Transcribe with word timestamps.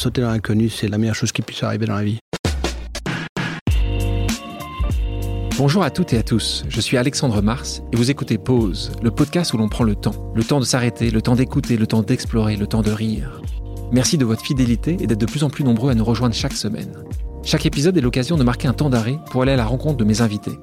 Sauter 0.00 0.22
dans 0.22 0.30
l'inconnu, 0.30 0.70
c'est 0.70 0.88
la 0.88 0.96
meilleure 0.96 1.14
chose 1.14 1.30
qui 1.30 1.42
puisse 1.42 1.62
arriver 1.62 1.84
dans 1.84 1.96
la 1.96 2.04
vie. 2.04 2.18
Bonjour 5.58 5.82
à 5.82 5.90
toutes 5.90 6.14
et 6.14 6.16
à 6.16 6.22
tous, 6.22 6.64
je 6.70 6.80
suis 6.80 6.96
Alexandre 6.96 7.42
Mars 7.42 7.82
et 7.92 7.96
vous 7.96 8.10
écoutez 8.10 8.38
Pause, 8.38 8.92
le 9.02 9.10
podcast 9.10 9.52
où 9.52 9.58
l'on 9.58 9.68
prend 9.68 9.84
le 9.84 9.94
temps. 9.94 10.32
Le 10.34 10.42
temps 10.42 10.58
de 10.58 10.64
s'arrêter, 10.64 11.10
le 11.10 11.20
temps 11.20 11.36
d'écouter, 11.36 11.76
le 11.76 11.86
temps 11.86 12.00
d'explorer, 12.00 12.56
le 12.56 12.66
temps 12.66 12.80
de 12.80 12.90
rire. 12.90 13.42
Merci 13.92 14.16
de 14.16 14.24
votre 14.24 14.42
fidélité 14.42 14.96
et 15.00 15.06
d'être 15.06 15.20
de 15.20 15.26
plus 15.26 15.44
en 15.44 15.50
plus 15.50 15.64
nombreux 15.64 15.90
à 15.90 15.94
nous 15.94 16.04
rejoindre 16.04 16.34
chaque 16.34 16.54
semaine. 16.54 17.04
Chaque 17.42 17.66
épisode 17.66 17.98
est 17.98 18.00
l'occasion 18.00 18.38
de 18.38 18.42
marquer 18.42 18.68
un 18.68 18.72
temps 18.72 18.88
d'arrêt 18.88 19.18
pour 19.30 19.42
aller 19.42 19.52
à 19.52 19.56
la 19.56 19.66
rencontre 19.66 19.98
de 19.98 20.04
mes 20.04 20.22
invités. 20.22 20.58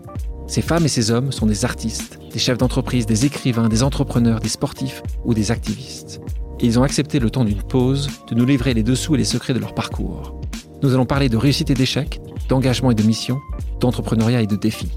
Ces 0.48 0.64
femmes 0.64 0.86
et 0.86 0.90
ces 0.90 1.12
hommes 1.12 1.32
sont 1.32 1.46
des 1.46 1.64
artistes, 1.64 2.18
des 2.34 2.40
chefs 2.40 2.58
d'entreprise, 2.58 3.06
des 3.06 3.28
écrivains, 3.28 3.70
des 3.70 3.84
entrepreneurs, 3.84 4.40
des 4.40 4.50
sportifs 4.50 5.04
ou 5.26 5.36
des 5.36 5.52
activistes. 5.52 6.22
Ils 6.60 6.80
ont 6.80 6.84
accepté 6.84 7.20
le 7.20 7.30
temps 7.30 7.46
d'une 7.46 7.62
pause 7.62 8.10
de 8.30 8.36
nous 8.36 8.46
livrer 8.46 8.74
les 8.74 8.84
dessous 8.84 9.16
et 9.16 9.18
les 9.18 9.26
secrets 9.26 9.54
de 9.54 9.60
leur 9.60 9.76
parcours. 9.76 10.42
Nous 10.82 10.94
allons 10.94 11.06
parler 11.06 11.30
de 11.30 11.38
réussite 11.38 11.70
et 11.70 11.76
d'échec, 11.76 12.20
d'engagement 12.50 12.92
et 12.92 12.96
de 12.96 13.04
mission, 13.04 13.40
d'entrepreneuriat 13.80 14.42
et 14.42 14.48
de 14.48 14.56
défis. 14.56 14.92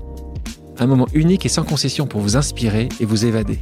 Un 0.78 0.86
moment 0.86 1.06
unique 1.12 1.44
et 1.44 1.50
sans 1.50 1.64
concession 1.64 2.06
pour 2.06 2.22
vous 2.22 2.36
inspirer 2.36 2.88
et 3.00 3.04
vous 3.04 3.26
évader. 3.26 3.58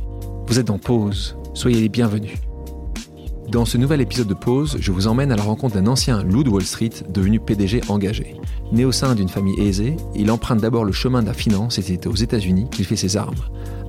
Vous 0.46 0.58
êtes 0.60 0.70
en 0.70 0.78
pause, 0.78 1.36
soyez 1.54 1.80
les 1.80 1.88
bienvenus. 1.88 2.38
Dans 3.50 3.64
ce 3.64 3.78
nouvel 3.78 4.02
épisode 4.02 4.26
de 4.26 4.34
Pause, 4.34 4.76
je 4.78 4.92
vous 4.92 5.06
emmène 5.06 5.32
à 5.32 5.36
la 5.36 5.42
rencontre 5.42 5.76
d'un 5.76 5.86
ancien 5.86 6.22
loup 6.22 6.42
Wall 6.42 6.64
Street 6.64 6.90
devenu 7.08 7.40
PDG 7.40 7.80
engagé. 7.88 8.36
Né 8.72 8.84
au 8.84 8.92
sein 8.92 9.14
d'une 9.14 9.30
famille 9.30 9.58
aisée, 9.58 9.96
il 10.14 10.30
emprunte 10.30 10.60
d'abord 10.60 10.84
le 10.84 10.92
chemin 10.92 11.22
de 11.22 11.28
la 11.28 11.32
finance 11.32 11.78
et 11.78 11.82
c'est 11.82 12.06
aux 12.06 12.14
États-Unis 12.14 12.66
qu'il 12.70 12.84
fait 12.84 12.94
ses 12.94 13.16
armes. 13.16 13.40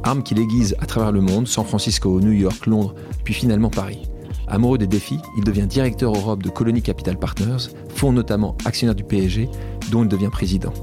Armes 0.04 0.24
qu'il 0.24 0.40
aiguise 0.40 0.78
à 0.80 0.86
travers 0.86 1.12
le 1.12 1.20
monde, 1.20 1.46
San 1.46 1.66
Francisco, 1.66 2.22
New 2.22 2.32
York, 2.32 2.68
Londres, 2.68 2.96
puis 3.26 3.34
finalement 3.34 3.70
Paris. 3.70 4.04
Amoureux 4.48 4.78
des 4.78 4.88
défis, 4.88 5.20
il 5.38 5.44
devient 5.44 5.68
directeur 5.68 6.16
Europe 6.16 6.42
de 6.42 6.50
Colony 6.50 6.82
Capital 6.82 7.20
Partners, 7.20 7.68
fonds 7.94 8.14
notamment 8.14 8.56
actionnaire 8.64 8.96
du 8.96 9.04
PSG, 9.04 9.50
dont 9.92 10.04
il 10.04 10.08
devient 10.10 10.30
président. 10.32 10.74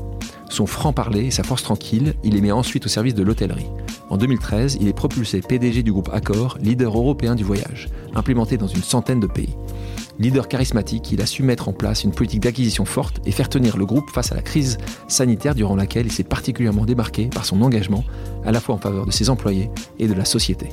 Son 0.48 0.66
franc-parler 0.66 1.26
et 1.26 1.30
sa 1.30 1.42
force 1.42 1.62
tranquille, 1.62 2.14
il 2.24 2.34
les 2.34 2.40
met 2.40 2.52
ensuite 2.52 2.86
au 2.86 2.88
service 2.88 3.14
de 3.14 3.22
l'hôtellerie. 3.22 3.66
En 4.08 4.16
2013, 4.16 4.78
il 4.80 4.88
est 4.88 4.92
propulsé 4.92 5.40
PDG 5.40 5.82
du 5.82 5.92
groupe 5.92 6.10
Accor, 6.12 6.58
leader 6.60 6.96
européen 6.96 7.34
du 7.34 7.42
voyage, 7.42 7.88
implémenté 8.14 8.56
dans 8.56 8.68
une 8.68 8.82
centaine 8.82 9.20
de 9.20 9.26
pays. 9.26 9.56
Leader 10.18 10.48
charismatique, 10.48 11.12
il 11.12 11.20
a 11.20 11.26
su 11.26 11.42
mettre 11.42 11.68
en 11.68 11.72
place 11.72 12.04
une 12.04 12.12
politique 12.12 12.40
d'acquisition 12.40 12.84
forte 12.84 13.20
et 13.26 13.32
faire 13.32 13.48
tenir 13.48 13.76
le 13.76 13.84
groupe 13.84 14.08
face 14.10 14.32
à 14.32 14.34
la 14.34 14.42
crise 14.42 14.78
sanitaire 15.08 15.54
durant 15.54 15.76
laquelle 15.76 16.06
il 16.06 16.12
s'est 16.12 16.24
particulièrement 16.24 16.86
démarqué 16.86 17.26
par 17.26 17.44
son 17.44 17.60
engagement, 17.60 18.04
à 18.44 18.52
la 18.52 18.60
fois 18.60 18.76
en 18.76 18.78
faveur 18.78 19.04
de 19.04 19.10
ses 19.10 19.28
employés 19.28 19.70
et 19.98 20.06
de 20.06 20.14
la 20.14 20.24
société. 20.24 20.68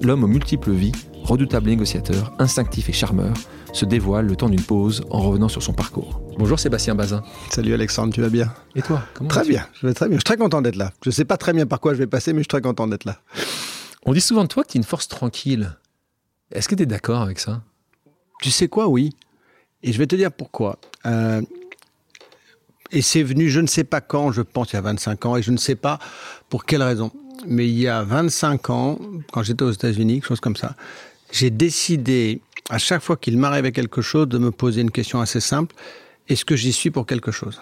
L'homme 0.00 0.24
aux 0.24 0.28
multiples 0.28 0.70
vies, 0.70 0.92
redoutable 1.24 1.68
négociateur, 1.68 2.32
instinctif 2.38 2.88
et 2.88 2.94
charmeur, 2.94 3.34
se 3.72 3.84
dévoile 3.84 4.26
le 4.26 4.36
temps 4.36 4.48
d'une 4.48 4.62
pause 4.62 5.04
en 5.10 5.20
revenant 5.20 5.48
sur 5.48 5.62
son 5.62 5.72
parcours. 5.72 6.20
Bonjour 6.38 6.58
Sébastien 6.58 6.94
Bazin. 6.94 7.22
Salut 7.50 7.74
Alexandre, 7.74 8.12
tu 8.12 8.20
vas 8.20 8.28
bien? 8.28 8.52
Et 8.74 8.82
toi 8.82 9.02
comment 9.14 9.28
Très 9.28 9.46
bien, 9.46 9.66
je 9.80 9.86
vais 9.86 9.94
très 9.94 10.06
bien. 10.06 10.16
Je 10.16 10.20
suis 10.20 10.24
très 10.24 10.36
content 10.36 10.62
d'être 10.62 10.76
là. 10.76 10.92
Je 11.02 11.10
ne 11.10 11.12
sais 11.12 11.24
pas 11.24 11.36
très 11.36 11.52
bien 11.52 11.66
par 11.66 11.80
quoi 11.80 11.94
je 11.94 11.98
vais 11.98 12.06
passer, 12.06 12.32
mais 12.32 12.38
je 12.38 12.44
suis 12.44 12.48
très 12.48 12.62
content 12.62 12.86
d'être 12.86 13.04
là. 13.04 13.18
On 14.04 14.12
dit 14.12 14.20
souvent 14.20 14.42
de 14.42 14.48
toi 14.48 14.64
que 14.64 14.70
tu 14.70 14.78
es 14.78 14.80
une 14.80 14.84
force 14.84 15.08
tranquille. 15.08 15.76
Est-ce 16.50 16.68
que 16.68 16.74
tu 16.74 16.84
es 16.84 16.86
d'accord 16.86 17.20
avec 17.20 17.38
ça? 17.38 17.62
Tu 18.40 18.50
sais 18.50 18.68
quoi, 18.68 18.88
oui. 18.88 19.10
Et 19.82 19.92
je 19.92 19.98
vais 19.98 20.06
te 20.06 20.16
dire 20.16 20.32
pourquoi. 20.32 20.78
Euh, 21.06 21.42
et 22.90 23.02
c'est 23.02 23.22
venu, 23.22 23.50
je 23.50 23.60
ne 23.60 23.66
sais 23.66 23.84
pas 23.84 24.00
quand, 24.00 24.32
je 24.32 24.42
pense 24.42 24.72
il 24.72 24.76
y 24.76 24.78
a 24.78 24.82
25 24.82 25.26
ans, 25.26 25.36
et 25.36 25.42
je 25.42 25.50
ne 25.50 25.58
sais 25.58 25.74
pas 25.74 25.98
pour 26.48 26.64
quelle 26.64 26.82
raison. 26.82 27.10
Mais 27.46 27.68
il 27.68 27.78
y 27.78 27.86
a 27.86 28.02
25 28.02 28.70
ans, 28.70 28.98
quand 29.32 29.42
j'étais 29.42 29.62
aux 29.62 29.70
États-Unis, 29.70 30.14
quelque 30.14 30.28
chose 30.28 30.40
comme 30.40 30.56
ça, 30.56 30.74
j'ai 31.30 31.50
décidé, 31.50 32.40
à 32.70 32.78
chaque 32.78 33.02
fois 33.02 33.16
qu'il 33.16 33.38
m'arrivait 33.38 33.72
quelque 33.72 34.02
chose, 34.02 34.28
de 34.28 34.38
me 34.38 34.50
poser 34.50 34.82
une 34.82 34.90
question 34.90 35.20
assez 35.20 35.40
simple. 35.40 35.74
Est-ce 36.28 36.44
que 36.44 36.56
j'y 36.56 36.72
suis 36.72 36.90
pour 36.90 37.06
quelque 37.06 37.30
chose? 37.30 37.60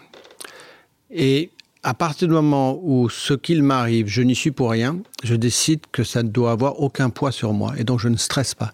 Et 1.11 1.51
à 1.83 1.95
partir 1.95 2.27
du 2.27 2.35
moment 2.35 2.81
où 2.83 3.09
ce 3.09 3.35
qu'il 3.35 3.63
m'arrive, 3.63 4.09
je 4.09 4.23
n'y 4.23 4.35
suis 4.35 4.51
pour 4.51 4.71
rien, 4.71 4.99
je 5.23 5.37
décide 5.37 5.81
que 5.93 6.03
ça 6.03 6.23
ne 6.23 6.29
doit 6.29 6.51
avoir 6.51 6.81
aucun 6.81 7.11
poids 7.11 7.31
sur 7.31 7.53
moi. 7.53 7.75
Et 7.79 7.85
donc 7.85 8.01
je 8.01 8.09
ne 8.09 8.17
stresse 8.17 8.55
pas. 8.55 8.73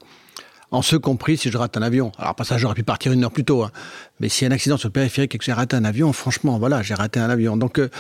En 0.72 0.80
ce 0.80 0.96
compris, 0.96 1.36
si 1.36 1.50
je 1.50 1.58
rate 1.58 1.76
un 1.76 1.82
avion. 1.82 2.12
Alors, 2.18 2.34
pas 2.34 2.44
ça, 2.44 2.56
j'aurais 2.56 2.74
pu 2.74 2.82
partir 2.82 3.12
une 3.12 3.22
heure 3.24 3.30
plus 3.30 3.44
tôt. 3.44 3.62
Hein. 3.62 3.70
Mais 4.20 4.28
s'il 4.28 4.46
y 4.46 4.50
a 4.50 4.50
un 4.50 4.54
accident 4.54 4.78
sur 4.78 4.88
le 4.88 4.92
périphérique 4.92 5.34
et 5.34 5.38
que 5.38 5.44
j'ai 5.44 5.52
raté 5.52 5.76
un 5.76 5.84
avion, 5.84 6.12
franchement, 6.14 6.58
voilà, 6.58 6.82
j'ai 6.82 6.94
raté 6.94 7.20
un 7.20 7.28
avion. 7.28 7.58
Donc, 7.58 7.78
euh, 7.78 7.90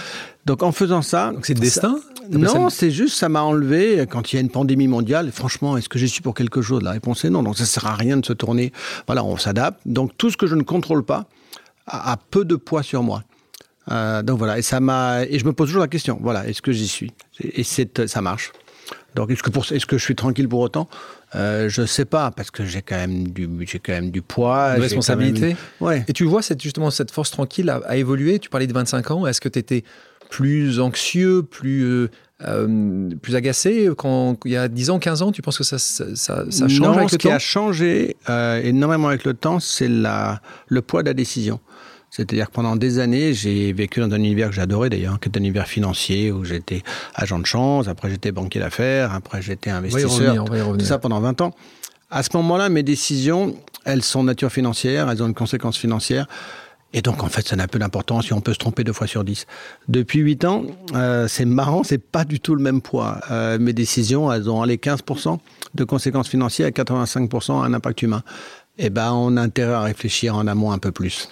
donc 0.46 0.62
en 0.62 0.72
faisant 0.72 1.02
ça. 1.02 1.32
c'est 1.42 1.52
le 1.52 1.60
destin 1.60 2.00
Non, 2.30 2.70
c'est 2.70 2.90
juste, 2.90 3.16
ça 3.16 3.28
m'a 3.28 3.42
enlevé. 3.42 4.06
Quand 4.10 4.32
il 4.32 4.36
y 4.36 4.38
a 4.38 4.40
une 4.40 4.50
pandémie 4.50 4.88
mondiale, 4.88 5.30
franchement, 5.32 5.76
est-ce 5.76 5.90
que 5.90 5.98
j'y 5.98 6.08
suis 6.08 6.22
pour 6.22 6.34
quelque 6.34 6.62
chose? 6.62 6.82
La 6.82 6.92
réponse 6.92 7.24
est 7.26 7.30
non. 7.30 7.42
Donc, 7.42 7.58
ça 7.58 7.64
ne 7.64 7.68
sert 7.68 7.86
à 7.86 7.94
rien 7.94 8.16
de 8.16 8.24
se 8.24 8.32
tourner. 8.32 8.72
Voilà, 9.06 9.22
on 9.22 9.36
s'adapte. 9.36 9.80
Donc, 9.84 10.16
tout 10.16 10.30
ce 10.30 10.38
que 10.38 10.46
je 10.46 10.54
ne 10.54 10.62
contrôle 10.62 11.04
pas 11.04 11.26
a, 11.86 12.16
peu 12.16 12.44
de 12.44 12.56
poids 12.56 12.82
sur 12.82 13.02
moi. 13.02 13.22
Euh, 13.90 14.22
donc 14.22 14.38
voilà, 14.38 14.58
et 14.58 14.62
ça 14.62 14.78
m'a 14.80 15.24
et 15.24 15.38
je 15.38 15.44
me 15.44 15.52
pose 15.52 15.68
toujours 15.68 15.82
la 15.82 15.88
question. 15.88 16.18
Voilà, 16.22 16.46
est-ce 16.46 16.62
que 16.62 16.72
j'y 16.72 16.86
suis? 16.86 17.12
Et 17.40 17.64
c'est 17.64 18.06
ça 18.06 18.20
marche. 18.20 18.52
Donc 19.14 19.30
est-ce 19.30 19.42
que 19.42 19.50
pour 19.50 19.70
est-ce 19.70 19.86
que 19.86 19.98
je 19.98 20.04
suis 20.04 20.14
tranquille 20.14 20.48
pour 20.48 20.60
autant? 20.60 20.88
Euh, 21.34 21.68
je 21.68 21.86
sais 21.86 22.04
pas 22.04 22.30
parce 22.30 22.50
que 22.50 22.64
j'ai 22.64 22.82
quand 22.82 22.96
même 22.96 23.28
du 23.28 23.48
j'ai 23.66 23.78
quand 23.78 23.92
même 23.92 24.10
du 24.10 24.22
poids, 24.22 24.76
de 24.76 24.80
responsabilité. 24.80 25.56
Ouais. 25.80 26.04
Et 26.08 26.12
tu 26.12 26.24
vois 26.24 26.42
cette 26.42 26.62
justement 26.62 26.90
cette 26.90 27.10
force 27.10 27.30
tranquille 27.30 27.70
a, 27.70 27.96
évolué. 27.96 28.38
Tu 28.38 28.50
parlais 28.50 28.66
de 28.66 28.72
25 28.72 29.10
ans. 29.10 29.26
Est-ce 29.26 29.40
que 29.40 29.48
tu 29.48 29.58
étais 29.58 29.82
plus 30.28 30.80
anxieux, 30.80 31.42
plus 31.42 31.84
euh, 31.84 32.10
euh, 32.44 33.10
plus 33.22 33.36
agacé 33.36 33.88
quand 33.96 34.36
il 34.44 34.52
y 34.52 34.56
a 34.56 34.68
10 34.68 34.90
ans, 34.90 34.98
15 34.98 35.22
ans? 35.22 35.32
Tu 35.32 35.42
penses 35.42 35.58
que 35.58 35.64
ça 35.64 35.78
ça, 35.78 36.04
ça, 36.14 36.44
change 36.68 36.80
non, 36.80 36.92
avec 36.92 37.10
ce 37.10 37.14
le 37.14 37.18
qui 37.18 37.28
temps? 37.28 37.34
a 37.34 37.38
changé 37.38 38.16
euh, 38.28 38.60
énormément 38.62 39.08
avec 39.08 39.24
le 39.24 39.34
temps, 39.34 39.60
c'est 39.60 39.88
la 39.88 40.40
le 40.68 40.82
poids 40.82 41.02
de 41.02 41.08
la 41.08 41.14
décision. 41.14 41.60
C'est-à-dire 42.14 42.48
que 42.48 42.52
pendant 42.52 42.76
des 42.76 42.98
années, 42.98 43.32
j'ai 43.32 43.72
vécu 43.72 44.00
dans 44.00 44.10
un 44.12 44.18
univers 44.18 44.50
que 44.50 44.54
j'adorais 44.54 44.90
d'ailleurs, 44.90 45.18
qui 45.18 45.30
est 45.30 45.38
un 45.38 45.40
univers 45.40 45.66
financier 45.66 46.30
où 46.30 46.44
j'étais 46.44 46.82
agent 47.14 47.38
de 47.38 47.46
chance, 47.46 47.88
après 47.88 48.10
j'étais 48.10 48.32
banquier 48.32 48.60
d'affaires, 48.60 49.14
après 49.14 49.40
j'étais 49.40 49.70
investisseur, 49.70 50.44
tout 50.44 50.84
ça 50.84 50.98
pendant 50.98 51.20
20 51.20 51.40
ans. 51.40 51.54
À 52.10 52.22
ce 52.22 52.28
moment-là, 52.34 52.68
mes 52.68 52.82
décisions, 52.82 53.56
elles 53.86 54.02
sont 54.02 54.24
nature 54.24 54.52
financière, 54.52 55.08
elles 55.08 55.22
ont 55.22 55.26
une 55.26 55.32
conséquence 55.32 55.78
financière. 55.78 56.26
Et 56.92 57.00
donc, 57.00 57.22
en 57.22 57.28
fait, 57.28 57.48
ça 57.48 57.56
n'a 57.56 57.66
peu 57.66 57.78
d'importance 57.78 58.26
si 58.26 58.34
on 58.34 58.42
peut 58.42 58.52
se 58.52 58.58
tromper 58.58 58.84
deux 58.84 58.92
fois 58.92 59.06
sur 59.06 59.24
dix. 59.24 59.46
Depuis 59.88 60.18
huit 60.18 60.44
ans, 60.44 60.64
euh, 60.94 61.26
c'est 61.28 61.46
marrant, 61.46 61.82
c'est 61.82 61.96
pas 61.96 62.26
du 62.26 62.40
tout 62.40 62.54
le 62.54 62.62
même 62.62 62.82
poids. 62.82 63.20
Euh, 63.30 63.58
mes 63.58 63.72
décisions, 63.72 64.30
elles 64.30 64.50
ont 64.50 64.62
les 64.64 64.76
15% 64.76 65.38
de 65.74 65.84
conséquences 65.84 66.28
financières 66.28 66.68
et 66.68 66.72
85% 66.72 67.64
un 67.64 67.72
impact 67.72 68.02
humain. 68.02 68.22
Eh 68.76 68.90
ben, 68.90 69.12
on 69.12 69.38
a 69.38 69.40
intérêt 69.40 69.72
à 69.72 69.80
réfléchir 69.80 70.36
en 70.36 70.46
amont 70.46 70.72
un 70.72 70.78
peu 70.78 70.92
plus. 70.92 71.30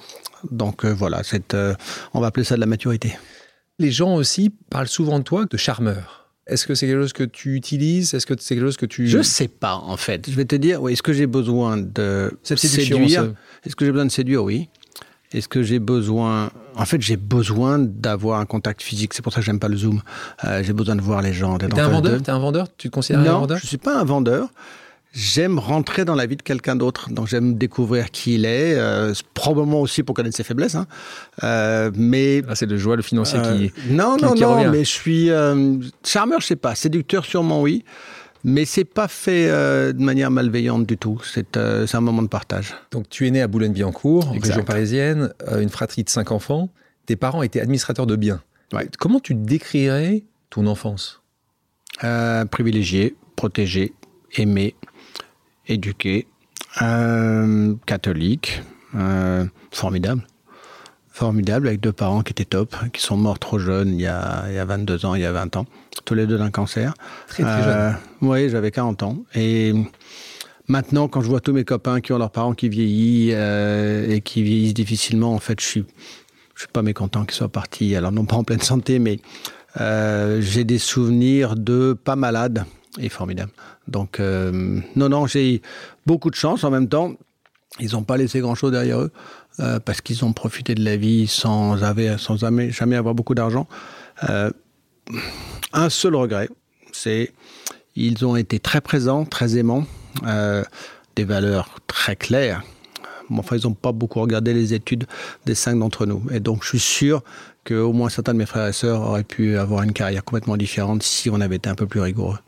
Donc 0.51 0.85
euh, 0.85 0.93
voilà, 0.93 1.23
euh, 1.55 1.75
on 2.15 2.21
va 2.21 2.29
appeler 2.29 2.45
ça 2.45 2.55
de 2.57 2.61
la 2.61 2.67
maturité. 2.67 3.17
Les 3.79 3.91
gens 3.91 4.15
aussi 4.15 4.51
parlent 4.71 4.89
souvent 4.89 5.19
de 5.19 5.25
toi 5.25 5.47
de 5.47 5.57
charmeur. 5.57 6.21
Est-ce 6.47 6.67
que 6.67 6.75
c'est 6.75 6.87
quelque 6.87 7.01
chose 7.01 7.13
que 7.13 7.23
tu 7.25 7.55
utilises? 7.55 8.13
Est-ce 8.13 8.27
que 8.27 8.35
c'est 8.39 8.55
quelque 8.57 8.65
chose 8.65 8.77
que 8.77 8.87
tu... 8.87 9.07
Je 9.07 9.23
sais 9.23 9.47
pas, 9.47 9.77
en 9.77 9.97
fait. 9.97 10.29
Je 10.29 10.35
vais 10.35 10.45
te 10.45 10.57
dire, 10.57 10.83
oui, 10.83 10.93
est-ce 10.93 11.03
que 11.03 11.13
j'ai 11.13 11.29
besoin 11.29 11.77
de 11.77 12.33
séduire? 12.43 13.33
Est-ce 13.65 13.77
que 13.77 13.85
j'ai 13.85 13.93
besoin 13.93 14.07
de 14.07 14.11
séduire? 14.11 14.43
Oui. 14.43 14.69
Est-ce 15.33 15.47
que 15.47 15.63
j'ai 15.63 15.79
besoin... 15.79 16.51
En 16.75 16.85
fait, 16.85 17.01
j'ai 17.01 17.17
besoin 17.17 17.79
d'avoir 17.79 18.41
un 18.41 18.47
contact 18.47 18.83
physique. 18.83 19.15
C'est 19.15 19.23
pour 19.23 19.33
ça 19.33 19.41
que 19.41 19.47
j'aime 19.47 19.61
pas 19.61 19.69
le 19.69 19.77
Zoom. 19.77 20.03
Euh, 20.45 20.63
j'ai 20.65 20.73
besoin 20.73 20.97
de 20.97 21.03
voir 21.03 21.23
les 21.23 21.33
gens. 21.33 21.57
T'es 21.57 21.79
un 21.79 21.89
vendeur? 21.89 22.21
T'es 22.21 22.31
un 22.31 22.39
vendeur? 22.41 22.67
Tu 22.77 22.89
te 22.89 22.95
considères 22.95 23.21
un 23.21 23.39
vendeur? 23.39 23.59
je 23.59 23.67
suis 23.67 23.79
pas 23.79 24.01
un 24.01 24.05
vendeur. 24.05 24.49
J'aime 25.13 25.59
rentrer 25.59 26.05
dans 26.05 26.15
la 26.15 26.25
vie 26.27 26.37
de 26.37 26.43
quelqu'un 26.43 26.77
d'autre, 26.77 27.11
donc 27.11 27.27
j'aime 27.27 27.55
découvrir 27.59 28.13
qui 28.13 28.35
il 28.35 28.45
est, 28.45 28.75
euh, 28.77 29.13
probablement 29.35 29.81
aussi 29.81 30.05
pour 30.05 30.15
connaître 30.15 30.37
ses 30.37 30.45
faiblesses. 30.45 30.77
Hein. 30.77 30.87
Euh, 31.43 31.91
mais 31.97 32.43
ah, 32.49 32.55
c'est 32.55 32.67
le 32.67 32.77
joie, 32.77 32.95
le 32.95 33.03
financier 33.03 33.41
qui 33.41 33.67
euh, 33.67 33.69
non 33.91 34.17
non 34.23 34.37
non, 34.37 34.71
mais 34.71 34.85
je 34.85 34.91
suis 34.91 35.31
charmeur, 36.05 36.41
je 36.41 36.47
sais 36.47 36.57
pas, 36.57 36.77
séducteur 36.77 37.25
sûrement 37.25 37.61
oui, 37.61 37.85
mais 38.45 38.65
c'est 38.65 38.85
pas 38.85 39.09
fait 39.09 39.49
de 39.49 40.01
manière 40.01 40.31
malveillante 40.31 40.87
du 40.87 40.97
tout. 40.97 41.21
C'est 41.25 41.57
un 41.57 42.01
moment 42.01 42.23
de 42.23 42.29
partage. 42.29 42.77
Donc 42.93 43.09
tu 43.09 43.27
es 43.27 43.33
né 43.33 43.43
à 43.43 43.49
Boulogne-Billancourt, 43.49 44.33
région 44.41 44.63
parisienne, 44.63 45.33
une 45.59 45.71
fratrie 45.71 46.05
de 46.05 46.11
cinq 46.11 46.31
enfants. 46.31 46.69
Tes 47.07 47.17
parents 47.17 47.43
étaient 47.43 47.61
administrateurs 47.61 48.07
de 48.07 48.15
biens. 48.15 48.41
Comment 49.01 49.19
tu 49.19 49.35
décrirais 49.35 50.23
ton 50.51 50.69
enfance? 50.69 51.21
Privilégié, 52.53 53.17
protégé, 53.35 53.93
aimé 54.37 54.77
éduqué, 55.67 56.27
euh, 56.83 57.75
catholique, 57.87 58.63
euh, 58.95 59.45
formidable. 59.71 60.23
Formidable, 61.13 61.69
avec 61.69 61.81
deux 61.81 61.93
parents 61.93 62.23
qui 62.23 62.33
étaient 62.33 62.45
top, 62.45 62.75
qui 62.93 63.03
sont 63.03 63.17
morts 63.17 63.39
trop 63.39 63.59
jeunes, 63.59 63.95
il 63.95 64.01
y 64.01 64.07
a, 64.07 64.45
il 64.49 64.55
y 64.55 64.59
a 64.59 64.65
22 64.65 65.05
ans, 65.05 65.15
il 65.15 65.23
y 65.23 65.25
a 65.25 65.33
20 65.33 65.57
ans, 65.57 65.67
tous 66.05 66.15
les 66.15 66.27
deux 66.27 66.39
d'un 66.39 66.51
cancer. 66.51 66.95
Très, 67.27 67.43
très 67.43 67.63
jeune. 67.63 67.79
Euh, 67.79 67.93
oui, 68.23 68.49
j'avais 68.49 68.71
40 68.71 69.03
ans. 69.03 69.19
Et 69.35 69.75
maintenant, 70.69 71.09
quand 71.09 71.21
je 71.21 71.29
vois 71.29 71.41
tous 71.41 71.53
mes 71.53 71.65
copains 71.65 72.01
qui 72.01 72.13
ont 72.13 72.19
leurs 72.19 72.31
parents 72.31 72.55
qui 72.55 72.69
vieillissent 72.69 73.35
et 73.35 74.23
qui 74.25 74.43
vieillissent 74.43 74.75
difficilement, 74.75 75.35
en 75.35 75.41
fait, 75.41 75.61
je 75.61 75.67
suis, 75.67 75.85
je 76.55 76.61
suis 76.61 76.73
pas 76.73 76.83
mécontent 76.83 77.25
qu'ils 77.25 77.37
soient 77.37 77.49
partis. 77.49 77.97
Alors, 77.97 78.13
non 78.13 78.25
pas 78.25 78.37
en 78.37 78.45
pleine 78.45 78.63
santé, 78.63 78.99
mais 78.99 79.19
j'ai 79.77 80.65
des 80.65 80.79
souvenirs 80.79 81.57
de 81.57 81.93
pas 81.93 82.17
malades 82.17 82.65
et 82.99 83.09
formidable. 83.09 83.53
Donc, 83.89 84.19
euh, 84.19 84.81
non, 84.97 85.09
non, 85.09 85.27
j'ai 85.27 85.63
beaucoup 86.07 86.31
de 86.31 86.35
chance. 86.37 86.65
En 86.65 86.71
même 86.71 86.89
temps, 86.89 87.15
Ils 87.79 87.93
n'ont 87.93 88.03
pas 88.03 88.17
laissé 88.17 88.41
grand-chose 88.41 88.73
derrière 88.73 89.01
eux 89.01 89.13
parce 89.85 90.01
qu'ils 90.01 90.25
ont 90.25 90.33
profité 90.33 90.75
de 90.75 90.83
la 90.83 90.97
vie 90.97 91.27
sans, 91.29 91.85
avoir, 91.85 92.19
sans 92.19 92.37
jamais, 92.37 92.97
avoir 92.97 93.15
beaucoup 93.15 93.35
d'argent. 93.35 93.69
un 95.73 95.89
seul 95.89 96.17
regret, 96.17 96.49
c'est 96.93 97.33
ils 97.95 98.25
ont 98.27 98.35
été 98.37 98.59
très 98.59 98.81
présents, 98.81 99.25
très 99.25 99.57
aimants, 99.57 99.87
des 101.15 101.25
valeurs 101.25 101.79
très 101.87 102.17
claires. 102.17 102.65
enfin, 103.31 103.57
ils 103.57 103.67
n'ont 103.67 103.75
pas 103.75 103.93
beaucoup 103.93 104.21
regardé 104.21 104.53
les 104.53 104.75
études 104.75 105.07
des 105.47 105.55
cinq 105.55 105.79
d'entre 105.79 106.07
nous. 106.07 106.23
Et 106.33 106.41
donc, 106.41 106.65
je 106.65 106.71
suis 106.71 106.81
sûr 106.81 107.23
qu'au 107.65 107.93
moins 107.93 108.09
certains 108.09 108.33
de 108.33 108.39
mes 108.39 108.47
frères 108.47 108.67
et 108.67 108.73
sœurs 108.73 109.03
auraient 109.03 109.25
pu 109.25 109.57
avoir 109.57 109.83
une 109.83 109.93
carrière 109.93 110.25
complètement 110.25 110.57
différente 110.57 111.03
si 111.03 111.31
on 111.31 111.41
avait 111.41 111.57
été 111.57 111.69
un 111.69 111.75
peu 111.77 111.87
plus 111.87 112.01
rigoureux. 112.01 112.39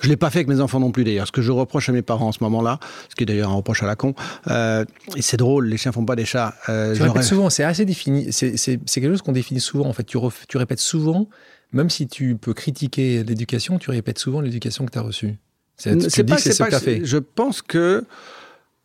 Je 0.00 0.06
ne 0.06 0.12
l'ai 0.12 0.16
pas 0.16 0.30
fait 0.30 0.38
avec 0.38 0.48
mes 0.48 0.60
enfants 0.60 0.80
non 0.80 0.90
plus 0.90 1.04
d'ailleurs. 1.04 1.26
Ce 1.26 1.32
que 1.32 1.42
je 1.42 1.52
reproche 1.52 1.88
à 1.88 1.92
mes 1.92 2.02
parents 2.02 2.28
en 2.28 2.32
ce 2.32 2.42
moment-là, 2.42 2.78
ce 3.08 3.14
qui 3.14 3.24
est 3.24 3.26
d'ailleurs 3.26 3.50
un 3.50 3.54
reproche 3.54 3.82
à 3.82 3.86
la 3.86 3.96
con, 3.96 4.14
euh, 4.48 4.84
et 5.16 5.22
c'est 5.22 5.36
drôle, 5.36 5.66
les 5.66 5.76
chiens 5.76 5.92
font 5.92 6.04
pas 6.04 6.16
des 6.16 6.24
chats. 6.24 6.54
Euh, 6.68 6.94
tu 6.94 7.02
répètes 7.02 7.24
souvent, 7.24 7.50
c'est 7.50 7.64
assez 7.64 7.84
défini, 7.84 8.32
c'est 8.32 8.56
quelque 8.56 9.10
chose 9.10 9.22
qu'on 9.22 9.32
définit 9.32 9.60
souvent. 9.60 9.86
En 9.86 9.92
fait, 9.92 10.04
tu, 10.04 10.18
tu 10.48 10.56
répètes 10.56 10.80
souvent, 10.80 11.28
même 11.72 11.90
si 11.90 12.08
tu 12.08 12.36
peux 12.36 12.54
critiquer 12.54 13.22
l'éducation, 13.24 13.78
tu 13.78 13.90
répètes 13.90 14.18
souvent 14.18 14.40
l'éducation 14.40 14.86
que 14.86 14.90
tu 14.90 14.98
as 14.98 15.02
reçue. 15.02 15.36
C'est 15.76 16.24
pas, 16.24 16.38
c'est 16.38 16.52
ce 16.52 16.62
que 16.62 16.78
fait. 16.78 17.00
Je 17.04 17.18
pense 17.18 17.62
que 17.62 18.04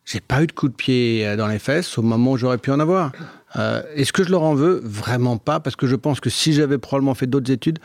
j'ai 0.04 0.20
pas 0.20 0.42
eu 0.42 0.46
de 0.46 0.52
coup 0.52 0.68
de 0.68 0.74
pied 0.74 1.26
euh, 1.26 1.36
dans 1.36 1.46
les 1.46 1.58
fesses 1.58 1.98
au 1.98 2.02
moment 2.02 2.32
où 2.32 2.36
j'aurais 2.36 2.58
pu 2.58 2.70
en 2.70 2.80
avoir. 2.80 3.12
Euh, 3.56 3.82
Est-ce 3.94 4.12
que 4.12 4.24
je 4.24 4.30
leur 4.30 4.42
en 4.42 4.54
veux 4.54 4.80
Vraiment 4.82 5.36
pas, 5.36 5.60
parce 5.60 5.76
que 5.76 5.86
je 5.86 5.96
pense 5.96 6.18
que 6.18 6.30
si 6.30 6.54
j'avais 6.54 6.78
probablement 6.78 7.14
fait 7.14 7.26
d'autres 7.26 7.52
études, 7.52 7.78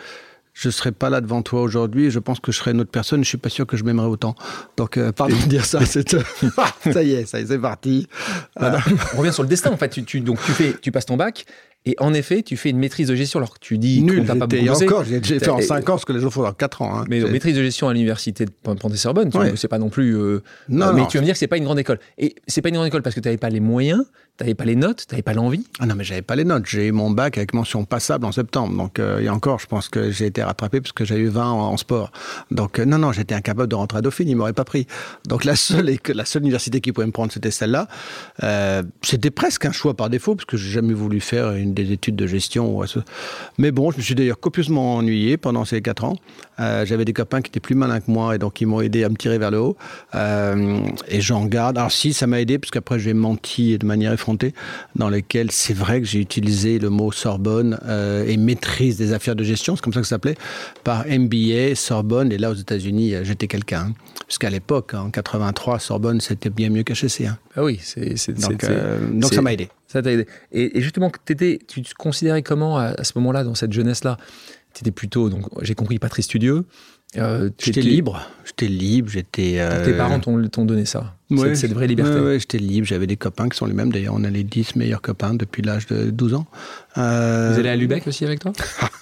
je 0.53 0.67
ne 0.67 0.71
serais 0.71 0.91
pas 0.91 1.09
là 1.09 1.19
devant 1.19 1.41
toi 1.41 1.61
aujourd'hui. 1.61 2.11
Je 2.11 2.19
pense 2.19 2.39
que 2.39 2.51
je 2.51 2.57
serais 2.57 2.71
une 2.71 2.81
autre 2.81 2.91
personne. 2.91 3.17
Je 3.17 3.21
ne 3.21 3.25
suis 3.25 3.37
pas 3.37 3.49
sûr 3.49 3.65
que 3.65 3.75
je 3.75 3.83
m'aimerais 3.83 4.07
autant. 4.07 4.35
Donc, 4.77 4.97
euh, 4.97 5.11
pardon 5.11 5.35
de 5.35 5.47
dire 5.47 5.65
ça. 5.65 5.79
ça 5.85 7.03
y 7.03 7.13
est, 7.13 7.25
ça 7.25 7.39
y 7.39 7.43
est, 7.43 7.47
c'est 7.47 7.59
parti. 7.59 8.07
Euh, 8.61 8.77
on 9.15 9.17
revient 9.17 9.33
sur 9.33 9.43
le 9.43 9.49
destin. 9.49 9.71
En 9.71 9.77
fait, 9.77 9.89
tu, 9.89 10.03
tu, 10.03 10.21
donc 10.21 10.39
tu 10.45 10.51
fais, 10.51 10.75
tu 10.79 10.91
passes 10.91 11.07
ton 11.07 11.17
bac. 11.17 11.45
Et 11.85 11.95
en 11.99 12.13
effet, 12.13 12.43
tu 12.43 12.55
fais 12.55 12.69
une 12.69 12.77
maîtrise 12.77 13.07
de 13.07 13.15
gestion 13.15 13.39
alors 13.39 13.53
que 13.53 13.59
tu 13.59 13.77
dis 13.77 14.01
Nul, 14.01 14.23
t'as 14.25 14.35
pas 14.35 14.47
beaucoup 14.47 14.83
encore, 14.83 15.03
j'ai 15.03 15.21
fait 15.21 15.49
en 15.49 15.61
5 15.61 15.89
ans 15.89 15.97
ce 15.97 16.05
que 16.05 16.13
les 16.13 16.19
gens 16.19 16.29
font 16.29 16.45
en 16.45 16.53
4 16.53 16.81
ans. 16.81 16.99
Hein. 16.99 17.05
Mais 17.09 17.19
maîtrise 17.21 17.55
de 17.55 17.61
gestion 17.61 17.89
à 17.89 17.93
l'université 17.93 18.45
de 18.45 18.51
Panthéon-Sorbonne, 18.63 19.31
c'est 19.55 19.67
pas 19.67 19.79
non 19.79 19.89
plus. 19.89 20.15
Euh, 20.15 20.41
non, 20.69 20.93
mais 20.93 21.07
tu 21.07 21.17
vas 21.17 21.21
me 21.21 21.25
dire 21.25 21.33
que 21.33 21.39
c'est 21.39 21.47
pas 21.47 21.57
une 21.57 21.65
grande 21.65 21.79
école. 21.79 21.99
Et 22.17 22.35
c'est 22.47 22.61
pas 22.61 22.69
une 22.69 22.75
grande 22.75 22.87
école 22.87 23.01
parce 23.01 23.15
que 23.15 23.19
tu 23.19 23.27
n'avais 23.27 23.37
pas 23.37 23.49
les 23.49 23.59
moyens, 23.59 24.05
T'avais 24.35 24.55
pas 24.55 24.65
les 24.65 24.75
notes, 24.75 25.05
t'avais 25.05 25.21
pas 25.21 25.35
l'envie 25.35 25.67
Ah 25.77 25.85
non, 25.85 25.93
mais 25.93 26.03
j'avais 26.03 26.23
pas 26.23 26.35
les 26.35 26.43
notes. 26.43 26.65
J'ai 26.65 26.87
eu 26.87 26.91
mon 26.91 27.11
bac 27.11 27.37
avec 27.37 27.53
mention 27.53 27.85
passable 27.85 28.25
en 28.25 28.31
septembre. 28.31 28.75
Donc, 28.75 28.97
euh, 28.97 29.19
et 29.19 29.29
encore, 29.29 29.59
je 29.59 29.67
pense 29.67 29.89
que 29.89 30.09
j'ai 30.09 30.25
été 30.25 30.41
rattrapé 30.41 30.81
parce 30.81 30.91
que 30.91 31.05
j'ai 31.05 31.17
eu 31.17 31.27
20 31.27 31.51
en, 31.51 31.77
sport. 31.77 32.11
Donc, 32.49 32.79
euh, 32.79 32.85
non, 32.85 32.97
non, 32.97 33.11
j'étais 33.11 33.35
incapable 33.35 33.69
de 33.69 33.75
rentrer 33.75 33.99
à 33.99 34.01
Dauphine. 34.01 34.27
Ils 34.27 34.35
m'auraient 34.35 34.51
pas 34.51 34.63
pris. 34.63 34.87
Donc, 35.27 35.43
la 35.43 35.55
seule, 35.55 35.97
la 36.15 36.25
seule 36.25 36.41
université 36.41 36.81
qui 36.81 36.91
pouvait 36.91 37.05
me 37.05 37.11
prendre, 37.11 37.31
c'était 37.31 37.51
celle-là. 37.51 37.87
Euh, 38.41 38.81
c'était 39.03 39.29
presque 39.29 39.65
un 39.65 39.71
choix 39.71 39.93
par 39.93 40.09
défaut 40.09 40.33
parce 40.33 40.45
que 40.45 40.57
j'ai 40.57 40.71
jamais 40.71 40.95
voulu 40.95 41.19
faire 41.19 41.51
une 41.51 41.72
des 41.73 41.91
études 41.91 42.15
de 42.15 42.27
gestion. 42.27 42.81
Mais 43.57 43.71
bon, 43.71 43.91
je 43.91 43.97
me 43.97 44.01
suis 44.01 44.15
d'ailleurs 44.15 44.39
copieusement 44.39 44.95
ennuyé 44.95 45.37
pendant 45.37 45.65
ces 45.65 45.81
4 45.81 46.03
ans. 46.03 46.15
j'avais 46.57 47.05
des 47.05 47.13
copains 47.13 47.41
qui 47.41 47.49
étaient 47.49 47.59
plus 47.59 47.75
malins 47.75 47.99
que 47.99 48.09
moi 48.09 48.35
et 48.35 48.37
donc 48.37 48.61
ils 48.61 48.65
m'ont 48.65 48.81
aidé 48.81 49.03
à 49.03 49.09
me 49.09 49.15
tirer 49.15 49.37
vers 49.37 49.51
le 49.51 49.59
haut. 49.59 49.77
et 50.13 51.21
j'en 51.21 51.45
garde. 51.45 51.77
Alors, 51.77 51.91
si, 51.91 52.13
ça 52.13 52.27
m'a 52.27 52.41
aidé 52.41 52.57
parce 52.57 52.71
qu'après, 52.71 52.99
j'ai 52.99 53.13
menti 53.13 53.77
de 53.77 53.85
manière 53.85 54.13
dans 54.95 55.09
lesquels 55.09 55.51
c'est 55.51 55.73
vrai 55.73 56.01
que 56.01 56.07
j'ai 56.07 56.19
utilisé 56.19 56.79
le 56.79 56.89
mot 56.89 57.11
Sorbonne 57.11 57.79
euh, 57.85 58.25
et 58.27 58.37
maîtrise 58.37 58.97
des 58.97 59.13
affaires 59.13 59.35
de 59.35 59.43
gestion, 59.43 59.75
c'est 59.75 59.81
comme 59.81 59.93
ça 59.93 60.01
que 60.01 60.05
ça 60.05 60.15
s'appelait, 60.15 60.37
par 60.83 61.05
MBA, 61.07 61.75
Sorbonne, 61.75 62.31
et 62.31 62.37
là 62.37 62.51
aux 62.51 62.55
États-Unis, 62.55 63.15
euh, 63.15 63.23
j'étais 63.23 63.47
quelqu'un. 63.47 63.87
Hein. 63.89 63.93
Puisqu'à 64.27 64.49
l'époque, 64.49 64.93
en 64.93 65.09
83, 65.09 65.79
Sorbonne, 65.79 66.21
c'était 66.21 66.49
bien 66.49 66.69
mieux 66.69 66.83
qu'HEC. 66.83 67.25
Hein. 67.27 67.37
Ah 67.55 67.63
oui, 67.63 67.79
c'est, 67.81 68.31
donc, 68.39 68.63
euh, 68.63 68.99
donc 69.11 69.33
ça 69.33 69.41
m'a 69.41 69.53
aidé. 69.53 69.69
Ça 69.93 70.01
t'a 70.01 70.11
aidé. 70.11 70.25
Et, 70.51 70.81
justement, 70.81 71.11
étais, 71.29 71.59
tu 71.67 71.83
te 71.83 71.93
considérais 71.93 72.41
comment 72.41 72.79
à, 72.79 73.03
ce 73.03 73.11
moment-là, 73.19 73.43
dans 73.43 73.53
cette 73.53 73.71
jeunesse-là? 73.71 74.17
Tu 74.73 74.81
étais 74.81 74.89
plutôt, 74.89 75.29
donc 75.29 75.45
j'ai 75.61 75.75
compris, 75.75 75.99
pas 75.99 76.09
très 76.09 76.23
studieux. 76.23 76.65
Euh, 77.17 77.51
j'étais 77.59 77.81
libre, 77.81 78.27
j'étais 78.43 78.65
libre, 78.65 79.09
j'étais. 79.09 79.59
Euh, 79.59 79.85
tes 79.85 79.93
parents 79.93 80.19
t'ont 80.19 80.65
donné 80.65 80.85
ça, 80.85 81.15
ouais, 81.37 81.55
cette, 81.55 81.73
vraie 81.73 81.87
liberté. 81.87 82.19
Oui, 82.19 82.39
j'étais 82.39 82.57
libre, 82.57 82.87
j'avais 82.87 83.07
des 83.07 83.17
copains 83.17 83.49
qui 83.49 83.57
sont 83.57 83.65
les 83.65 83.73
mêmes. 83.73 83.91
D'ailleurs, 83.91 84.13
on 84.15 84.23
a 84.23 84.29
les 84.29 84.43
10 84.43 84.75
meilleurs 84.75 85.01
copains 85.01 85.33
depuis 85.33 85.61
l'âge 85.61 85.87
de 85.87 86.09
12 86.09 86.33
ans. 86.35 86.45
Euh... 86.97 87.51
Vous 87.53 87.59
allez 87.59 87.69
à 87.69 87.75
Lubeck 87.75 88.07
aussi 88.07 88.25
avec 88.25 88.39
toi? 88.39 88.53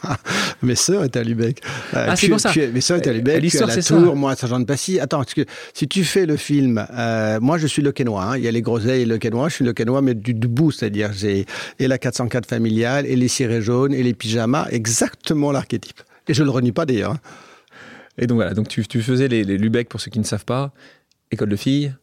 Mes 0.63 0.75
sœurs 0.75 1.03
étaient 1.03 1.19
à 1.19 1.23
Lubeck. 1.23 1.61
Euh, 1.93 2.07
ah, 2.09 2.15
c'est 2.15 2.27
pour 2.27 2.39
ça. 2.39 2.51
mes 2.55 2.81
sœurs 2.81 2.99
étaient 2.99 3.09
à 3.09 3.13
Lubeck, 3.13 3.41
l'histoire 3.41 3.71
c'est 3.71 3.81
ça. 3.81 3.95
moi 3.95 4.31
à 4.31 4.35
Saint-Jean-de-Passy. 4.35 4.99
Attends, 4.99 5.17
parce 5.17 5.33
que 5.33 5.45
si 5.73 5.87
tu 5.87 6.03
fais 6.03 6.25
le 6.25 6.37
film, 6.37 6.85
moi 7.41 7.57
je 7.57 7.67
suis 7.67 7.81
le 7.81 7.91
Quénois. 7.91 8.23
Hein. 8.23 8.37
Il 8.37 8.43
y 8.43 8.47
a 8.47 8.51
les 8.51 8.61
groseilles 8.61 9.01
et 9.01 9.05
le 9.05 9.17
Quénois. 9.17 9.49
Je 9.49 9.55
suis 9.55 9.65
le 9.65 9.73
Quénois, 9.73 10.01
mais 10.01 10.13
du 10.13 10.33
debout, 10.33 10.71
c'est-à-dire 10.71 11.11
j'ai 11.13 11.45
et 11.79 11.87
la 11.87 11.97
404 11.97 12.45
familiale, 12.45 13.05
et 13.05 13.15
les 13.15 13.27
cirés 13.27 13.61
jaunes, 13.61 13.93
et 13.93 14.03
les 14.03 14.13
pyjamas, 14.13 14.67
exactement 14.71 15.51
l'archétype. 15.51 16.01
Et 16.27 16.33
je 16.33 16.43
le 16.43 16.49
renie 16.49 16.71
pas 16.71 16.85
d'ailleurs. 16.85 17.11
Hein. 17.11 17.19
Et 18.17 18.27
donc 18.27 18.35
voilà, 18.35 18.53
donc 18.53 18.67
tu, 18.67 18.83
faisais 18.83 19.27
les, 19.27 19.43
Lubeck 19.43 19.89
pour 19.89 19.99
ceux 19.99 20.11
qui 20.11 20.19
ne 20.19 20.23
savent 20.23 20.45
pas, 20.45 20.71
école 21.31 21.49
de 21.49 21.55
filles. 21.55 21.93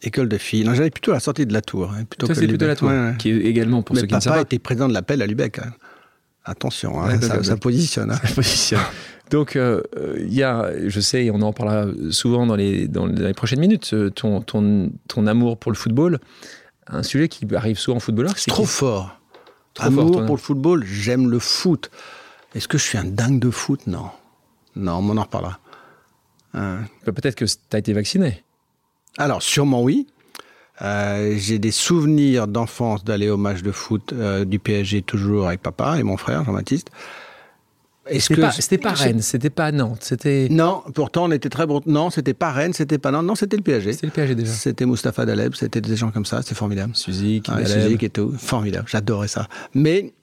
École 0.00 0.28
de 0.28 0.38
filles. 0.38 0.64
Non, 0.64 0.74
j'allais 0.74 0.90
plutôt 0.90 1.10
à 1.10 1.14
la 1.14 1.20
sortie 1.20 1.44
de 1.44 1.52
la 1.52 1.60
Tour. 1.60 1.90
Hein, 1.90 2.04
plutôt 2.04 2.32
c'est 2.32 2.46
plutôt 2.46 2.66
la 2.66 2.76
Tour, 2.76 2.90
qui 3.18 3.30
est 3.30 3.40
également 3.40 3.82
pour 3.82 3.96
ceux 3.96 4.06
qui 4.06 4.14
ne 4.14 4.20
savent 4.20 4.32
pas. 4.32 4.38
papa 4.38 4.42
était 4.42 4.58
président 4.58 4.88
de 4.88 4.94
l'appel 4.94 5.22
à 5.22 5.26
Lubeck. 5.26 5.58
Hein. 5.58 5.72
Attention, 6.44 7.02
hein, 7.02 7.20
ça, 7.20 7.56
positionne. 7.56 8.12
Ça 8.12 8.34
positionne. 8.34 8.80
Donc, 9.30 9.56
euh, 9.56 9.82
il 10.18 10.32
y 10.32 10.42
a, 10.42 10.70
je 10.86 11.00
sais, 11.00 11.26
et 11.26 11.30
on 11.30 11.42
en 11.42 11.52
parlera 11.52 11.92
souvent 12.10 12.46
dans 12.46 12.56
les, 12.56 12.88
dans 12.88 13.06
les 13.06 13.34
prochaines 13.34 13.60
minutes, 13.60 13.90
euh, 13.92 14.08
ton, 14.08 14.40
ton, 14.40 14.90
ton 15.08 15.26
amour 15.26 15.58
pour 15.58 15.70
le 15.70 15.76
football, 15.76 16.18
un 16.86 17.02
sujet 17.02 17.28
qui 17.28 17.46
arrive 17.54 17.78
souvent 17.78 17.98
en 17.98 18.00
footballeur. 18.00 18.32
C'est 18.36 18.50
trop 18.50 18.64
fort. 18.64 19.20
Trop 19.74 19.86
amour 19.86 20.24
pour 20.24 20.36
le 20.36 20.40
football, 20.40 20.84
j'aime 20.86 21.28
le 21.28 21.38
foot. 21.38 21.90
Est-ce 22.54 22.66
que 22.66 22.78
je 22.78 22.84
suis 22.84 22.96
un 22.98 23.04
dingue 23.04 23.40
de 23.40 23.50
foot? 23.50 23.86
Non. 23.86 24.06
Non, 24.74 24.94
on 25.02 25.16
en 25.16 25.22
reparlera. 25.22 25.58
Euh, 26.54 26.80
peut-être 27.04 27.34
que 27.34 27.44
tu 27.44 27.56
as 27.72 27.78
été 27.78 27.92
vacciné. 27.92 28.42
Alors, 29.18 29.42
sûrement 29.42 29.82
oui. 29.82 30.06
Euh, 30.80 31.34
j'ai 31.36 31.58
des 31.58 31.72
souvenirs 31.72 32.46
d'enfance 32.46 33.04
d'aller 33.04 33.28
au 33.28 33.36
match 33.36 33.62
de 33.62 33.72
foot 33.72 34.12
euh, 34.12 34.44
du 34.44 34.60
PSG 34.60 35.02
toujours 35.02 35.48
avec 35.48 35.60
papa 35.60 35.98
et 35.98 36.04
mon 36.04 36.16
frère 36.16 36.44
Jean-Baptiste. 36.44 36.90
C'était 38.10 38.40
pas, 38.40 38.52
c'était 38.52 38.78
pas 38.78 38.92
Rennes, 38.92 39.20
c'était 39.20 39.50
pas 39.50 39.70
Nantes, 39.70 39.98
c'était. 40.00 40.48
Non, 40.50 40.82
pourtant 40.94 41.26
on 41.26 41.30
était 41.30 41.50
très 41.50 41.66
bon. 41.66 41.82
Non, 41.84 42.08
c'était 42.08 42.32
pas 42.32 42.52
Rennes, 42.52 42.72
c'était 42.72 42.96
pas 42.96 43.10
Nantes, 43.10 43.26
non, 43.26 43.34
c'était 43.34 43.56
le 43.58 43.62
PSG. 43.62 43.92
C'était 43.92 44.06
le 44.06 44.12
PSG 44.12 44.34
déjà. 44.34 44.52
C'était 44.52 44.86
Mustapha 44.86 45.26
Daleb, 45.26 45.54
c'était 45.54 45.82
des 45.82 45.96
gens 45.96 46.10
comme 46.10 46.24
ça, 46.24 46.40
c'était 46.40 46.54
formidable. 46.54 46.96
Suzik, 46.96 47.48
ah, 47.50 47.60
et 47.60 48.08
tout, 48.08 48.32
formidable, 48.38 48.86
j'adorais 48.88 49.28
ça. 49.28 49.46
Mais 49.74 50.14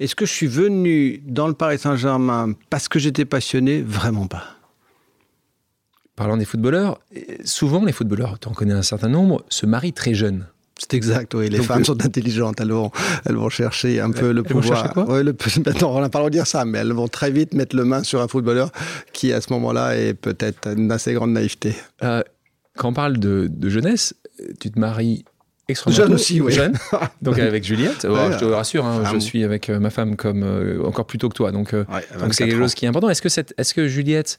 est-ce 0.00 0.14
que 0.14 0.24
je 0.24 0.32
suis 0.32 0.46
venu 0.46 1.20
dans 1.26 1.48
le 1.48 1.54
Paris 1.54 1.78
Saint-Germain 1.78 2.54
parce 2.70 2.88
que 2.88 2.98
j'étais 2.98 3.26
passionné? 3.26 3.82
Vraiment 3.82 4.26
pas. 4.26 4.57
Parlant 6.18 6.36
des 6.36 6.44
footballeurs, 6.44 7.00
souvent 7.44 7.84
les 7.84 7.92
footballeurs, 7.92 8.40
tu 8.40 8.48
en 8.48 8.52
connais 8.52 8.74
un 8.74 8.82
certain 8.82 9.08
nombre, 9.08 9.44
se 9.50 9.66
marient 9.66 9.92
très 9.92 10.14
jeunes. 10.14 10.46
C'est 10.76 10.94
exact, 10.94 11.32
oui. 11.34 11.48
Les 11.48 11.62
femmes 11.62 11.84
sont 11.84 12.04
intelligentes. 12.04 12.60
Elles 12.60 12.72
vont, 12.72 12.90
elles 13.24 13.36
vont 13.36 13.48
chercher 13.48 14.00
un 14.00 14.10
peu 14.10 14.32
le 14.32 14.42
pouvoir. 14.42 14.64
Vont 14.64 14.74
chercher 14.74 14.88
quoi 14.94 15.22
le, 15.22 15.84
on 15.86 16.00
n'a 16.00 16.08
pas 16.08 16.18
le 16.18 16.22
droit 16.22 16.24
de 16.24 16.30
dire 16.30 16.48
ça, 16.48 16.64
mais 16.64 16.78
elles 16.78 16.92
vont 16.92 17.06
très 17.06 17.30
vite 17.30 17.54
mettre 17.54 17.76
le 17.76 17.84
main 17.84 18.02
sur 18.02 18.20
un 18.20 18.26
footballeur 18.26 18.72
qui, 19.12 19.32
à 19.32 19.40
ce 19.40 19.52
moment-là, 19.52 19.96
est 19.96 20.14
peut-être 20.14 20.66
une 20.76 20.90
assez 20.90 21.12
grande 21.12 21.30
naïveté. 21.30 21.76
Euh, 22.02 22.24
quand 22.76 22.88
on 22.88 22.92
parle 22.92 23.18
de, 23.18 23.48
de, 23.48 23.68
jeunesse, 23.68 24.12
tu 24.58 24.72
te 24.72 24.78
maries 24.80 25.24
Jeune 25.88 26.14
aussi, 26.14 26.40
oui. 26.40 26.52
Jeune. 26.52 26.72
Donc 27.22 27.38
avec 27.38 27.62
Juliette. 27.62 28.02
je 28.02 28.38
te 28.38 28.44
rassure, 28.44 28.86
hein, 28.86 29.02
je 29.12 29.18
suis 29.18 29.44
avec 29.44 29.68
euh, 29.68 29.78
ma 29.78 29.90
femme 29.90 30.16
comme 30.16 30.42
euh, 30.42 30.82
encore 30.84 31.06
plus 31.06 31.18
tôt 31.18 31.28
que 31.28 31.34
toi. 31.34 31.52
Donc 31.52 31.74
euh, 31.74 31.84
donc 32.18 32.32
c'est 32.32 32.46
quelque 32.46 32.58
chose 32.58 32.74
qui 32.74 32.86
est 32.86 32.88
important. 32.88 33.10
Est-ce 33.10 33.20
que, 33.20 33.28
cette, 33.28 33.52
est-ce 33.58 33.74
que 33.74 33.86
Juliette 33.86 34.38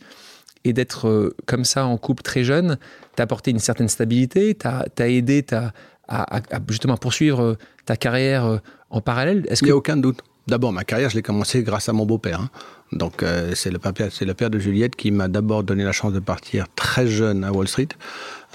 et 0.66 0.74
d'être 0.74 1.34
comme 1.46 1.64
ça 1.64 1.86
en 1.86 1.98
couple 1.98 2.24
très 2.24 2.44
jeune 2.44 2.78
t'a 3.16 3.24
apporté 3.24 3.52
une 3.52 3.60
certaine 3.60 3.90
stabilité, 3.90 4.56
t'a, 4.56 4.86
aidé 5.00 5.46
à, 5.52 5.72
à, 6.08 6.42
justement 6.68 6.98
poursuivre 6.98 7.58
ta 7.86 7.96
carrière 7.96 8.60
en 8.90 9.02
parallèle 9.02 9.46
Est-ce 9.50 9.64
Il 9.64 9.68
n'y 9.68 9.72
a 9.72 9.76
aucun 9.78 9.98
doute. 9.98 10.20
D'abord, 10.48 10.74
ma 10.74 10.84
carrière, 10.84 11.10
je 11.10 11.16
l'ai 11.16 11.22
commencé 11.22 11.64
grâce 11.64 11.90
à 11.90 11.94
mon 11.94 12.06
beau-père. 12.06 12.42
Hein. 12.42 12.50
Donc, 12.92 13.24
c'est, 13.54 13.70
le 13.72 13.78
père, 13.78 13.94
c'est 14.12 14.26
le 14.26 14.34
père 14.34 14.50
de 14.50 14.58
Juliette 14.58 14.96
qui 14.96 15.12
m'a 15.12 15.28
d'abord 15.28 15.64
donné 15.64 15.84
la 15.84 15.92
chance 15.92 16.12
de 16.12 16.20
partir 16.20 16.66
très 16.76 17.08
jeune 17.08 17.44
à 17.44 17.52
Wall 17.52 17.68
Street. 17.68 17.90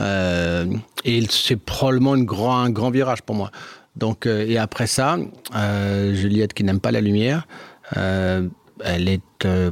Euh, 0.00 0.66
et 1.04 1.24
c'est 1.28 1.56
probablement 1.56 2.14
une 2.14 2.24
grand, 2.24 2.58
un 2.58 2.70
grand 2.70 2.90
virage 2.90 3.22
pour 3.22 3.36
moi. 3.36 3.50
Donc, 3.96 4.26
euh, 4.26 4.44
et 4.46 4.58
après 4.58 4.86
ça, 4.86 5.18
euh, 5.54 6.14
Juliette 6.14 6.52
qui 6.52 6.64
n'aime 6.64 6.80
pas 6.80 6.90
la 6.90 7.00
lumière, 7.00 7.46
elle 8.82 9.08
est, 9.08 9.22
je 9.42 9.70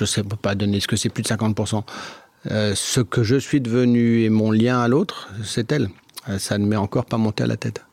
ne 0.00 0.06
sais 0.06 0.22
pas 0.22 0.54
donner 0.54 0.80
ce 0.80 0.88
que 0.88 0.96
c'est, 0.96 1.08
plus 1.08 1.22
de 1.22 1.28
50%. 1.28 1.82
ce 2.46 3.00
que 3.00 3.22
je 3.22 3.36
suis 3.36 3.60
devenu 3.60 4.22
et 4.22 4.30
mon 4.30 4.50
lien 4.50 4.80
à 4.80 4.88
l'autre, 4.88 5.30
c'est 5.42 5.70
elle. 5.72 5.88
ça 6.38 6.58
ne 6.58 6.66
m'est 6.66 6.76
encore 6.76 7.06
pas 7.06 7.18
monté 7.18 7.42
à 7.42 7.46
la 7.46 7.56
tête. 7.56 7.84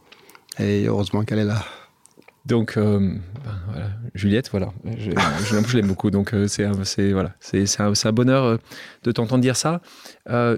Et 0.59 0.85
heureusement 0.85 1.23
qu'elle 1.23 1.39
est 1.39 1.45
là. 1.45 1.63
Donc, 2.45 2.75
ben, 2.75 3.21
voilà. 3.67 3.89
Juliette, 4.15 4.49
voilà, 4.49 4.73
je, 4.97 5.11
je, 5.45 5.77
l'aime 5.77 5.87
beaucoup. 5.87 6.11
Donc, 6.11 6.33
c'est 6.47 6.65
voilà, 7.11 7.33
c'est 7.39 7.79
un, 7.79 7.93
un, 8.03 8.11
bonheur 8.11 8.59
de 9.03 9.11
t'entendre 9.11 9.41
dire 9.41 9.55
ça. 9.55 9.81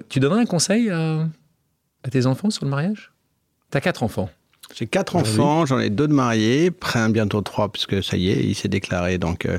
tu 0.08 0.20
donnerais 0.20 0.40
un 0.40 0.46
conseil 0.46 0.90
à, 0.90 1.28
tes 2.10 2.26
enfants 2.26 2.50
sur 2.50 2.64
le 2.64 2.70
mariage? 2.70 3.12
Tu 3.70 3.78
as 3.78 3.80
quatre 3.80 4.02
enfants. 4.02 4.28
J'ai 4.76 4.86
quatre 4.86 5.14
enfants, 5.14 5.66
j'en 5.66 5.78
ai 5.78 5.88
deux 5.88 6.08
de 6.08 6.12
mariés, 6.12 6.70
près 6.70 7.08
bientôt 7.08 7.40
trois, 7.42 7.70
puisque 7.70 8.02
ça 8.02 8.16
y 8.16 8.30
est, 8.30 8.44
il 8.44 8.54
s'est 8.54 8.68
déclaré, 8.68 9.18
donc 9.18 9.46
euh, 9.46 9.58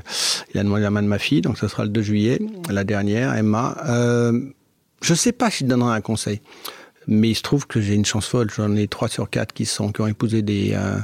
il 0.53 0.59
a 0.59 0.63
demandé 0.63 0.81
la 0.81 0.91
main 0.91 1.01
de 1.01 1.07
ma 1.07 1.19
fille, 1.19 1.41
donc 1.41 1.57
ce 1.57 1.69
sera 1.69 1.83
le 1.83 1.89
2 1.89 2.01
juillet, 2.01 2.39
la 2.69 2.83
dernière, 2.83 3.33
Emma. 3.33 3.77
Euh, 3.87 4.41
je 5.01 5.13
ne 5.13 5.17
sais 5.17 5.31
pas 5.31 5.49
si 5.49 5.63
je 5.63 5.69
donnerai 5.69 5.95
un 5.95 6.01
conseil, 6.01 6.41
mais 7.07 7.29
il 7.29 7.35
se 7.35 7.43
trouve 7.43 7.65
que 7.65 7.79
j'ai 7.79 7.93
une 7.93 8.05
chance 8.05 8.27
folle, 8.27 8.49
j'en 8.53 8.75
ai 8.75 8.87
trois 8.87 9.07
sur 9.07 9.29
quatre 9.29 9.53
qui, 9.53 9.65
sont, 9.65 9.91
qui 9.91 10.01
ont 10.01 10.07
épousé 10.07 10.41
des... 10.41 10.73
Euh, 10.73 10.97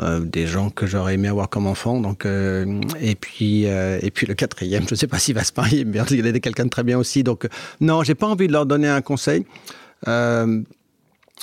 euh, 0.00 0.20
des 0.20 0.46
gens 0.46 0.70
que 0.70 0.86
j'aurais 0.86 1.14
aimé 1.14 1.28
avoir 1.28 1.50
comme 1.50 1.66
enfant. 1.66 2.00
Donc, 2.00 2.24
euh, 2.24 2.80
et, 2.98 3.14
puis, 3.14 3.66
euh, 3.66 3.98
et 4.00 4.10
puis 4.10 4.26
le 4.26 4.32
quatrième, 4.32 4.84
je 4.88 4.94
ne 4.94 4.96
sais 4.96 5.06
pas 5.06 5.18
s'il 5.18 5.34
va 5.34 5.44
se 5.44 5.52
marier, 5.54 5.84
mais 5.84 5.98
il 6.10 6.26
est 6.26 6.40
quelqu'un 6.40 6.64
de 6.64 6.70
très 6.70 6.82
bien 6.82 6.96
aussi. 6.96 7.22
Donc 7.22 7.46
non, 7.78 8.02
j'ai 8.02 8.14
pas 8.14 8.26
envie 8.26 8.46
de 8.46 8.52
leur 8.52 8.64
donner 8.64 8.88
un 8.88 9.02
conseil. 9.02 9.44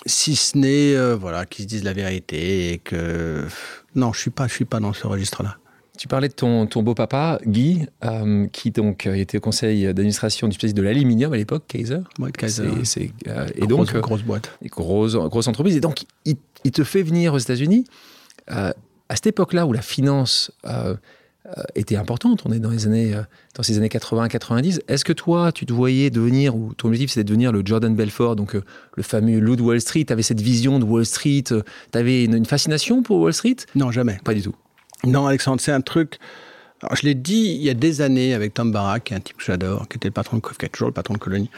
Si 0.06 0.36
ce 0.36 0.58
n'est 0.58 1.14
voilà 1.16 1.46
qu'ils 1.46 1.64
se 1.64 1.70
disent 1.70 1.84
la 1.84 1.94
vérité 1.94 2.74
et 2.74 2.78
que 2.78 3.46
non 3.96 4.14
je 4.14 4.20
suis 4.20 4.32
pas 4.32 4.48
je 4.48 4.54
suis 4.54 4.66
pas 4.66 4.80
dans 4.80 4.94
ce 4.94 5.08
registre 5.08 5.44
là 5.44 5.58
tu 5.98 6.08
parlais 6.08 6.30
de 6.30 6.34
ton, 6.34 6.66
ton 6.66 6.82
beau-papa, 6.82 7.42
Guy, 7.46 7.86
qui 8.54 8.72
donc 8.72 9.06
était 9.06 9.40
au 9.40 9.42
conseil 9.42 9.84
d'administration 9.84 10.48
du 10.48 10.54
spécialiste 10.54 10.78
de 10.78 10.82
l'aluminium 10.82 11.34
à 11.34 11.36
l'époque, 11.36 11.64
Kaiser. 11.68 12.00
Oui, 12.20 12.32
Kaiser. 12.32 12.70
C'est, 12.86 13.12
et 13.56 13.68
donc, 13.68 13.94
grosse, 13.98 14.24
boîte. 14.24 14.50
Grosse, 14.64 15.16
grosse 15.16 15.50
entreprise. 15.50 15.76
Et 15.76 15.82
donc, 15.82 16.06
il, 16.24 16.38
il 16.64 16.72
te 16.72 16.86
fait 16.86 17.04
venir 17.04 17.34
aux 17.34 17.38
États-Unis. 17.38 17.84
Euh, 18.52 18.72
à 19.10 19.16
cette 19.16 19.28
époque-là 19.28 19.66
où 19.66 19.74
la 19.74 19.82
finance 19.82 20.52
euh, 20.66 20.70
euh, 20.92 20.96
était 21.74 21.96
importante, 21.96 22.44
on 22.46 22.52
est 22.52 22.60
dans 22.60 22.70
les 22.70 22.86
années, 22.86 23.16
dans 23.56 23.64
ces 23.64 23.78
années 23.78 23.88
80-90, 23.88 24.82
est-ce 24.88 25.06
que 25.06 25.14
toi, 25.14 25.52
tu 25.52 25.66
te 25.66 25.74
voyais 25.74 26.10
devenir, 26.10 26.56
ou 26.56 26.74
ton 26.74 26.90
objectif 26.90 27.12
c'était 27.12 27.24
de 27.24 27.30
devenir 27.30 27.52
le 27.52 27.62
Jordan 27.66 27.96
Belfort, 27.96 28.36
donc 28.36 28.54
le 28.54 29.04
fameux 29.04 29.40
loup 29.40 29.56
de 29.56 29.62
Wall 29.62 29.82
Street, 29.82 30.06
tu 30.06 30.14
avais 30.14 30.22
cette 30.22 30.42
vision 30.42 30.80
de 30.80 30.84
Wall 30.84 31.06
Street, 31.06 31.44
tu 31.44 31.64
avais 31.94 32.26
une, 32.26 32.46
fascination 32.46 33.02
pour 33.02 33.20
Wall 33.20 33.34
Street? 33.34 33.56
Non, 33.76 33.90
jamais. 33.92 34.20
Pas 34.24 34.34
du 34.34 34.42
tout. 34.42 34.56
Non, 35.06 35.26
Alexandre, 35.26 35.62
c'est 35.62 35.72
un 35.72 35.82
truc... 35.82 36.20
je 36.94 37.04
l'ai 37.04 37.16
dit 37.16 37.56
il 37.56 37.64
y 37.64 37.70
a 37.70 37.74
des 37.74 38.02
années 38.02 38.34
avec 38.34 38.54
Tom 38.54 38.78
qui 39.04 39.14
est 39.14 39.18
un 39.18 39.22
type 39.22 39.38
que 39.38 39.44
j'adore, 39.44 39.88
qui 39.88 39.98
était 39.98 40.10
le 40.10 40.14
patron 40.14 40.38
de 40.38 40.42
qui 40.42 40.66
est 40.66 40.70
toujours 40.70 40.90
le 40.90 40.94
patron 40.94 41.14
de 41.14 41.20
Colonie. 41.20 41.50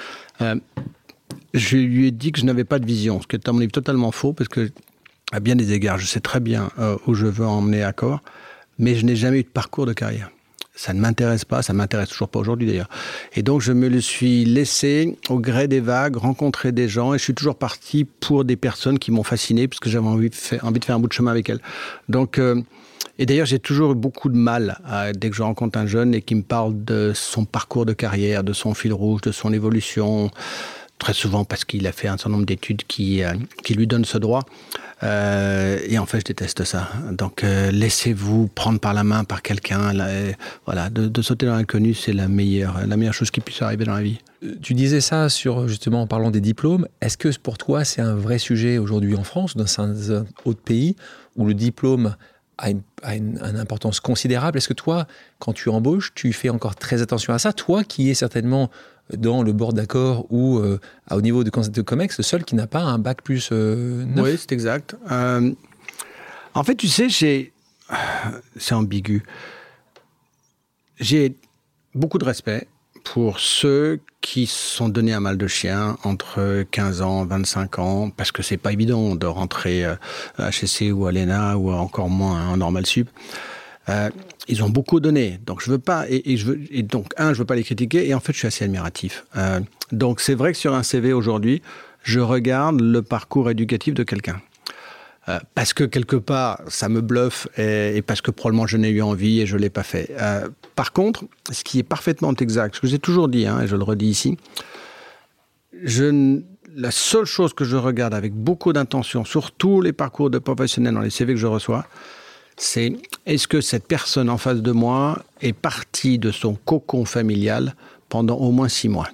je 1.54 1.78
lui 1.78 2.08
ai 2.08 2.12
dit 2.12 2.32
que 2.32 2.40
je 2.40 2.46
n'avais 2.46 2.66
pas 2.66 2.80
de 2.80 2.86
vision, 2.86 3.20
ce 3.22 3.28
qui 3.28 3.36
est 3.36 3.50
à 3.50 3.52
mon 3.52 3.60
avis 3.60 3.68
totalement 3.68 4.12
faux, 4.12 4.34
parce 4.34 4.48
que 4.48 4.70
à 5.32 5.40
bien 5.40 5.56
des 5.56 5.74
égards, 5.74 5.98
je 5.98 6.06
sais 6.06 6.20
très 6.20 6.40
bien 6.40 6.70
euh, 6.78 6.98
où 7.08 7.14
je 7.14 7.26
veux 7.26 7.46
emmener 7.46 7.84
Accor, 7.84 8.22
mais 8.82 8.96
je 8.96 9.06
n'ai 9.06 9.16
jamais 9.16 9.40
eu 9.40 9.44
de 9.44 9.48
parcours 9.48 9.86
de 9.86 9.94
carrière. 9.94 10.30
Ça 10.74 10.94
ne 10.94 11.00
m'intéresse 11.00 11.46
pas, 11.46 11.62
ça 11.62 11.74
m'intéresse 11.74 12.10
toujours 12.10 12.30
pas 12.30 12.40
aujourd'hui 12.40 12.68
d'ailleurs. 12.68 12.90
Et 13.36 13.44
donc 13.44 13.62
je 13.62 13.72
me 13.72 13.88
le 13.88 14.02
suis 14.02 14.46
laissé 14.46 15.18
au 15.30 15.38
gré 15.38 15.68
des 15.68 15.80
vagues, 15.80 16.16
rencontrer 16.16 16.72
des 16.72 16.90
gens, 16.90 17.14
et 17.14 17.18
je 17.18 17.24
suis 17.24 17.34
toujours 17.34 17.56
parti 17.56 18.06
pour 18.06 18.46
des 18.46 18.56
personnes 18.56 18.98
qui 18.98 19.12
m'ont 19.12 19.24
fasciné, 19.24 19.68
parce 19.68 19.80
que 19.80 19.90
j'avais 19.90 20.08
envie, 20.08 20.30
de 20.30 20.36
faire, 20.36 20.66
envie 20.66 20.80
de 20.80 20.86
faire 20.86 20.96
un 20.96 21.00
bout 21.00 21.08
de 21.08 21.14
chemin 21.14 21.32
avec 21.32 21.50
elles. 21.50 21.62
Donc, 22.10 22.40
euh, 22.40 22.62
et 23.20 23.26
d'ailleurs 23.26 23.46
j'ai 23.46 23.60
toujours 23.60 23.92
eu 23.92 23.96
beaucoup 23.96 24.30
de 24.30 24.38
mal 24.38 24.80
dès 25.16 25.30
que 25.30 25.36
je 25.36 25.44
rencontre 25.44 25.78
un 25.78 25.86
jeune 25.86 26.16
et 26.16 26.22
qui 26.22 26.34
me 26.34 26.42
parle 26.42 26.84
de 26.84 27.12
son 27.14 27.46
parcours 27.46 27.86
de 27.86 27.94
carrière, 27.94 28.44
de 28.44 28.54
son 28.54 28.74
fil 28.74 28.94
rouge, 28.94 29.22
de 29.22 29.32
son 29.32 29.54
évolution, 29.54 30.32
très 31.02 31.14
souvent 31.14 31.44
parce 31.46 31.66
qu'il 31.66 31.86
a 31.88 31.92
fait 31.92 32.08
un 32.08 32.18
certain 32.18 32.30
nombre 32.30 32.46
d'études 32.46 32.84
qui, 32.88 33.24
euh, 33.24 33.34
qui 33.64 33.74
lui 33.74 33.88
donnent 33.88 34.06
ce 34.06 34.18
droit. 34.18 34.46
Euh, 35.04 35.80
et 35.88 35.98
en 35.98 36.06
fait, 36.06 36.20
je 36.20 36.26
déteste 36.26 36.64
ça. 36.64 36.90
Donc, 37.12 37.44
euh, 37.44 37.72
laissez-vous 37.72 38.48
prendre 38.48 38.80
par 38.80 38.94
la 38.94 39.04
main 39.04 39.24
par 39.24 39.42
quelqu'un. 39.42 39.94
Voilà, 40.66 40.90
de, 40.90 41.22
sauter 41.22 41.46
dans 41.46 41.56
l'inconnu, 41.56 41.94
c'est 41.94 42.14
la 42.14 42.28
meilleure, 42.28 42.86
la 42.86 42.98
meilleure 42.98 43.14
chose 43.14 43.32
qui 43.32 43.42
puisse 43.42 43.62
arriver 43.62 43.86
dans 43.86 43.96
la 43.96 44.02
vie. 44.02 44.20
Euh, 44.44 44.56
tu 44.62 44.74
disais 44.74 45.02
ça 45.02 45.30
sur 45.30 45.68
justement 45.68 46.04
en 46.04 46.08
parlant 46.08 46.32
des 46.32 46.42
diplômes. 46.42 46.88
Est-ce 47.02 47.18
que 47.18 47.36
pour 47.40 47.58
toi, 47.58 47.84
c'est 47.84 48.02
un 48.02 48.16
vrai 48.16 48.38
sujet 48.38 48.78
aujourd'hui 48.78 49.16
en 49.16 49.24
France, 49.24 49.58
dans 49.58 49.66
un 49.80 50.26
autre 50.46 50.62
pays, 50.62 50.96
où 51.36 51.46
le 51.46 51.54
diplôme 51.54 52.16
a 52.58 52.70
une, 52.70 52.82
une, 53.04 53.58
importance 53.58 54.00
considérable? 54.00 54.60
Est-ce 54.60 54.68
que 54.68 54.74
toi, 54.74 55.08
quand 55.40 55.54
tu 55.54 55.70
embauches, 55.70 56.14
tu 56.14 56.32
fais 56.32 56.50
encore 56.50 56.76
très 56.76 57.02
attention 57.02 57.34
à 57.34 57.40
ça? 57.40 57.54
Toi, 57.54 57.84
qui 57.84 58.12
es 58.12 58.14
certainement 58.14 58.70
dans 59.18 59.44
le 59.44 59.54
bord 59.54 59.74
d'accord 59.74 60.26
ou 60.30 60.60
euh, 60.60 60.80
au 61.10 61.22
niveau 61.22 61.44
de, 61.44 61.50
de 61.50 61.82
COMEX, 61.82 62.18
le 62.18 62.24
seul 62.24 62.44
qui 62.44 62.56
n'a 62.56 62.68
pas 62.68 62.82
un 62.82 63.00
bac 63.00 63.22
plus 63.24 63.50
euh, 63.52 64.06
Oui, 64.18 64.36
c'est 64.38 64.52
exact. 64.52 64.96
Euh, 65.12 65.52
en 66.54 66.64
fait, 66.64 66.76
tu 66.76 66.88
sais, 66.88 67.10
j'ai... 67.10 67.54
C'est 68.58 68.74
ambigu. 68.74 69.24
J'ai 71.00 71.36
beaucoup 71.94 72.18
de 72.18 72.26
respect 72.26 72.68
pour 73.04 73.40
ceux 73.40 74.00
qui 74.22 74.46
sont 74.46 74.88
donnés 74.88 75.14
un 75.14 75.20
mal 75.20 75.38
de 75.38 75.48
chien 75.48 75.98
entre 76.04 76.64
15 76.70 77.02
ans, 77.02 77.26
25 77.26 77.80
ans, 77.80 78.10
parce 78.12 78.32
que 78.32 78.44
c'est 78.44 78.58
pas 78.58 78.72
évident 78.72 79.16
de 79.16 79.26
rentrer 79.26 79.84
à 79.84 79.98
HSC 80.38 80.92
ou 80.94 81.08
à 81.08 81.12
l'ENA 81.12 81.58
ou 81.58 81.72
encore 81.72 82.10
moins 82.10 82.50
en 82.50 82.58
normal 82.58 82.86
sup. 82.86 83.10
Euh, 83.90 84.10
ils 84.48 84.64
ont 84.64 84.70
beaucoup 84.70 85.00
donné, 85.00 85.40
donc 85.46 85.62
je 85.62 85.72
veux 85.72 85.80
pas 85.80 86.06
et, 86.08 86.38
je 86.38 86.46
veux 86.46 86.84
donc 86.84 87.14
un, 87.18 87.34
je 87.34 87.40
veux 87.40 87.46
pas 87.46 87.56
les 87.56 87.64
critiquer 87.64 88.08
et 88.08 88.14
en 88.14 88.20
fait 88.20 88.34
je 88.34 88.40
suis 88.40 88.48
assez 88.48 88.66
admiratif. 88.66 89.26
Euh, 89.36 89.60
donc 89.92 90.22
c'est 90.22 90.36
vrai 90.36 90.52
que 90.52 90.58
sur 90.58 90.76
un 90.76 90.84
CV 90.84 91.14
aujourd'hui, 91.14 91.62
je 92.04 92.20
regarde 92.20 92.80
le 92.80 93.02
parcours 93.02 93.50
éducatif 93.50 93.94
de 93.94 94.04
quelqu'un. 94.04 94.40
Euh, 95.30 95.40
parce 95.54 95.74
que 95.74 95.84
quelque 95.84 96.16
part, 96.16 96.62
ça 96.68 96.90
me 96.90 97.02
bluffe 97.02 97.48
et, 97.58 98.02
parce 98.02 98.22
que 98.22 98.32
probablement 98.32 98.68
je 98.68 98.78
n'ai 98.78 98.90
eu 98.90 99.02
envie 99.02 99.40
et 99.42 99.46
je 99.46 99.56
ne 99.56 99.62
l'ai 99.62 99.70
pas 99.70 99.84
fait. 99.84 100.12
par 100.76 100.94
contre, 100.94 101.26
ce 101.52 101.64
qui 101.64 101.80
est 101.80 101.84
parfaitement 101.84 102.34
exact, 102.34 102.76
ce 102.76 102.82
que 102.82 102.88
j'ai 102.88 103.00
toujours 103.00 103.30
dit, 103.30 103.46
hein, 103.46 103.62
et 103.62 103.68
je 103.68 103.76
le 103.76 103.84
redis 103.84 104.08
ici, 104.08 104.38
la 106.76 106.92
seule 106.92 107.26
chose 107.26 107.54
que 107.54 107.66
je 107.66 107.78
regarde 107.78 108.14
avec 108.14 108.34
beaucoup 108.34 108.74
d'intention 108.74 109.26
sur 109.26 109.52
tous 109.52 109.82
les 109.82 109.94
parcours 109.94 110.30
de 110.30 110.40
professionnels 110.40 110.94
dans 110.94 111.02
les 111.02 111.10
CV 111.10 111.34
que 111.34 111.40
je 111.40 111.48
reçois, 111.48 111.86
c'est 112.62 112.94
est-ce 113.26 113.48
que 113.48 113.60
cette 113.60 113.88
personne 113.88 114.30
en 114.30 114.38
face 114.38 114.62
de 114.62 114.72
moi 114.72 115.24
est 115.42 115.54
partie 115.54 116.20
de 116.20 116.32
son 116.32 116.54
cocon 116.54 117.06
familial 117.06 117.76
pendant 118.08 118.36
au 118.38 118.52
moins 118.52 118.70
six 118.70 118.88
mois? 118.88 119.08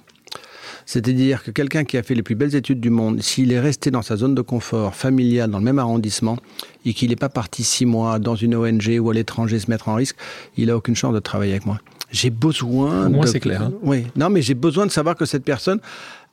C'est-à-dire 0.84 1.42
que 1.42 1.50
quelqu'un 1.50 1.84
qui 1.84 1.98
a 1.98 2.02
fait 2.02 2.14
les 2.14 2.22
plus 2.22 2.34
belles 2.34 2.54
études 2.54 2.80
du 2.80 2.90
monde, 2.90 3.22
s'il 3.22 3.52
est 3.52 3.60
resté 3.60 3.90
dans 3.90 4.02
sa 4.02 4.16
zone 4.16 4.34
de 4.34 4.40
confort 4.40 4.94
familiale, 4.94 5.50
dans 5.50 5.58
le 5.58 5.64
même 5.64 5.78
arrondissement, 5.78 6.36
et 6.84 6.94
qu'il 6.94 7.10
n'est 7.10 7.16
pas 7.16 7.28
parti 7.28 7.62
six 7.64 7.84
mois 7.84 8.18
dans 8.18 8.34
une 8.34 8.54
ONG 8.54 8.98
ou 9.00 9.10
à 9.10 9.14
l'étranger 9.14 9.58
se 9.58 9.70
mettre 9.70 9.88
en 9.88 9.94
risque, 9.94 10.16
il 10.56 10.66
n'a 10.66 10.76
aucune 10.76 10.96
chance 10.96 11.14
de 11.14 11.18
travailler 11.18 11.52
avec 11.52 11.66
moi. 11.66 11.78
J'ai 12.10 12.30
besoin. 12.30 13.08
Moi, 13.10 13.26
c'est 13.26 13.40
clair. 13.40 13.62
Hein. 13.62 13.72
Oui. 13.82 14.06
Non, 14.16 14.30
mais 14.30 14.40
j'ai 14.40 14.54
besoin 14.54 14.86
de 14.86 14.90
savoir 14.90 15.14
que 15.14 15.26
cette 15.26 15.44
personne 15.44 15.80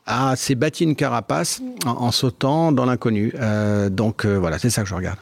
a 0.05 0.35
s'est 0.35 0.55
bâti 0.55 0.83
une 0.83 0.95
carapace 0.95 1.61
en, 1.85 2.11
sautant 2.11 2.71
dans 2.71 2.85
l'inconnu. 2.85 3.33
Euh, 3.39 3.89
donc 3.89 4.23
euh, 4.23 4.37
voilà, 4.37 4.59
c'est 4.59 4.69
ça 4.69 4.83
que 4.83 4.87
je 4.87 4.95
regarde. 4.95 5.17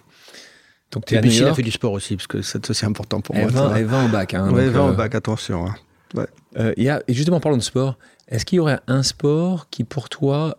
Donc, 0.93 1.11
il 1.11 1.43
a 1.43 1.53
fait 1.53 1.61
du 1.61 1.71
sport 1.71 1.91
aussi, 1.91 2.15
parce 2.15 2.27
que 2.27 2.41
c'est 2.41 2.69
aussi 2.69 2.85
important 2.85 3.21
pour 3.21 3.35
moi. 3.35 3.47
20, 3.47 3.75
et 3.75 3.83
20 3.83 4.05
au 4.05 4.07
bac. 4.09 4.33
Hein, 4.33 4.51
ouais, 4.51 4.69
20 4.69 4.85
au 4.85 4.89
euh, 4.89 4.93
bac, 4.93 5.15
attention. 5.15 5.65
Hein. 5.65 5.75
Ouais. 6.13 6.27
Euh, 6.57 6.73
y 6.77 6.89
a, 6.89 7.01
et 7.07 7.13
justement, 7.13 7.39
parlons 7.39 7.57
de 7.57 7.63
sport. 7.63 7.97
Est-ce 8.27 8.45
qu'il 8.45 8.57
y 8.57 8.59
aurait 8.59 8.79
un 8.87 9.03
sport 9.03 9.69
qui, 9.69 9.83
pour 9.83 10.09
toi, 10.09 10.57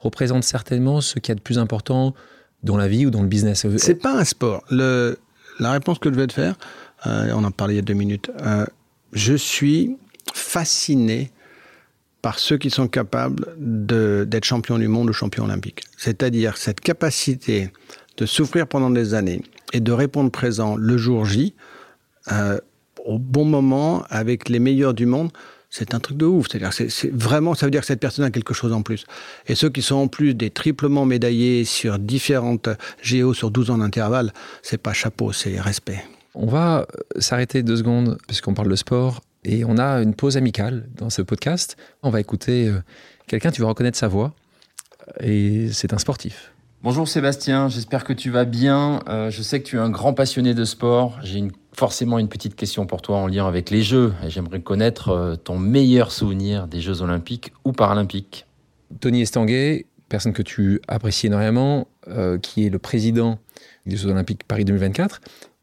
représente 0.00 0.44
certainement 0.44 1.00
ce 1.00 1.18
qu'il 1.18 1.30
y 1.30 1.32
a 1.32 1.36
de 1.36 1.40
plus 1.40 1.58
important 1.58 2.14
dans 2.62 2.76
la 2.76 2.88
vie 2.88 3.06
ou 3.06 3.10
dans 3.10 3.22
le 3.22 3.28
business? 3.28 3.66
C'est 3.78 3.94
pas 3.94 4.12
un 4.12 4.24
sport. 4.24 4.62
Le, 4.70 5.18
la 5.58 5.72
réponse 5.72 5.98
que 5.98 6.10
je 6.12 6.16
vais 6.16 6.26
te 6.26 6.32
faire, 6.32 6.56
euh, 7.06 7.32
on 7.34 7.44
en 7.44 7.50
parlait 7.50 7.74
il 7.74 7.76
y 7.76 7.80
a 7.80 7.82
deux 7.82 7.94
minutes, 7.94 8.30
euh, 8.42 8.66
je 9.12 9.34
suis 9.34 9.96
fasciné 10.34 11.30
par 12.22 12.38
ceux 12.38 12.58
qui 12.58 12.68
sont 12.68 12.86
capables 12.86 13.46
d'être 13.56 14.44
champions 14.44 14.78
du 14.78 14.88
monde 14.88 15.08
ou 15.08 15.12
champions 15.12 15.44
olympiques. 15.44 15.84
C'est-à-dire 15.96 16.58
cette 16.58 16.80
capacité 16.80 17.72
de 18.18 18.26
souffrir 18.26 18.66
pendant 18.66 18.90
des 18.90 19.14
années 19.14 19.40
et 19.72 19.80
de 19.80 19.92
répondre 19.92 20.30
présent 20.30 20.76
le 20.76 20.96
jour 20.96 21.24
J, 21.24 21.54
euh, 22.32 22.58
au 23.04 23.18
bon 23.18 23.44
moment, 23.44 24.04
avec 24.10 24.48
les 24.48 24.58
meilleurs 24.58 24.94
du 24.94 25.06
monde, 25.06 25.30
c'est 25.70 25.94
un 25.94 26.00
truc 26.00 26.16
de 26.16 26.26
ouf. 26.26 26.48
C'est-à-dire, 26.50 26.72
c'est 26.72 27.12
vraiment, 27.12 27.54
ça 27.54 27.66
veut 27.66 27.70
dire 27.70 27.80
que 27.80 27.86
cette 27.86 28.00
personne 28.00 28.24
a 28.24 28.30
quelque 28.30 28.54
chose 28.54 28.72
en 28.72 28.82
plus. 28.82 29.04
Et 29.46 29.54
ceux 29.54 29.70
qui 29.70 29.82
sont 29.82 29.96
en 29.96 30.08
plus 30.08 30.34
des 30.34 30.50
triplement 30.50 31.06
médaillés 31.06 31.64
sur 31.64 31.98
différentes 31.98 32.68
géos 33.00 33.34
sur 33.34 33.50
12 33.50 33.70
ans 33.70 33.78
d'intervalle, 33.78 34.32
c'est 34.62 34.78
pas 34.78 34.92
chapeau, 34.92 35.32
c'est 35.32 35.60
respect. 35.60 36.04
On 36.34 36.46
va 36.46 36.86
s'arrêter 37.18 37.62
deux 37.62 37.76
secondes, 37.76 38.18
puisqu'on 38.26 38.54
parle 38.54 38.68
de 38.68 38.76
sport, 38.76 39.20
et 39.44 39.64
on 39.64 39.78
a 39.78 40.02
une 40.02 40.14
pause 40.14 40.36
amicale 40.36 40.88
dans 40.96 41.10
ce 41.10 41.22
podcast. 41.22 41.76
On 42.02 42.10
va 42.10 42.20
écouter 42.20 42.68
euh, 42.68 42.80
quelqu'un, 43.26 43.50
tu 43.50 43.62
vas 43.62 43.68
reconnaître 43.68 43.98
sa 43.98 44.08
voix, 44.08 44.34
et 45.20 45.68
c'est 45.72 45.92
un 45.92 45.98
sportif. 45.98 46.52
Bonjour 46.82 47.06
Sébastien, 47.06 47.68
j'espère 47.68 48.04
que 48.04 48.14
tu 48.14 48.30
vas 48.30 48.46
bien. 48.46 49.00
Euh, 49.06 49.28
je 49.28 49.42
sais 49.42 49.60
que 49.60 49.66
tu 49.66 49.76
es 49.76 49.78
un 49.78 49.90
grand 49.90 50.14
passionné 50.14 50.54
de 50.54 50.64
sport. 50.64 51.18
J'ai 51.22 51.46
forcément 51.74 52.18
une 52.18 52.28
petite 52.28 52.56
question 52.56 52.86
pour 52.86 53.02
toi 53.02 53.18
en 53.18 53.26
lien 53.26 53.46
avec 53.46 53.68
les 53.68 53.82
Jeux. 53.82 54.14
Et 54.24 54.30
j'aimerais 54.30 54.62
connaître 54.62 55.10
euh, 55.10 55.36
ton 55.36 55.58
meilleur 55.58 56.10
souvenir 56.10 56.68
des 56.68 56.80
Jeux 56.80 57.02
olympiques 57.02 57.52
ou 57.66 57.72
paralympiques. 57.72 58.46
Tony 58.98 59.20
Estanguet, 59.20 59.84
personne 60.08 60.32
que 60.32 60.40
tu 60.40 60.80
apprécies 60.88 61.26
énormément, 61.26 61.86
euh, 62.08 62.38
qui 62.38 62.64
est 62.64 62.70
le 62.70 62.78
président 62.78 63.38
des 63.84 63.96
Jeux 63.98 64.08
olympiques 64.08 64.44
Paris 64.44 64.64
2024 64.64 65.20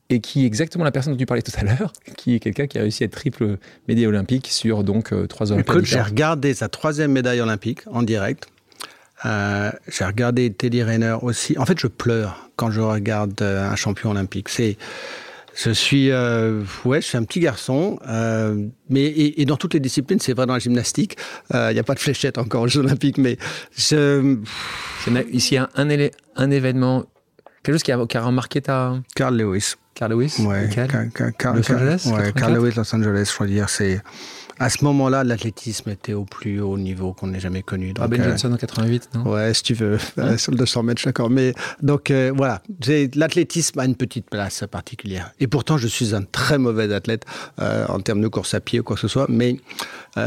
et 0.09 0.19
qui 0.19 0.43
est 0.43 0.45
exactement 0.45 0.83
la 0.83 0.91
personne 0.91 1.13
dont 1.13 1.17
tu 1.17 1.25
parlais 1.25 1.41
tout 1.41 1.51
à 1.57 1.63
l'heure, 1.63 1.93
qui 2.15 2.35
est 2.35 2.39
quelqu'un 2.39 2.67
qui 2.67 2.77
a 2.77 2.81
réussi 2.81 3.01
à 3.01 3.07
être 3.07 3.13
triple 3.13 3.57
médaille 3.87 4.05
olympique 4.05 4.49
sur 4.51 4.83
donc 4.83 5.11
trois 5.27 5.51
Olympiades. 5.51 5.77
Écoute, 5.77 5.89
j'ai 5.89 5.99
regardé 5.99 6.53
sa 6.53 6.69
troisième 6.69 7.11
médaille 7.11 7.41
olympique 7.41 7.81
en 7.87 8.03
direct 8.03 8.49
Euh, 9.25 9.71
j'ai 9.87 10.05
regardé 10.05 10.51
Teddy 10.51 10.83
Rayner 10.83 11.17
aussi. 11.21 11.57
En 11.57 11.65
fait, 11.65 11.79
je 11.79 11.87
pleure 11.87 12.49
quand 12.55 12.71
je 12.71 12.81
regarde 12.81 13.41
euh, 13.41 13.69
un 13.69 13.75
champion 13.75 14.11
olympique. 14.11 14.49
C'est, 14.49 14.77
je 15.55 15.71
suis, 15.71 16.11
euh, 16.11 16.61
ouais, 16.85 17.01
je 17.01 17.07
suis 17.07 17.17
un 17.17 17.23
petit 17.23 17.39
garçon, 17.39 17.99
euh, 18.07 18.67
mais 18.89 19.01
et, 19.05 19.41
et, 19.41 19.45
dans 19.45 19.57
toutes 19.57 19.73
les 19.73 19.79
disciplines, 19.79 20.19
c'est 20.19 20.33
vrai 20.33 20.45
dans 20.45 20.53
la 20.53 20.59
gymnastique. 20.59 21.17
Il 21.51 21.73
n'y 21.73 21.79
a 21.79 21.83
pas 21.83 21.95
de 21.95 21.99
fléchette 21.99 22.37
encore 22.37 22.63
aux 22.63 22.67
Jeux 22.67 22.81
Olympiques, 22.81 23.17
mais 23.17 23.37
je... 23.75 24.37
ici 25.31 25.57
un, 25.57 25.67
un, 25.75 25.87
un, 26.35 26.51
événement, 26.51 27.05
quelque 27.63 27.75
chose 27.75 27.83
qui 27.83 27.91
a, 27.91 28.05
qui 28.05 28.17
a 28.17 28.21
remarqué 28.21 28.61
ta. 28.61 28.99
Carl 29.15 29.35
Lewis. 29.35 29.75
Carl 29.95 30.11
Lewis. 30.11 30.35
Ouais. 30.39 30.69
Car, 30.71 30.87
Car, 30.87 31.31
Car, 31.35 31.55
Los 31.55 31.71
Angeles. 31.71 32.07
Ouais, 32.13 32.31
Carl 32.33 32.53
Lewis, 32.53 32.73
Los 32.75 32.95
Angeles. 32.95 33.33
Je 33.35 33.43
veux 33.43 33.49
dire, 33.49 33.67
c'est 33.67 33.99
à 34.59 34.69
ce 34.69 34.83
moment-là, 34.83 35.23
l'athlétisme 35.23 35.89
était 35.89 36.13
au 36.13 36.25
plus 36.25 36.59
haut 36.61 36.77
niveau 36.77 37.13
qu'on 37.13 37.27
n'ait 37.27 37.39
jamais 37.39 37.63
connu. 37.63 37.93
Donc, 37.93 38.05
ah, 38.05 38.07
Ben 38.07 38.23
Johnson 38.23 38.51
euh, 38.51 38.55
en 38.55 38.57
88, 38.57 39.09
non? 39.15 39.31
Ouais, 39.31 39.53
si 39.53 39.63
tu 39.63 39.73
veux, 39.73 39.97
hein 40.17 40.37
sur 40.37 40.51
le 40.51 40.57
200 40.57 40.83
mètres, 40.83 41.01
d'accord. 41.05 41.29
Mais 41.29 41.53
donc 41.81 42.11
euh, 42.11 42.31
voilà, 42.35 42.61
l'athlétisme 43.15 43.79
a 43.79 43.85
une 43.85 43.95
petite 43.95 44.29
place 44.29 44.63
particulière. 44.69 45.31
Et 45.39 45.47
pourtant, 45.47 45.77
je 45.77 45.87
suis 45.87 46.15
un 46.15 46.23
très 46.23 46.57
mauvais 46.57 46.93
athlète 46.93 47.25
euh, 47.59 47.85
en 47.87 47.99
termes 47.99 48.21
de 48.21 48.27
course 48.27 48.53
à 48.53 48.59
pied 48.59 48.79
ou 48.79 48.83
quoi 48.83 48.95
que 48.95 49.01
ce 49.01 49.07
soit. 49.07 49.27
Mais 49.29 49.57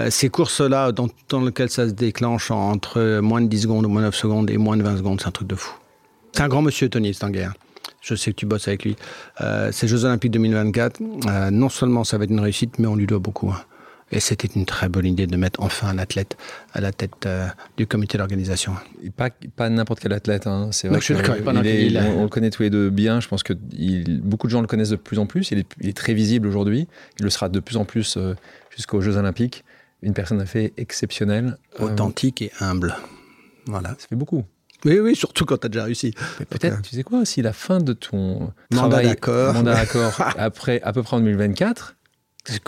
ces 0.08 0.28
courses-là, 0.28 0.92
dans, 0.92 1.08
dans 1.28 1.40
lesquelles 1.44 1.70
ça 1.70 1.88
se 1.88 1.92
déclenche 1.92 2.52
entre 2.52 3.18
moins 3.18 3.40
de 3.40 3.48
10 3.48 3.62
secondes 3.62 3.86
ou 3.86 3.88
moins 3.88 4.02
de 4.02 4.06
9 4.06 4.14
secondes 4.14 4.48
et 4.48 4.56
moins 4.56 4.76
de 4.76 4.84
20 4.84 4.98
secondes, 4.98 5.20
c'est 5.20 5.26
un 5.26 5.32
truc 5.32 5.48
de 5.48 5.56
fou. 5.56 5.74
C'est 6.32 6.42
un 6.42 6.48
grand 6.48 6.62
monsieur, 6.62 6.88
Tony 6.88 7.12
Stanguer. 7.12 7.48
Je 8.00 8.14
sais 8.14 8.30
que 8.30 8.36
tu 8.36 8.46
bosses 8.46 8.68
avec 8.68 8.84
lui. 8.84 8.96
Euh, 9.40 9.72
ces 9.72 9.86
Jeux 9.86 10.04
Olympiques 10.04 10.32
2024, 10.32 11.00
euh, 11.26 11.50
non 11.50 11.68
seulement 11.68 12.04
ça 12.04 12.18
va 12.18 12.24
être 12.24 12.30
une 12.30 12.40
réussite, 12.40 12.78
mais 12.78 12.86
on 12.86 12.96
lui 12.96 13.06
doit 13.06 13.18
beaucoup. 13.18 13.50
Hein. 13.50 13.60
Et 14.12 14.18
c'était 14.18 14.48
une 14.48 14.66
très 14.66 14.88
bonne 14.88 15.06
idée 15.06 15.26
de 15.26 15.36
mettre 15.36 15.62
enfin 15.62 15.88
un 15.88 15.98
athlète 15.98 16.36
à 16.72 16.80
la 16.80 16.92
tête 16.92 17.26
euh, 17.26 17.46
du 17.76 17.86
comité 17.86 18.18
d'organisation. 18.18 18.74
Pas, 19.16 19.30
pas 19.54 19.68
n'importe 19.68 20.00
quel 20.00 20.12
athlète. 20.12 20.46
Hein. 20.46 20.70
C'est 20.72 20.88
vrai 20.88 20.96
non, 20.96 21.00
je 21.00 21.04
suis 21.04 21.14
d'accord. 21.14 21.36
Il 21.36 21.96
est, 21.96 21.98
on, 21.98 22.20
on, 22.20 22.22
le 22.24 22.28
connaît 22.28 22.50
tous 22.50 22.62
les 22.62 22.70
deux 22.70 22.90
bien. 22.90 23.20
Je 23.20 23.28
pense 23.28 23.42
que 23.42 23.52
il, 23.72 24.20
beaucoup 24.20 24.48
de 24.48 24.52
gens 24.52 24.60
le 24.60 24.66
connaissent 24.66 24.90
de 24.90 24.96
plus 24.96 25.18
en 25.18 25.26
plus. 25.26 25.52
Il 25.52 25.58
est, 25.58 25.66
il 25.80 25.88
est 25.88 25.96
très 25.96 26.14
visible 26.14 26.48
aujourd'hui. 26.48 26.88
Il 27.20 27.24
le 27.24 27.30
sera 27.30 27.48
de 27.48 27.60
plus 27.60 27.76
en 27.76 27.84
plus 27.84 28.16
euh, 28.16 28.34
jusqu'aux 28.74 29.00
Jeux 29.00 29.16
Olympiques. 29.16 29.64
Une 30.02 30.14
personne 30.14 30.40
à 30.40 30.46
fait 30.46 30.72
exceptionnelle. 30.76 31.56
Authentique 31.78 32.42
euh, 32.42 32.46
et 32.46 32.64
humble. 32.64 32.96
Voilà. 33.66 33.90
Ça 33.90 34.08
fait 34.08 34.16
beaucoup. 34.16 34.44
Oui, 34.84 34.98
oui, 34.98 35.14
surtout 35.14 35.44
quand 35.44 35.58
tu 35.58 35.66
as 35.66 35.68
déjà 35.68 35.84
réussi. 35.84 36.14
Peut-être, 36.48 36.82
tu 36.82 36.96
sais 36.96 37.02
quoi, 37.02 37.24
si 37.24 37.42
la 37.42 37.52
fin 37.52 37.78
de 37.78 37.92
ton 37.92 38.52
mandat 38.72 39.02
d'accord, 39.02 39.54
mandat 39.54 39.74
d'accord 39.74 40.18
après 40.38 40.80
à 40.82 40.92
peu 40.92 41.02
près 41.02 41.16
en 41.16 41.20
2024, 41.20 41.96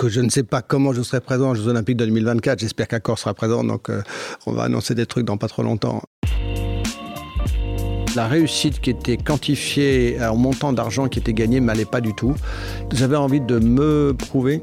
je 0.08 0.20
ne 0.20 0.28
sais 0.28 0.42
pas 0.42 0.62
comment 0.62 0.92
je 0.92 1.02
serai 1.02 1.20
présent 1.20 1.50
aux 1.50 1.54
Jeux 1.54 1.68
Olympiques 1.68 1.96
de 1.96 2.04
2024. 2.04 2.58
J'espère 2.60 2.88
qu'Accor 2.88 3.18
sera 3.18 3.34
présent, 3.34 3.64
donc 3.64 3.88
euh, 3.88 4.02
on 4.46 4.52
va 4.52 4.64
annoncer 4.64 4.94
des 4.94 5.06
trucs 5.06 5.24
dans 5.24 5.36
pas 5.36 5.48
trop 5.48 5.62
longtemps. 5.62 6.02
La 8.14 8.28
réussite 8.28 8.80
qui 8.80 8.90
était 8.90 9.16
quantifiée 9.16 10.18
en 10.20 10.36
montant 10.36 10.72
d'argent 10.74 11.08
qui 11.08 11.18
était 11.18 11.32
gagné 11.32 11.60
m'allait 11.60 11.86
pas 11.86 12.02
du 12.02 12.14
tout. 12.14 12.34
J'avais 12.92 13.16
envie 13.16 13.40
de 13.40 13.58
me 13.58 14.12
prouver 14.12 14.62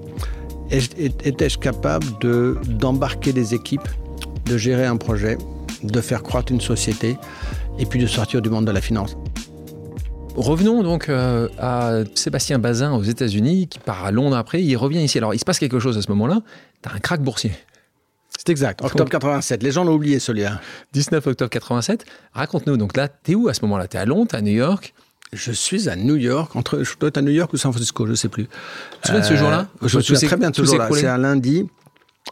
étais-je 0.71 1.57
capable 1.57 2.05
de 2.21 2.57
d'embarquer 2.67 3.33
des 3.33 3.53
équipes, 3.53 3.87
de 4.45 4.57
gérer 4.57 4.85
un 4.85 4.97
projet, 4.97 5.37
de 5.83 6.01
faire 6.01 6.23
croître 6.23 6.51
une 6.51 6.61
société 6.61 7.17
et 7.79 7.85
puis 7.85 7.99
de 7.99 8.07
sortir 8.07 8.41
du 8.41 8.49
monde 8.49 8.65
de 8.65 8.71
la 8.71 8.81
finance? 8.81 9.17
Revenons 10.39 10.83
donc 10.83 11.09
euh, 11.09 11.49
à 11.59 12.03
Sébastien 12.15 12.59
Bazin 12.59 12.93
aux 12.93 13.03
États-Unis, 13.03 13.67
qui 13.67 13.77
part 13.77 14.05
à 14.05 14.11
Londres 14.11 14.37
après, 14.37 14.63
il 14.63 14.77
revient 14.77 15.03
ici. 15.03 15.17
Alors 15.17 15.33
il 15.33 15.39
se 15.39 15.43
passe 15.43 15.59
quelque 15.59 15.79
chose 15.79 15.97
à 15.97 16.01
ce 16.01 16.07
moment-là, 16.11 16.39
tu 16.81 16.89
as 16.89 16.93
un 16.93 16.99
crack 16.99 17.21
boursier. 17.21 17.51
C'est 18.37 18.47
exact, 18.47 18.81
octobre 18.81 19.09
87. 19.09 19.61
Les 19.63 19.71
gens 19.71 19.83
l'ont 19.83 19.95
oublié 19.95 20.17
celui-là. 20.19 20.61
19 20.93 21.27
octobre 21.27 21.49
87. 21.49 22.05
Raconte-nous, 22.31 22.77
donc 22.77 22.95
là, 22.95 23.09
t'es 23.09 23.35
où 23.35 23.49
à 23.49 23.53
ce 23.53 23.61
moment-là? 23.63 23.89
T'es 23.89 23.97
à 23.97 24.05
Londres, 24.05 24.33
à 24.33 24.41
New 24.41 24.53
York? 24.53 24.93
Je 25.33 25.51
suis 25.51 25.89
à 25.89 25.97
New 25.97 26.15
York, 26.15 26.55
entre, 26.55 26.83
je 26.83 26.97
dois 26.97 27.09
être 27.09 27.17
à 27.17 27.21
New 27.21 27.33
York 27.33 27.51
ou 27.51 27.57
San 27.57 27.73
Francisco, 27.73 28.05
je 28.05 28.11
ne 28.11 28.15
sais 28.15 28.29
plus. 28.29 28.45
Tu 28.45 29.01
te 29.01 29.07
souviens 29.07 29.21
de 29.21 29.25
ce 29.25 29.35
jour-là? 29.35 29.67
Je 29.81 29.97
me 29.97 30.01
souviens 30.01 30.27
très 30.27 30.37
bien 30.37 30.51
de 30.51 30.55
ce 30.55 30.63
jour-là. 30.63 30.87
C'est 30.93 31.05
un 31.05 31.17
lundi. 31.17 31.67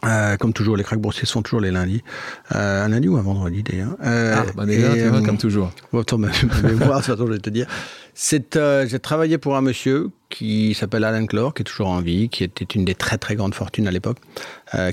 Euh, 0.04 0.36
comme 0.36 0.52
toujours, 0.52 0.76
les 0.76 0.84
cracks 0.84 1.00
boursiers 1.00 1.26
sont 1.26 1.42
toujours 1.42 1.60
les 1.60 1.72
lundis. 1.72 2.02
Euh, 2.54 2.84
un 2.84 2.88
lundi 2.88 3.08
ou 3.08 3.16
un 3.16 3.22
vendredi 3.22 3.64
d'ailleurs. 3.64 3.96
Euh, 4.04 4.36
ah, 4.36 4.44
bah 4.54 4.64
déjà, 4.64 4.96
et, 4.96 5.08
vois, 5.08 5.22
comme 5.22 5.38
toujours. 5.38 5.72
Attends, 5.92 6.18
ma, 6.18 6.28
ma 6.28 6.68
mémoire, 6.68 7.00
de 7.00 7.04
toute 7.04 7.16
façon, 7.16 7.26
je 7.26 7.32
vais 7.32 7.38
te 7.38 7.50
dire. 7.50 7.66
J'ai 8.14 8.98
travaillé 9.00 9.38
pour 9.38 9.56
un 9.56 9.60
monsieur 9.60 10.10
qui 10.28 10.74
s'appelle 10.74 11.04
Alan 11.04 11.26
Clore, 11.26 11.52
qui 11.52 11.62
est 11.62 11.64
toujours 11.64 11.88
en 11.88 12.00
vie, 12.00 12.28
qui 12.28 12.44
était 12.44 12.64
une 12.64 12.84
des 12.84 12.94
très 12.94 13.18
très 13.18 13.34
grandes 13.34 13.54
fortunes 13.54 13.88
à 13.88 13.90
l'époque, 13.90 14.18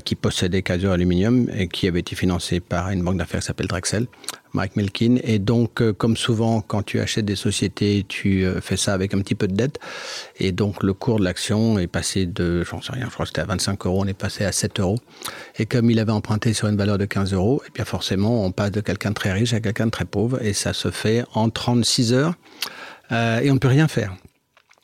qui 0.04 0.14
possédait 0.14 0.62
Kaiser 0.62 0.88
Aluminium 0.88 1.48
et 1.54 1.68
qui 1.68 1.88
avait 1.88 2.00
été 2.00 2.16
financé 2.16 2.60
par 2.60 2.90
une 2.90 3.02
banque 3.02 3.18
d'affaires 3.18 3.40
qui 3.40 3.46
s'appelle 3.46 3.66
Drexel, 3.66 4.06
Mike 4.56 4.74
Milkin. 4.74 5.16
Et 5.22 5.38
donc, 5.38 5.80
euh, 5.80 5.92
comme 5.92 6.16
souvent, 6.16 6.60
quand 6.60 6.82
tu 6.82 6.98
achètes 6.98 7.24
des 7.24 7.36
sociétés, 7.36 8.04
tu 8.08 8.44
euh, 8.44 8.60
fais 8.60 8.76
ça 8.76 8.92
avec 8.94 9.14
un 9.14 9.20
petit 9.20 9.34
peu 9.34 9.46
de 9.46 9.54
dette. 9.54 9.78
Et 10.38 10.50
donc, 10.50 10.82
le 10.82 10.92
cours 10.92 11.20
de 11.20 11.24
l'action 11.24 11.78
est 11.78 11.86
passé 11.86 12.26
de, 12.26 12.64
j'en 12.64 12.82
sais 12.82 12.92
rien, 12.92 13.06
je 13.08 13.12
crois 13.12 13.24
que 13.24 13.28
c'était 13.28 13.42
à 13.42 13.46
25 13.46 13.86
euros, 13.86 14.02
on 14.02 14.06
est 14.06 14.14
passé 14.14 14.44
à 14.44 14.52
7 14.52 14.80
euros. 14.80 14.98
Et 15.58 15.66
comme 15.66 15.90
il 15.90 16.00
avait 16.00 16.12
emprunté 16.12 16.52
sur 16.52 16.66
une 16.68 16.76
valeur 16.76 16.98
de 16.98 17.04
15 17.04 17.32
euros, 17.32 17.62
et 17.66 17.70
bien 17.72 17.84
forcément, 17.84 18.44
on 18.44 18.50
passe 18.50 18.72
de 18.72 18.80
quelqu'un 18.80 19.10
de 19.10 19.14
très 19.14 19.32
riche 19.32 19.52
à 19.52 19.60
quelqu'un 19.60 19.86
de 19.86 19.90
très 19.92 20.06
pauvre. 20.06 20.42
Et 20.42 20.54
ça 20.54 20.72
se 20.72 20.90
fait 20.90 21.24
en 21.34 21.50
36 21.50 22.12
heures. 22.12 22.34
Euh, 23.12 23.40
et 23.40 23.50
on 23.50 23.54
ne 23.54 23.58
peut 23.58 23.68
rien 23.68 23.86
faire. 23.86 24.16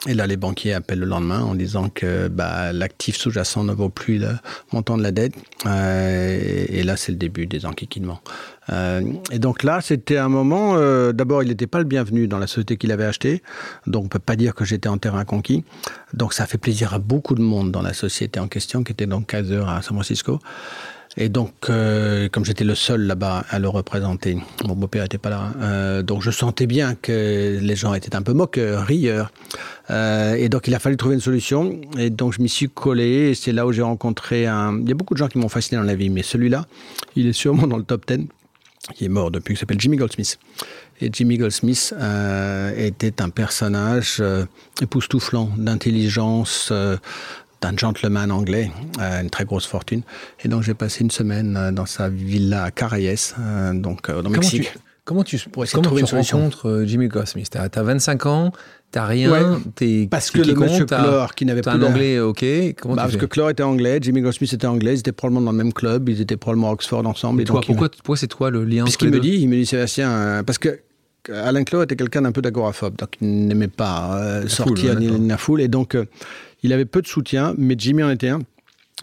Et 0.09 0.15
là, 0.15 0.27
les 0.27 0.37
banquiers 0.37 0.73
appellent 0.73 0.99
le 0.99 1.07
lendemain 1.07 1.43
en 1.43 1.55
disant 1.55 1.89
que 1.89 2.27
bah, 2.27 2.73
l'actif 2.73 3.17
sous-jacent 3.17 3.63
ne 3.63 3.73
vaut 3.73 3.89
plus 3.89 4.19
le 4.19 4.31
montant 4.73 4.99
de 4.99 5.03
la 5.03 5.13
dette. 5.13 5.35
Euh, 5.65 6.67
et, 6.69 6.83
là, 6.83 6.97
c'est 6.97 7.13
le 7.13 7.19
début 7.19 7.47
des 7.47 7.67
enquiquinements. 7.67 8.21
Euh, 8.71 9.01
et 9.31 9.39
donc 9.39 9.63
là, 9.63 9.81
c'était 9.81 10.17
un 10.17 10.29
moment. 10.29 10.75
Euh, 10.75 11.13
D'abord, 11.13 11.45
il 11.45 11.51
n'était 11.51 11.69
pas 11.69 11.79
le 11.79 11.85
bienvenu 11.85 12.27
dans 12.27 12.39
la 12.39 12.49
société 12.49 12.77
qu'il 12.77 12.91
avait 12.91 13.05
achetée. 13.05 13.43
Donc, 13.87 14.07
on 14.07 14.09
peut 14.09 14.19
pas 14.19 14.35
dire 14.35 14.57
que 14.57 14.65
j'étais 14.65 14.89
en 14.89 14.99
terrain 14.99 15.25
conquis. 15.25 15.63
Donc, 16.15 16.33
ça 16.33 16.45
a 16.45 16.47
fait 16.47 16.59
plaisir 16.59 16.95
à 16.95 16.99
beaucoup 16.99 17.37
de 17.37 17.43
monde 17.43 17.71
dans 17.71 17.83
la 17.83 17.93
société 17.93 18.41
en 18.41 18.49
question, 18.49 18.83
qui 18.83 18.91
était 18.91 19.07
donc 19.07 19.29
Kaiser 19.29 19.63
à 19.69 19.83
San 19.83 19.95
Francisco. 19.95 20.41
Et 21.19 21.29
donc, 21.29 21.53
euh, 21.69 22.29
comme 22.31 22.45
j'étais 22.45 22.65
le 22.65 22.75
seul 22.75 23.03
là-bas 23.03 23.45
à 23.51 23.59
le 23.59 23.69
représenter, 23.69 24.39
mon 24.67 24.75
beau-père 24.75 25.03
n'était 25.03 25.19
pas 25.19 25.29
là, 25.29 25.53
euh, 25.61 26.03
donc 26.03 26.23
je 26.23 26.31
sentais 26.31 26.67
bien 26.67 26.95
que 26.95 27.59
les 27.61 27.77
gens 27.77 27.93
étaient 27.93 28.17
un 28.17 28.23
peu 28.23 28.33
moqueurs, 28.33 28.87
rieurs. 28.87 29.31
Euh, 29.91 30.35
et 30.35 30.49
donc, 30.49 30.69
il 30.69 30.75
a 30.75 30.79
fallu 30.79 30.97
trouver 30.97 31.17
une 31.17 31.21
solution. 31.21 31.81
Et 31.99 32.09
donc, 32.09 32.33
je 32.33 32.41
m'y 32.41 32.49
suis 32.49 32.69
collé. 32.69 33.35
C'est 33.35 33.53
là 33.53 33.67
où 33.67 33.73
j'ai 33.73 33.83
rencontré 33.83 34.47
un. 34.47 34.79
Il 34.81 34.89
y 34.89 34.93
a 34.93 34.95
beaucoup 34.95 35.13
de 35.13 35.19
gens 35.19 35.29
qui 35.29 35.39
m'ont 35.39 35.51
fasciné 35.51 35.79
dans 35.79 35.87
la 35.87 35.95
vie, 35.95 36.09
mais 36.09 36.23
celui-là, 36.23 36.67
il 37.15 37.27
est 37.27 37.35
sûrement 37.35 37.67
dans 37.67 37.77
le 37.77 37.85
top 37.85 38.07
10. 38.07 38.27
Il 38.99 39.05
est 39.05 39.09
mort 39.09 39.31
depuis, 39.31 39.55
il 39.55 39.57
s'appelle 39.57 39.81
Jimmy 39.81 39.97
Goldsmith. 39.97 40.39
Et 41.01 41.11
Jimmy 41.13 41.37
Goldsmith 41.37 41.95
était 42.77 43.23
un 43.23 43.29
personnage 43.29 44.23
époustouflant 44.81 45.51
d'intelligence, 45.57 46.73
d'un 47.63 47.77
gentleman 47.77 48.31
anglais, 48.31 48.71
euh, 49.01 49.23
une 49.23 49.31
très 49.31 49.45
grosse 49.45 49.67
fortune. 49.67 50.03
Et 50.45 50.49
donc 50.49 50.63
j'ai 50.63 50.75
passé 50.75 51.03
une 51.03 51.11
semaine 51.11 51.57
euh, 51.57 51.73
dans 51.73 51.87
sa 51.87 52.09
villa 52.09 52.65
à 52.65 52.71
Carayes, 52.71 53.15
euh, 53.39 53.73
donc 53.73 54.09
au 54.11 54.29
Mexique. 54.29 54.73
Tu, 54.73 54.79
comment 55.05 55.25
tu, 55.25 55.39
pour 55.39 55.65
essayer 55.65 55.77
comment 55.77 55.87
trouver 55.87 56.03
tu 56.03 56.15
rencontres 56.15 56.83
Jimmy 56.85 57.09
Goldsmith 57.09 57.51
T'as 57.51 57.69
as 57.73 57.83
25 57.83 58.27
ans, 58.27 58.53
t'as 58.91 59.07
rien, 59.07 59.31
ouais, 59.31 59.59
t'es 59.75 60.09
parce 60.11 60.31
que 60.31 60.43
le 60.43 60.55
monsieur 60.55 60.85
Clore 60.85 61.35
qui 61.35 61.47
n'avait 61.47 61.63
pas 61.63 61.73
un 61.73 61.83
anglais, 61.83 62.19
ok. 62.21 62.45
Comment 62.81 62.97
bah, 62.97 63.03
parce 63.03 63.17
que 63.17 63.27
Clore 63.27 63.51
était 63.51 63.63
anglais, 63.63 63.99
Jimmy 64.03 64.21
Goldsmith 64.21 64.53
était 64.53 64.67
anglais, 64.67 64.95
ils 64.95 65.01
étaient 65.01 65.13
probablement 65.13 65.47
dans 65.47 65.53
le 65.53 65.59
même 65.59 65.73
club, 65.73 66.09
ils 66.09 66.21
étaient 66.21 66.37
probablement 66.37 66.71
à 66.71 66.73
Oxford 66.73 67.07
ensemble. 67.07 67.43
Et 67.43 67.45
toi, 67.45 67.61
pourquoi, 67.65 67.89
pourquoi 67.89 68.17
c'est 68.17 68.27
toi 68.27 68.51
le 68.51 68.65
lien 68.65 68.85
Puisqu'il 68.85 69.11
me 69.11 69.21
dit, 69.21 69.39
il 69.41 69.49
me 69.49 69.55
dit 69.55 69.67
Sébastien, 69.67 70.43
parce 70.45 70.59
que 70.59 70.81
Alain 71.31 71.63
Clore 71.65 71.85
était 71.85 71.97
quelqu'un 71.97 72.23
d'un 72.23 72.33
peu 72.33 72.43
d'agoraphobe, 72.43 72.97
donc 72.97 73.11
il 73.21 73.47
n'aimait 73.47 73.69
pas 73.69 74.17
euh, 74.17 74.49
sortir 74.49 74.99
ni 74.99 75.29
la 75.29 75.39
foule, 75.39 75.61
et 75.61 75.69
donc 75.69 75.95
euh, 75.95 76.07
il 76.63 76.73
avait 76.73 76.85
peu 76.85 77.03
de 77.03 77.07
soutien, 77.07 77.55
mais 77.59 77.75
Jimmy 77.77 78.03
en 78.03 78.11
était 78.11 78.29
un. 78.29 78.41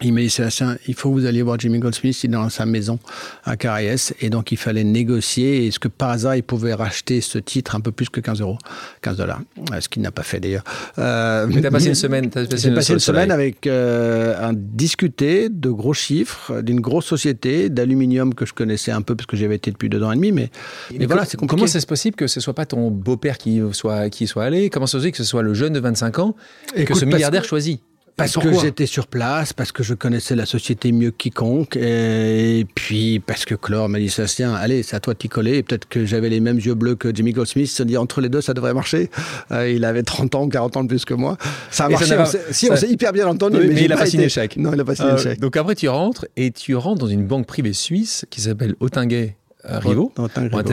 Il 0.02 0.14
m'a 0.14 0.20
dit, 0.20 0.30
Sébastien, 0.30 0.76
il 0.88 0.94
faut 0.94 1.10
que 1.10 1.20
vous 1.20 1.26
alliez 1.26 1.42
voir 1.42 1.58
Jimmy 1.58 1.78
Goldsmith, 1.78 2.24
il 2.24 2.30
est 2.30 2.32
dans 2.32 2.48
sa 2.48 2.64
maison 2.64 2.98
à 3.44 3.56
Carriès, 3.56 4.14
et 4.20 4.30
donc 4.30 4.50
il 4.50 4.56
fallait 4.56 4.84
négocier. 4.84 5.66
Est-ce 5.66 5.78
que 5.78 5.88
par 5.88 6.10
hasard, 6.10 6.36
il 6.36 6.42
pouvait 6.42 6.72
racheter 6.72 7.20
ce 7.20 7.38
titre 7.38 7.74
un 7.74 7.80
peu 7.80 7.92
plus 7.92 8.08
que 8.08 8.20
15 8.20 8.40
euros, 8.40 8.56
15 9.02 9.16
dollars, 9.16 9.40
ce 9.78 9.88
qu'il 9.88 10.00
n'a 10.00 10.10
pas 10.10 10.22
fait 10.22 10.40
d'ailleurs. 10.40 10.64
Euh, 10.98 11.46
mais 11.48 11.60
t'as 11.60 11.70
passé 11.70 11.88
une 11.88 11.94
semaine, 11.94 12.26
as 12.34 12.46
passé, 12.46 12.68
une, 12.68 12.74
passé 12.74 12.94
une 12.94 12.98
semaine 12.98 13.30
avec 13.30 13.66
euh, 13.66 14.34
un 14.40 14.54
discuter 14.54 15.50
de 15.50 15.68
gros 15.70 15.92
chiffres, 15.92 16.62
d'une 16.62 16.80
grosse 16.80 17.06
société 17.06 17.68
d'aluminium 17.68 18.34
que 18.34 18.46
je 18.46 18.54
connaissais 18.54 18.92
un 18.92 19.02
peu 19.02 19.14
parce 19.14 19.26
que 19.26 19.36
j'avais 19.36 19.56
été 19.56 19.70
depuis 19.70 19.90
deux 19.90 20.02
ans 20.02 20.12
et 20.12 20.16
demi, 20.16 20.32
mais, 20.32 20.50
mais, 20.90 21.00
mais 21.00 21.06
voilà, 21.06 21.26
c'est 21.26 21.36
compliqué. 21.36 21.60
Comment 21.60 21.66
c'est 21.66 21.86
possible 21.86 22.16
que 22.16 22.26
ce 22.26 22.40
soit 22.40 22.54
pas 22.54 22.64
ton 22.64 22.90
beau-père 22.90 23.36
qui 23.36 23.60
soit, 23.72 24.08
qui 24.08 24.26
soit 24.26 24.44
allé? 24.44 24.70
Comment 24.70 24.86
c'est 24.86 24.96
possible 24.96 25.12
que 25.12 25.18
ce 25.18 25.24
soit 25.24 25.42
le 25.42 25.52
jeune 25.52 25.74
de 25.74 25.80
25 25.80 26.18
ans 26.20 26.36
et 26.74 26.86
que 26.86 26.94
ce 26.94 27.04
milliardaire 27.04 27.44
choisit? 27.44 27.82
Parce 28.16 28.36
que 28.36 28.52
j'étais 28.52 28.86
sur 28.86 29.06
place, 29.06 29.52
parce 29.52 29.72
que 29.72 29.82
je 29.82 29.94
connaissais 29.94 30.36
la 30.36 30.46
société 30.46 30.92
mieux 30.92 31.10
que 31.10 31.16
quiconque, 31.16 31.76
et 31.76 32.66
puis 32.74 33.20
parce 33.20 33.44
que 33.44 33.54
Clore 33.54 33.88
m'a 33.88 33.98
dit, 33.98 34.10
Sébastien, 34.10 34.54
allez, 34.54 34.82
c'est 34.82 34.96
à 34.96 35.00
toi 35.00 35.14
de 35.14 35.18
t'y 35.18 35.28
coller, 35.28 35.56
et 35.58 35.62
peut-être 35.62 35.88
que 35.88 36.04
j'avais 36.04 36.28
les 36.28 36.40
mêmes 36.40 36.58
yeux 36.58 36.74
bleus 36.74 36.94
que 36.94 37.14
Jimmy 37.14 37.32
Goldsmith, 37.32 37.68
se 37.68 37.82
dit, 37.82 37.96
entre 37.96 38.20
les 38.20 38.28
deux, 38.28 38.40
ça 38.40 38.54
devrait 38.54 38.74
marcher. 38.74 39.10
Euh, 39.52 39.70
il 39.70 39.84
avait 39.84 40.02
30 40.02 40.34
ans, 40.34 40.48
40 40.48 40.76
ans 40.76 40.82
de 40.84 40.88
plus 40.88 41.04
que 41.04 41.14
moi. 41.14 41.36
Ça 41.70 41.84
a 41.84 41.88
et 41.88 41.92
marché, 41.92 42.06
ça 42.06 42.22
on 42.22 42.52
si, 42.52 42.66
ça... 42.66 42.72
on 42.72 42.76
s'est 42.76 42.90
hyper 42.90 43.12
bien 43.12 43.26
entendu. 43.26 43.56
Oui, 43.58 43.68
mais, 43.68 43.74
mais 43.74 43.82
il 43.82 43.88
n'a 43.88 43.96
pas, 43.96 44.02
pas 44.02 44.10
signé 44.10 44.28
chèque. 44.28 44.56
Non, 44.56 44.72
il 44.72 44.76
n'a 44.76 44.84
pas 44.84 44.94
signé 44.94 45.12
euh, 45.12 45.18
chèque. 45.18 45.40
Donc 45.40 45.56
après, 45.56 45.74
tu 45.74 45.88
rentres, 45.88 46.26
et 46.36 46.50
tu 46.50 46.74
rentres 46.74 47.00
dans 47.00 47.08
une 47.08 47.26
banque 47.26 47.46
privée 47.46 47.72
suisse 47.72 48.26
qui 48.30 48.40
s'appelle 48.40 48.74
Otinguet 48.80 49.36
euh, 49.68 49.78
rivaux, 49.78 50.12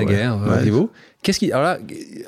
Guerre, 0.05 0.39
rivaux. 0.61 0.91
Qu'est-ce 1.27 1.39
qui, 1.39 1.51
alors 1.51 1.65
là, 1.65 1.79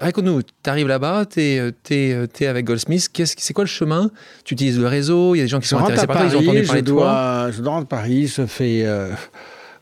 raconte-nous, 0.02 0.42
tu 0.42 0.70
arrives 0.70 0.90
là-bas, 0.90 1.26
tu 1.26 1.40
es, 1.40 1.74
es, 1.90 2.46
avec 2.46 2.66
Goldsmith, 2.66 3.10
c'est 3.14 3.54
quoi 3.54 3.64
le 3.64 3.70
chemin? 3.70 4.12
Tu 4.44 4.56
utilises 4.56 4.78
le 4.78 4.88
réseau, 4.88 5.36
il 5.36 5.38
y 5.38 5.42
a 5.42 5.46
des 5.46 5.48
gens 5.48 5.62
qui 5.62 5.70
sont 5.70 5.78
intéressés 5.78 6.06
par 6.06 6.18
toi, 6.18 6.26
ils 6.26 6.36
ont 6.36 6.40
entendu 6.42 6.64
parler 6.64 6.82
de 6.82 6.92
toi. 6.92 7.50
Je 7.50 7.62
dois 7.62 7.72
rentrer 7.72 7.96
à 7.96 7.98
Paris, 8.02 8.28
je 8.28 8.46
fais... 8.46 8.86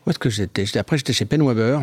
où 0.06 0.10
est-ce 0.10 0.20
que 0.20 0.30
j'étais 0.30 0.66
Après, 0.78 0.98
j'étais 0.98 1.12
chez 1.12 1.24
Penn 1.24 1.44
Weber 1.44 1.82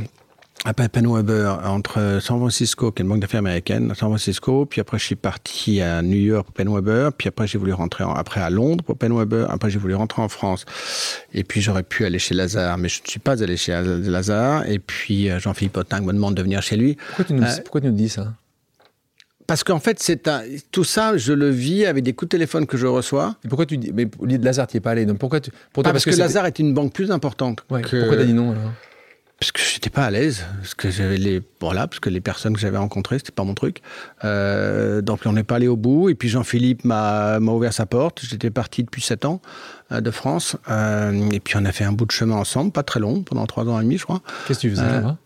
après 0.63 0.89
Penn 0.89 1.06
Weber 1.06 1.60
entre 1.65 2.20
San 2.22 2.39
Francisco, 2.39 2.91
qui 2.91 3.02
est 3.02 3.04
une 3.04 3.10
banque 3.10 3.20
d'affaires 3.20 3.39
américaine, 3.39 3.89
San 3.89 4.10
Francisco, 4.10 4.65
puis 4.65 4.82
après 4.82 4.98
je 4.98 5.06
suis 5.06 5.15
parti 5.15 5.82
à 5.82 6.02
New 6.02 6.18
York 6.18 6.46
pour 6.46 6.54
Penn 6.54 6.74
Weber, 6.74 7.12
puis 7.13 7.28
après 7.28 7.46
j'ai 7.46 7.58
voulu 7.58 7.74
rentrer 7.74 8.04
après 8.15 8.41
à 8.41 8.50
Londres 8.50 8.84
pour 8.84 8.98
Penn 8.98 9.15
Weber, 9.15 9.52
après 9.52 9.70
j'ai 9.70 9.80
voulu 9.80 9.96
rentrer 9.96 10.22
en 10.22 10.30
France, 10.30 10.65
et 11.34 11.44
puis 11.44 11.62
j'aurais 11.62 11.84
pu 11.84 12.06
aller 12.06 12.20
chez 12.20 12.34
Lazare, 12.34 12.78
mais 12.78 12.89
je 12.89 13.02
ne 13.04 13.08
suis 13.08 13.20
pas 13.20 13.44
allé 13.44 13.58
chez 13.58 13.80
Lazare, 13.84 14.68
et 14.68 14.80
puis 14.80 15.30
euh, 15.30 15.39
Jean-Philippe 15.39 15.78
Autin 15.78 16.02
me 16.02 16.13
demande 16.13 16.36
de 16.36 16.41
venir 16.41 16.62
chez 16.62 16.78
lui. 16.78 16.98
Pourquoi 17.08 17.26
tu 17.26 17.34
nous, 17.34 17.44
euh, 17.44 17.58
pourquoi 17.63 17.82
tu 17.82 17.88
nous 17.88 17.94
dis 17.94 18.10
ça? 18.10 18.34
parce 19.48 19.63
qu'en 19.63 19.80
fait, 19.80 20.00
c'est 20.00 20.28
un, 20.28 20.41
tout 20.72 20.84
ça, 20.84 21.18
je 21.18 21.32
le 21.32 21.50
vis 21.50 21.86
avec 21.86 22.04
des 22.04 22.13
coups 22.13 22.30
de 22.30 22.32
téléphone 22.32 22.65
que 22.65 22.78
je 22.78 22.88
reçois. 22.88 23.36
Et 23.46 23.48
pourquoi 23.48 23.68
tu 23.68 23.78
dis, 23.78 23.91
mais 23.94 24.10
Lazare, 24.41 24.65
tu 24.65 24.76
n'y 24.76 24.78
es 24.80 24.82
pas 24.82 24.91
allé, 24.91 25.06
donc 25.06 25.20
pourquoi 25.20 25.39
tu, 25.39 25.52
parce, 25.72 26.04
que, 26.04 26.10
Lazare 26.15 26.48
est 26.48 26.58
une 26.58 26.74
banque 26.74 26.94
plus 26.94 27.12
importante. 27.12 27.62
que... 27.62 28.00
Pourquoi 28.00 28.15
tu 28.15 28.24
as 28.24 28.26
dit 28.26 28.34
non 28.34 28.54
alors? 28.54 28.72
Parce 29.39 29.52
que 29.52 29.60
j'étais 29.62 29.89
pas 29.89 30.06
à 30.06 30.12
l'aise, 30.12 30.45
parce 30.60 30.76
que 30.76 30.89
j'avais 30.89 31.17
les 31.17 31.41
voilà, 31.60 31.88
parce 31.88 32.00
que 32.00 32.10
les 32.10 32.21
personnes 32.21 32.54
que 32.54 32.60
j'avais 32.60 32.78
rencontrées, 32.78 33.19
c'était 33.19 33.34
pas 33.34 33.43
mon 33.43 33.54
truc. 33.54 33.82
Euh, 34.24 35.02
donc 35.02 35.21
on 35.26 35.34
n'est 35.34 35.43
pas 35.43 35.56
allé 35.56 35.67
au 35.67 35.76
bout. 35.76 36.10
Et 36.10 36.15
puis 36.15 36.30
Jean-Philippe 36.30 36.86
m'a 36.86 37.39
ouvert 37.39 37.74
sa 37.74 37.86
porte. 37.86 38.21
J'étais 38.24 38.50
parti 38.50 38.84
depuis 38.84 39.02
7 39.02 39.26
ans 39.26 39.41
euh, 39.91 40.00
de 40.00 40.12
France. 40.12 40.56
Euh, 40.69 41.30
et 41.32 41.39
puis 41.39 41.56
on 41.58 41.65
a 41.65 41.71
fait 41.71 41.84
un 41.84 41.91
bout 41.91 42.06
de 42.06 42.12
chemin 42.12 42.36
ensemble, 42.36 42.71
pas 42.71 42.84
très 42.84 43.00
long, 43.00 43.24
pendant 43.24 43.45
3 43.45 43.67
ans 43.67 43.80
et 43.80 43.84
demi, 43.84 43.98
je 43.98 44.06
crois. 44.06 44.21
Qu'est-ce 44.48 44.60
que 44.60 44.67
tu 44.67 44.69
faisais 44.71 44.84
là-bas? 44.84 45.17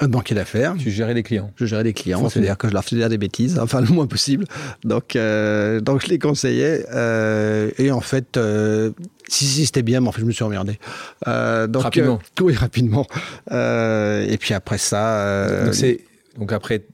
un 0.00 0.08
banquier 0.08 0.34
d'affaires. 0.34 0.74
Tu 0.78 0.90
gérais 0.90 1.14
des 1.14 1.22
clients. 1.22 1.52
Je 1.56 1.66
gérais 1.66 1.84
des 1.84 1.92
clients, 1.92 2.28
c'est-à-dire 2.28 2.56
que 2.56 2.68
je 2.68 2.74
leur 2.74 2.84
faisais 2.84 3.08
des 3.08 3.18
bêtises, 3.18 3.58
enfin 3.58 3.80
le 3.80 3.88
moins 3.88 4.06
possible. 4.06 4.44
Donc, 4.84 5.16
euh, 5.16 5.80
donc 5.80 6.02
je 6.02 6.08
les 6.08 6.18
conseillais. 6.18 6.84
Euh, 6.92 7.70
et 7.78 7.90
en 7.90 8.00
fait, 8.00 8.36
euh, 8.36 8.90
si, 9.28 9.44
si 9.46 9.66
c'était 9.66 9.82
bien, 9.82 10.00
mais 10.00 10.08
en 10.08 10.12
fait, 10.12 10.20
je 10.20 10.26
me 10.26 10.32
suis 10.32 10.44
emmerdé. 10.44 10.78
donc, 11.26 11.82
rapidement. 11.82 12.20
oui, 12.40 12.54
rapidement. 12.54 13.06
et 13.50 14.36
puis 14.38 14.54
après 14.54 14.78
ça. 14.78 15.66
donc, 15.66 16.00
donc 16.38 16.52
après, 16.52 16.84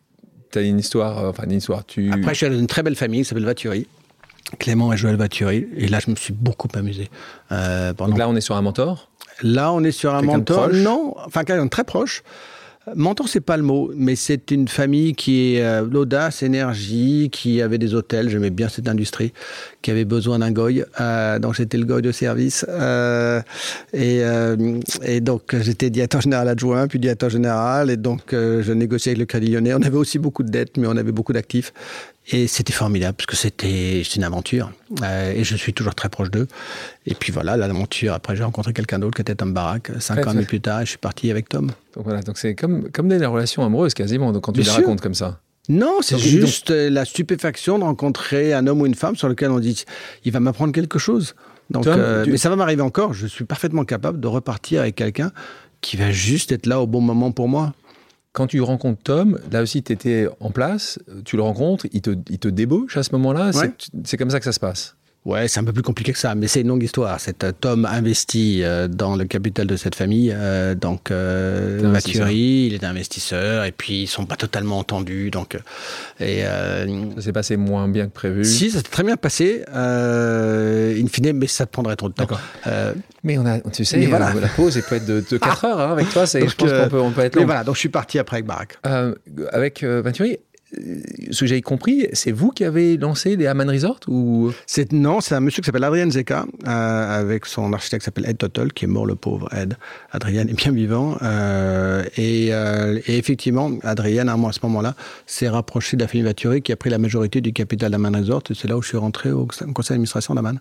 tu 0.50 0.58
as 0.58 0.62
une 0.62 0.78
histoire, 0.78 1.24
enfin 1.28 1.44
une 1.44 1.52
histoire. 1.52 1.84
Tu... 1.84 2.10
Après, 2.12 2.34
je 2.34 2.44
suis 2.44 2.48
dans 2.48 2.58
une 2.58 2.66
très 2.66 2.82
belle 2.82 2.96
famille 2.96 3.22
qui 3.22 3.28
s'appelle 3.28 3.44
Vaturi. 3.44 3.86
Clément 4.58 4.92
et 4.92 4.96
Joël 4.96 5.16
Vaturi. 5.16 5.68
Et 5.76 5.86
là, 5.86 6.00
je 6.04 6.10
me 6.10 6.16
suis 6.16 6.32
beaucoup 6.32 6.68
amusé. 6.74 7.08
Donc 7.50 8.18
là, 8.18 8.28
on 8.28 8.36
est 8.36 8.40
sur 8.40 8.56
un 8.56 8.62
mentor? 8.62 9.10
Là, 9.42 9.72
on 9.72 9.82
est 9.84 9.92
sur 9.92 10.14
un 10.14 10.22
mentor? 10.22 10.70
Non, 10.72 11.14
enfin, 11.24 11.44
quelqu'un 11.44 11.68
très 11.68 11.84
proche. 11.84 12.22
Mentor, 12.94 13.28
c'est 13.28 13.40
pas 13.40 13.56
le 13.56 13.62
mot, 13.62 13.90
mais 13.94 14.16
c'est 14.16 14.50
une 14.50 14.66
famille 14.66 15.14
qui 15.14 15.54
est 15.54 15.62
euh, 15.62 15.86
l'audace, 15.88 16.42
énergie, 16.42 17.28
qui 17.30 17.60
avait 17.60 17.76
des 17.76 17.94
hôtels. 17.94 18.30
J'aimais 18.30 18.50
bien 18.50 18.68
cette 18.68 18.88
industrie, 18.88 19.32
qui 19.82 19.90
avait 19.90 20.04
besoin 20.04 20.38
d'un 20.38 20.50
goy. 20.50 20.84
Euh, 21.00 21.38
donc 21.38 21.54
j'étais 21.54 21.78
le 21.78 21.84
goy 21.84 22.02
de 22.02 22.12
service. 22.12 22.66
Euh, 22.68 23.40
et, 23.92 24.22
et, 25.04 25.20
donc 25.20 25.54
j'étais 25.60 25.90
directeur 25.90 26.20
général 26.20 26.48
adjoint, 26.48 26.86
puis 26.86 26.98
directeur 26.98 27.30
général. 27.30 27.90
Et 27.90 27.96
donc 27.96 28.22
je 28.30 28.72
négociais 28.72 29.10
avec 29.10 29.18
le 29.18 29.26
Crédit 29.26 29.50
Lyonnais. 29.52 29.74
On 29.74 29.82
avait 29.82 29.96
aussi 29.96 30.18
beaucoup 30.18 30.42
de 30.42 30.50
dettes, 30.50 30.76
mais 30.76 30.86
on 30.86 30.96
avait 30.96 31.12
beaucoup 31.12 31.32
d'actifs. 31.32 31.72
Et 32.32 32.46
c'était 32.46 32.72
formidable 32.72 33.16
parce 33.16 33.26
que 33.26 33.36
c'était 33.36 34.02
une 34.02 34.24
aventure. 34.24 34.70
Euh, 35.02 35.32
et 35.32 35.42
je 35.42 35.56
suis 35.56 35.72
toujours 35.72 35.94
très 35.94 36.08
proche 36.08 36.30
d'eux. 36.30 36.46
Et 37.06 37.14
puis 37.14 37.32
voilà, 37.32 37.56
l'aventure. 37.56 38.14
Après, 38.14 38.36
j'ai 38.36 38.44
rencontré 38.44 38.72
quelqu'un 38.72 38.98
d'autre 38.98 39.16
qui 39.16 39.22
était 39.22 39.34
Tom 39.34 39.52
Barak. 39.52 39.90
Cinq 39.98 40.26
ans 40.26 40.34
plus 40.46 40.60
tard, 40.60 40.82
et 40.82 40.84
je 40.84 40.90
suis 40.90 40.98
parti 40.98 41.30
avec 41.30 41.48
Tom. 41.48 41.72
Donc 41.94 42.04
voilà, 42.04 42.22
donc 42.22 42.38
c'est 42.38 42.54
comme, 42.54 42.90
comme 42.90 43.08
des 43.08 43.24
relations 43.24 43.64
amoureuses 43.64 43.94
quasiment, 43.94 44.32
donc 44.32 44.44
quand 44.44 44.52
tu 44.52 44.62
les 44.62 44.70
racontes 44.70 45.00
comme 45.00 45.14
ça. 45.14 45.40
Non, 45.70 45.98
c'est 46.02 46.18
juste 46.18 46.70
la 46.70 47.04
stupéfaction 47.04 47.78
de 47.78 47.85
rencontrer 47.85 48.52
un 48.52 48.66
homme 48.66 48.80
ou 48.80 48.87
une 48.87 48.94
femme 48.94 49.16
sur 49.16 49.28
lequel 49.28 49.50
on 49.50 49.61
dit 49.61 49.85
il 50.24 50.33
va 50.33 50.40
m'apprendre 50.40 50.72
quelque 50.72 50.98
chose. 50.98 51.35
Donc, 51.70 51.87
euh, 51.87 52.24
Mais 52.28 52.37
ça 52.37 52.50
va 52.50 52.56
m'arriver 52.56 52.83
encore. 52.83 53.14
Je 53.14 53.28
suis 53.28 53.44
parfaitement 53.44 53.85
capable 53.85 54.18
de 54.18 54.26
repartir 54.26 54.80
avec 54.80 54.96
quelqu'un 54.96 55.30
qui 55.80 55.96
va 55.96 56.11
juste 56.11 56.50
être 56.50 56.66
là 56.66 56.80
au 56.80 56.87
bon 56.87 57.00
moment 57.00 57.30
pour 57.30 57.48
moi. 57.48 57.72
Quand 58.33 58.48
tu 58.48 58.61
rencontres 58.61 59.02
Tom, 59.02 59.38
là 59.50 59.62
aussi, 59.62 59.83
tu 59.83 59.92
étais 59.92 60.28
en 60.40 60.50
place, 60.50 60.98
tu 61.24 61.37
le 61.37 61.42
rencontres, 61.42 61.87
il 61.92 62.00
te, 62.00 62.11
il 62.28 62.38
te 62.38 62.48
débauche 62.48 62.96
à 62.96 63.02
ce 63.02 63.12
moment-là. 63.12 63.50
C'est 64.04 64.16
comme 64.16 64.30
ça 64.30 64.38
que 64.38 64.44
ça 64.44 64.52
se 64.52 64.61
passe. 64.61 64.96
Ouais, 65.26 65.48
c'est 65.48 65.61
un 65.61 65.64
peu 65.64 65.74
plus 65.74 65.83
compliqué 65.83 66.12
que 66.12 66.18
ça, 66.18 66.35
mais 66.35 66.48
c'est 66.48 66.62
une 66.62 66.68
longue 66.68 66.83
histoire. 66.83 67.20
Cet 67.20 67.44
euh, 67.44 67.52
Tom 67.52 67.85
investit 67.85 68.62
euh, 68.62 68.88
dans 68.88 69.16
le 69.16 69.26
capital 69.26 69.66
de 69.66 69.76
cette 69.76 69.94
famille, 69.94 70.33
euh, 70.35 70.74
donc 70.74 71.11
euh, 71.11 71.83
Mathurie, 71.83 72.68
il 72.68 72.74
est 72.74 72.85
investisseur, 72.85 73.64
et 73.64 73.72
puis 73.72 74.04
ils 74.04 74.06
sont 74.06 74.24
pas 74.24 74.37
totalement 74.37 74.78
entendus, 74.78 75.30
donc 75.30 75.59
et 76.20 76.42
ça 76.42 76.87
s'est 77.20 77.33
passé 77.33 77.59
moins 77.59 77.87
bien 77.87 78.06
que 78.06 78.12
prévu. 78.12 78.46
Si, 78.46 78.70
ça 78.70 78.78
s'est 78.78 78.85
très 78.85 79.02
bien 79.02 79.18
passé, 79.18 79.62
in 79.68 81.06
fine, 81.12 81.33
mais 81.35 81.46
ça 81.48 81.66
prendrait 81.66 81.96
trop 81.96 82.09
de 82.09 82.14
temps. 82.14 82.26
mais 83.22 83.37
on 83.37 83.44
a, 83.44 83.61
tu 83.61 83.85
sais, 83.85 84.06
voilà. 84.06 84.33
la 84.33 84.48
pause 84.48 84.78
elle 84.78 84.85
peut 84.85 84.96
être 84.96 85.06
de, 85.06 85.20
4 85.20 85.64
heures 85.66 85.80
hein, 85.80 85.92
avec 85.92 86.09
toi. 86.09 86.24
je 86.24 86.38
pense 86.38 86.72
qu'on 86.72 86.88
peut, 86.88 87.00
on 87.00 87.11
peut 87.11 87.20
être 87.20 87.37
long. 87.37 87.42
Mais 87.42 87.46
voilà, 87.46 87.64
donc 87.64 87.74
je 87.74 87.80
suis 87.80 87.90
parti 87.90 88.18
après 88.18 88.37
avec 88.37 88.46
Barack. 88.46 88.78
avec 89.52 89.83
Mathurie, 89.83 90.38
ce 90.72 91.40
que 91.40 91.46
j'ai 91.46 91.62
compris, 91.62 92.06
c'est 92.12 92.30
vous 92.30 92.50
qui 92.50 92.64
avez 92.64 92.96
lancé 92.96 93.37
les 93.37 93.46
Haman 93.46 93.68
Resort 93.68 94.00
ou? 94.06 94.52
Non, 94.92 95.20
c'est 95.20 95.35
un 95.35 95.40
monsieur 95.40 95.62
qui 95.62 95.66
s'appelle 95.66 95.85
Adrien 95.85 96.09
Zeka 96.11 96.46
euh, 96.66 97.20
avec 97.20 97.46
son 97.46 97.72
architecte 97.72 98.02
qui 98.02 98.04
s'appelle 98.04 98.28
Ed 98.28 98.38
Total 98.38 98.72
qui 98.72 98.85
est 98.85 98.88
mort 98.88 99.06
le 99.06 99.16
pauvre 99.16 99.52
Ed. 99.52 99.76
Adrien 100.12 100.46
est 100.46 100.54
bien 100.54 100.70
vivant 100.70 101.16
euh, 101.22 102.04
euh, 102.18 103.00
et, 103.06 103.18
effectivement 103.18 103.70
Adrien 103.83 104.28
à 104.28 104.52
ce 104.52 104.61
moment-là 104.62 104.94
s'est 105.26 105.48
rapproché 105.48 105.96
de 105.96 106.02
la 106.02 106.09
famille 106.09 106.24
Vaturi 106.24 106.62
qui 106.62 106.72
a 106.72 106.76
pris 106.76 106.90
la 106.90 106.98
majorité 106.98 107.40
du 107.40 107.52
capital 107.52 107.90
d'Aman 107.90 108.14
Resort 108.14 108.44
et 108.50 108.54
c'est 108.54 108.68
là 108.68 108.76
où 108.76 108.83
je 108.83 108.88
suis 108.88 108.98
rentré 108.98 109.33
au 109.33 109.46
conseil 109.46 109.94
d'administration 109.94 110.35
d'Aman. 110.35 110.61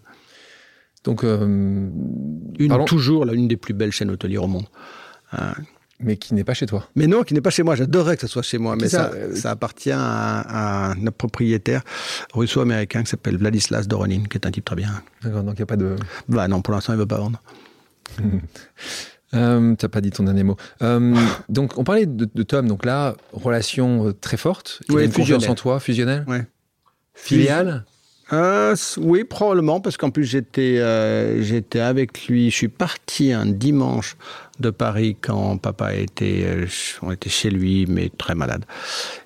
Donc 1.04 1.24
une, 1.24 1.92
toujours 2.86 3.26
l'une 3.26 3.48
des 3.48 3.58
plus 3.58 3.74
belles 3.74 3.92
chaînes 3.92 4.10
hôtelières 4.10 4.44
au 4.44 4.48
monde 4.48 4.66
mais 6.00 6.18
qui 6.18 6.34
n'est 6.34 6.44
pas 6.44 6.54
chez 6.54 6.66
toi. 6.66 6.88
Mais 6.96 7.08
non, 7.08 7.24
qui 7.24 7.34
n'est 7.34 7.42
pas 7.42 7.50
chez 7.50 7.64
moi. 7.64 7.76
J'adorerais 7.76 8.16
que 8.16 8.22
ce 8.22 8.28
soit 8.28 8.42
chez 8.42 8.58
moi, 8.58 8.76
mais 8.76 8.88
ça, 8.90 9.12
ça, 9.36 9.52
appartient 9.52 9.92
à, 9.94 10.92
un 10.92 11.12
propriétaire 11.12 11.84
russo-américain 12.34 13.04
qui 13.04 13.10
s'appelle 13.10 13.38
Vladislas 13.38 13.88
Doronin, 13.88 14.24
qui 14.30 14.38
est 14.38 14.46
un 14.46 14.52
type 14.52 14.66
très 14.66 14.76
bien. 14.76 15.04
D'accord, 15.24 15.44
donc 15.44 15.56
il 15.56 15.60
n'y 15.60 15.64
a 15.64 15.68
pas 15.68 15.78
de... 15.78 15.96
Bah 16.28 16.48
non, 16.48 16.62
pour 16.62 16.74
l'instant, 16.74 16.94
il 16.94 16.98
ne 16.98 17.02
veut 17.02 17.08
pas 17.08 17.18
vendre. 17.18 17.42
Euh, 19.36 19.76
tu 19.76 19.86
n'as 19.86 19.90
pas 19.90 20.02
dit 20.02 20.10
ton 20.10 20.24
dernier 20.24 20.42
mot. 20.44 20.58
Euh, 20.82 21.16
donc, 21.50 21.78
on 21.78 21.84
parlait 21.84 22.08
de, 22.08 22.44
Tom. 22.44 22.68
Donc 22.68 22.84
là, 22.84 23.16
relation 23.32 24.08
euh, 24.08 24.12
très 24.12 24.38
forte. 24.38 24.82
Oui, 24.90 25.06
une 25.06 25.12
confiance 25.12 25.48
en 25.48 25.54
toi, 25.54 25.80
fusionnelle? 25.80 26.26
Ouais. 26.28 26.48
Filiale? 27.14 27.86
Oui, 28.98 29.24
probablement, 29.24 29.82
parce 29.82 29.98
qu'en 29.98 30.12
plus 30.12 30.26
j'étais 30.26 30.82
j'étais 31.42 31.80
avec 31.80 32.28
lui. 32.28 32.50
Je 32.50 32.56
suis 32.56 32.68
parti 32.68 33.32
un 33.34 33.46
dimanche 33.46 34.16
de 34.60 34.70
Paris 34.70 35.16
quand 35.20 35.58
papa 35.58 35.96
était, 35.96 36.44
euh, 36.46 36.66
on 37.02 37.12
était 37.12 37.30
chez 37.30 37.50
lui, 37.50 37.86
mais 37.88 38.12
très 38.18 38.36
malade. 38.36 38.66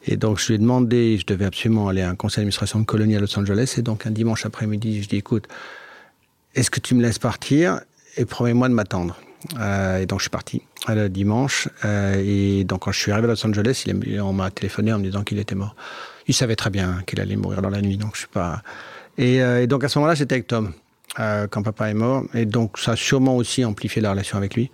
Et 0.06 0.16
donc 0.16 0.40
je 0.40 0.48
lui 0.48 0.56
ai 0.56 0.58
demandé, 0.58 1.18
je 1.18 1.26
devais 1.26 1.46
absolument 1.46 1.88
aller 1.90 2.02
à 2.02 2.10
un 2.10 2.16
conseil 2.16 2.42
d'administration 2.42 2.80
de 2.80 2.86
colonie 2.86 3.16
à 3.16 3.20
Los 3.20 3.38
Angeles. 3.38 3.76
Et 3.78 3.82
donc 3.82 4.06
un 4.06 4.12
dimanche 4.12 4.46
après-midi, 4.46 5.02
je 5.04 5.10
dis 5.10 5.18
écoute, 5.18 5.48
est-ce 6.56 6.70
que 6.70 6.80
tu 6.80 6.96
me 6.96 7.02
laisses 7.02 7.20
partir 7.20 7.82
et 8.18 8.26
promets-moi 8.26 8.70
de 8.70 8.74
m'attendre? 8.74 9.20
Euh, 9.60 10.00
et 10.00 10.06
donc 10.06 10.20
je 10.20 10.24
suis 10.24 10.30
parti 10.30 10.62
le 10.88 11.08
dimanche. 11.08 11.68
Euh, 11.86 12.22
et 12.24 12.64
donc 12.64 12.82
quand 12.82 12.92
je 12.92 13.00
suis 13.00 13.12
arrivé 13.12 13.28
à 13.28 13.32
Los 13.32 13.46
Angeles, 13.46 13.86
on 14.22 14.34
m'a 14.34 14.52
téléphoné 14.52 14.94
en 14.94 15.00
me 15.00 15.04
disant 15.04 15.24
qu'il 15.24 15.40
était 15.40 15.56
mort. 15.56 15.76
Il 16.28 16.34
savait 16.34 16.56
très 16.56 16.70
bien 16.70 17.02
qu'il 17.06 17.20
allait 17.20 17.36
mourir 17.36 17.62
dans 17.62 17.70
la 17.70 17.82
nuit, 17.82 17.98
donc 17.98 18.12
je 18.14 18.20
suis 18.20 18.28
pas. 18.28 18.62
Et, 19.18 19.36
et 19.38 19.68
donc 19.68 19.84
à 19.84 19.90
ce 19.90 20.00
moment-là, 20.00 20.16
j'étais 20.16 20.36
avec 20.36 20.48
Tom. 20.48 20.72
quand 21.18 21.64
papa 21.64 21.90
est 21.90 21.94
mort. 21.94 22.24
Et 22.34 22.46
donc, 22.46 22.80
ça 22.80 22.94
a 22.94 22.96
sûrement 22.96 23.36
aussi 23.38 23.64
amplifié 23.64 24.02
la 24.02 24.12
relation 24.12 24.38
avec 24.38 24.56
lui. 24.56 24.72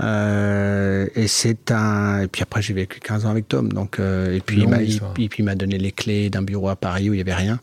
Euh, 0.00 1.06
et 1.14 1.26
c'est 1.26 1.70
un. 1.70 2.22
Et 2.22 2.26
puis 2.26 2.42
après, 2.42 2.62
j'ai 2.62 2.74
vécu 2.74 3.00
15 3.00 3.26
ans 3.26 3.30
avec 3.30 3.48
Tom. 3.48 3.72
Donc, 3.72 3.98
euh, 3.98 4.34
et 4.34 4.40
puis, 4.40 4.60
il 4.60 4.68
m'a, 4.68 4.78
puis 4.78 5.30
il 5.38 5.44
m'a 5.44 5.54
donné 5.54 5.78
les 5.78 5.92
clés 5.92 6.30
d'un 6.30 6.42
bureau 6.42 6.68
à 6.68 6.76
Paris 6.76 7.08
où 7.08 7.14
il 7.14 7.16
n'y 7.16 7.22
avait 7.22 7.34
rien. 7.34 7.58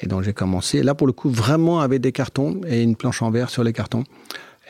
Et 0.00 0.06
donc, 0.06 0.22
j'ai 0.22 0.32
commencé. 0.32 0.82
Là, 0.82 0.94
pour 0.94 1.06
le 1.06 1.12
coup, 1.12 1.30
vraiment 1.30 1.80
avec 1.80 2.00
des 2.00 2.12
cartons 2.12 2.60
et 2.66 2.82
une 2.82 2.96
planche 2.96 3.22
en 3.22 3.30
verre 3.30 3.50
sur 3.50 3.64
les 3.64 3.72
cartons. 3.72 4.04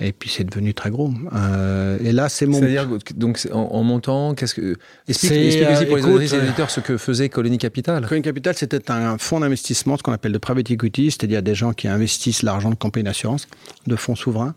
Et 0.05 0.13
puis 0.13 0.29
c'est 0.29 0.43
devenu 0.43 0.75
très 0.75 0.91
gros. 0.91 1.13
Euh, 1.33 1.97
et 2.03 2.11
là, 2.11 2.29
c'est 2.29 2.47
mon. 2.47 2.59
C'est-à-dire, 2.59 2.89
donc 3.15 3.39
en, 3.53 3.83
montant, 3.85 4.35
qu'est-ce 4.35 4.55
que. 4.55 4.77
Explique, 5.07 5.33
explique 5.33 5.69
aussi 5.71 5.87
pour 5.87 5.97
les 5.97 6.35
auditeurs 6.35 6.71
ce 6.71 6.81
que 6.81 6.97
faisait 6.97 7.29
Colony 7.29 7.59
Capital. 7.59 8.05
Colony 8.07 8.23
Capital, 8.23 8.55
c'était 8.57 8.91
un 8.91 9.17
fonds 9.19 9.39
d'investissement, 9.41 9.97
ce 9.97 10.03
qu'on 10.03 10.13
appelle 10.13 10.33
de 10.33 10.39
private 10.39 10.71
equity, 10.73 11.13
c'est-à-dire 11.13 11.43
des 11.43 11.55
gens 11.55 11.73
qui 11.73 11.87
investissent 11.87 12.43
l'argent 12.43 12.71
de 12.71 12.75
compagnies 12.75 13.05
d'assurance, 13.05 13.47
de 13.87 13.95
fonds 13.95 14.17
souverains, 14.17 14.57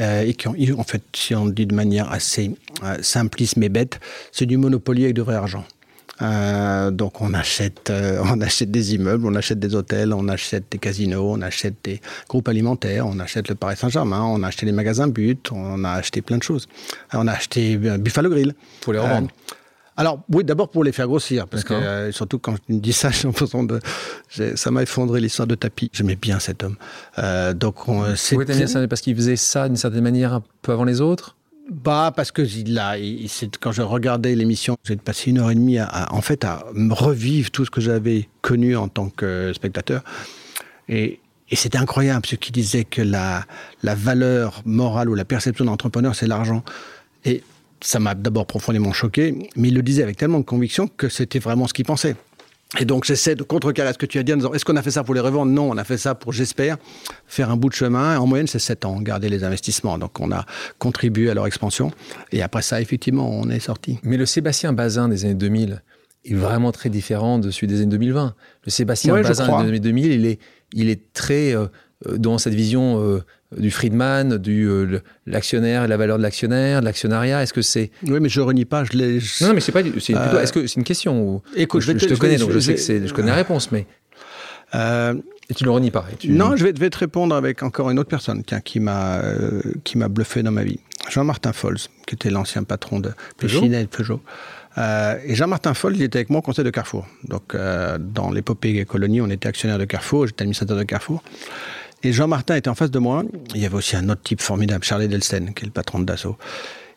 euh, 0.00 0.22
et 0.22 0.34
qui 0.34 0.46
ont, 0.46 0.54
en 0.78 0.84
fait, 0.84 1.02
si 1.14 1.34
on 1.34 1.46
le 1.46 1.52
dit 1.52 1.66
de 1.66 1.74
manière 1.74 2.12
assez 2.12 2.52
euh, 2.84 2.96
simpliste 3.00 3.56
mais 3.56 3.68
bête, 3.68 3.98
c'est 4.30 4.46
du 4.46 4.56
monopoly 4.56 5.04
avec 5.04 5.16
de 5.16 5.22
vrai 5.22 5.34
argent. 5.34 5.64
Euh, 6.22 6.90
donc 6.90 7.20
on 7.20 7.34
achète, 7.34 7.90
euh, 7.90 8.22
on 8.24 8.40
achète 8.40 8.70
des 8.70 8.94
immeubles, 8.94 9.26
on 9.26 9.34
achète 9.34 9.58
des 9.58 9.74
hôtels, 9.74 10.12
on 10.14 10.28
achète 10.28 10.64
des 10.70 10.78
casinos, 10.78 11.32
on 11.32 11.42
achète 11.42 11.74
des 11.84 12.00
groupes 12.28 12.48
alimentaires, 12.48 13.06
on 13.06 13.18
achète 13.18 13.48
le 13.48 13.54
Paris 13.54 13.76
Saint-Germain, 13.76 14.22
on 14.22 14.42
a 14.42 14.48
acheté 14.48 14.66
les 14.66 14.72
magasins 14.72 15.08
But, 15.08 15.52
on 15.52 15.84
a 15.84 15.90
acheté 15.90 16.22
plein 16.22 16.38
de 16.38 16.42
choses. 16.42 16.66
On 17.12 17.26
a 17.26 17.32
acheté 17.32 17.76
Buffalo 17.76 18.30
Grill. 18.30 18.54
Pour 18.80 18.94
les 18.94 18.98
revendre. 18.98 19.28
alors 19.96 20.20
oui, 20.32 20.42
d'abord 20.42 20.70
pour 20.70 20.84
les 20.84 20.92
faire 20.92 21.06
grossir, 21.06 21.46
parce 21.48 21.64
que 21.64 22.10
surtout 22.12 22.38
quand 22.38 22.56
je 22.56 22.74
me 22.74 22.80
dis 22.80 22.94
ça, 22.94 23.10
j'ai 23.12 23.28
l'impression 23.28 23.64
de, 23.64 23.80
ça 24.54 24.70
m'a 24.70 24.82
effondré 24.82 25.20
l'histoire 25.20 25.46
de 25.46 25.54
tapis. 25.54 25.90
J'aimais 25.92 26.16
bien 26.16 26.38
cet 26.38 26.64
homme. 26.64 26.76
donc 27.54 27.88
on, 27.88 28.16
c'est 28.16 28.36
parce 28.88 29.02
qu'il 29.02 29.14
faisait 29.14 29.36
ça 29.36 29.68
d'une 29.68 29.76
certaine 29.76 30.02
manière 30.02 30.32
un 30.32 30.42
peu 30.62 30.72
avant 30.72 30.84
les 30.84 31.02
autres? 31.02 31.35
Bah, 31.68 32.12
parce 32.14 32.30
que 32.30 32.42
là, 32.68 32.96
quand 33.60 33.72
je 33.72 33.82
regardais 33.82 34.34
l'émission, 34.36 34.76
j'ai 34.84 34.96
passé 34.96 35.30
une 35.30 35.38
heure 35.38 35.50
et 35.50 35.54
demie 35.56 35.78
à, 35.78 36.12
en 36.12 36.20
fait, 36.20 36.44
à 36.44 36.64
revivre 36.90 37.50
tout 37.50 37.64
ce 37.64 37.70
que 37.70 37.80
j'avais 37.80 38.28
connu 38.40 38.76
en 38.76 38.88
tant 38.88 39.08
que 39.08 39.52
spectateur. 39.52 40.02
Et, 40.88 41.20
c'était 41.52 41.78
incroyable, 41.78 42.26
ce 42.26 42.34
qui 42.34 42.50
disait 42.50 42.84
que 42.84 43.02
la, 43.02 43.44
la 43.84 43.94
valeur 43.94 44.62
morale 44.64 45.08
ou 45.08 45.14
la 45.14 45.24
perception 45.24 45.64
d'entrepreneur, 45.64 46.14
c'est 46.16 46.26
l'argent. 46.26 46.64
Et 47.24 47.42
ça 47.80 48.00
m'a 48.00 48.16
d'abord 48.16 48.46
profondément 48.46 48.92
choqué, 48.92 49.48
mais 49.54 49.68
il 49.68 49.74
le 49.74 49.82
disait 49.82 50.02
avec 50.02 50.16
tellement 50.16 50.40
de 50.40 50.44
conviction 50.44 50.88
que 50.88 51.08
c'était 51.08 51.38
vraiment 51.38 51.68
ce 51.68 51.74
qu'il 51.74 51.84
pensait. 51.84 52.16
Et 52.78 52.84
donc 52.84 53.04
j'essaie 53.04 53.34
de 53.34 53.42
contrecarrer 53.42 53.92
ce 53.92 53.98
que 53.98 54.06
tu 54.06 54.18
as 54.18 54.22
dit 54.22 54.32
en 54.32 54.36
disant 54.36 54.52
est-ce 54.52 54.64
qu'on 54.64 54.76
a 54.76 54.82
fait 54.82 54.90
ça 54.90 55.04
pour 55.04 55.14
les 55.14 55.20
revendre? 55.20 55.52
Non, 55.52 55.70
on 55.70 55.76
a 55.76 55.84
fait 55.84 55.98
ça 55.98 56.14
pour, 56.14 56.32
j'espère, 56.32 56.76
faire 57.26 57.50
un 57.50 57.56
bout 57.56 57.68
de 57.68 57.74
chemin. 57.74 58.18
En 58.18 58.26
moyenne, 58.26 58.46
c'est 58.46 58.58
7 58.58 58.84
ans, 58.84 59.00
garder 59.00 59.28
les 59.28 59.44
investissements. 59.44 59.98
Donc 59.98 60.20
on 60.20 60.30
a 60.32 60.44
contribué 60.78 61.30
à 61.30 61.34
leur 61.34 61.46
expansion. 61.46 61.90
Et 62.32 62.42
après 62.42 62.62
ça, 62.62 62.80
effectivement, 62.80 63.28
on 63.30 63.48
est 63.48 63.60
sorti. 63.60 63.98
Mais 64.02 64.16
le 64.16 64.26
Sébastien 64.26 64.72
Bazin 64.72 65.08
des 65.08 65.24
années 65.24 65.34
2000 65.34 65.82
est 66.24 66.34
vraiment 66.34 66.72
très 66.72 66.90
différent 66.90 67.38
de 67.38 67.50
celui 67.50 67.68
des 67.68 67.76
années 67.80 67.86
2020. 67.86 68.34
Le 68.64 68.70
Sébastien 68.70 69.14
Bazin 69.20 69.62
des 69.62 69.68
années 69.68 69.80
2000, 69.80 70.12
il 70.12 70.26
est, 70.26 70.40
il 70.72 70.88
est 70.88 71.12
très 71.12 71.54
euh, 71.54 71.62
euh, 71.62 71.68
dans 72.04 72.38
cette 72.38 72.54
vision 72.54 73.02
euh, 73.02 73.24
du 73.56 73.70
Friedman, 73.70 74.36
du 74.36 74.68
euh, 74.68 75.00
l'actionnaire 75.26 75.84
et 75.84 75.88
la 75.88 75.96
valeur 75.96 76.18
de 76.18 76.22
l'actionnaire, 76.22 76.80
de 76.80 76.84
l'actionnariat 76.84 77.42
Est-ce 77.42 77.54
que 77.54 77.62
c'est 77.62 77.90
Oui, 78.06 78.20
mais 78.20 78.28
je 78.28 78.40
renie 78.40 78.64
pas. 78.64 78.84
Je 78.84 78.96
l'ai. 78.96 79.18
Non, 79.40 79.54
mais 79.54 79.60
c'est 79.60 79.72
pas. 79.72 79.82
C'est 79.82 80.14
plutôt. 80.14 80.38
Est-ce 80.38 80.52
que 80.52 80.66
c'est 80.66 80.76
une 80.76 80.84
question 80.84 81.22
où, 81.22 81.42
Écoute, 81.54 81.80
je, 81.80 81.92
te, 81.92 82.14
connais, 82.14 82.36
donc 82.36 82.50
je, 82.50 82.58
sais 82.58 82.74
que 82.74 82.80
c'est. 82.80 83.06
Je 83.06 83.14
connais 83.14 83.28
la 83.28 83.36
réponse, 83.36 83.72
mais. 83.72 83.86
et 84.74 85.54
tu 85.54 85.64
le 85.64 85.70
renies 85.70 85.90
pas. 85.90 86.06
Non, 86.28 86.56
je 86.56 86.64
vais, 86.64 86.72
vais, 86.72 86.90
te 86.90 86.98
répondre 86.98 87.34
avec 87.34 87.62
encore 87.62 87.90
une 87.90 87.98
autre 87.98 88.10
personne 88.10 88.42
qui 88.42 88.80
m'a 88.80 89.22
qui 89.84 89.96
m'a 89.96 90.08
bluffé 90.08 90.42
dans 90.42 90.52
ma 90.52 90.64
vie. 90.64 90.80
Jean-Martin 91.08 91.52
Fols, 91.52 91.78
qui 92.06 92.14
était 92.14 92.30
l'ancien 92.30 92.64
patron 92.64 93.00
de 93.00 93.12
Peugeot. 93.38 93.64
et 93.64 93.86
Peugeot. 93.86 94.20
et 94.76 95.34
Jean-Martin 95.34 95.72
Foll, 95.72 95.96
il 95.96 96.02
était 96.02 96.18
avec 96.18 96.28
moi 96.28 96.40
au 96.40 96.42
conseil 96.42 96.64
de 96.64 96.70
Carrefour. 96.70 97.06
Donc, 97.24 97.56
dans 97.56 98.30
l'épopée 98.30 98.84
colonie, 98.84 99.22
on 99.22 99.30
était 99.30 99.48
actionnaire 99.48 99.78
de 99.78 99.86
Carrefour, 99.86 100.26
j'étais 100.26 100.42
administrateur 100.42 100.76
de 100.76 100.82
Carrefour. 100.82 101.22
Et 102.02 102.12
Jean-Martin 102.12 102.56
était 102.56 102.68
en 102.68 102.74
face 102.74 102.90
de 102.90 102.98
moi. 102.98 103.24
Il 103.54 103.60
y 103.60 103.66
avait 103.66 103.76
aussi 103.76 103.96
un 103.96 104.08
autre 104.08 104.22
type 104.22 104.40
formidable, 104.40 104.84
Charlie 104.84 105.08
Delsten, 105.08 105.54
qui 105.54 105.64
est 105.64 105.66
le 105.66 105.72
patron 105.72 105.98
de 105.98 106.04
Dassault. 106.04 106.36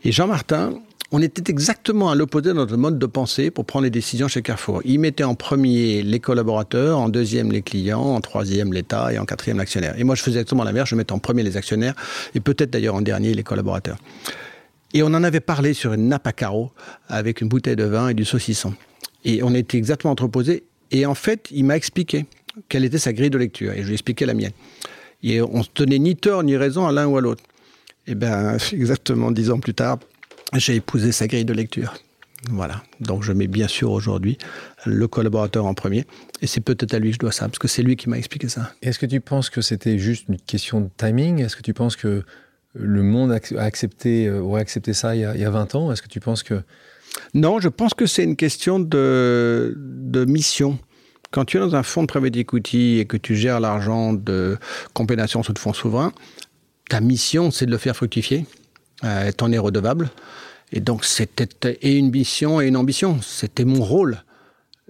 Et 0.03 0.11
Jean-Martin, 0.11 0.73
on 1.11 1.21
était 1.21 1.49
exactement 1.49 2.11
à 2.11 2.15
l'opposé 2.15 2.49
de 2.49 2.53
notre 2.53 2.77
mode 2.77 2.99
de 2.99 3.05
pensée 3.07 3.49
pour 3.49 3.65
prendre 3.65 3.83
les 3.83 3.89
décisions 3.89 4.27
chez 4.27 4.43
Carrefour. 4.43 4.81
Il 4.85 4.99
mettait 4.99 5.23
en 5.23 5.33
premier 5.33 6.03
les 6.03 6.19
collaborateurs, 6.19 6.99
en 6.99 7.09
deuxième 7.09 7.51
les 7.51 7.63
clients, 7.63 8.01
en 8.01 8.21
troisième 8.21 8.71
l'État 8.73 9.11
et 9.11 9.17
en 9.17 9.25
quatrième 9.25 9.57
l'actionnaire. 9.57 9.95
Et 9.97 10.03
moi, 10.03 10.13
je 10.13 10.21
faisais 10.21 10.39
exactement 10.39 10.63
l'inverse. 10.63 10.89
Je 10.89 10.95
mettais 10.95 11.13
en 11.13 11.19
premier 11.19 11.41
les 11.41 11.57
actionnaires 11.57 11.95
et 12.35 12.39
peut-être 12.39 12.69
d'ailleurs 12.69 12.95
en 12.95 13.01
dernier 13.01 13.33
les 13.33 13.43
collaborateurs. 13.43 13.97
Et 14.93 15.01
on 15.01 15.07
en 15.07 15.23
avait 15.23 15.39
parlé 15.39 15.73
sur 15.73 15.93
une 15.93 16.07
nappe 16.09 16.27
à 16.27 16.31
carreaux 16.31 16.71
avec 17.07 17.41
une 17.41 17.47
bouteille 17.47 17.75
de 17.75 17.85
vin 17.85 18.09
et 18.09 18.13
du 18.13 18.25
saucisson. 18.25 18.75
Et 19.25 19.41
on 19.43 19.53
était 19.55 19.77
exactement 19.77 20.11
entreposés. 20.11 20.63
Et 20.91 21.05
en 21.05 21.15
fait, 21.15 21.47
il 21.51 21.65
m'a 21.65 21.75
expliqué 21.75 22.25
quelle 22.67 22.85
était 22.85 22.97
sa 22.97 23.13
grille 23.13 23.29
de 23.29 23.37
lecture. 23.37 23.73
Et 23.73 23.81
je 23.81 23.83
lui 23.83 23.91
ai 23.91 23.93
expliqué 23.93 24.25
la 24.25 24.33
mienne. 24.33 24.51
Et 25.23 25.41
on 25.41 25.63
se 25.63 25.69
tenait 25.73 25.99
ni 25.99 26.15
tort 26.15 26.43
ni 26.43 26.55
raison 26.57 26.87
à 26.87 26.91
l'un 26.91 27.07
ou 27.07 27.17
à 27.17 27.21
l'autre. 27.21 27.43
Et 28.07 28.15
bien, 28.15 28.57
exactement 28.71 29.31
dix 29.31 29.51
ans 29.51 29.59
plus 29.59 29.73
tard, 29.73 29.99
j'ai 30.55 30.75
épousé 30.75 31.11
sa 31.11 31.27
grille 31.27 31.45
de 31.45 31.53
lecture. 31.53 31.93
Voilà. 32.49 32.83
Donc 33.01 33.23
je 33.23 33.33
mets 33.33 33.47
bien 33.47 33.67
sûr 33.67 33.91
aujourd'hui 33.91 34.37
le 34.85 35.07
collaborateur 35.07 35.65
en 35.65 35.73
premier. 35.73 36.05
Et 36.41 36.47
c'est 36.47 36.61
peut-être 36.61 36.93
à 36.93 36.99
lui 36.99 37.09
que 37.09 37.15
je 37.15 37.19
dois 37.19 37.31
ça, 37.31 37.45
parce 37.45 37.59
que 37.59 37.67
c'est 37.67 37.83
lui 37.83 37.95
qui 37.95 38.09
m'a 38.09 38.17
expliqué 38.17 38.47
ça. 38.47 38.71
Est-ce 38.81 38.97
que 38.97 39.05
tu 39.05 39.19
penses 39.19 39.49
que 39.49 39.61
c'était 39.61 39.99
juste 39.99 40.25
une 40.29 40.37
question 40.37 40.81
de 40.81 40.89
timing? 40.95 41.39
Est-ce 41.41 41.55
que 41.55 41.61
tu 41.61 41.73
penses 41.73 41.95
que 41.95 42.23
le 42.73 43.03
monde 43.03 43.31
a 43.31 43.61
accepté, 43.61 44.27
euh, 44.27 44.39
aurait 44.39 44.61
accepté 44.61 44.93
ça 44.93 45.15
il 45.15 45.21
y 45.21 45.25
a, 45.25 45.35
il 45.35 45.41
y 45.41 45.45
a 45.45 45.49
20 45.49 45.75
ans? 45.75 45.91
Est-ce 45.91 46.01
que 46.01 46.07
tu 46.07 46.19
penses 46.19 46.43
que... 46.43 46.61
Non, 47.33 47.59
je 47.59 47.67
pense 47.67 47.93
que 47.93 48.05
c'est 48.05 48.23
une 48.23 48.35
question 48.35 48.79
de, 48.79 49.73
de 49.75 50.25
mission. 50.25 50.79
Quand 51.31 51.45
tu 51.45 51.57
es 51.57 51.59
dans 51.59 51.75
un 51.75 51.83
fonds 51.83 52.01
de 52.01 52.07
private 52.07 52.35
equity 52.35 52.99
et 52.99 53.05
que 53.05 53.17
tu 53.17 53.35
gères 53.35 53.59
l'argent 53.59 54.13
de 54.13 54.57
compensation 54.93 55.43
sous 55.43 55.53
de 55.53 55.59
fonds 55.59 55.73
souverains, 55.73 56.11
ta 56.89 57.01
mission, 57.01 57.51
c'est 57.51 57.67
de 57.67 57.71
le 57.71 57.77
faire 57.77 57.95
fructifier. 57.95 58.45
Euh, 59.03 59.31
T'en 59.31 59.51
es 59.51 59.57
redevable. 59.57 60.09
Et 60.71 60.79
donc, 60.79 61.05
c'était 61.05 61.77
et 61.81 61.97
une 61.97 62.09
mission 62.09 62.61
et 62.61 62.67
une 62.67 62.77
ambition. 62.77 63.19
C'était 63.21 63.65
mon 63.65 63.83
rôle. 63.83 64.23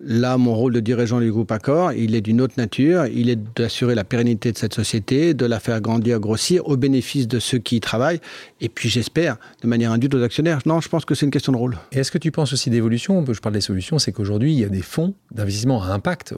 Là, 0.02 0.38
mon 0.38 0.56
rôle 0.56 0.74
de 0.74 0.80
dirigeant 0.80 1.20
du 1.20 1.32
groupe 1.32 1.52
Accor, 1.52 1.92
il 1.92 2.16
est 2.16 2.22
d'une 2.22 2.40
autre 2.40 2.54
nature. 2.58 3.06
Il 3.08 3.30
est 3.30 3.40
d'assurer 3.58 3.96
la 3.96 4.06
pérennité 4.06 4.52
de 4.52 4.58
cette 4.58 4.74
société, 4.74 5.34
de 5.34 5.46
la 5.46 5.60
faire 5.60 5.82
grandir, 5.82 6.20
grossir, 6.20 6.66
au 6.68 6.78
bénéfice 6.78 7.28
de 7.28 7.40
ceux 7.40 7.58
qui 7.58 7.78
y 7.78 7.80
travaillent. 7.82 8.22
Et 8.62 8.70
puis, 8.70 8.88
j'espère, 8.88 9.38
de 9.62 9.68
manière 9.68 9.92
induite 9.92 10.16
aux 10.16 10.24
actionnaires. 10.24 10.60
Non, 10.66 10.80
je 10.80 10.88
pense 10.88 11.04
que 11.04 11.16
c'est 11.16 11.26
une 11.26 11.32
question 11.32 11.52
de 11.52 11.58
rôle. 11.58 11.78
Et 11.92 12.00
est-ce 12.00 12.12
que 12.12 12.18
tu 12.18 12.32
penses 12.32 12.54
aussi 12.54 12.70
d'évolution? 12.70 13.26
Je 13.30 13.40
parle 13.40 13.56
des 13.56 13.62
solutions, 13.62 14.00
c'est 14.00 14.12
qu'aujourd'hui, 14.14 14.54
il 14.54 14.60
y 14.60 14.64
a 14.64 14.70
des 14.70 14.82
fonds 14.82 15.14
d'investissement 15.32 15.84
à 15.84 15.88
impact. 15.88 16.34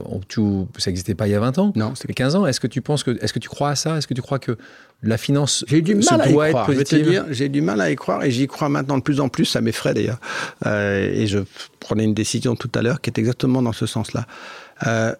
Ça 0.77 0.89
n'existait 0.89 1.15
pas 1.15 1.27
il 1.27 1.31
y 1.31 1.35
a 1.35 1.39
20 1.39 1.59
ans. 1.59 1.73
Non, 1.75 1.93
c'était 1.93 2.13
15 2.13 2.35
ans. 2.35 2.47
Est-ce 2.47 2.59
que 2.59 2.67
tu 2.67 2.81
penses 2.81 3.03
que, 3.03 3.11
est-ce 3.23 3.33
que 3.33 3.39
tu 3.39 3.49
crois 3.49 3.69
à 3.69 3.75
ça? 3.75 3.97
Est-ce 3.97 4.07
que 4.07 4.15
tu 4.15 4.21
crois 4.21 4.39
que 4.39 4.57
la 5.03 5.17
finance 5.17 5.65
j'ai 5.67 5.81
du 5.81 5.95
mal 5.95 6.21
à 6.21 6.29
y 6.29 6.33
croire. 6.33 6.69
j'ai 7.31 7.49
du 7.49 7.61
mal 7.61 7.81
à 7.81 7.91
y 7.91 7.95
croire 7.95 8.23
et 8.23 8.31
j'y 8.31 8.47
crois 8.47 8.69
maintenant 8.69 8.97
de 8.97 9.03
plus 9.03 9.19
en 9.19 9.29
plus. 9.29 9.45
Ça 9.45 9.61
m'effraie 9.61 9.93
d'ailleurs. 9.93 10.19
Euh, 10.65 11.11
et 11.11 11.27
je 11.27 11.39
prenais 11.79 12.03
une 12.03 12.13
décision 12.13 12.55
tout 12.55 12.69
à 12.75 12.81
l'heure 12.81 13.01
qui 13.01 13.09
est 13.09 13.17
exactement 13.17 13.61
dans 13.61 13.73
ce 13.73 13.85
sens-là. 13.85 14.27
Euh, 14.87 15.15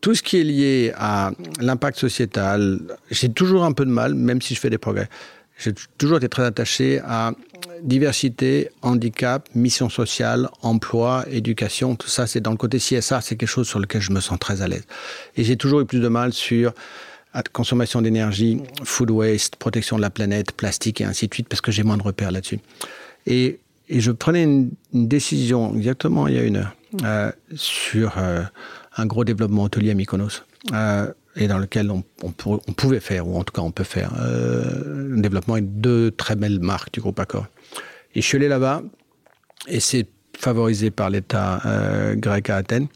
tout 0.00 0.14
ce 0.14 0.22
qui 0.22 0.38
est 0.38 0.44
lié 0.44 0.92
à 0.96 1.32
l'impact 1.60 1.98
sociétal, 1.98 2.80
j'ai 3.10 3.30
toujours 3.30 3.64
un 3.64 3.72
peu 3.72 3.84
de 3.84 3.90
mal, 3.90 4.14
même 4.14 4.40
si 4.40 4.54
je 4.54 4.60
fais 4.60 4.70
des 4.70 4.78
progrès. 4.78 5.08
J'ai 5.58 5.72
toujours 5.96 6.18
été 6.18 6.28
très 6.28 6.44
attaché 6.44 7.00
à 7.04 7.32
diversité, 7.82 8.70
handicap, 8.82 9.48
mission 9.56 9.88
sociale, 9.88 10.48
emploi, 10.62 11.24
éducation. 11.30 11.96
Tout 11.96 12.08
ça, 12.08 12.28
c'est 12.28 12.40
dans 12.40 12.52
le 12.52 12.56
côté 12.56 12.78
CSA, 12.78 13.20
c'est 13.20 13.34
quelque 13.34 13.48
chose 13.48 13.66
sur 13.66 13.80
lequel 13.80 14.00
je 14.00 14.12
me 14.12 14.20
sens 14.20 14.38
très 14.38 14.62
à 14.62 14.68
l'aise. 14.68 14.84
Et 15.36 15.42
j'ai 15.42 15.56
toujours 15.56 15.80
eu 15.80 15.84
plus 15.84 15.98
de 15.98 16.06
mal 16.06 16.32
sur 16.32 16.72
consommation 17.42 18.02
d'énergie, 18.02 18.60
food 18.82 19.10
waste, 19.10 19.56
protection 19.56 19.96
de 19.96 20.02
la 20.02 20.10
planète, 20.10 20.52
plastique 20.52 21.00
et 21.00 21.04
ainsi 21.04 21.28
de 21.28 21.34
suite, 21.34 21.48
parce 21.48 21.60
que 21.60 21.70
j'ai 21.70 21.82
moins 21.82 21.96
de 21.96 22.02
repères 22.02 22.32
là-dessus. 22.32 22.58
Et, 23.26 23.60
je 23.90 24.10
prenais 24.10 24.42
une, 24.42 24.70
décision 24.92 25.74
exactement 25.74 26.28
il 26.28 26.34
y 26.34 26.38
a 26.38 26.42
une 26.42 26.56
heure 26.56 26.76
euh, 27.04 27.32
sur 27.54 28.18
euh, 28.18 28.42
un 28.98 29.06
gros 29.06 29.24
développement 29.24 29.62
hôtelier 29.62 29.92
à 29.92 29.94
Mykonos. 29.94 30.42
Euh, 30.72 31.10
et 31.36 31.46
dans 31.46 31.58
lequel 31.58 31.90
on, 31.90 32.02
pouvait 32.72 33.00
faire, 33.00 33.26
ou 33.26 33.38
en 33.38 33.44
tout 33.44 33.52
cas 33.54 33.62
on 33.62 33.70
peut 33.70 33.84
faire, 33.84 34.12
un 34.14 35.20
développement 35.20 35.54
avec 35.54 35.80
deux 35.80 36.10
très 36.10 36.34
belles 36.34 36.58
marques 36.58 36.92
du 36.92 37.00
groupe 37.00 37.20
Accor. 37.20 37.46
Et 38.14 38.20
je 38.20 38.26
suis 38.26 38.36
allé 38.36 38.48
là-bas, 38.48 38.82
et 39.68 39.78
c'est 39.78 40.08
favorisé 40.36 40.90
par 40.90 41.10
l'État 41.10 41.62
grec 42.16 42.50
à 42.50 42.56
Athènes, 42.56 42.88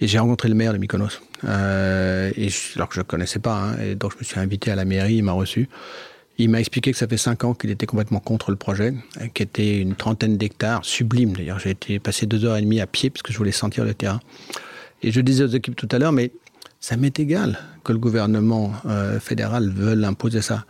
et 0.00 0.06
j'ai 0.06 0.18
rencontré 0.18 0.48
le 0.48 0.54
maire 0.54 0.72
de 0.72 0.78
Mykonos. 0.78 1.20
Euh, 1.44 2.30
alors 2.76 2.88
que 2.88 2.94
je 2.94 3.00
ne 3.00 3.04
connaissais 3.04 3.38
pas. 3.38 3.56
Hein, 3.56 3.78
et 3.80 3.94
donc 3.94 4.12
je 4.12 4.18
me 4.18 4.24
suis 4.24 4.38
invité 4.38 4.70
à 4.70 4.76
la 4.76 4.84
mairie, 4.84 5.16
il 5.16 5.22
m'a 5.22 5.32
reçu. 5.32 5.68
Il 6.40 6.50
m'a 6.50 6.60
expliqué 6.60 6.92
que 6.92 6.98
ça 6.98 7.08
fait 7.08 7.16
cinq 7.16 7.42
ans 7.42 7.52
qu'il 7.52 7.70
était 7.70 7.86
complètement 7.86 8.20
contre 8.20 8.52
le 8.52 8.56
projet, 8.56 8.94
qui 9.34 9.42
était 9.42 9.80
une 9.80 9.96
trentaine 9.96 10.36
d'hectares, 10.36 10.84
sublime 10.84 11.32
d'ailleurs. 11.32 11.58
J'ai 11.58 11.70
été 11.70 11.98
passé 11.98 12.26
deux 12.26 12.44
heures 12.44 12.56
et 12.56 12.62
demie 12.62 12.80
à 12.80 12.86
pied 12.86 13.10
parce 13.10 13.22
que 13.22 13.32
je 13.32 13.38
voulais 13.38 13.50
sentir 13.50 13.84
le 13.84 13.92
terrain. 13.92 14.20
Et 15.02 15.10
je 15.10 15.20
disais 15.20 15.42
aux 15.42 15.48
équipes 15.48 15.74
tout 15.74 15.88
à 15.90 15.98
l'heure, 15.98 16.12
mais 16.12 16.30
ça 16.78 16.96
m'est 16.96 17.18
égal 17.18 17.58
que 17.82 17.92
le 17.92 17.98
gouvernement 17.98 18.72
euh, 18.86 19.18
fédéral 19.18 19.68
veuille 19.68 20.04
imposer 20.04 20.42
ça 20.42 20.64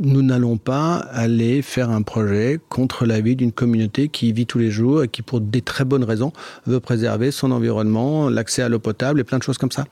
nous 0.00 0.22
n'allons 0.22 0.56
pas 0.56 0.96
aller 0.96 1.62
faire 1.62 1.90
un 1.90 2.02
projet 2.02 2.60
contre 2.68 3.06
la 3.06 3.20
vie 3.20 3.36
d'une 3.36 3.52
communauté 3.52 4.08
qui 4.08 4.32
vit 4.32 4.46
tous 4.46 4.58
les 4.58 4.70
jours 4.70 5.04
et 5.04 5.08
qui, 5.08 5.22
pour 5.22 5.40
des 5.40 5.62
très 5.62 5.84
bonnes 5.84 6.04
raisons, 6.04 6.32
veut 6.66 6.80
préserver 6.80 7.30
son 7.30 7.52
environnement, 7.52 8.28
l'accès 8.28 8.62
à 8.62 8.68
l'eau 8.68 8.80
potable 8.80 9.20
et 9.20 9.24
plein 9.24 9.38
de 9.38 9.42
choses 9.42 9.58
comme 9.58 9.70
ça. 9.70 9.84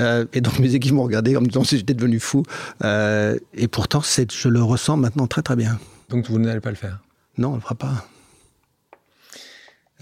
Euh, 0.00 0.24
et 0.32 0.40
donc 0.40 0.58
mes 0.58 0.74
équipes 0.74 0.92
m'ont 0.92 1.04
regardé 1.04 1.36
en 1.36 1.40
me 1.40 1.46
disant 1.46 1.64
si 1.64 1.76
j'étais 1.76 1.94
devenu 1.94 2.20
fou. 2.20 2.42
Euh, 2.84 3.38
et 3.54 3.68
pourtant, 3.68 4.02
je 4.02 4.48
le 4.48 4.62
ressens 4.62 4.96
maintenant 4.96 5.26
très 5.26 5.42
très 5.42 5.56
bien. 5.56 5.78
Donc 6.10 6.28
vous 6.28 6.38
n'allez 6.38 6.60
pas 6.60 6.70
le 6.70 6.76
faire? 6.76 7.00
Non, 7.38 7.48
on 7.48 7.52
ne 7.52 7.56
le 7.56 7.62
fera 7.62 7.74
pas. 7.74 8.06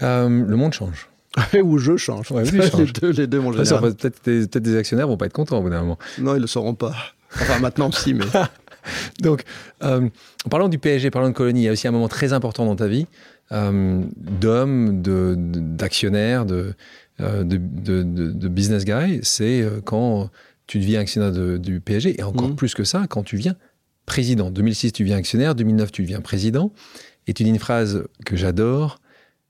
Euh, 0.01 0.29
le 0.29 0.55
monde 0.55 0.73
change. 0.73 1.09
Ou 1.63 1.77
je 1.79 1.97
change. 1.97 2.31
Ouais, 2.31 2.43
les, 2.51 2.69
deux, 2.69 3.11
les 3.11 3.27
deux, 3.27 3.41
Peut-être 3.41 4.23
des, 4.23 4.47
peut 4.47 4.59
des 4.59 4.77
actionnaires 4.77 5.07
vont 5.07 5.17
pas 5.17 5.25
être 5.25 5.33
contents 5.33 5.57
au 5.59 5.61
bout 5.61 5.69
d'un 5.69 5.81
moment. 5.81 5.97
Non, 6.19 6.35
ils 6.35 6.41
le 6.41 6.47
sauront 6.47 6.75
pas. 6.75 6.93
Enfin, 7.35 7.59
maintenant, 7.59 7.91
si, 7.91 8.13
mais. 8.13 8.25
Donc, 9.21 9.43
euh, 9.83 10.09
en 10.45 10.49
parlant 10.49 10.69
du 10.69 10.79
PSG, 10.79 11.11
parlant 11.11 11.29
de 11.29 11.33
Colonie, 11.33 11.61
il 11.61 11.65
y 11.65 11.69
a 11.69 11.71
aussi 11.71 11.87
un 11.87 11.91
moment 11.91 12.07
très 12.07 12.33
important 12.33 12.65
dans 12.65 12.75
ta 12.75 12.87
vie. 12.87 13.07
d'hommes, 13.51 15.01
d'actionnaires, 15.77 16.45
de, 16.45 16.73
de, 17.19 18.47
business 18.47 18.85
guys, 18.85 19.19
c'est 19.23 19.63
quand 19.85 20.29
tu 20.65 20.79
deviens 20.79 21.01
actionnaire 21.01 21.31
du 21.59 21.79
PSG, 21.79 22.19
et 22.19 22.23
encore 22.23 22.49
mmh. 22.49 22.55
plus 22.55 22.73
que 22.73 22.83
ça, 22.83 23.05
quand 23.07 23.23
tu 23.23 23.37
viens 23.37 23.55
président. 24.05 24.49
2006, 24.51 24.93
tu 24.93 25.03
deviens 25.03 25.17
actionnaire, 25.17 25.55
2009, 25.55 25.91
tu 25.91 26.01
deviens 26.03 26.21
président, 26.21 26.71
et 27.27 27.33
tu 27.33 27.43
dis 27.43 27.49
une 27.49 27.59
phrase 27.59 28.03
que 28.25 28.35
j'adore, 28.35 28.99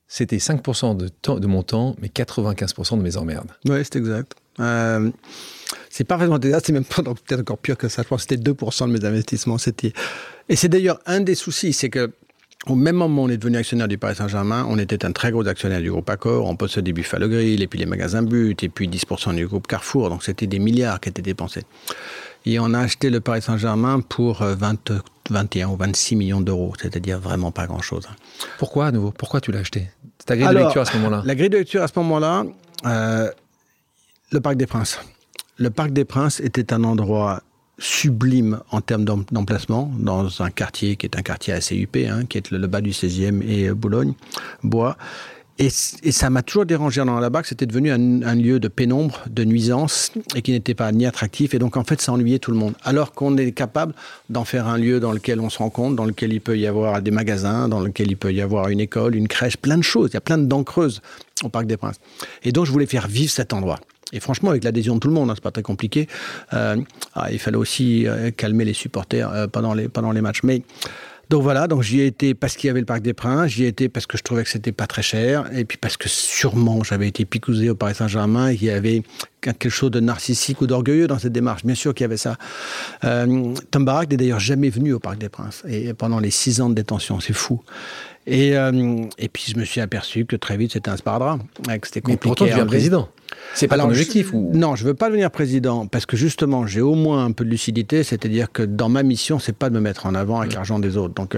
c'était 0.07 0.37
5% 0.37 0.95
de, 0.95 1.07
temps, 1.07 1.39
de 1.39 1.47
mon 1.47 1.63
temps, 1.63 1.95
mais 2.01 2.07
95% 2.07 2.97
de 2.97 3.01
mes 3.01 3.17
emmerdes. 3.17 3.51
Oui, 3.65 3.77
c'est 3.83 3.95
exact. 3.95 4.35
Euh, 4.59 5.09
c'est 5.89 6.03
parfaitement 6.03 6.39
exact, 6.39 6.65
c'est 6.65 6.73
même 6.73 6.85
peut-être 6.85 7.39
encore 7.39 7.57
pire 7.57 7.77
que 7.77 7.87
ça. 7.87 8.03
Je 8.03 8.07
pense 8.07 8.25
que 8.25 8.33
c'était 8.35 8.51
2% 8.51 8.87
de 8.87 8.91
mes 8.91 9.05
investissements. 9.05 9.57
C'était... 9.57 9.93
Et 10.49 10.55
c'est 10.55 10.69
d'ailleurs 10.69 10.99
un 11.05 11.21
des 11.21 11.35
soucis, 11.35 11.73
c'est 11.73 11.89
que 11.89 12.11
au 12.67 12.75
même 12.75 12.95
moment 12.95 13.23
où 13.23 13.25
on 13.25 13.29
est 13.29 13.37
devenu 13.37 13.57
actionnaire 13.57 13.87
du 13.87 13.97
Paris 13.97 14.15
Saint-Germain, 14.15 14.65
on 14.69 14.79
était 14.79 15.05
un 15.05 15.11
très 15.11 15.31
gros 15.31 15.45
actionnaire 15.47 15.81
du 15.81 15.91
groupe 15.91 16.09
Accor, 16.09 16.47
on 16.47 16.55
possédait 16.55 16.93
Buffalo 16.93 17.27
Grill, 17.27 17.61
et 17.61 17.67
puis 17.67 17.77
les 17.77 17.85
magasins 17.85 18.23
But, 18.23 18.63
et 18.63 18.69
puis 18.69 18.87
10% 18.87 19.35
du 19.35 19.47
groupe 19.47 19.67
Carrefour, 19.67 20.09
donc 20.09 20.23
c'était 20.23 20.47
des 20.47 20.59
milliards 20.59 21.01
qui 21.01 21.09
étaient 21.09 21.21
dépensés. 21.21 21.63
Et 22.45 22.59
on 22.59 22.73
a 22.73 22.79
acheté 22.79 23.09
le 23.09 23.19
Paris 23.19 23.41
Saint-Germain 23.41 23.99
pour 23.99 24.43
20, 24.43 24.91
euh, 24.91 24.99
21 25.29 25.69
ou 25.69 25.75
26 25.75 26.15
millions 26.15 26.41
d'euros, 26.41 26.73
c'est-à-dire 26.81 27.19
vraiment 27.19 27.51
pas 27.51 27.67
grand-chose. 27.67 28.07
Pourquoi 28.59 28.87
à 28.87 28.91
nouveau? 28.91 29.11
Pourquoi 29.11 29.41
tu 29.41 29.51
l'as 29.51 29.59
acheté? 29.59 29.89
C'est 30.19 30.25
ta 30.25 30.37
grille 30.37 30.47
de 30.47 30.63
lecture 30.63 30.81
à 30.81 30.85
ce 30.85 30.95
moment-là? 30.97 31.21
La 31.25 31.35
grille 31.35 31.49
de 31.49 31.57
lecture 31.57 31.81
à 31.81 31.87
ce 31.87 31.93
moment-là, 31.97 32.45
euh, 32.85 33.29
le 34.33 34.41
Parc 34.41 34.57
des 34.57 34.65
Princes. 34.65 34.99
Le 35.57 35.69
Parc 35.69 35.91
des 35.91 36.05
Princes 36.05 36.39
était 36.39 36.73
un 36.73 36.83
endroit 36.83 37.43
sublime 37.77 38.59
en 38.71 38.81
termes 38.81 39.05
d'emplacement 39.05 39.91
dans 39.99 40.41
un 40.41 40.49
quartier 40.49 40.95
qui 40.95 41.05
est 41.05 41.15
un 41.17 41.21
quartier 41.21 41.53
assez 41.53 41.75
huppé, 41.75 42.07
hein, 42.07 42.25
qui 42.25 42.39
est 42.39 42.51
le, 42.51 42.67
bas 42.67 42.81
du 42.81 42.91
16e 42.91 43.43
et 43.43 43.69
euh, 43.69 43.75
Boulogne, 43.75 44.13
Bois. 44.63 44.97
Et, 45.59 45.69
ça 45.69 46.31
m'a 46.31 46.41
toujours 46.41 46.65
dérangé 46.65 47.05
dans 47.05 47.19
là-bas 47.19 47.43
que 47.43 47.47
c'était 47.47 47.67
devenu 47.67 47.91
un, 47.91 48.35
lieu 48.35 48.59
de 48.59 48.67
pénombre, 48.67 49.21
de 49.29 49.43
nuisance, 49.43 50.11
et 50.35 50.41
qui 50.41 50.51
n'était 50.51 50.73
pas 50.73 50.91
ni 50.91 51.05
attractif. 51.05 51.53
Et 51.53 51.59
donc, 51.59 51.77
en 51.77 51.83
fait, 51.83 52.01
ça 52.01 52.11
ennuyait 52.11 52.39
tout 52.39 52.49
le 52.49 52.57
monde. 52.57 52.73
Alors 52.83 53.11
qu'on 53.11 53.37
est 53.37 53.51
capable 53.51 53.93
d'en 54.31 54.45
faire 54.45 54.67
un 54.67 54.79
lieu 54.79 54.99
dans 54.99 55.11
lequel 55.11 55.39
on 55.39 55.51
se 55.51 55.59
rencontre, 55.59 55.95
dans 55.95 56.05
lequel 56.05 56.33
il 56.33 56.41
peut 56.41 56.57
y 56.57 56.65
avoir 56.65 57.03
des 57.03 57.11
magasins, 57.11 57.69
dans 57.69 57.81
lequel 57.81 58.09
il 58.09 58.17
peut 58.17 58.33
y 58.33 58.41
avoir 58.41 58.69
une 58.69 58.79
école, 58.79 59.15
une 59.15 59.27
crèche, 59.27 59.57
plein 59.57 59.77
de 59.77 59.83
choses. 59.83 60.09
Il 60.09 60.15
y 60.15 60.17
a 60.17 60.21
plein 60.21 60.39
de 60.39 60.45
dents 60.45 60.65
au 61.43 61.49
Parc 61.49 61.67
des 61.67 61.77
Princes. 61.77 61.99
Et 62.41 62.51
donc, 62.51 62.65
je 62.65 62.71
voulais 62.71 62.87
faire 62.87 63.07
vivre 63.07 63.31
cet 63.31 63.53
endroit. 63.53 63.79
Et 64.13 64.19
franchement, 64.19 64.51
avec 64.51 64.63
l'adhésion 64.63 64.95
de 64.95 64.99
tout 64.99 65.09
le 65.09 65.13
monde, 65.13 65.29
hein, 65.29 65.33
c'est 65.35 65.43
pas 65.43 65.51
très 65.51 65.63
compliqué. 65.63 66.07
Euh, 66.53 66.77
ah, 67.15 67.31
il 67.31 67.39
fallait 67.39 67.57
aussi 67.57 68.07
euh, 68.07 68.31
calmer 68.31 68.63
les 68.63 68.73
supporters 68.73 69.29
euh, 69.31 69.47
pendant, 69.47 69.73
les, 69.73 69.89
pendant 69.89 70.11
les 70.11 70.21
matchs. 70.21 70.43
Mais 70.43 70.61
donc 71.29 71.41
voilà, 71.41 71.67
donc 71.67 71.81
j'y 71.81 72.01
ai 72.01 72.05
été 72.05 72.33
parce 72.33 72.55
qu'il 72.55 72.67
y 72.67 72.69
avait 72.69 72.81
le 72.81 72.85
Parc 72.85 73.01
des 73.01 73.13
Princes, 73.13 73.49
j'y 73.51 73.63
ai 73.63 73.67
été 73.67 73.89
parce 73.89 74.05
que 74.05 74.17
je 74.17 74.23
trouvais 74.23 74.43
que 74.43 74.49
c'était 74.49 74.73
pas 74.73 74.87
très 74.87 75.01
cher, 75.01 75.49
et 75.53 75.65
puis 75.65 75.77
parce 75.77 75.97
que 75.97 76.09
sûrement 76.09 76.83
j'avais 76.83 77.07
été 77.07 77.25
picousé 77.25 77.69
au 77.69 77.75
Paris 77.75 77.95
Saint-Germain, 77.95 78.51
il 78.51 78.61
y 78.61 78.69
avait 78.69 79.03
quelque 79.41 79.69
chose 79.69 79.89
de 79.89 79.99
narcissique 79.99 80.61
ou 80.61 80.67
d'orgueilleux 80.67 81.07
dans 81.07 81.17
cette 81.17 81.31
démarche. 81.31 81.65
Bien 81.65 81.75
sûr 81.75 81.93
qu'il 81.93 82.03
y 82.03 82.05
avait 82.05 82.17
ça. 82.17 82.35
Euh, 83.03 83.53
Tom 83.71 83.85
Barak 83.85 84.11
n'est 84.11 84.17
d'ailleurs 84.17 84.41
jamais 84.41 84.69
venu 84.69 84.93
au 84.93 84.99
Parc 84.99 85.17
des 85.17 85.29
Princes, 85.29 85.63
et 85.67 85.93
pendant 85.93 86.19
les 86.19 86.29
six 86.29 86.61
ans 86.61 86.69
de 86.69 86.75
détention, 86.75 87.19
c'est 87.19 87.33
fou. 87.33 87.63
Et, 88.27 88.55
euh, 88.55 89.05
et 89.17 89.27
puis 89.27 89.45
je 89.47 89.57
me 89.57 89.65
suis 89.65 89.81
aperçu 89.81 90.25
que 90.25 90.35
très 90.35 90.55
vite 90.55 90.73
c'était 90.73 90.89
un 90.89 90.97
sparadrap, 90.97 91.39
que 91.39 91.87
c'était 91.87 92.01
compliqué. 92.01 92.11
Mais 92.11 92.17
pourtant 92.17 92.45
tu 92.45 92.51
es 92.51 92.65
président. 92.65 93.09
C'est 93.53 93.67
pas 93.67 93.77
l'objectif 93.77 94.33
ou... 94.33 94.51
Non, 94.53 94.75
je 94.75 94.83
veux 94.83 94.93
pas 94.93 95.07
devenir 95.07 95.31
président 95.31 95.87
parce 95.87 96.05
que 96.05 96.17
justement, 96.17 96.65
j'ai 96.65 96.81
au 96.81 96.95
moins 96.95 97.25
un 97.25 97.31
peu 97.31 97.45
de 97.45 97.49
lucidité, 97.49 98.03
c'est-à-dire 98.03 98.51
que 98.51 98.63
dans 98.63 98.89
ma 98.89 99.03
mission, 99.03 99.39
c'est 99.39 99.55
pas 99.55 99.69
de 99.69 99.75
me 99.75 99.79
mettre 99.79 100.05
en 100.05 100.15
avant 100.15 100.39
avec 100.39 100.53
l'argent 100.53 100.79
des 100.79 100.97
autres. 100.97 101.13
Donc, 101.13 101.37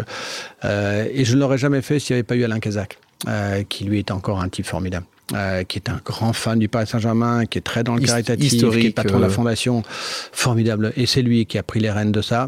euh, 0.64 1.08
et 1.12 1.26
je 1.26 1.36
ne 1.36 1.42
l'aurais 1.42 1.58
jamais 1.58 1.82
fait 1.82 2.00
s'il 2.00 2.16
n'y 2.16 2.20
avait 2.20 2.24
pas 2.24 2.36
eu 2.36 2.44
Alain 2.44 2.60
Kazak, 2.60 2.98
euh, 3.28 3.64
qui 3.64 3.86
lui 3.86 4.00
est 4.00 4.12
encore 4.12 4.42
un 4.42 4.50
type 4.50 4.66
formidable. 4.66 5.06
Euh, 5.34 5.64
qui 5.64 5.80
est 5.80 5.90
un 5.90 6.00
grand 6.06 6.34
fan 6.34 6.60
du 6.60 6.70
Paris 6.70 6.86
Saint-Germain, 6.86 7.48
qui 7.48 7.58
est 7.58 7.62
très 7.62 7.84
dans 7.84 7.96
le 7.96 8.02
caritatif, 8.02 8.54
Historique, 8.54 8.82
qui 8.82 8.88
est 8.88 8.92
patron 8.92 9.18
de 9.18 9.24
la 9.24 9.30
fondation, 9.30 9.82
formidable. 9.88 10.94
Et 10.98 11.08
c'est 11.08 11.24
lui 11.24 11.48
qui 11.48 11.58
a 11.58 11.64
pris 11.64 11.80
les 11.80 11.90
rênes 11.90 12.12
de 12.12 12.22
ça 12.22 12.48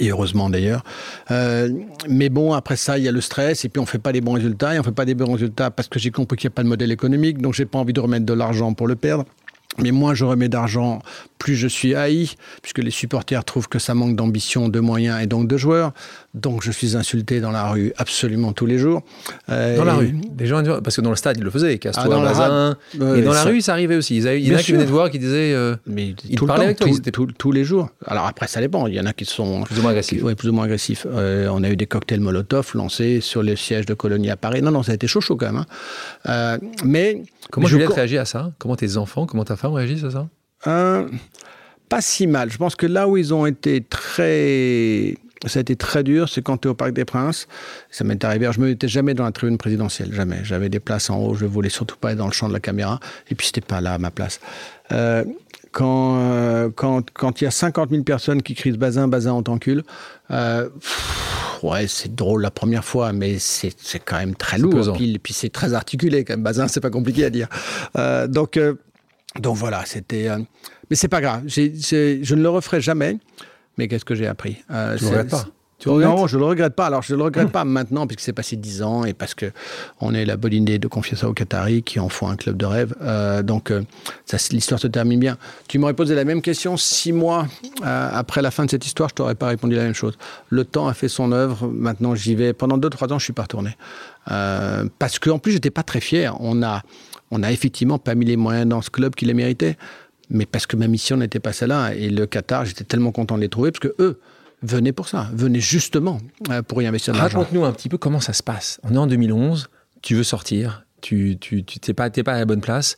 et 0.00 0.10
heureusement 0.10 0.50
d'ailleurs. 0.50 0.84
Euh, 1.30 1.70
mais 2.08 2.28
bon, 2.28 2.52
après 2.52 2.76
ça, 2.76 2.98
il 2.98 3.04
y 3.04 3.08
a 3.08 3.12
le 3.12 3.20
stress, 3.20 3.64
et 3.64 3.68
puis 3.68 3.80
on 3.80 3.86
fait 3.86 3.98
pas 3.98 4.12
les 4.12 4.20
bons 4.20 4.32
résultats, 4.32 4.74
et 4.74 4.78
on 4.78 4.82
fait 4.82 4.92
pas 4.92 5.04
des 5.04 5.14
bons 5.14 5.32
résultats 5.32 5.70
parce 5.70 5.88
que 5.88 5.98
j'ai 5.98 6.10
compris 6.10 6.36
qu'il 6.36 6.48
n'y 6.48 6.52
a 6.52 6.56
pas 6.56 6.62
de 6.62 6.68
modèle 6.68 6.92
économique, 6.92 7.40
donc 7.40 7.54
j'ai 7.54 7.66
pas 7.66 7.78
envie 7.78 7.92
de 7.92 8.00
remettre 8.00 8.26
de 8.26 8.32
l'argent 8.32 8.74
pour 8.74 8.86
le 8.86 8.96
perdre. 8.96 9.24
Mais 9.78 9.90
moins 9.90 10.14
je 10.14 10.24
remets 10.24 10.48
d'argent, 10.48 11.00
plus 11.38 11.54
je 11.54 11.68
suis 11.68 11.94
haï, 11.94 12.30
puisque 12.62 12.78
les 12.78 12.90
supporters 12.90 13.44
trouvent 13.44 13.68
que 13.68 13.78
ça 13.78 13.94
manque 13.94 14.16
d'ambition, 14.16 14.68
de 14.68 14.80
moyens 14.80 15.22
et 15.22 15.26
donc 15.26 15.48
de 15.48 15.56
joueurs. 15.56 15.92
Donc 16.36 16.62
je 16.62 16.70
suis 16.70 16.96
insulté 16.98 17.40
dans 17.40 17.50
la 17.50 17.70
rue 17.70 17.94
absolument 17.96 18.52
tous 18.52 18.66
les 18.66 18.78
jours. 18.78 19.02
Euh, 19.48 19.78
dans 19.78 19.84
la 19.84 19.94
rue 19.94 20.12
Des 20.12 20.46
gens, 20.46 20.62
parce 20.82 20.96
que 20.96 21.00
dans 21.00 21.08
le 21.08 21.16
stade, 21.16 21.38
ils 21.38 21.42
le 21.42 21.50
faisaient, 21.50 21.78
Castro, 21.78 22.04
ah, 22.04 22.08
dans 22.08 22.22
Bazin. 22.22 22.76
et 22.94 23.22
dans 23.22 23.32
la 23.32 23.44
rue, 23.44 23.62
ça 23.62 23.72
arrivait 23.72 23.96
aussi. 23.96 24.18
il 24.18 24.46
y 24.46 24.54
en 24.54 24.58
a 24.58 24.62
qui 24.62 24.72
venaient 24.72 24.84
te 24.84 24.90
voir, 24.90 25.10
qui 25.10 25.18
disaient. 25.18 25.54
Euh, 25.54 25.76
mais 25.86 26.14
ils 26.28 26.38
parlaient 26.38 26.66
avec 26.66 26.78
toi, 26.78 27.26
tous 27.38 27.52
les 27.52 27.64
jours. 27.64 27.88
Alors 28.06 28.26
après, 28.26 28.48
ça 28.48 28.60
dépend. 28.60 28.86
Il 28.86 28.94
y 28.94 29.00
en 29.00 29.06
a 29.06 29.14
qui 29.14 29.24
sont. 29.24 29.62
Plus 29.62 29.78
ou 29.78 29.82
moins 29.82 29.92
agressifs. 29.92 30.22
Oui, 30.22 30.34
plus 30.34 30.50
ou 30.50 30.52
moins 30.52 30.66
agressifs. 30.66 31.06
Euh, 31.10 31.48
on 31.50 31.62
a 31.62 31.70
eu 31.70 31.76
des 31.76 31.86
cocktails 31.86 32.20
Molotov 32.20 32.72
lancés 32.74 33.22
sur 33.22 33.42
le 33.42 33.56
siège 33.56 33.86
de 33.86 33.94
Colonie 33.94 34.30
à 34.30 34.36
Paris. 34.36 34.60
Non, 34.60 34.70
non, 34.70 34.82
ça 34.82 34.92
a 34.92 34.94
été 34.94 35.06
chaud, 35.06 35.22
chaud 35.22 35.36
quand 35.36 35.50
même. 35.50 35.64
Hein. 36.26 36.58
mais. 36.84 37.22
Comment 37.50 37.66
Juliette 37.66 37.94
réagit 37.94 38.18
à 38.18 38.26
ça? 38.26 38.52
Comment 38.58 38.76
tes 38.76 38.98
enfants, 38.98 39.24
comment 39.24 39.44
ta 39.44 39.56
femme 39.56 39.72
réagissent 39.72 40.04
à 40.04 40.10
ça? 40.10 40.28
Pas 41.88 42.00
si 42.00 42.26
mal. 42.26 42.50
Je 42.50 42.58
pense 42.58 42.74
que 42.74 42.86
là 42.86 43.08
où 43.08 43.16
ils 43.16 43.32
ont 43.32 43.46
été 43.46 43.80
très 43.80 45.14
ça 45.44 45.58
a 45.58 45.60
été 45.60 45.76
très 45.76 46.02
dur, 46.02 46.28
c'est 46.28 46.42
quand 46.42 46.56
tu 46.56 46.68
es 46.68 46.70
au 46.70 46.74
Parc 46.74 46.92
des 46.92 47.04
Princes. 47.04 47.46
Ça 47.90 48.04
m'est 48.04 48.24
arrivé. 48.24 48.48
je 48.50 48.58
ne 48.58 48.64
me 48.64 48.70
mettais 48.70 48.88
jamais 48.88 49.12
dans 49.12 49.24
la 49.24 49.32
tribune 49.32 49.58
présidentielle, 49.58 50.12
jamais. 50.12 50.40
J'avais 50.44 50.68
des 50.68 50.80
places 50.80 51.10
en 51.10 51.18
haut, 51.18 51.34
je 51.34 51.44
voulais 51.44 51.68
surtout 51.68 51.96
pas 51.96 52.12
être 52.12 52.18
dans 52.18 52.26
le 52.26 52.32
champ 52.32 52.48
de 52.48 52.54
la 52.54 52.60
caméra. 52.60 53.00
Et 53.30 53.34
puis, 53.34 53.46
c'était 53.46 53.60
pas 53.60 53.80
là 53.80 53.94
à 53.94 53.98
ma 53.98 54.10
place. 54.10 54.40
Euh, 54.92 55.24
quand 55.72 56.16
euh, 56.18 56.70
quand 56.74 57.10
quand 57.10 57.40
il 57.40 57.44
y 57.44 57.46
a 57.46 57.50
50 57.50 57.90
000 57.90 58.02
personnes 58.02 58.42
qui 58.42 58.54
crient 58.54 58.78
Bazin, 58.78 59.08
Bazin, 59.08 59.32
on 59.32 59.42
t'encule, 59.42 59.82
euh, 60.30 60.70
ouais, 61.62 61.86
c'est 61.86 62.14
drôle 62.14 62.40
la 62.40 62.50
première 62.50 62.84
fois, 62.84 63.12
mais 63.12 63.38
c'est 63.38 63.74
quand 64.04 64.16
même 64.16 64.34
très 64.34 64.56
lourd. 64.56 64.94
Puis, 64.94 65.18
puis 65.18 65.34
c'est 65.34 65.50
très 65.50 65.74
articulé 65.74 66.24
quand 66.24 66.34
même. 66.34 66.44
Bazin, 66.44 66.66
c'est 66.68 66.80
pas 66.80 66.90
compliqué 66.90 67.26
à 67.26 67.30
dire. 67.30 67.48
donc, 68.28 68.58
donc 69.38 69.56
voilà, 69.56 69.84
c'était. 69.84 70.28
mais 70.88 70.96
c'est 70.96 71.08
pas 71.08 71.20
grave. 71.20 71.42
je 71.46 72.34
ne 72.34 72.42
le 72.42 72.48
referai 72.48 72.80
jamais. 72.80 73.18
Mais 73.76 73.88
qu'est-ce 73.88 74.04
que 74.04 74.14
j'ai 74.14 74.26
appris? 74.26 74.56
Euh, 74.70 74.96
Tu 74.96 75.04
ne 75.04 75.10
regrettes 75.10 75.30
pas? 75.30 75.44
non, 75.84 76.26
je 76.26 76.38
le 76.38 76.44
regrette 76.44 76.74
pas. 76.74 76.86
Alors, 76.86 77.02
je 77.02 77.14
le 77.14 77.22
regrette 77.22 77.50
pas 77.52 77.64
maintenant, 77.64 78.06
puisque 78.06 78.20
c'est 78.20 78.32
passé 78.32 78.56
dix 78.56 78.82
ans 78.82 79.04
et 79.04 79.12
parce 79.12 79.34
que 79.34 79.52
on 80.00 80.14
est 80.14 80.24
la 80.24 80.36
bonne 80.36 80.52
idée 80.54 80.78
de 80.78 80.88
confier 80.88 81.16
ça 81.16 81.28
aux 81.28 81.34
Qataris 81.34 81.82
qui 81.82 82.00
en 82.00 82.08
font 82.08 82.28
un 82.28 82.36
club 82.36 82.56
de 82.56 82.66
rêve. 82.66 82.94
Euh, 83.02 83.42
donc, 83.42 83.70
euh, 83.70 83.82
l'histoire 84.50 84.80
se 84.80 84.86
termine 84.86 85.20
bien. 85.20 85.36
Tu 85.68 85.78
m'aurais 85.78 85.94
posé 85.94 86.14
la 86.14 86.24
même 86.24 86.42
question 86.42 86.76
six 86.76 87.12
mois 87.12 87.46
euh, 87.84 88.08
après 88.12 88.42
la 88.42 88.50
fin 88.50 88.64
de 88.64 88.70
cette 88.70 88.86
histoire, 88.86 89.10
je 89.10 89.14
t'aurais 89.14 89.34
pas 89.34 89.48
répondu 89.48 89.74
la 89.74 89.82
même 89.82 89.94
chose. 89.94 90.16
Le 90.48 90.64
temps 90.64 90.88
a 90.88 90.94
fait 90.94 91.08
son 91.08 91.32
œuvre. 91.32 91.68
Maintenant, 91.68 92.14
j'y 92.14 92.34
vais. 92.34 92.52
Pendant 92.52 92.78
deux, 92.78 92.90
trois 92.90 93.12
ans, 93.12 93.18
je 93.18 93.24
suis 93.24 93.32
pas 93.32 93.42
retourné. 93.42 93.76
parce 94.26 95.18
qu'en 95.18 95.38
plus, 95.38 95.52
j'étais 95.52 95.70
pas 95.70 95.82
très 95.82 96.00
fier. 96.00 96.34
On 96.40 96.62
a, 96.62 96.82
on 97.30 97.42
a 97.42 97.52
effectivement 97.52 97.98
pas 97.98 98.14
mis 98.14 98.24
les 98.24 98.36
moyens 98.36 98.66
dans 98.66 98.82
ce 98.82 98.90
club 98.90 99.14
qu'il 99.14 99.30
a 99.30 99.34
mérité 99.34 99.76
mais 100.30 100.46
parce 100.46 100.66
que 100.66 100.76
ma 100.76 100.88
mission 100.88 101.16
n'était 101.16 101.40
pas 101.40 101.52
celle-là. 101.52 101.94
Et 101.94 102.10
le 102.10 102.26
Qatar, 102.26 102.64
j'étais 102.64 102.84
tellement 102.84 103.12
content 103.12 103.36
de 103.36 103.42
les 103.42 103.48
trouver, 103.48 103.70
parce 103.70 103.80
que 103.80 103.94
eux 104.02 104.20
venaient 104.62 104.92
pour 104.92 105.08
ça, 105.08 105.28
venaient 105.32 105.60
justement 105.60 106.18
euh, 106.50 106.62
pour 106.62 106.82
y 106.82 106.86
investir. 106.86 107.14
Raconte-nous 107.14 107.64
un 107.64 107.72
petit 107.72 107.88
peu 107.88 107.98
comment 107.98 108.20
ça 108.20 108.32
se 108.32 108.42
passe. 108.42 108.80
On 108.82 108.94
est 108.94 108.98
en 108.98 109.06
2011, 109.06 109.68
tu 110.02 110.14
veux 110.14 110.24
sortir, 110.24 110.84
tu 111.00 111.38
n'es 111.52 111.62
tu, 111.62 111.94
pas, 111.94 112.10
pas 112.10 112.32
à 112.32 112.38
la 112.38 112.44
bonne 112.46 112.60
place, 112.60 112.96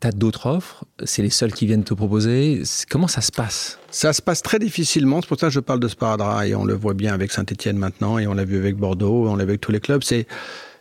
tu 0.00 0.08
as 0.08 0.12
d'autres 0.12 0.46
offres, 0.46 0.84
c'est 1.04 1.22
les 1.22 1.30
seuls 1.30 1.52
qui 1.52 1.66
viennent 1.66 1.84
te 1.84 1.94
proposer. 1.94 2.62
Comment 2.90 3.08
ça 3.08 3.20
se 3.20 3.30
passe? 3.30 3.78
Ça 3.90 4.12
se 4.12 4.22
passe 4.22 4.42
très 4.42 4.58
difficilement, 4.58 5.20
c'est 5.20 5.28
pour 5.28 5.38
ça 5.38 5.48
que 5.48 5.52
je 5.52 5.60
parle 5.60 5.80
de 5.80 5.88
Sparadra, 5.88 6.46
et 6.46 6.54
on 6.54 6.64
le 6.64 6.74
voit 6.74 6.94
bien 6.94 7.14
avec 7.14 7.30
Saint-Etienne 7.30 7.76
maintenant, 7.76 8.18
et 8.18 8.26
on 8.26 8.34
l'a 8.34 8.44
vu 8.44 8.56
avec 8.56 8.76
Bordeaux, 8.76 9.28
on 9.28 9.36
l'a 9.36 9.44
vu 9.44 9.50
avec 9.50 9.60
tous 9.60 9.72
les 9.72 9.80
clubs. 9.80 10.02
C'est 10.02 10.26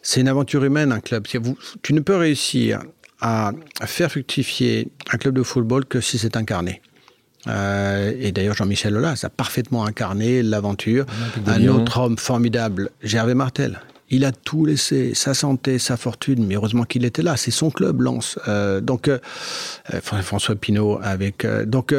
c'est 0.06 0.21
une 0.21 0.28
aventure 0.28 0.63
humaine, 0.63 0.91
un 0.91 1.00
club. 1.00 1.26
Tu 1.82 1.93
ne 1.93 2.00
peux 2.00 2.15
réussir 2.15 2.84
à 3.21 3.54
faire 3.86 4.12
fructifier 4.12 4.89
un 5.12 5.17
club 5.17 5.36
de 5.36 5.43
football 5.43 5.86
que 5.86 6.01
si 6.01 6.17
c'est 6.17 6.38
incarné. 6.38 6.82
Euh, 7.47 8.13
et 8.19 8.32
d'ailleurs, 8.32 8.56
Jean-Michel 8.56 8.93
Lolas 8.93 9.21
a 9.23 9.30
parfaitement 9.30 9.86
incarné 9.86 10.43
l'aventure. 10.43 11.06
Un 11.45 11.67
autre 11.67 12.00
homme 12.00 12.17
formidable, 12.17 12.89
Gervais 13.04 13.35
Martel. 13.35 13.79
Il 14.12 14.23
a 14.23 14.31
tout 14.31 14.65
laissé, 14.65 15.15
sa 15.15 15.33
santé, 15.33 15.79
sa 15.79 15.98
fortune, 15.98 16.46
mais 16.46 16.56
heureusement 16.56 16.83
qu'il 16.83 17.06
était 17.06 17.23
là. 17.23 17.37
C'est 17.37 17.50
son 17.50 17.71
club, 17.71 18.02
Lance. 18.02 18.37
Euh, 18.48 18.79
donc, 18.79 19.08
euh, 19.08 19.17
François 20.02 20.56
Pinault 20.56 21.00
avec. 21.02 21.46
donc, 21.65 21.94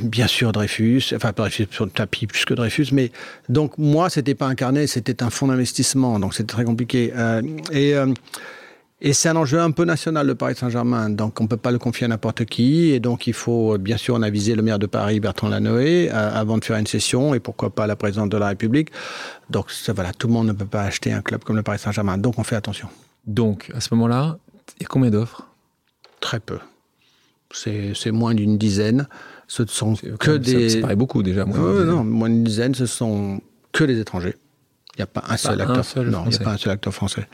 bien 0.00 0.26
sûr, 0.26 0.50
Dreyfus. 0.50 1.12
Enfin, 1.14 1.32
Dreyfus 1.34 1.68
sur 1.70 1.84
le 1.84 1.92
tapis 1.92 2.26
plus 2.26 2.44
que 2.44 2.54
Dreyfus. 2.54 2.88
Mais 2.92 3.12
donc, 3.48 3.78
moi, 3.78 4.10
c'était 4.10 4.34
pas 4.34 4.46
incarné, 4.46 4.88
c'était 4.88 5.22
un 5.22 5.30
fonds 5.30 5.46
d'investissement. 5.46 6.18
Donc, 6.18 6.34
c'était 6.34 6.52
très 6.52 6.64
compliqué. 6.64 7.12
et 7.72 7.94
Et 9.04 9.14
c'est 9.14 9.28
un 9.28 9.34
enjeu 9.34 9.58
un 9.58 9.72
peu 9.72 9.84
national, 9.84 10.28
le 10.28 10.36
Paris 10.36 10.54
Saint-Germain. 10.54 11.10
Donc, 11.10 11.40
on 11.40 11.44
ne 11.44 11.48
peut 11.48 11.56
pas 11.56 11.72
le 11.72 11.80
confier 11.80 12.04
à 12.04 12.08
n'importe 12.08 12.44
qui. 12.44 12.90
Et 12.90 13.00
donc, 13.00 13.26
il 13.26 13.32
faut, 13.32 13.76
bien 13.76 13.96
sûr, 13.96 14.14
on 14.14 14.22
a 14.22 14.30
visé 14.30 14.54
le 14.54 14.62
maire 14.62 14.78
de 14.78 14.86
Paris, 14.86 15.18
Bertrand 15.18 15.48
Lanoé, 15.48 16.08
euh, 16.12 16.30
avant 16.32 16.56
de 16.56 16.64
faire 16.64 16.76
une 16.76 16.86
session. 16.86 17.34
Et 17.34 17.40
pourquoi 17.40 17.70
pas 17.70 17.88
la 17.88 17.96
présidente 17.96 18.30
de 18.30 18.36
la 18.36 18.46
République. 18.46 18.90
Donc, 19.50 19.72
voilà, 19.92 20.12
tout 20.12 20.28
le 20.28 20.32
monde 20.32 20.46
ne 20.46 20.52
peut 20.52 20.66
pas 20.66 20.82
acheter 20.82 21.12
un 21.12 21.20
club 21.20 21.42
comme 21.42 21.56
le 21.56 21.64
Paris 21.64 21.80
Saint-Germain. 21.80 22.16
Donc, 22.16 22.38
on 22.38 22.44
fait 22.44 22.54
attention. 22.54 22.86
Donc, 23.26 23.72
à 23.74 23.80
ce 23.80 23.92
moment-là, 23.92 24.38
il 24.78 24.82
y 24.82 24.84
a 24.84 24.88
combien 24.88 25.10
d'offres? 25.10 25.48
Très 26.20 26.38
peu. 26.38 26.60
C'est 27.52 28.12
moins 28.12 28.34
d'une 28.34 28.56
dizaine. 28.56 29.08
Ce 29.48 29.66
sont 29.66 29.96
que 30.20 30.36
des. 30.36 30.70
Ça, 30.70 30.78
paraît 30.78 30.94
beaucoup 30.94 31.24
déjà. 31.24 31.44
Moins 31.44 31.84
non, 31.84 32.04
moins 32.04 32.28
d'une 32.28 32.44
dizaine, 32.44 32.74
ce 32.76 32.86
sont 32.86 33.40
que 33.72 33.82
des 33.82 33.98
étrangers. 33.98 34.36
Il 34.96 35.00
n'y 35.00 35.04
a 35.04 35.06
pas 35.06 35.24
un 35.28 35.36
seul 35.36 35.60
acteur. 35.60 35.84
non, 36.04 36.24
il 36.26 36.30
n'y 36.30 36.36
a 36.36 36.38
pas 36.40 36.52
un 36.52 36.56
seul 36.58 36.72
acteur 36.72 36.92
français. 36.92 37.26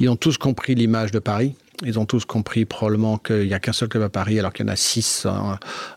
Ils 0.00 0.08
ont 0.08 0.16
tous 0.16 0.38
compris 0.38 0.74
l'image 0.74 1.12
de 1.12 1.20
Paris. 1.20 1.54
Ils 1.84 1.98
ont 1.98 2.06
tous 2.06 2.24
compris 2.24 2.64
probablement 2.64 3.18
qu'il 3.18 3.46
n'y 3.46 3.54
a 3.54 3.60
qu'un 3.60 3.72
seul 3.72 3.88
club 3.88 4.02
à 4.02 4.08
Paris, 4.08 4.38
alors 4.38 4.52
qu'il 4.52 4.66
y 4.66 4.68
en 4.68 4.72
a 4.72 4.76
six 4.76 5.26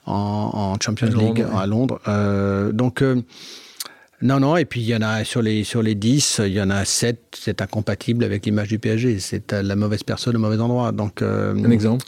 en, 0.06 0.76
Champions 0.80 1.08
League 1.08 1.46
à 1.56 1.66
Londres. 1.66 2.00
Euh, 2.08 2.72
donc, 2.72 3.02
euh, 3.02 3.22
non, 4.22 4.40
non. 4.40 4.58
Et 4.58 4.66
puis, 4.66 4.82
il 4.82 4.88
y 4.88 4.96
en 4.96 5.02
a 5.02 5.24
sur 5.24 5.42
les, 5.42 5.64
sur 5.64 5.82
les 5.82 5.96
10, 5.96 6.42
il 6.46 6.54
y 6.54 6.62
en 6.62 6.70
a 6.70 6.86
7, 6.86 7.20
c'est 7.32 7.62
incompatible 7.62 8.24
avec 8.24 8.46
l'image 8.46 8.68
du 8.68 8.78
PSG. 8.78 9.20
C'est 9.20 9.52
la 9.52 9.76
mauvaise 9.76 10.04
personne 10.04 10.36
au 10.36 10.40
mauvais 10.40 10.60
endroit. 10.60 10.92
Donc, 10.92 11.22
euh, 11.22 11.56
un 11.56 11.72
exemple 11.72 12.06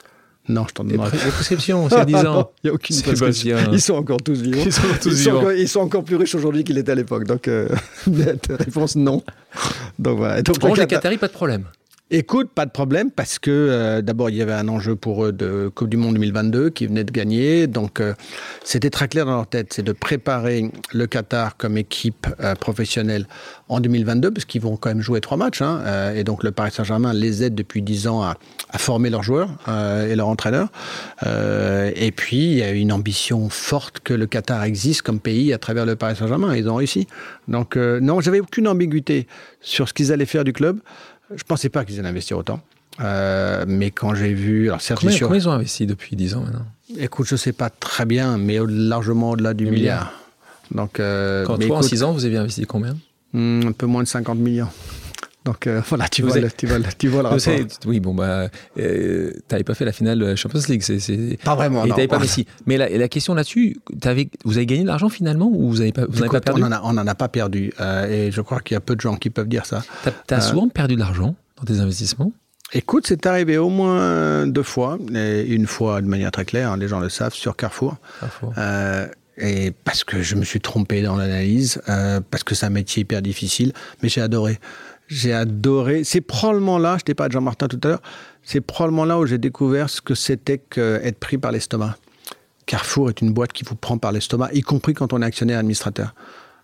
non, 0.50 0.66
je 0.68 0.74
t'en 0.74 0.84
demande. 0.84 1.12
Les 1.12 1.32
prescriptions, 1.32 1.88
c'est 1.90 2.06
10 2.06 2.16
ans. 2.26 2.52
Il 2.64 2.68
n'y 2.68 2.72
a 2.72 2.74
aucune 2.74 3.00
prescription. 3.02 3.58
Ils 3.72 3.82
sont 3.82 3.94
encore 3.94 4.22
tous 4.22 4.42
vivants. 4.42 4.64
Ils 4.66 4.74
sont, 4.74 4.82
tous 5.02 5.10
ils 5.10 5.16
vivants. 5.16 5.32
Sont 5.32 5.38
encore, 5.38 5.52
ils 5.54 5.68
sont 5.68 5.80
encore 5.80 6.04
plus 6.04 6.16
riches 6.16 6.36
aujourd'hui 6.36 6.64
qu'ils 6.64 6.76
l'étaient 6.76 6.92
à 6.92 6.96
l'époque. 6.96 7.26
Donc, 7.26 7.48
euh, 7.48 7.70
réponse 8.50 8.96
non. 8.96 9.24
Donc 10.00 10.18
voilà. 10.18 10.42
Donc, 10.42 10.78
les 10.78 10.88
Qataris, 10.88 11.18
pas 11.18 11.28
de 11.28 11.34
problème. 11.34 11.66
Écoute, 12.14 12.50
pas 12.54 12.66
de 12.66 12.72
problème 12.72 13.10
parce 13.10 13.40
que 13.40 13.50
euh, 13.50 14.02
d'abord 14.02 14.30
il 14.30 14.36
y 14.36 14.42
avait 14.42 14.52
un 14.52 14.68
enjeu 14.68 14.98
pour 14.98 15.24
eux 15.24 15.32
de 15.32 15.72
Coupe 15.74 15.88
du 15.88 15.96
Monde 15.96 16.16
2022 16.16 16.70
qui 16.70 16.86
venait 16.86 17.06
de 17.06 17.12
gagner, 17.12 17.68
donc 17.68 18.02
euh, 18.02 18.16
c'était 18.66 18.90
très 18.90 19.08
clair 19.08 19.26
dans 19.26 19.32
leur 19.32 19.48
tête, 19.48 19.72
c'est 19.72 19.82
de 19.82 19.94
préparer 19.94 20.70
le 20.92 21.08
Qatar 21.08 21.56
comme 21.56 21.78
équipe 21.78 22.28
euh, 22.42 22.54
professionnelle 22.56 23.28
en 23.70 23.80
2022 23.80 24.30
parce 24.30 24.44
qu'ils 24.44 24.60
vont 24.60 24.76
quand 24.76 24.90
même 24.90 25.00
jouer 25.00 25.22
trois 25.22 25.38
matchs 25.38 25.62
hein, 25.62 26.12
et 26.14 26.26
donc 26.26 26.44
le 26.44 26.52
Paris 26.52 26.72
Saint-Germain 26.72 27.14
les 27.14 27.46
aide 27.46 27.56
depuis 27.56 27.82
dix 27.82 28.10
ans 28.10 28.22
à, 28.24 28.36
à, 28.72 28.78
former 28.78 29.10
leurs 29.10 29.24
joueurs 29.24 29.50
et 29.70 30.14
leurs 30.14 30.28
entraîneurs 30.28 30.68
et 31.26 32.12
puis 32.12 32.44
il 32.44 32.58
y 32.58 32.64
a 32.64 32.72
une 32.72 32.92
ambition 32.92 33.48
forte 33.48 34.02
que 34.02 34.14
le 34.14 34.28
Qatar 34.28 34.66
existe 34.66 35.02
comme 35.02 35.22
pays 35.22 35.54
à 35.54 35.58
travers 35.58 35.86
le 35.86 35.96
Paris 35.96 36.18
Saint-Germain, 36.18 36.54
ils 36.58 36.68
ont 36.68 36.76
réussi. 36.76 37.08
Donc 37.48 37.78
non, 37.78 38.20
j'avais 38.20 38.42
aucune 38.42 38.68
ambiguïté 38.68 39.28
sur 39.62 39.88
ce 39.88 39.94
qu'ils 39.94 40.12
allaient 40.12 40.26
faire 40.26 40.44
du 40.44 40.52
club. 40.52 40.82
Je 41.36 41.44
ne 41.44 41.48
pensais 41.48 41.70
pas 41.70 41.86
qu'ils 41.86 42.00
allaient 42.00 42.10
investir 42.10 42.38
autant. 42.38 42.62
Euh, 43.00 43.66
mais 43.68 43.92
quand 43.92 44.14
j'ai 44.14 44.34
vu. 44.34 44.68
Alors 44.68 44.82
certes, 44.82 45.02
combien, 45.02 45.18
combien, 45.18 45.38
ils 45.38 45.48
ont 45.48 45.52
investi 45.52 45.86
depuis 45.88 46.16
10 46.16 46.36
ans 46.36 46.42
maintenant? 46.42 46.66
Écoute, 46.98 47.28
je 47.28 47.36
ne 47.36 47.38
sais 47.38 47.54
pas 47.54 47.70
très 47.70 48.06
bien, 48.06 48.38
mais 48.38 48.60
largement 48.68 49.32
au-delà 49.32 49.54
du 49.54 49.66
milliard. 49.66 50.12
Donc, 50.72 51.00
euh, 51.00 51.46
quand 51.46 51.58
toi, 51.58 51.78
en 51.78 51.82
6 51.82 52.04
ans, 52.04 52.12
vous 52.12 52.26
avez 52.26 52.38
investi 52.38 52.66
combien? 52.66 52.98
Hmm, 53.34 53.62
Un 53.68 53.72
peu 53.72 53.86
moins 53.86 54.04
de 54.04 54.08
50 54.08 54.38
millions. 54.38 54.68
Donc 55.46 55.66
euh, 55.66 55.82
voilà, 55.90 56.08
tu 56.08 56.22
vois, 56.22 56.38
le, 56.38 56.52
tu 56.52 56.68
vois, 56.68 56.78
tu 56.98 57.08
vois 57.08 57.24
le. 57.32 57.40
Sais, 57.40 57.66
oui, 57.86 58.00
bon, 58.00 58.14
bah, 58.14 58.48
euh, 58.78 59.32
t'avais 59.48 59.64
pas 59.64 59.74
fait 59.74 59.86
la 59.86 59.92
finale 59.92 60.20
de 60.20 60.26
la 60.26 60.36
Champions 60.36 60.62
League. 60.68 60.84
c'est 60.84 61.38
Pas 61.44 61.56
vraiment. 61.56 61.86
Et 61.86 61.90
t'avais 61.90 62.08
pas 62.08 62.20
Messi. 62.20 62.46
Mais 62.66 62.78
la, 62.78 62.90
la 62.90 63.08
question 63.08 63.34
là-dessus, 63.34 63.78
vous 64.46 64.58
avez 64.58 64.66
gagné 64.66 64.84
de 64.84 64.88
l'argent 64.88 65.10
finalement 65.10 65.50
ou 65.52 65.70
vous 65.70 65.78
n'avez 65.80 65.92
pas, 65.92 66.06
vous 66.08 66.26
pas 66.28 66.42
perdu 66.42 66.64
On 66.64 66.70
n'en 66.94 67.08
a, 67.08 67.12
a, 67.12 67.16
pas 67.16 67.28
perdu. 67.28 67.74
Euh, 67.80 68.08
et 68.08 68.32
je 68.32 68.42
crois 68.42 68.60
qu'il 68.60 68.76
y 68.76 68.78
a 68.78 68.82
peu 68.82 68.96
de 68.96 69.02
gens 69.02 69.16
qui 69.16 69.30
peuvent 69.30 69.48
dire 69.48 69.66
ça. 69.66 69.84
T'as 70.28 70.38
as 70.38 70.42
souvent 70.42 70.68
perdu 70.70 70.96
de 70.96 71.00
l'argent 71.00 71.36
dans 71.58 71.64
tes 71.64 71.80
investissements 71.80 72.32
Écoute, 72.74 73.06
c'est 73.06 73.26
arrivé 73.26 73.58
au 73.58 73.68
moins 73.68 74.48
deux 74.48 74.64
fois, 74.64 74.98
et 75.14 75.42
une 75.42 75.68
fois 75.68 76.02
de 76.02 76.08
manière 76.08 76.32
très 76.32 76.46
claire, 76.46 76.72
hein, 76.72 76.78
les 76.78 76.88
gens 76.88 77.02
le 77.02 77.10
savent, 77.10 77.34
sur 77.34 77.58
Carrefour. 77.58 77.98
Carrefour. 78.22 78.54
et 79.38 79.72
parce 79.84 80.06
que 80.06 80.22
je 80.22 80.36
me 80.36 80.46
suis 80.46 80.62
trompé 80.62 81.02
dans 81.02 81.18
l'analyse, 81.18 81.82
parce 82.30 82.44
que 82.46 82.56
c'est 82.56 82.66
un 82.66 82.70
métier 82.70 83.02
hyper 83.02 83.22
difficile, 83.22 83.74
mais 84.02 84.08
j'ai 84.08 84.22
adoré. 84.22 84.60
J'ai 85.12 85.34
adoré. 85.34 86.06
C'est 86.06 86.22
probablement 86.22 86.78
là, 86.78 86.96
je 86.98 87.04
t'ai 87.04 87.14
pas 87.14 87.28
de 87.28 87.34
Jean-Martin 87.34 87.68
tout 87.68 87.80
à 87.84 87.88
l'heure, 87.90 88.02
c'est 88.44 88.62
probablement 88.62 89.04
là 89.04 89.20
où 89.20 89.26
j'ai 89.26 89.38
découvert 89.38 89.90
ce 89.90 90.00
que 90.00 90.16
c'était 90.16 90.58
qu'être 90.58 91.20
pris 91.20 91.38
par 91.38 91.52
l'estomac. 91.52 91.98
Carrefour 92.66 93.10
est 93.10 93.20
une 93.20 93.34
boîte 93.34 93.52
qui 93.52 93.66
vous 93.66 93.76
prend 93.76 93.98
par 93.98 94.14
l'estomac, 94.14 94.50
y 94.54 94.62
compris 94.62 94.94
quand 94.94 95.12
on 95.12 95.22
est 95.22 95.26
actionnaire 95.26 95.60
administrateur. 95.60 96.16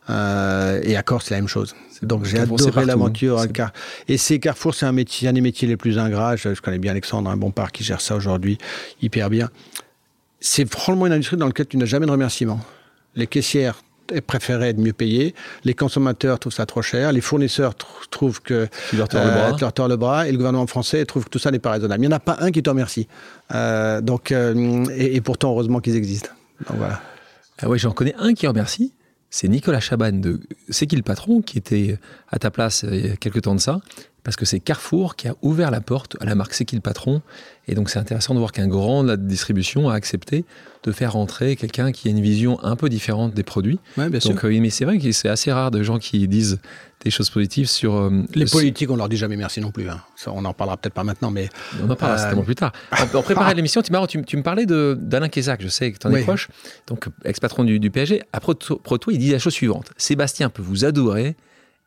Euh, 0.09 0.79
et 0.83 0.95
Accor, 0.95 1.21
c'est 1.21 1.33
la 1.33 1.41
même 1.41 1.49
chose. 1.49 1.75
Donc 2.01 2.23
j'ai 2.23 2.39
adoré 2.39 2.85
l'aventure. 2.85 3.43
Et 4.07 4.17
c'est 4.17 4.39
Carrefour, 4.39 4.73
c'est 4.73 4.85
un 4.85 4.93
métier, 4.93 5.27
un 5.27 5.33
des 5.33 5.41
métiers 5.41 5.67
les 5.67 5.75
plus 5.75 5.99
ingrats. 5.99 6.37
Je, 6.37 6.61
connais 6.61 6.79
bien 6.79 6.91
Alexandre, 6.91 7.29
un 7.29 7.35
bon 7.35 7.51
part 7.51 7.73
qui 7.73 7.83
gère 7.83 7.99
ça 7.99 8.15
aujourd'hui 8.15 8.57
hyper 9.01 9.29
bien. 9.29 9.49
C'est 10.39 10.63
probablement 10.63 11.07
une 11.07 11.13
industrie 11.13 11.35
dans 11.35 11.47
laquelle 11.47 11.67
tu 11.67 11.75
n'as 11.75 11.85
jamais 11.85 12.05
de 12.05 12.11
remerciement. 12.11 12.61
Les 13.15 13.27
caissières 13.27 13.81
préféraient 14.25 14.69
être 14.69 14.79
mieux 14.79 14.93
payés. 14.93 15.33
Les 15.63 15.73
consommateurs 15.73 16.39
trouvent 16.39 16.53
ça 16.53 16.65
trop 16.65 16.81
cher. 16.81 17.11
Les 17.11 17.21
fournisseurs 17.21 17.73
trouvent 18.09 18.41
que 18.41 18.67
tu 18.89 18.97
leur 18.97 19.07
tords 19.07 19.23
le, 19.23 19.29
euh, 19.29 19.87
le, 19.87 19.95
bras. 19.95 20.27
Et 20.27 20.31
le 20.31 20.37
gouvernement 20.37 20.67
français 20.67 21.05
trouve 21.05 21.25
que 21.25 21.29
tout 21.29 21.39
ça 21.39 21.51
n'est 21.51 21.59
pas 21.59 21.71
raisonnable. 21.71 22.03
Il 22.03 22.07
n'y 22.07 22.13
en 22.13 22.17
a 22.17 22.19
pas 22.19 22.37
un 22.39 22.51
qui 22.51 22.63
te 22.63 22.69
remercie. 22.69 23.07
Euh, 23.53 24.01
donc, 24.01 24.31
euh, 24.31 24.85
et, 24.95 25.21
pourtant, 25.21 25.51
heureusement 25.51 25.79
qu'ils 25.79 25.95
existent. 25.95 26.29
Donc 26.67 26.77
voilà. 26.77 27.01
Ah 27.59 27.69
oui, 27.69 27.79
j'en 27.79 27.91
connais 27.91 28.15
un 28.17 28.33
qui 28.33 28.47
remercie. 28.47 28.93
C'est 29.29 29.47
Nicolas 29.47 29.81
Chaban 29.81 30.13
de 30.13 30.39
C'est 30.69 30.87
qui 30.87 30.95
le 30.95 31.03
patron 31.03 31.41
qui 31.41 31.57
était 31.57 31.99
à 32.29 32.39
ta 32.39 32.49
place 32.49 32.85
il 32.89 33.07
y 33.07 33.11
a 33.11 33.17
quelques 33.17 33.41
temps 33.41 33.55
de 33.55 33.59
ça 33.59 33.81
parce 34.27 34.35
que 34.35 34.43
c'est 34.43 34.59
Carrefour 34.59 35.15
qui 35.15 35.29
a 35.29 35.35
ouvert 35.41 35.71
la 35.71 35.79
porte 35.79 36.17
à 36.19 36.25
la 36.25 36.35
marque 36.35 36.53
C'est 36.53 36.65
qui 36.65 36.75
le 36.75 36.81
patron. 36.81 37.21
Et 37.69 37.75
donc 37.75 37.89
c'est 37.89 37.97
intéressant 37.97 38.33
de 38.33 38.39
voir 38.39 38.51
qu'un 38.51 38.67
grand 38.67 39.01
de 39.01 39.07
la 39.07 39.15
distribution 39.15 39.87
a 39.87 39.93
accepté 39.93 40.43
de 40.83 40.91
faire 40.91 41.13
rentrer 41.13 41.55
quelqu'un 41.55 41.93
qui 41.93 42.09
a 42.09 42.11
une 42.11 42.19
vision 42.19 42.61
un 42.61 42.75
peu 42.75 42.89
différente 42.89 43.33
des 43.33 43.43
produits. 43.43 43.79
Ouais, 43.97 44.09
bien 44.09 44.19
donc, 44.19 44.39
sûr. 44.41 44.49
Euh, 44.49 44.59
mais 44.59 44.69
c'est 44.69 44.83
vrai 44.83 44.99
que 44.99 45.09
c'est 45.13 45.29
assez 45.29 45.49
rare 45.49 45.71
de 45.71 45.81
gens 45.81 45.97
qui 45.97 46.27
disent 46.27 46.59
des 47.05 47.09
choses 47.09 47.29
positives 47.29 47.69
sur. 47.69 47.95
Euh, 47.95 48.25
les 48.35 48.43
politiques, 48.43 48.91
on 48.91 48.97
leur 48.97 49.07
dit 49.07 49.15
jamais 49.15 49.37
merci 49.37 49.61
non 49.61 49.71
plus. 49.71 49.87
Hein. 49.89 50.01
Ça, 50.17 50.33
on 50.35 50.43
en 50.43 50.53
parlera 50.53 50.75
peut-être 50.75 50.93
pas 50.93 51.05
maintenant, 51.05 51.31
mais. 51.31 51.47
On 51.81 51.89
en 51.89 51.95
parlera 51.95 52.17
euh... 52.17 52.21
certainement 52.21 52.43
plus 52.43 52.55
tard. 52.55 52.73
En, 53.13 53.21
préparant 53.21 53.49
l'émission, 53.53 53.81
tu, 53.81 54.23
tu, 54.25 54.35
me 54.35 54.43
parlais 54.43 54.65
d'Alain 54.65 55.29
Kézac, 55.29 55.61
je 55.61 55.69
sais 55.69 55.93
que 55.93 55.99
tu 55.99 56.05
en 56.05 56.13
es 56.13 56.23
proche, 56.23 56.49
donc 56.87 57.07
ex-patron 57.23 57.63
du, 57.63 57.79
du, 57.79 57.91
PSG. 57.91 58.23
À 58.33 58.41
Proto, 58.41 58.75
Proto, 58.75 59.09
il 59.09 59.19
dit 59.19 59.31
la 59.31 59.39
chose 59.39 59.53
suivante 59.53 59.93
Sébastien 59.95 60.49
peut 60.49 60.61
vous 60.61 60.83
adorer 60.83 61.37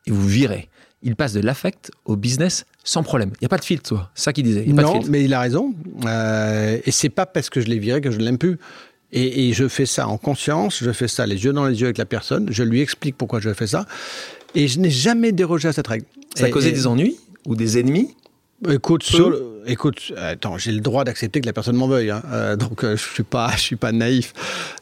et 0.07 0.11
vous 0.11 0.27
virer 0.27 0.70
il 1.03 1.15
passe 1.15 1.33
de 1.33 1.41
l'affect 1.41 1.91
au 2.05 2.15
business 2.15 2.65
sans 2.83 3.03
problème. 3.03 3.31
Il 3.35 3.43
n'y 3.43 3.45
a 3.45 3.49
pas 3.49 3.57
de 3.57 3.63
filtre, 3.63 3.89
toi. 3.89 4.11
C'est 4.15 4.23
ça 4.23 4.33
qu'il 4.33 4.43
disait. 4.43 4.65
non, 4.65 5.01
mais 5.07 5.23
il 5.23 5.33
a 5.33 5.39
raison. 5.39 5.73
Euh, 6.05 6.79
et 6.85 6.91
c'est 6.91 7.09
pas 7.09 7.25
parce 7.25 7.49
que 7.49 7.61
je 7.61 7.67
l'ai 7.67 7.79
viré 7.79 8.01
que 8.01 8.11
je 8.11 8.17
ne 8.17 8.23
l'aime 8.23 8.37
plus. 8.37 8.57
Et, 9.13 9.51
je 9.51 9.67
fais 9.67 9.85
ça 9.85 10.07
en 10.07 10.17
conscience, 10.17 10.81
je 10.81 10.91
fais 10.91 11.09
ça 11.09 11.25
les 11.25 11.43
yeux 11.43 11.51
dans 11.51 11.65
les 11.65 11.81
yeux 11.81 11.87
avec 11.87 11.97
la 11.97 12.05
personne, 12.05 12.47
je 12.49 12.63
lui 12.63 12.79
explique 12.79 13.17
pourquoi 13.17 13.41
je 13.41 13.53
fais 13.53 13.67
ça. 13.67 13.85
Et 14.55 14.69
je 14.69 14.79
n'ai 14.79 14.89
jamais 14.89 15.33
dérogé 15.33 15.67
à 15.67 15.73
cette 15.73 15.87
règle. 15.87 16.05
Ça 16.33 16.45
a 16.45 16.49
causé 16.49 16.71
des 16.71 16.87
ennuis 16.87 17.17
ou 17.45 17.57
des 17.57 17.77
ennemis? 17.77 18.15
Écoute, 18.69 19.11
écoute, 19.65 20.13
attends, 20.15 20.57
j'ai 20.57 20.71
le 20.71 20.81
droit 20.81 21.03
d'accepter 21.03 21.41
que 21.41 21.47
la 21.47 21.51
personne 21.51 21.75
m'en 21.75 21.87
veuille, 21.87 22.11
hein. 22.11 22.21
euh, 22.31 22.55
donc 22.55 22.83
euh, 22.83 22.95
je 22.95 23.01
suis 23.01 23.23
pas, 23.23 23.51
je 23.55 23.61
suis 23.61 23.75
pas 23.75 23.91
naïf. 23.91 24.33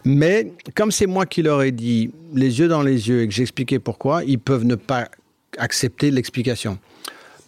Mais 0.04 0.52
comme 0.76 0.92
c'est 0.92 1.08
moi 1.08 1.26
qui 1.26 1.42
leur 1.42 1.64
ai 1.64 1.72
dit 1.72 2.12
les 2.36 2.60
yeux 2.60 2.68
dans 2.68 2.84
les 2.84 3.08
yeux 3.08 3.22
et 3.22 3.28
que 3.28 3.34
j'expliquais 3.34 3.80
pourquoi, 3.80 4.24
ils 4.26 4.38
peuvent 4.38 4.66
ne 4.66 4.76
pas 4.76 5.08
accepter 5.60 6.12
l'explication. 6.12 6.80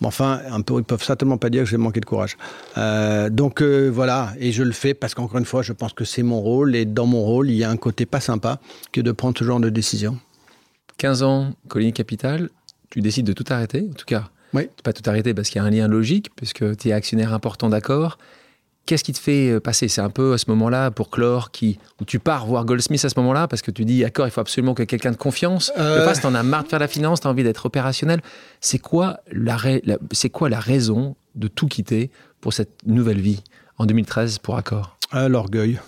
Mais 0.01 0.07
enfin, 0.07 0.41
un 0.49 0.61
peu, 0.61 0.79
ils 0.79 0.83
peuvent 0.83 1.03
certainement 1.03 1.37
pas 1.37 1.49
dire 1.49 1.63
que 1.63 1.69
j'ai 1.69 1.77
manqué 1.77 1.99
de 1.99 2.05
courage. 2.05 2.35
Euh, 2.77 3.29
donc 3.29 3.61
euh, 3.61 3.87
voilà, 3.89 4.33
et 4.39 4.51
je 4.51 4.63
le 4.63 4.71
fais 4.71 4.95
parce 4.95 5.13
qu'encore 5.13 5.37
une 5.37 5.45
fois, 5.45 5.61
je 5.61 5.73
pense 5.73 5.93
que 5.93 6.05
c'est 6.05 6.23
mon 6.23 6.41
rôle, 6.41 6.75
et 6.75 6.85
dans 6.85 7.05
mon 7.05 7.21
rôle, 7.21 7.51
il 7.51 7.55
y 7.55 7.63
a 7.63 7.69
un 7.69 7.77
côté 7.77 8.07
pas 8.07 8.19
sympa 8.19 8.59
que 8.91 8.99
de 8.99 9.11
prendre 9.11 9.37
ce 9.37 9.43
genre 9.43 9.59
de 9.59 9.69
décision. 9.69 10.17
15 10.97 11.23
ans, 11.23 11.53
Colline 11.67 11.93
Capital, 11.93 12.49
tu 12.89 13.01
décides 13.01 13.27
de 13.27 13.33
tout 13.33 13.45
arrêter, 13.49 13.87
en 13.89 13.93
tout 13.93 14.05
cas. 14.05 14.29
Oui. 14.53 14.67
Pas 14.83 14.91
tout 14.91 15.07
arrêter 15.07 15.33
parce 15.33 15.49
qu'il 15.49 15.61
y 15.61 15.63
a 15.63 15.67
un 15.67 15.69
lien 15.69 15.87
logique, 15.87 16.29
puisque 16.35 16.77
tu 16.77 16.89
es 16.89 16.91
actionnaire 16.93 17.33
important 17.33 17.69
d'accord. 17.69 18.17
Qu'est-ce 18.85 19.03
qui 19.03 19.13
te 19.13 19.19
fait 19.19 19.51
euh, 19.51 19.59
passer? 19.59 19.87
C'est 19.87 20.01
un 20.01 20.09
peu 20.09 20.33
à 20.33 20.37
ce 20.37 20.45
moment-là, 20.49 20.91
pour 20.91 21.09
clore, 21.09 21.51
qui, 21.51 21.77
où 21.99 22.05
tu 22.05 22.19
pars 22.19 22.45
voir 22.45 22.65
Goldsmith 22.65 23.05
à 23.05 23.09
ce 23.09 23.19
moment-là, 23.19 23.47
parce 23.47 23.61
que 23.61 23.71
tu 23.71 23.85
dis, 23.85 24.01
d'accord, 24.01 24.27
il 24.27 24.31
faut 24.31 24.41
absolument 24.41 24.73
que 24.73 24.83
quelqu'un 24.83 25.11
de 25.11 25.17
confiance 25.17 25.71
euh... 25.77 25.99
le 25.99 26.05
fasse, 26.05 26.21
t'en 26.21 26.33
as 26.33 26.43
marre 26.43 26.63
de 26.63 26.69
faire 26.69 26.79
la 26.79 26.87
finance, 26.87 27.21
t'as 27.21 27.29
envie 27.29 27.43
d'être 27.43 27.65
opérationnel. 27.65 28.21
C'est 28.59 28.79
quoi, 28.79 29.19
la, 29.31 29.57
c'est 30.11 30.29
quoi 30.29 30.49
la 30.49 30.59
raison 30.59 31.15
de 31.35 31.47
tout 31.47 31.67
quitter 31.67 32.09
pour 32.41 32.53
cette 32.53 32.71
nouvelle 32.85 33.21
vie 33.21 33.43
en 33.77 33.85
2013 33.85 34.39
pour 34.39 34.57
Accor? 34.57 34.97
Euh, 35.13 35.29
L'orgueil. 35.29 35.79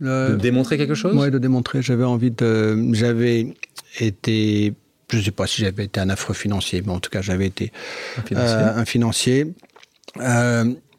De 0.00 0.34
démontrer 0.34 0.76
quelque 0.76 0.94
chose? 0.94 1.16
Oui, 1.16 1.30
de 1.30 1.38
démontrer. 1.38 1.80
J'avais 1.80 2.04
envie 2.04 2.30
de... 2.32 2.92
J'avais 2.92 3.54
été... 4.00 4.74
Je 5.10 5.18
ne 5.18 5.22
sais 5.22 5.30
pas 5.30 5.46
si 5.46 5.62
j'avais 5.62 5.84
été 5.84 6.00
un 6.00 6.10
affreux 6.10 6.34
financier, 6.34 6.82
mais 6.84 6.92
en 6.92 6.98
tout 6.98 7.10
cas, 7.10 7.22
j'avais 7.22 7.46
été 7.46 7.72
un 8.18 8.22
financier. 8.22 8.56
Euh, 8.56 8.76
un 8.76 8.84
financier 8.84 9.54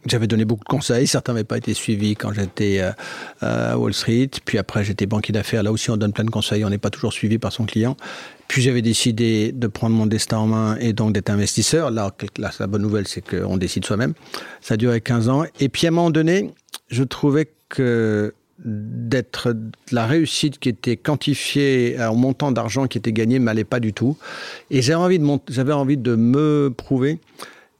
J'avais 0.06 0.28
donné 0.28 0.46
beaucoup 0.46 0.64
de 0.64 0.70
conseils, 0.70 1.08
certains 1.08 1.34
n'avaient 1.34 1.44
pas 1.44 1.58
été 1.58 1.74
suivis 1.74 2.16
quand 2.16 2.32
j'étais 2.32 2.80
euh, 2.80 2.92
à 3.42 3.78
Wall 3.78 3.94
Street. 3.94 4.30
Puis 4.46 4.60
après, 4.60 4.84
j'étais 4.84 5.08
banquier 5.08 5.34
d'affaires. 5.34 5.64
Là 5.64 5.72
aussi, 5.72 5.90
on 5.90 5.98
donne 5.98 6.14
plein 6.14 6.26
de 6.26 6.30
conseils, 6.30 6.64
on 6.64 6.70
n'est 6.70 6.78
pas 6.78 6.92
toujours 6.92 7.12
suivi 7.12 7.40
par 7.40 7.52
son 7.52 7.66
client. 7.66 7.98
Puis 8.48 8.62
j'avais 8.62 8.84
décidé 8.84 9.52
de 9.52 9.66
prendre 9.68 9.96
mon 9.96 10.06
destin 10.06 10.38
en 10.38 10.48
main 10.48 10.78
et 10.80 10.94
donc 10.94 11.14
d'être 11.14 11.32
investisseur. 11.32 11.90
Là, 11.90 12.12
la 12.38 12.68
bonne 12.68 12.84
nouvelle, 12.84 13.08
c'est 13.08 13.22
qu'on 13.22 13.58
décide 13.58 13.84
soi-même. 13.86 14.14
Ça 14.62 14.76
a 14.76 14.78
duré 14.78 15.02
15 15.02 15.30
ans. 15.30 15.44
Et 15.60 15.70
puis 15.70 15.88
à 15.88 15.90
un 15.90 15.94
moment 15.94 16.12
donné, 16.12 16.54
je 16.90 17.04
trouvais 17.04 17.52
que 17.70 18.34
d'être 18.64 19.54
la 19.92 20.06
réussite 20.06 20.60
qui 20.60 20.70
était 20.70 20.96
quantifiée 20.96 21.98
au 22.10 22.16
montant 22.16 22.52
d'argent 22.52 22.88
qui 22.88 22.98
était 22.98 23.12
gagné 23.12 23.40
m'allait 23.40 23.66
pas 23.66 23.80
du 23.80 23.92
tout. 23.92 24.18
Et 24.70 24.82
j'avais 24.82 24.96
envie 24.96 25.40
j'avais 25.50 25.74
envie 25.74 25.98
de 25.98 26.16
me 26.16 26.72
prouver 26.76 27.20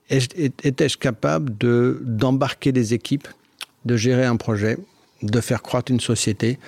étais-je 0.10 0.98
capable 0.98 1.58
de, 1.58 2.00
d'embarquer 2.04 2.72
des 2.72 2.94
équipes, 2.94 3.28
de 3.86 3.98
gérer 3.98 4.26
un 4.26 4.36
projet, 4.36 4.78
de 5.22 5.42
faire 5.42 5.62
croître 5.62 5.92
une 5.92 6.00
société 6.00 6.60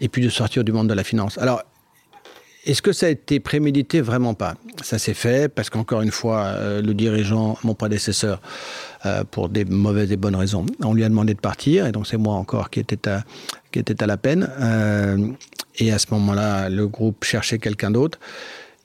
et 0.00 0.08
puis 0.08 0.22
de 0.22 0.28
sortir 0.28 0.64
du 0.64 0.72
monde 0.72 0.88
de 0.88 0.94
la 0.94 1.04
finance? 1.04 1.38
Alors, 1.38 1.62
est-ce 2.66 2.82
que 2.82 2.92
ça 2.92 3.06
a 3.06 3.08
été 3.08 3.40
prémédité? 3.40 4.00
Vraiment 4.00 4.34
pas. 4.34 4.54
Ça 4.82 4.98
s'est 4.98 5.14
fait 5.14 5.48
parce 5.48 5.70
qu'encore 5.70 6.02
une 6.02 6.10
fois, 6.10 6.44
euh, 6.46 6.82
le 6.82 6.92
dirigeant, 6.92 7.56
mon 7.62 7.74
prédécesseur, 7.74 8.42
euh, 9.06 9.24
pour 9.24 9.48
des 9.48 9.64
mauvaises 9.64 10.12
et 10.12 10.16
bonnes 10.16 10.36
raisons, 10.36 10.66
on 10.82 10.92
lui 10.92 11.04
a 11.04 11.08
demandé 11.08 11.32
de 11.32 11.40
partir 11.40 11.86
et 11.86 11.92
donc 11.92 12.06
c'est 12.06 12.16
moi 12.16 12.34
encore 12.34 12.68
qui 12.68 12.80
était 12.80 13.08
à, 13.08 13.24
qui 13.72 13.78
était 13.78 14.02
à 14.02 14.06
la 14.06 14.16
peine. 14.16 14.50
Euh, 14.60 15.28
et 15.78 15.92
à 15.92 15.98
ce 15.98 16.06
moment-là, 16.10 16.68
le 16.68 16.86
groupe 16.88 17.24
cherchait 17.24 17.58
quelqu'un 17.58 17.90
d'autre. 17.90 18.18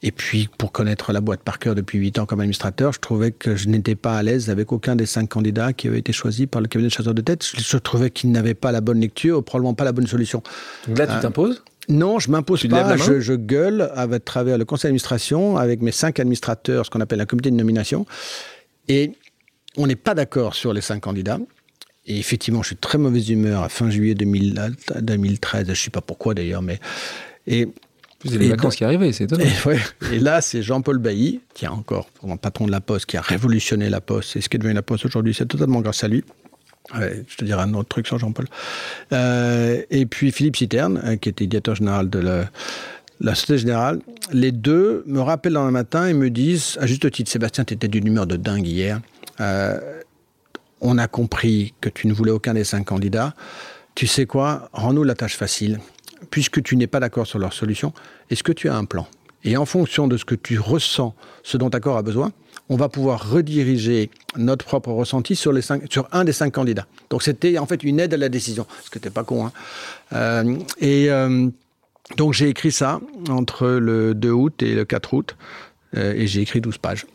Et 0.05 0.11
puis, 0.11 0.49
pour 0.57 0.73
connaître 0.73 1.13
la 1.13 1.21
boîte 1.21 1.39
par 1.41 1.59
cœur 1.59 1.75
depuis 1.75 1.97
8 1.97 2.19
ans 2.19 2.25
comme 2.25 2.41
administrateur, 2.41 2.91
je 2.91 2.99
trouvais 2.99 3.31
que 3.31 3.55
je 3.55 3.69
n'étais 3.69 3.95
pas 3.95 4.17
à 4.17 4.21
l'aise 4.21 4.49
avec 4.49 4.73
aucun 4.73 4.97
des 4.97 5.05
cinq 5.05 5.29
candidats 5.29 5.71
qui 5.71 5.87
avaient 5.87 5.99
été 5.99 6.11
choisis 6.11 6.45
par 6.45 6.61
le 6.61 6.67
cabinet 6.67 6.89
de 6.89 6.93
chasseurs 6.93 7.13
de 7.13 7.21
tête. 7.21 7.41
Je, 7.43 7.77
trouvais 7.77 8.09
qu'ils 8.09 8.29
n'avaient 8.31 8.53
pas 8.53 8.73
la 8.73 8.81
bonne 8.81 8.99
lecture, 8.99 9.41
probablement 9.41 9.73
pas 9.73 9.85
la 9.85 9.93
bonne 9.93 10.05
solution. 10.05 10.43
Donc 10.89 10.97
là, 10.97 11.07
tu 11.07 11.13
euh, 11.13 11.21
t'imposes? 11.21 11.63
Non, 11.87 12.19
je 12.19 12.29
m'impose 12.29 12.67
pas. 12.67 12.97
Je, 12.97 13.21
je, 13.21 13.33
gueule 13.33 13.89
à 13.95 14.07
travers 14.19 14.57
le 14.57 14.65
conseil 14.65 14.89
d'administration 14.89 15.55
avec 15.55 15.81
mes 15.81 15.93
cinq 15.93 16.19
administrateurs, 16.19 16.85
ce 16.85 16.91
qu'on 16.91 17.01
appelle 17.01 17.21
un 17.21 17.25
comité 17.25 17.49
de 17.49 17.55
nomination. 17.55 18.05
Et 18.89 19.13
on 19.77 19.87
n'est 19.87 19.95
pas 19.95 20.15
d'accord 20.15 20.53
sur 20.53 20.73
les 20.73 20.81
cinq 20.81 20.99
candidats. 20.99 21.39
Et 22.05 22.19
effectivement, 22.19 22.61
je 22.61 22.67
suis 22.67 22.75
très 22.75 22.97
mauvaise 22.97 23.29
humeur 23.29 23.63
à 23.63 23.69
fin 23.69 23.89
juillet 23.89 24.15
2013. 24.15 25.65
Je 25.65 25.71
ne 25.71 25.75
sais 25.75 25.89
pas 25.89 26.01
pourquoi 26.01 26.33
d'ailleurs, 26.33 26.61
mais 26.61 26.79
et 27.47 27.69
vous 28.23 28.33
avez 28.33 28.45
les 28.45 28.51
vacances 28.51 28.75
qui 28.75 28.85
arrivaient, 28.85 29.11
c'est 29.11 29.25
étonnant. 29.25 29.43
Et, 30.11 30.19
là, 30.19 30.41
c'est 30.41 30.61
Jean-Paul 30.61 30.97
Bailly, 30.97 31.41
qui 31.53 31.65
est 31.65 31.69
encore 31.69 32.07
le 32.25 32.35
patron 32.37 32.65
de 32.65 32.71
la 32.71 32.81
Poste, 32.81 33.05
qui 33.05 33.17
a 33.17 33.21
révolutionné 33.21 33.89
la 33.89 34.01
Poste. 34.01 34.35
Et 34.35 34.41
ce 34.41 34.49
qui 34.49 34.55
est 34.55 34.59
devenu 34.59 34.73
la 34.73 34.81
Poste 34.81 35.05
aujourd'hui, 35.05 35.33
c'est 35.33 35.45
totalement 35.45 35.81
grâce 35.81 36.03
à 36.03 36.07
lui. 36.07 36.23
je 36.93 37.35
te 37.35 37.43
dirai 37.43 37.61
un 37.61 37.73
autre 37.73 37.89
truc 37.89 38.07
sur 38.07 38.17
Jean-Paul. 38.17 38.45
Euh, 39.11 39.81
et 39.89 40.05
puis 40.05 40.31
Philippe 40.31 40.55
Citerne, 40.55 41.01
euh, 41.03 41.15
qui 41.17 41.29
était 41.29 41.47
directeur 41.47 41.75
général 41.75 42.09
de 42.09 42.19
la, 42.19 43.35
Société 43.35 43.57
Générale. 43.57 43.99
Les 44.31 44.51
deux 44.51 45.03
me 45.05 45.19
rappellent 45.19 45.53
dans 45.53 45.65
le 45.65 45.71
matin 45.71 46.07
et 46.07 46.13
me 46.13 46.29
disent, 46.29 46.77
à 46.79 46.85
juste 46.85 47.09
titre, 47.11 47.29
Sébastien, 47.29 47.63
tu 47.63 47.73
étais 47.73 47.87
d'une 47.87 48.07
humeur 48.07 48.27
de 48.27 48.35
dingue 48.35 48.67
hier. 48.67 49.01
Euh, 49.39 49.79
on 50.81 50.97
a 50.97 51.07
compris 51.07 51.73
que 51.79 51.89
tu 51.89 52.07
ne 52.07 52.13
voulais 52.13 52.31
aucun 52.31 52.53
des 52.53 52.63
cinq 52.63 52.85
candidats. 52.85 53.33
Tu 53.95 54.07
sais 54.07 54.25
quoi? 54.25 54.69
Rends-nous 54.73 55.03
la 55.03 55.15
tâche 55.15 55.37
facile 55.37 55.79
puisque 56.33 56.63
tu 56.63 56.77
n'es 56.77 56.87
pas 56.87 56.99
d'accord 56.99 57.27
sur 57.27 57.37
leur 57.37 57.53
solution, 57.53 57.93
est-ce 58.31 58.41
que 58.41 58.51
tu 58.51 58.67
as 58.67 58.75
un 58.75 58.85
plan? 58.85 59.05
Et 59.43 59.55
en 59.55 59.67
fonction 59.67 60.07
de 60.07 60.17
ce 60.17 60.25
que 60.25 60.33
tu 60.33 60.57
ressens, 60.57 61.13
ce 61.43 61.57
dont 61.57 61.69
Accor 61.69 61.95
a 61.95 62.01
besoin, 62.01 62.31
on 62.69 62.75
va 62.75 62.89
pouvoir 62.89 63.29
rediriger 63.29 64.09
notre 64.35 64.65
propre 64.65 64.89
ressenti 64.89 65.35
sur, 65.35 65.53
un 66.11 66.23
des 66.23 66.33
cinq 66.33 66.53
candidats. 66.55 66.87
Donc 67.11 67.21
c'était 67.21 67.59
en 67.59 67.67
fait 67.67 67.83
une 67.83 67.99
aide 67.99 68.15
à 68.15 68.17
la 68.17 68.29
décision, 68.29 68.65
ce 68.83 68.89
que 68.89 68.97
n'était 68.97 69.11
pas 69.11 69.23
con. 69.23 69.45
Hein. 69.45 69.51
Euh, 70.13 70.57
et 70.79 71.11
euh, 71.11 71.49
donc 72.17 72.33
j'ai 72.33 72.49
écrit 72.49 72.71
ça 72.71 72.99
entre 73.29 73.67
le 73.67 74.15
2 74.15 74.31
août 74.31 74.63
et 74.63 74.73
le 74.73 74.85
4 74.85 75.13
août, 75.13 75.35
euh, 75.95 76.15
et 76.15 76.25
j'ai 76.25 76.41
écrit 76.41 76.61
12 76.61 76.79
pages 76.79 77.05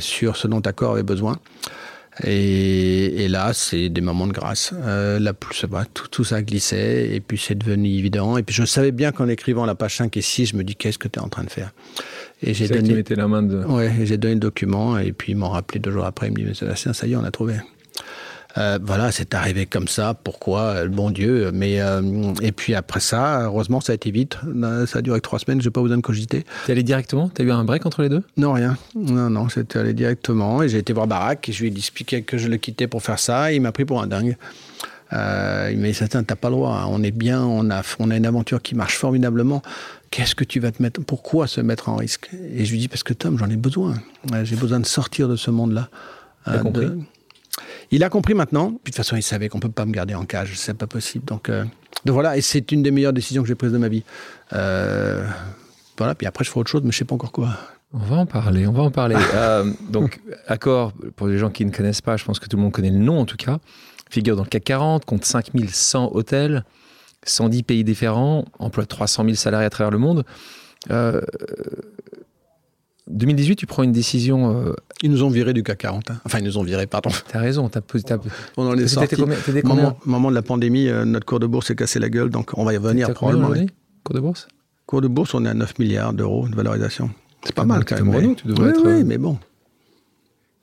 sur 0.00 0.36
ce 0.36 0.46
dont 0.46 0.60
Accor 0.60 0.92
avait 0.92 1.02
besoin. 1.02 1.38
Et, 2.24 3.28
là, 3.28 3.52
c'est 3.52 3.88
des 3.88 4.00
moments 4.00 4.26
de 4.26 4.32
grâce. 4.32 4.72
Euh, 4.74 5.18
là, 5.18 5.32
va, 5.68 5.84
tout, 5.84 6.08
tout, 6.08 6.24
ça 6.24 6.42
glissait, 6.42 7.14
et 7.14 7.20
puis 7.20 7.38
c'est 7.38 7.54
devenu 7.54 7.88
évident. 7.88 8.36
Et 8.36 8.42
puis 8.42 8.54
je 8.54 8.64
savais 8.64 8.92
bien 8.92 9.12
qu'en 9.12 9.28
écrivant 9.28 9.66
la 9.66 9.74
page 9.74 9.96
5 9.96 10.16
et 10.16 10.22
6, 10.22 10.46
je 10.46 10.56
me 10.56 10.64
dis 10.64 10.74
qu'est-ce 10.76 10.98
que 10.98 11.08
tu 11.08 11.18
es 11.18 11.22
en 11.22 11.28
train 11.28 11.44
de 11.44 11.50
faire? 11.50 11.72
Et 12.42 12.54
j'ai 12.54 12.68
donné. 12.68 13.02
la 13.08 13.28
main 13.28 13.42
de. 13.42 13.64
Ouais, 13.64 13.92
j'ai 14.04 14.16
donné 14.16 14.34
le 14.34 14.40
document, 14.40 14.98
et 14.98 15.12
puis 15.12 15.32
ils 15.32 15.36
m'ont 15.36 15.50
rappelé 15.50 15.80
deux 15.80 15.90
jours 15.90 16.04
après, 16.04 16.28
ils 16.28 16.32
me 16.32 16.48
disent 16.48 16.58
Sébastien, 16.58 16.92
ça 16.92 17.06
y 17.06 17.12
est, 17.12 17.16
on 17.16 17.24
a 17.24 17.30
trouvé. 17.30 17.54
Euh, 18.58 18.78
voilà, 18.82 19.12
c'est 19.12 19.34
arrivé 19.34 19.66
comme 19.66 19.88
ça. 19.88 20.14
Pourquoi? 20.14 20.82
Le 20.84 20.90
bon 20.90 21.10
Dieu. 21.10 21.50
Mais 21.52 21.80
euh, 21.80 22.02
et 22.42 22.52
puis 22.52 22.74
après 22.74 23.00
ça, 23.00 23.42
heureusement, 23.44 23.80
ça 23.80 23.92
a 23.92 23.94
été 23.94 24.10
vite. 24.10 24.38
Euh, 24.46 24.86
ça 24.86 24.98
a 24.98 25.02
duré 25.02 25.20
trois 25.20 25.38
semaines. 25.38 25.60
J'ai 25.60 25.70
pas 25.70 25.80
besoin 25.80 25.96
de 25.96 26.02
cogiter. 26.02 26.44
T'es 26.66 26.72
allé 26.72 26.82
directement? 26.82 27.30
T'as 27.32 27.44
eu 27.44 27.52
un 27.52 27.64
break 27.64 27.86
entre 27.86 28.02
les 28.02 28.08
deux? 28.08 28.22
Non, 28.36 28.52
rien. 28.52 28.76
Non, 28.96 29.30
non, 29.30 29.48
j'étais 29.48 29.78
allé 29.78 29.92
directement 29.92 30.62
et 30.62 30.68
j'ai 30.68 30.78
été 30.78 30.92
voir 30.92 31.06
Barack 31.06 31.48
et 31.48 31.52
je 31.52 31.62
lui 31.62 31.70
ai 31.70 31.76
expliqué 31.76 32.22
que 32.22 32.36
je 32.36 32.48
le 32.48 32.56
quittais 32.56 32.88
pour 32.88 33.02
faire 33.02 33.18
ça. 33.18 33.52
il 33.52 33.60
m'a 33.60 33.72
pris 33.72 33.84
pour 33.84 34.02
un 34.02 34.06
dingue. 34.06 34.36
Euh, 35.14 35.70
il 35.72 35.78
m'a 35.78 35.88
dit 35.88 35.96
t'as 35.96 36.22
pas 36.22 36.48
le 36.48 36.56
droit. 36.56 36.74
Hein. 36.74 36.86
On 36.88 37.02
est 37.02 37.12
bien, 37.12 37.42
on 37.42 37.70
a, 37.70 37.82
on 37.98 38.10
a 38.10 38.16
une 38.16 38.26
aventure 38.26 38.60
qui 38.60 38.74
marche 38.74 38.96
formidablement. 38.96 39.62
Qu'est-ce 40.10 40.34
que 40.34 40.44
tu 40.44 40.58
vas 40.58 40.72
te 40.72 40.82
mettre 40.82 41.00
Pourquoi 41.02 41.46
se 41.46 41.60
mettre 41.60 41.88
en 41.88 41.96
risque? 41.96 42.30
Et 42.54 42.64
je 42.64 42.72
lui 42.72 42.78
dis 42.78 42.88
parce 42.88 43.02
que 43.02 43.12
Tom, 43.12 43.38
j'en 43.38 43.48
ai 43.48 43.56
besoin. 43.56 43.94
J'ai 44.42 44.56
besoin 44.56 44.80
de 44.80 44.86
sortir 44.86 45.28
de 45.28 45.36
ce 45.36 45.50
monde-là. 45.50 45.88
compris? 46.62 46.88
Il 47.90 48.04
a 48.04 48.08
compris 48.08 48.34
maintenant. 48.34 48.68
Puis 48.68 48.76
de 48.76 48.84
toute 48.84 48.96
façon, 48.96 49.16
il 49.16 49.22
savait 49.22 49.48
qu'on 49.48 49.60
peut 49.60 49.70
pas 49.70 49.86
me 49.86 49.92
garder 49.92 50.14
en 50.14 50.24
cage. 50.24 50.52
C'est 50.56 50.74
pas 50.74 50.86
possible. 50.86 51.24
Donc, 51.24 51.48
euh, 51.48 51.64
donc 52.04 52.14
voilà. 52.14 52.36
Et 52.36 52.40
c'est 52.40 52.70
une 52.72 52.82
des 52.82 52.90
meilleures 52.90 53.12
décisions 53.12 53.42
que 53.42 53.48
j'ai 53.48 53.54
prises 53.54 53.72
de 53.72 53.78
ma 53.78 53.88
vie. 53.88 54.04
Euh, 54.52 55.26
voilà. 55.96 56.14
Puis 56.14 56.26
après, 56.26 56.44
je 56.44 56.50
ferai 56.50 56.60
autre 56.60 56.70
chose, 56.70 56.82
mais 56.84 56.92
je 56.92 56.98
sais 56.98 57.04
pas 57.04 57.14
encore 57.14 57.32
quoi. 57.32 57.50
On 57.92 57.98
va 57.98 58.16
en 58.16 58.26
parler. 58.26 58.66
On 58.66 58.72
va 58.72 58.82
en 58.82 58.90
parler. 58.90 59.16
Euh, 59.34 59.72
donc, 59.88 60.20
Accor, 60.46 60.92
pour 61.16 61.26
les 61.26 61.38
gens 61.38 61.50
qui 61.50 61.64
ne 61.64 61.70
connaissent 61.70 62.02
pas, 62.02 62.16
je 62.16 62.24
pense 62.24 62.38
que 62.38 62.46
tout 62.46 62.56
le 62.56 62.62
monde 62.62 62.72
connaît 62.72 62.90
le 62.90 62.98
nom 62.98 63.20
en 63.20 63.24
tout 63.24 63.36
cas. 63.36 63.58
Figure 64.10 64.36
dans 64.36 64.42
le 64.42 64.48
CAC 64.48 64.64
40, 64.64 65.04
compte 65.04 65.24
5100 65.24 66.10
hôtels, 66.14 66.64
110 67.24 67.62
pays 67.62 67.84
différents, 67.84 68.46
emploie 68.58 68.86
300 68.86 69.24
000 69.24 69.34
salariés 69.36 69.66
à 69.66 69.70
travers 69.70 69.90
le 69.90 69.98
monde. 69.98 70.24
2018, 73.10 73.56
tu 73.56 73.66
prends 73.66 73.82
une 73.82 73.92
décision. 73.92 74.66
Euh, 74.66 74.74
ils 75.02 75.10
nous 75.10 75.22
ont 75.22 75.30
viré 75.30 75.52
du 75.52 75.62
CAC 75.62 75.78
40. 75.78 76.10
Hein. 76.10 76.20
Enfin, 76.24 76.38
ils 76.38 76.44
nous 76.44 76.58
ont 76.58 76.62
viré, 76.62 76.86
pardon. 76.86 77.10
T'as 77.28 77.40
raison. 77.40 77.68
T'as, 77.68 77.80
posé. 77.80 78.04
On 78.56 78.66
en 78.66 78.76
est 78.76 78.88
sorti. 78.88 79.16
Moment, 79.64 79.98
moment 80.04 80.30
de 80.30 80.34
la 80.34 80.42
pandémie, 80.42 80.88
euh, 80.88 81.04
notre 81.04 81.26
cours 81.26 81.40
de 81.40 81.46
bourse 81.46 81.68
s'est 81.68 81.76
cassé 81.76 81.98
la 81.98 82.10
gueule, 82.10 82.30
donc 82.30 82.50
on 82.54 82.64
va 82.64 82.74
y 82.74 82.76
revenir 82.76 83.12
probablement. 83.14 83.52
Cours 84.04 84.14
de 84.14 84.20
bourse? 84.20 84.48
Cours 84.86 85.00
de 85.00 85.08
bourse, 85.08 85.34
on 85.34 85.44
est 85.44 85.48
à 85.48 85.54
9 85.54 85.78
milliards 85.78 86.12
d'euros 86.12 86.48
de 86.48 86.54
valorisation. 86.54 87.10
C'est 87.44 87.54
pas 87.54 87.64
mal 87.64 87.84
quand 87.84 88.02
même. 88.02 88.28
Mais... 88.28 88.34
tu 88.34 88.46
devrais 88.46 88.70
être. 88.70 88.82
Oui, 88.84 89.04
mais 89.04 89.18
bon. 89.18 89.38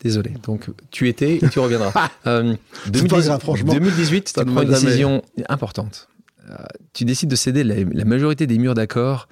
Désolé. 0.02 0.34
Donc, 0.44 0.68
tu 0.92 1.08
étais 1.08 1.38
et 1.38 1.50
tu 1.50 1.60
reviendras. 1.60 1.92
euh, 2.28 2.56
2018, 2.90 3.40
franchement. 3.40 3.74
2018, 3.74 4.34
tu 4.38 4.46
prends 4.46 4.62
une 4.62 4.70
décision 4.70 5.24
importante. 5.50 6.10
Euh, 6.50 6.56
tu 6.94 7.06
décides 7.06 7.30
de 7.30 7.36
céder 7.36 7.64
la, 7.64 7.76
la 7.84 8.06
majorité 8.06 8.46
des 8.46 8.60
murs 8.60 8.76
d'accord 8.76 9.28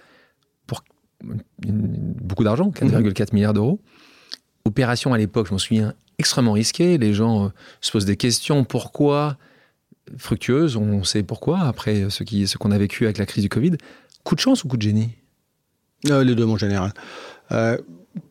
beaucoup 1.66 2.44
d'argent, 2.44 2.70
4,4 2.70 3.22
mhm. 3.22 3.28
milliards 3.34 3.54
d'euros. 3.54 3.80
Opération 4.66 5.14
à 5.14 5.18
l'époque, 5.18 5.48
je 5.48 5.54
m'en 5.54 5.58
souviens, 5.58 5.94
extrêmement 6.20 6.54
risquée. 6.54 6.98
Les 6.98 7.14
gens 7.14 7.46
euh, 7.46 7.50
se 7.82 7.92
posent 7.92 8.06
des 8.06 8.18
questions. 8.18 8.64
Pourquoi 8.64 9.38
Fructueuse, 10.18 10.76
on 10.76 11.04
sait 11.04 11.24
pourquoi, 11.24 11.62
après 11.62 12.10
ce 12.10 12.24
qu'on 12.24 12.46
ce 12.46 12.58
qu'on 12.58 12.72
a 12.72 12.78
vécu 12.78 13.06
avec 13.06 13.18
la 13.18 13.26
crise 13.26 13.44
du 13.44 13.50
Covid. 13.50 13.78
Coup 14.24 14.36
de 14.36 14.40
chance 14.40 14.64
ou 14.64 14.68
coup 14.68 14.78
de 14.78 14.82
génie? 14.82 15.12
Euh, 16.10 16.24
Les 16.24 16.36
deux, 16.36 16.46
mon 16.46 16.58
général. 16.58 16.94
Euh, 17.52 17.78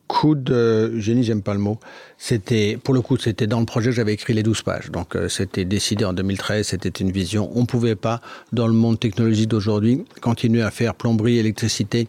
coup 0.07 0.35
de 0.35 0.97
génie, 0.99 1.23
j'aime 1.23 1.41
pas 1.41 1.53
le 1.53 1.59
mot. 1.59 1.79
C'était, 2.17 2.77
pour 2.81 2.93
le 2.93 3.01
coup, 3.01 3.17
c'était 3.17 3.47
dans 3.47 3.59
le 3.59 3.65
projet 3.65 3.89
que 3.89 3.95
j'avais 3.95 4.13
écrit 4.13 4.33
les 4.33 4.43
12 4.43 4.61
pages. 4.61 4.91
Donc, 4.91 5.15
euh, 5.15 5.27
c'était 5.27 5.65
décidé 5.65 6.05
en 6.05 6.13
2013, 6.13 6.67
c'était 6.67 6.89
une 6.89 7.11
vision. 7.11 7.49
On 7.55 7.65
pouvait 7.65 7.95
pas, 7.95 8.21
dans 8.51 8.67
le 8.67 8.73
monde 8.73 8.99
technologique 8.99 9.49
d'aujourd'hui, 9.49 10.05
continuer 10.21 10.61
à 10.61 10.71
faire 10.71 10.95
plomberie, 10.95 11.39
électricité, 11.39 12.07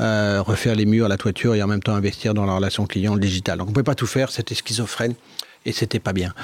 euh, 0.00 0.42
refaire 0.42 0.74
les 0.74 0.86
murs, 0.86 1.08
la 1.08 1.16
toiture 1.16 1.54
et 1.54 1.62
en 1.62 1.66
même 1.66 1.82
temps 1.82 1.94
investir 1.94 2.34
dans 2.34 2.46
la 2.46 2.54
relation 2.54 2.86
client 2.86 3.16
digitale. 3.16 3.58
Donc, 3.58 3.70
on 3.70 3.72
pouvait 3.72 3.84
pas 3.84 3.94
tout 3.94 4.06
faire, 4.06 4.30
c'était 4.30 4.54
schizophrène 4.54 5.14
et 5.64 5.72
c'était 5.72 6.00
pas 6.00 6.12
bien. 6.12 6.34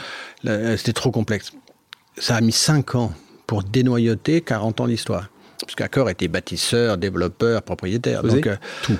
Euh, 0.46 0.76
c'était 0.76 0.94
trop 0.94 1.10
complexe. 1.10 1.52
Ça 2.16 2.36
a 2.36 2.40
mis 2.40 2.52
5 2.52 2.94
ans 2.94 3.12
pour 3.46 3.62
dénoyauter 3.62 4.40
40 4.40 4.80
ans 4.80 4.86
d'histoire. 4.86 5.28
Parce 5.60 5.76
qu'Accor 5.76 6.10
était 6.10 6.26
bâtisseur, 6.26 6.98
développeur, 6.98 7.62
propriétaire. 7.62 8.22
donc, 8.22 8.48
tout. 8.82 8.98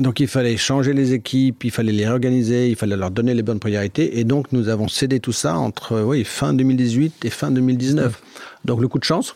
Donc 0.00 0.20
il 0.20 0.28
fallait 0.28 0.56
changer 0.56 0.92
les 0.92 1.12
équipes, 1.12 1.64
il 1.64 1.70
fallait 1.70 1.92
les 1.92 2.06
réorganiser, 2.06 2.68
il 2.68 2.76
fallait 2.76 2.96
leur 2.96 3.10
donner 3.10 3.34
les 3.34 3.42
bonnes 3.42 3.58
priorités. 3.58 4.18
Et 4.18 4.24
donc 4.24 4.52
nous 4.52 4.68
avons 4.68 4.88
cédé 4.88 5.20
tout 5.20 5.32
ça 5.32 5.56
entre 5.56 6.00
oui, 6.02 6.24
fin 6.24 6.54
2018 6.54 7.24
et 7.24 7.30
fin 7.30 7.50
2019. 7.50 8.22
Donc 8.64 8.80
le 8.80 8.88
coup 8.88 8.98
de 8.98 9.04
chance, 9.04 9.34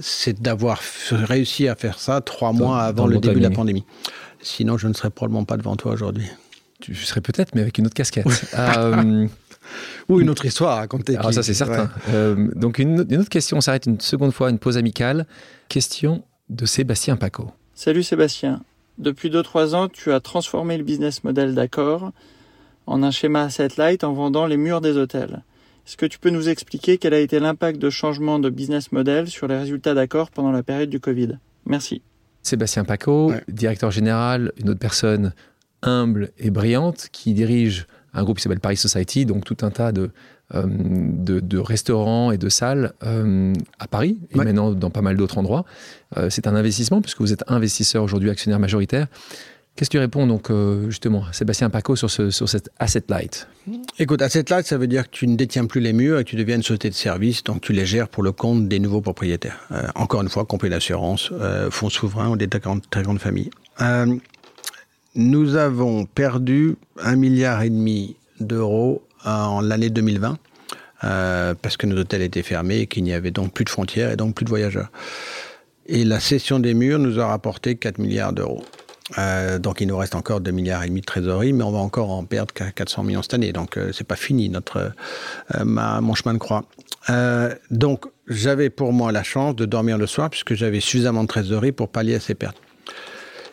c'est 0.00 0.40
d'avoir 0.40 0.80
réussi 1.10 1.68
à 1.68 1.74
faire 1.74 1.98
ça 1.98 2.20
trois 2.20 2.52
mois 2.52 2.82
avant 2.82 3.06
le 3.06 3.18
début 3.18 3.40
de 3.40 3.44
la 3.44 3.50
pandémie. 3.50 3.84
Sinon, 4.42 4.78
je 4.78 4.86
ne 4.88 4.92
serais 4.92 5.10
probablement 5.10 5.44
pas 5.44 5.56
devant 5.56 5.76
toi 5.76 5.92
aujourd'hui. 5.92 6.26
Tu 6.80 6.94
serais 6.94 7.20
peut-être, 7.22 7.54
mais 7.54 7.62
avec 7.62 7.78
une 7.78 7.86
autre 7.86 7.94
casquette. 7.94 8.26
euh, 8.56 9.26
Ou 10.08 10.20
une 10.20 10.30
autre 10.30 10.44
histoire 10.44 10.72
à 10.72 10.76
raconter. 10.76 11.16
Alors, 11.16 11.32
ça, 11.32 11.42
c'est 11.42 11.54
certain. 11.54 11.90
Euh, 12.10 12.48
donc, 12.54 12.78
une, 12.78 13.04
une, 13.10 13.18
autre 13.18 13.30
question, 13.30 13.56
on 13.56 13.60
s'arrête 13.60 13.86
une 13.86 13.98
seconde 13.98 14.32
fois, 14.32 14.50
une 14.50 14.58
pause 14.58 14.76
amicale. 14.76 15.26
Question 15.68 16.22
de 16.48 16.64
Sébastien 16.64 17.16
Paco. 17.16 17.50
Salut 17.74 18.04
Sébastien. 18.04 18.62
Depuis 18.98 19.30
2-3 19.30 19.74
ans, 19.74 19.88
tu 19.88 20.12
as 20.12 20.20
transformé 20.20 20.78
le 20.78 20.84
business 20.84 21.24
model 21.24 21.54
d'Accor 21.54 22.12
en 22.86 23.02
un 23.02 23.10
schéma 23.10 23.50
satellite 23.50 24.04
en 24.04 24.12
vendant 24.12 24.46
les 24.46 24.56
murs 24.56 24.80
des 24.80 24.96
hôtels. 24.96 25.42
Est-ce 25.86 25.96
que 25.96 26.06
tu 26.06 26.18
peux 26.18 26.30
nous 26.30 26.48
expliquer 26.48 26.98
quel 26.98 27.14
a 27.14 27.20
été 27.20 27.38
l'impact 27.38 27.78
de 27.78 27.90
changement 27.90 28.38
de 28.38 28.50
business 28.50 28.90
model 28.92 29.28
sur 29.28 29.46
les 29.46 29.56
résultats 29.56 29.94
d'Accor 29.94 30.30
pendant 30.30 30.50
la 30.50 30.62
période 30.62 30.90
du 30.90 30.98
Covid? 30.98 31.38
Merci. 31.64 32.02
Sébastien 32.42 32.84
Paco, 32.84 33.30
ouais. 33.30 33.42
directeur 33.48 33.90
général, 33.90 34.52
une 34.56 34.70
autre 34.70 34.80
personne 34.80 35.32
humble 35.82 36.30
et 36.38 36.50
brillante 36.50 37.08
qui 37.12 37.34
dirige 37.34 37.86
un 38.14 38.24
groupe 38.24 38.38
qui 38.38 38.42
s'appelle 38.42 38.60
Paris 38.60 38.76
Society, 38.76 39.26
donc 39.26 39.44
tout 39.44 39.58
un 39.62 39.70
tas 39.70 39.92
de, 39.92 40.10
de, 40.54 41.40
de, 41.40 41.58
restaurants 41.58 42.30
et 42.30 42.38
de 42.38 42.48
salles 42.48 42.92
euh, 43.02 43.52
à 43.80 43.88
Paris 43.88 44.18
et 44.30 44.38
ouais. 44.38 44.44
maintenant 44.44 44.70
dans 44.70 44.90
pas 44.90 45.02
mal 45.02 45.16
d'autres 45.16 45.38
endroits. 45.38 45.64
Euh, 46.16 46.30
c'est 46.30 46.46
un 46.46 46.54
investissement 46.54 47.02
puisque 47.02 47.20
vous 47.20 47.32
êtes 47.32 47.42
investisseur 47.48 48.04
aujourd'hui, 48.04 48.30
actionnaire 48.30 48.60
majoritaire. 48.60 49.08
Qu'est-ce 49.76 49.90
que 49.90 49.98
tu 49.98 50.00
réponds 50.00 50.26
donc 50.26 50.50
euh, 50.50 50.88
justement 50.88 51.24
Sébastien 51.32 51.68
Paco 51.68 51.96
sur, 51.96 52.10
ce, 52.10 52.30
sur 52.30 52.48
cet 52.48 52.70
asset 52.78 53.04
light? 53.10 53.46
Écoute, 53.98 54.22
asset 54.22 54.44
light, 54.48 54.66
ça 54.66 54.78
veut 54.78 54.86
dire 54.86 55.04
que 55.04 55.14
tu 55.14 55.26
ne 55.26 55.36
détiens 55.36 55.66
plus 55.66 55.82
les 55.82 55.92
murs 55.92 56.18
et 56.18 56.24
que 56.24 56.30
tu 56.30 56.36
deviens 56.36 56.56
une 56.56 56.62
société 56.62 56.88
de 56.88 56.94
service, 56.94 57.44
donc 57.44 57.60
tu 57.60 57.74
les 57.74 57.84
gères 57.84 58.08
pour 58.08 58.22
le 58.22 58.32
compte 58.32 58.68
des 58.68 58.78
nouveaux 58.78 59.02
propriétaires. 59.02 59.66
Euh, 59.72 59.82
encore 59.94 60.22
une 60.22 60.30
fois, 60.30 60.46
complet 60.46 60.70
d'assurance, 60.70 61.30
euh, 61.32 61.70
fonds 61.70 61.90
souverains 61.90 62.30
ou 62.30 62.36
des 62.36 62.48
très 62.48 62.60
grandes, 62.60 62.88
très 62.88 63.02
grandes 63.02 63.18
familles. 63.18 63.50
Euh, 63.82 64.16
nous 65.14 65.56
avons 65.56 66.06
perdu 66.06 66.76
un 66.98 67.16
milliard 67.16 67.62
et 67.62 67.68
demi 67.68 68.16
d'euros 68.40 69.02
en 69.26 69.60
l'année 69.60 69.90
2020 69.90 70.38
euh, 71.04 71.54
parce 71.60 71.76
que 71.76 71.86
nos 71.86 71.98
hôtels 71.98 72.22
étaient 72.22 72.42
fermés 72.42 72.80
et 72.80 72.86
qu'il 72.86 73.04
n'y 73.04 73.12
avait 73.12 73.30
donc 73.30 73.52
plus 73.52 73.64
de 73.64 73.70
frontières 73.70 74.10
et 74.10 74.16
donc 74.16 74.34
plus 74.34 74.44
de 74.44 74.50
voyageurs. 74.50 74.90
Et 75.86 76.04
la 76.04 76.20
cession 76.20 76.58
des 76.58 76.74
murs 76.74 76.98
nous 76.98 77.20
a 77.20 77.26
rapporté 77.26 77.76
4 77.76 77.98
milliards 77.98 78.32
d'euros. 78.32 78.64
Euh, 79.18 79.60
donc 79.60 79.80
il 79.80 79.86
nous 79.86 79.96
reste 79.96 80.16
encore 80.16 80.40
2 80.40 80.50
milliards 80.50 80.82
et 80.82 80.88
demi 80.88 81.00
de 81.00 81.06
trésorerie, 81.06 81.52
mais 81.52 81.62
on 81.62 81.70
va 81.70 81.78
encore 81.78 82.10
en 82.10 82.24
perdre 82.24 82.52
400 82.52 83.04
millions 83.04 83.22
cette 83.22 83.34
année. 83.34 83.52
Donc 83.52 83.76
euh, 83.76 83.92
c'est 83.92 84.06
pas 84.06 84.16
fini 84.16 84.48
notre 84.48 84.92
euh, 85.54 85.64
mon 85.64 86.14
chemin 86.14 86.34
de 86.34 86.38
croix. 86.38 86.64
Euh, 87.10 87.54
donc 87.70 88.06
j'avais 88.26 88.70
pour 88.70 88.92
moi 88.92 89.12
la 89.12 89.22
chance 89.22 89.54
de 89.54 89.64
dormir 89.64 89.96
le 89.96 90.06
soir 90.06 90.30
puisque 90.30 90.54
j'avais 90.54 90.80
suffisamment 90.80 91.22
de 91.22 91.28
trésorerie 91.28 91.72
pour 91.72 91.88
pallier 91.88 92.16
à 92.16 92.20
ces 92.20 92.34
pertes. 92.34 92.60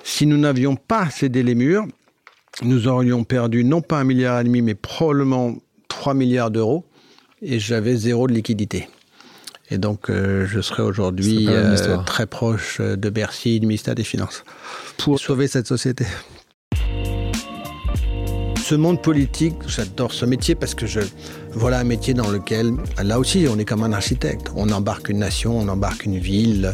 Si 0.03 0.25
nous 0.25 0.37
n'avions 0.37 0.75
pas 0.75 1.09
cédé 1.11 1.43
les 1.43 1.55
murs, 1.55 1.85
nous 2.63 2.87
aurions 2.87 3.23
perdu 3.23 3.63
non 3.63 3.81
pas 3.81 3.99
un 3.99 4.03
milliard 4.03 4.39
et 4.39 4.43
demi, 4.43 4.61
mais 4.61 4.75
probablement 4.75 5.55
3 5.97 6.13
milliards 6.13 6.51
d'euros, 6.51 6.83
et 7.41 7.59
j'avais 7.59 7.95
zéro 7.95 8.27
de 8.27 8.33
liquidité. 8.33 8.89
Et 9.69 9.77
donc, 9.77 10.09
euh, 10.09 10.45
je 10.45 10.59
serais 10.59 10.83
aujourd'hui 10.83 11.47
euh, 11.47 11.97
très 12.05 12.25
proche 12.25 12.81
de 12.81 13.09
Bercy, 13.09 13.59
du 13.59 13.67
ministère 13.67 13.95
des 13.95 14.03
Finances, 14.03 14.43
pour 14.97 15.19
sauver 15.19 15.47
cette 15.47 15.67
société. 15.67 16.05
Ce 18.61 18.75
monde 18.75 19.01
politique, 19.01 19.55
j'adore 19.67 20.13
ce 20.13 20.25
métier 20.25 20.55
parce 20.55 20.73
que 20.73 20.87
je 20.87 21.01
voilà 21.51 21.79
un 21.79 21.83
métier 21.83 22.13
dans 22.13 22.29
lequel, 22.29 22.73
là 23.03 23.19
aussi, 23.19 23.45
on 23.49 23.59
est 23.59 23.65
comme 23.65 23.83
un 23.83 23.93
architecte. 23.93 24.47
On 24.55 24.69
embarque 24.69 25.09
une 25.09 25.19
nation, 25.19 25.57
on 25.57 25.67
embarque 25.67 26.05
une 26.05 26.17
ville, 26.17 26.73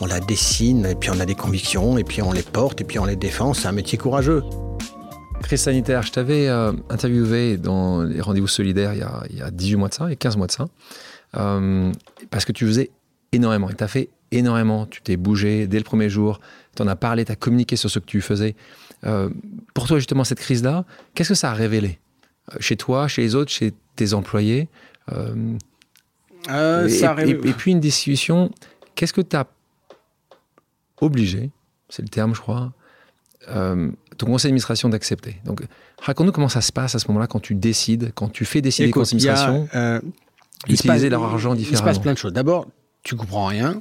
on 0.00 0.06
la 0.06 0.20
dessine, 0.20 0.86
et 0.86 0.94
puis 0.94 1.10
on 1.10 1.18
a 1.18 1.26
des 1.26 1.34
convictions, 1.34 1.98
et 1.98 2.04
puis 2.04 2.22
on 2.22 2.32
les 2.32 2.42
porte, 2.42 2.80
et 2.80 2.84
puis 2.84 2.98
on 2.98 3.04
les 3.04 3.16
défend. 3.16 3.52
C'est 3.54 3.68
un 3.68 3.72
métier 3.72 3.98
courageux. 3.98 4.44
Crise 5.50 5.62
sanitaire, 5.62 6.02
je 6.02 6.12
t'avais 6.12 6.46
euh, 6.46 6.70
interviewé 6.90 7.56
dans 7.56 8.04
les 8.04 8.20
rendez-vous 8.20 8.46
solidaires 8.46 8.94
il 8.94 9.00
y, 9.00 9.02
a, 9.02 9.24
il 9.30 9.38
y 9.38 9.42
a 9.42 9.50
18 9.50 9.74
mois 9.74 9.88
de 9.88 9.94
ça, 9.94 10.04
il 10.06 10.10
y 10.10 10.12
a 10.12 10.14
15 10.14 10.36
mois 10.36 10.46
de 10.46 10.52
ça. 10.52 10.68
Euh, 11.38 11.90
parce 12.30 12.44
que 12.44 12.52
tu 12.52 12.64
faisais 12.64 12.92
énormément 13.32 13.68
et 13.68 13.74
tu 13.74 13.82
as 13.82 13.88
fait 13.88 14.10
énormément. 14.30 14.86
Tu 14.86 15.02
t'es 15.02 15.16
bougé 15.16 15.66
dès 15.66 15.78
le 15.78 15.82
premier 15.82 16.08
jour, 16.08 16.40
tu 16.76 16.82
en 16.82 16.86
as 16.86 16.94
parlé, 16.94 17.24
tu 17.24 17.32
as 17.32 17.34
communiqué 17.34 17.74
sur 17.74 17.90
ce 17.90 17.98
que 17.98 18.04
tu 18.04 18.20
faisais. 18.20 18.54
Euh, 19.02 19.28
pour 19.74 19.88
toi, 19.88 19.98
justement, 19.98 20.22
cette 20.22 20.38
crise-là, 20.38 20.84
qu'est-ce 21.16 21.30
que 21.30 21.34
ça 21.34 21.50
a 21.50 21.54
révélé 21.54 21.98
Chez 22.60 22.76
toi, 22.76 23.08
chez 23.08 23.22
les 23.22 23.34
autres, 23.34 23.50
chez 23.50 23.72
tes 23.96 24.14
employés 24.14 24.68
et, 25.08 26.88
ça 26.90 27.16
et, 27.26 27.30
et, 27.30 27.52
puis 27.54 27.72
une 27.72 27.80
discussion, 27.80 28.52
qu'est-ce 28.94 29.12
que 29.12 29.20
tu 29.20 29.34
as 29.34 29.48
obligé, 31.00 31.50
c'est 31.88 32.02
le 32.02 32.08
terme, 32.08 32.36
je 32.36 32.40
crois, 32.40 32.72
euh, 33.48 33.90
ton 34.18 34.26
conseil 34.26 34.48
d'administration 34.50 34.88
d'accepter 34.88 35.36
Donc, 35.44 35.62
raconte-nous 36.00 36.32
comment 36.32 36.48
ça 36.48 36.60
se 36.60 36.72
passe 36.72 36.94
à 36.94 36.98
ce 36.98 37.08
moment-là 37.08 37.26
quand 37.26 37.40
tu 37.40 37.54
décides, 37.54 38.12
quand 38.14 38.28
tu 38.28 38.44
fais 38.44 38.60
décider 38.60 38.88
Écoute, 38.88 39.02
conseil 39.02 39.20
d'administration. 39.20 39.68
euh, 39.74 40.00
utiliser 40.68 41.08
leur 41.08 41.24
argent 41.24 41.54
différemment. 41.54 41.76
Il 41.76 41.78
se 41.78 41.82
passe 41.84 41.98
plein 41.98 42.12
de 42.12 42.18
choses. 42.18 42.32
D'abord, 42.32 42.66
tu 43.02 43.16
comprends 43.16 43.46
rien, 43.46 43.80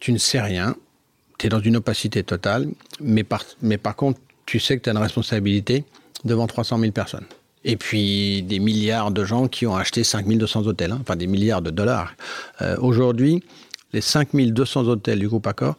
tu 0.00 0.12
ne 0.12 0.18
sais 0.18 0.40
rien, 0.40 0.74
tu 1.38 1.46
es 1.46 1.48
dans 1.48 1.60
une 1.60 1.76
opacité 1.76 2.24
totale, 2.24 2.68
mais 3.00 3.22
par, 3.24 3.44
mais 3.62 3.78
par 3.78 3.94
contre, 3.94 4.20
tu 4.46 4.58
sais 4.58 4.76
que 4.76 4.82
tu 4.82 4.88
as 4.90 4.92
une 4.92 4.98
responsabilité 4.98 5.84
devant 6.24 6.46
300 6.46 6.78
000 6.80 6.92
personnes. 6.92 7.26
Et 7.64 7.76
puis 7.76 8.42
des 8.42 8.58
milliards 8.60 9.10
de 9.10 9.24
gens 9.24 9.46
qui 9.46 9.66
ont 9.66 9.76
acheté 9.76 10.02
5200 10.02 10.66
hôtels, 10.66 10.92
hein, 10.92 10.98
enfin 11.02 11.16
des 11.16 11.26
milliards 11.26 11.62
de 11.62 11.70
dollars. 11.70 12.14
Euh, 12.62 12.76
Aujourd'hui, 12.80 13.42
les 13.92 14.00
5200 14.00 14.86
hôtels 14.88 15.18
du 15.18 15.28
groupe 15.28 15.46
Accor, 15.46 15.76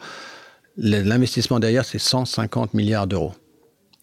l'investissement 0.80 1.60
derrière, 1.60 1.86
c'est 1.86 2.00
150 2.00 2.74
milliards 2.74 3.08
d'euros. 3.08 3.34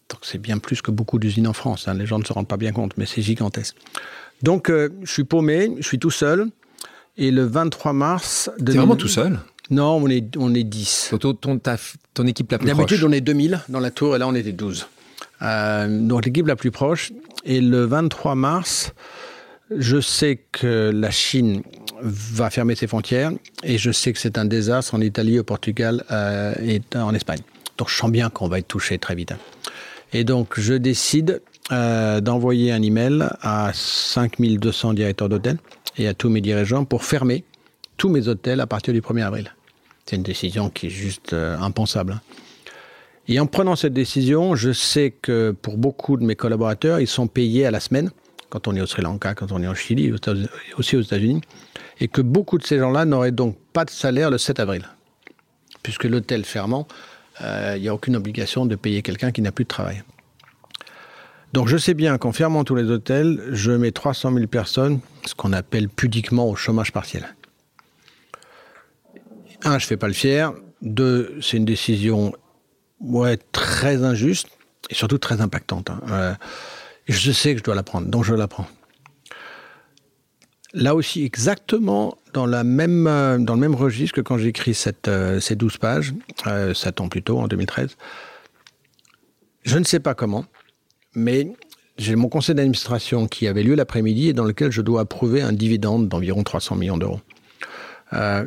Donc 0.09 0.19
c'est 0.21 0.37
bien 0.37 0.57
plus 0.57 0.81
que 0.81 0.91
beaucoup 0.91 1.19
d'usines 1.19 1.47
en 1.47 1.53
France. 1.53 1.87
Hein. 1.87 1.95
Les 1.95 2.05
gens 2.05 2.19
ne 2.19 2.23
se 2.23 2.31
rendent 2.31 2.47
pas 2.47 2.57
bien 2.57 2.71
compte, 2.71 2.93
mais 2.97 3.05
c'est 3.05 3.21
gigantesque. 3.21 3.75
Donc, 4.43 4.69
euh, 4.69 4.89
je 5.03 5.11
suis 5.11 5.23
paumé, 5.23 5.71
je 5.79 5.87
suis 5.87 5.99
tout 5.99 6.11
seul. 6.11 6.47
Et 7.17 7.31
le 7.31 7.43
23 7.45 7.93
mars... 7.93 8.51
T'es 8.63 8.73
vraiment 8.73 8.95
tout 8.95 9.07
seul? 9.07 9.39
Non, 9.69 9.99
on 10.01 10.07
est, 10.07 10.37
on 10.37 10.53
est 10.53 10.63
10. 10.63 11.15
Ton, 11.19 11.33
ton, 11.33 11.57
ta, 11.57 11.77
ton 12.13 12.27
équipe 12.27 12.51
la 12.51 12.59
plus 12.59 12.67
proche 12.67 12.77
D'habitude, 12.77 13.03
on 13.03 13.11
est 13.11 13.21
2000 13.21 13.61
dans 13.69 13.79
la 13.79 13.91
tour, 13.91 14.15
et 14.15 14.19
là, 14.19 14.27
on 14.27 14.35
était 14.35 14.51
12. 14.51 14.87
Euh, 15.41 16.07
donc, 16.07 16.25
l'équipe 16.25 16.47
la 16.47 16.55
plus 16.55 16.71
proche. 16.71 17.11
Et 17.43 17.59
le 17.59 17.85
23 17.85 18.35
mars, 18.35 18.93
je 19.75 19.99
sais 19.99 20.39
que 20.51 20.91
la 20.93 21.11
Chine 21.11 21.61
va 22.01 22.49
fermer 22.49 22.75
ses 22.75 22.87
frontières, 22.87 23.31
et 23.63 23.77
je 23.77 23.91
sais 23.91 24.13
que 24.13 24.19
c'est 24.19 24.37
un 24.37 24.45
désastre 24.45 24.95
en 24.95 25.01
Italie, 25.01 25.39
au 25.39 25.43
Portugal 25.43 26.03
euh, 26.11 26.53
et 26.61 26.81
en 26.95 27.13
Espagne. 27.13 27.41
Donc, 27.77 27.89
je 27.89 27.95
sens 27.95 28.11
bien 28.11 28.29
qu'on 28.29 28.47
va 28.47 28.59
être 28.59 28.67
touché 28.67 28.97
très 28.97 29.15
vite. 29.15 29.33
Et 30.13 30.23
donc, 30.23 30.59
je 30.59 30.73
décide 30.73 31.41
euh, 31.71 32.21
d'envoyer 32.21 32.71
un 32.71 32.81
email 32.81 33.25
à 33.41 33.71
5200 33.73 34.93
directeurs 34.93 35.29
d'hôtels 35.29 35.57
et 35.97 36.07
à 36.07 36.13
tous 36.13 36.29
mes 36.29 36.41
dirigeants 36.41 36.85
pour 36.85 37.03
fermer 37.03 37.43
tous 37.97 38.09
mes 38.09 38.27
hôtels 38.27 38.61
à 38.61 38.67
partir 38.67 38.93
du 38.93 39.01
1er 39.01 39.25
avril. 39.25 39.53
C'est 40.05 40.15
une 40.15 40.23
décision 40.23 40.69
qui 40.69 40.87
est 40.87 40.91
juste 40.91 41.33
euh, 41.33 41.57
impensable. 41.59 42.13
Hein. 42.13 42.21
Et 43.27 43.39
en 43.41 43.45
prenant 43.45 43.75
cette 43.75 43.93
décision, 43.93 44.55
je 44.55 44.71
sais 44.71 45.11
que 45.11 45.53
pour 45.61 45.77
beaucoup 45.77 46.15
de 46.15 46.23
mes 46.23 46.35
collaborateurs, 46.35 47.01
ils 47.01 47.07
sont 47.07 47.27
payés 47.27 47.65
à 47.65 47.71
la 47.71 47.81
semaine, 47.81 48.11
quand 48.49 48.67
on 48.67 48.75
est 48.75 48.81
au 48.81 48.85
Sri 48.85 49.01
Lanka, 49.01 49.33
quand 49.33 49.51
on 49.51 49.61
est 49.61 49.67
en 49.67 49.75
Chili, 49.75 50.13
aussi 50.77 50.95
aux 50.95 51.01
États-Unis, 51.01 51.41
et 51.99 52.07
que 52.07 52.21
beaucoup 52.21 52.57
de 52.57 52.65
ces 52.65 52.77
gens-là 52.77 53.05
n'auraient 53.05 53.31
donc 53.31 53.57
pas 53.73 53.85
de 53.85 53.89
salaire 53.89 54.29
le 54.29 54.37
7 54.37 54.59
avril. 54.59 54.87
Puisque 55.83 56.05
l'hôtel 56.05 56.45
fermant, 56.45 56.87
euh, 57.41 57.73
il 57.75 57.81
n'y 57.81 57.87
a 57.87 57.93
aucune 57.93 58.15
obligation 58.15 58.65
de 58.65 58.75
payer 58.75 59.01
quelqu'un 59.01 59.31
qui 59.31 59.41
n'a 59.41 59.51
plus 59.51 59.63
de 59.63 59.69
travail. 59.69 60.03
Donc 61.53 61.67
je 61.67 61.77
sais 61.77 61.93
bien 61.93 62.17
qu'en 62.17 62.31
fermant 62.31 62.63
tous 62.63 62.75
les 62.75 62.89
hôtels, 62.91 63.41
je 63.51 63.71
mets 63.71 63.91
300 63.91 64.33
000 64.33 64.47
personnes, 64.47 64.99
ce 65.25 65.33
qu'on 65.33 65.53
appelle 65.53 65.89
pudiquement 65.89 66.49
au 66.49 66.55
chômage 66.55 66.91
partiel. 66.91 67.35
Un, 69.63 69.79
je 69.79 69.85
ne 69.85 69.87
fais 69.87 69.97
pas 69.97 70.07
le 70.07 70.13
fier. 70.13 70.53
Deux, 70.81 71.37
c'est 71.41 71.57
une 71.57 71.65
décision 71.65 72.33
très 73.51 74.03
injuste 74.03 74.49
et 74.89 74.95
surtout 74.95 75.17
très 75.17 75.41
impactante. 75.41 75.89
Hein. 75.89 76.01
Euh, 76.11 76.33
je 77.07 77.31
sais 77.31 77.53
que 77.53 77.59
je 77.59 77.63
dois 77.63 77.75
la 77.75 77.83
prendre, 77.83 78.07
donc 78.07 78.23
je 78.23 78.33
la 78.33 78.47
prends. 78.47 78.67
Là 80.73 80.95
aussi, 80.95 81.23
exactement 81.23 82.17
euh, 82.37 83.37
dans 83.37 83.53
le 83.53 83.59
même 83.59 83.75
registre 83.75 84.15
que 84.15 84.21
quand 84.21 84.37
j'écris 84.37 84.77
euh, 85.07 85.39
ces 85.39 85.55
12 85.55 85.77
pages, 85.77 86.13
euh, 86.45 86.73
7 86.73 87.01
ans 87.01 87.09
plus 87.09 87.23
tôt, 87.23 87.39
en 87.39 87.47
2013. 87.47 87.97
Je 89.63 89.77
ne 89.77 89.83
sais 89.83 89.99
pas 89.99 90.13
comment, 90.13 90.45
mais 91.13 91.51
j'ai 91.97 92.15
mon 92.15 92.29
conseil 92.29 92.55
d'administration 92.55 93.27
qui 93.27 93.47
avait 93.47 93.63
lieu 93.63 93.75
l'après-midi 93.75 94.29
et 94.29 94.33
dans 94.33 94.45
lequel 94.45 94.71
je 94.71 94.81
dois 94.81 95.01
approuver 95.01 95.41
un 95.41 95.51
dividende 95.51 96.07
d'environ 96.07 96.43
300 96.43 96.75
millions 96.75 96.97
d'euros. 96.97 97.21
Euh, 98.13 98.45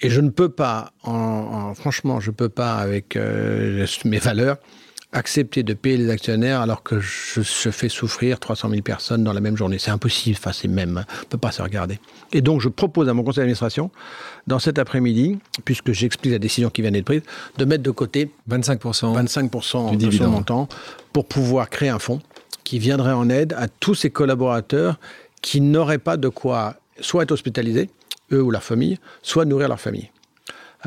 et 0.00 0.10
je 0.10 0.20
ne 0.20 0.28
peux 0.28 0.50
pas, 0.50 0.92
en, 1.02 1.12
en, 1.12 1.74
franchement, 1.74 2.20
je 2.20 2.30
ne 2.30 2.34
peux 2.34 2.50
pas, 2.50 2.74
avec 2.74 3.16
mes 3.16 4.18
valeurs, 4.18 4.58
accepter 5.14 5.62
de 5.62 5.74
payer 5.74 5.96
les 5.96 6.10
actionnaires 6.10 6.60
alors 6.60 6.82
que 6.82 7.00
je, 7.00 7.40
je, 7.40 7.70
fais 7.70 7.88
souffrir 7.88 8.40
300 8.40 8.68
000 8.68 8.82
personnes 8.82 9.24
dans 9.24 9.32
la 9.32 9.40
même 9.40 9.56
journée. 9.56 9.78
C'est 9.78 9.92
impossible, 9.92 10.36
enfin, 10.38 10.52
c'est 10.52 10.68
même, 10.68 11.04
on 11.08 11.20
ne 11.20 11.26
peut 11.26 11.38
pas 11.38 11.52
se 11.52 11.62
regarder. 11.62 12.00
Et 12.32 12.42
donc, 12.42 12.60
je 12.60 12.68
propose 12.68 13.08
à 13.08 13.14
mon 13.14 13.22
conseil 13.22 13.42
d'administration, 13.42 13.90
dans 14.46 14.58
cet 14.58 14.78
après-midi, 14.78 15.38
puisque 15.64 15.92
j'explique 15.92 16.32
la 16.32 16.38
décision 16.38 16.68
qui 16.68 16.82
vient 16.82 16.90
d'être 16.90 17.04
prise, 17.04 17.22
de 17.56 17.64
mettre 17.64 17.84
de 17.84 17.90
côté 17.92 18.30
25%, 18.50 19.14
25 19.14 19.96
du 19.96 20.06
de 20.06 20.10
son 20.10 20.28
montant 20.28 20.68
pour 21.12 21.26
pouvoir 21.26 21.70
créer 21.70 21.90
un 21.90 22.00
fonds 22.00 22.20
qui 22.64 22.78
viendrait 22.78 23.12
en 23.12 23.30
aide 23.30 23.54
à 23.56 23.68
tous 23.68 23.94
ces 23.94 24.10
collaborateurs 24.10 24.98
qui 25.42 25.60
n'auraient 25.60 25.98
pas 25.98 26.16
de 26.16 26.28
quoi 26.28 26.76
soit 27.00 27.22
être 27.22 27.32
hospitalisés, 27.32 27.90
eux 28.32 28.42
ou 28.42 28.50
leur 28.50 28.62
famille, 28.62 28.98
soit 29.22 29.44
nourrir 29.44 29.68
leur 29.68 29.80
famille. 29.80 30.10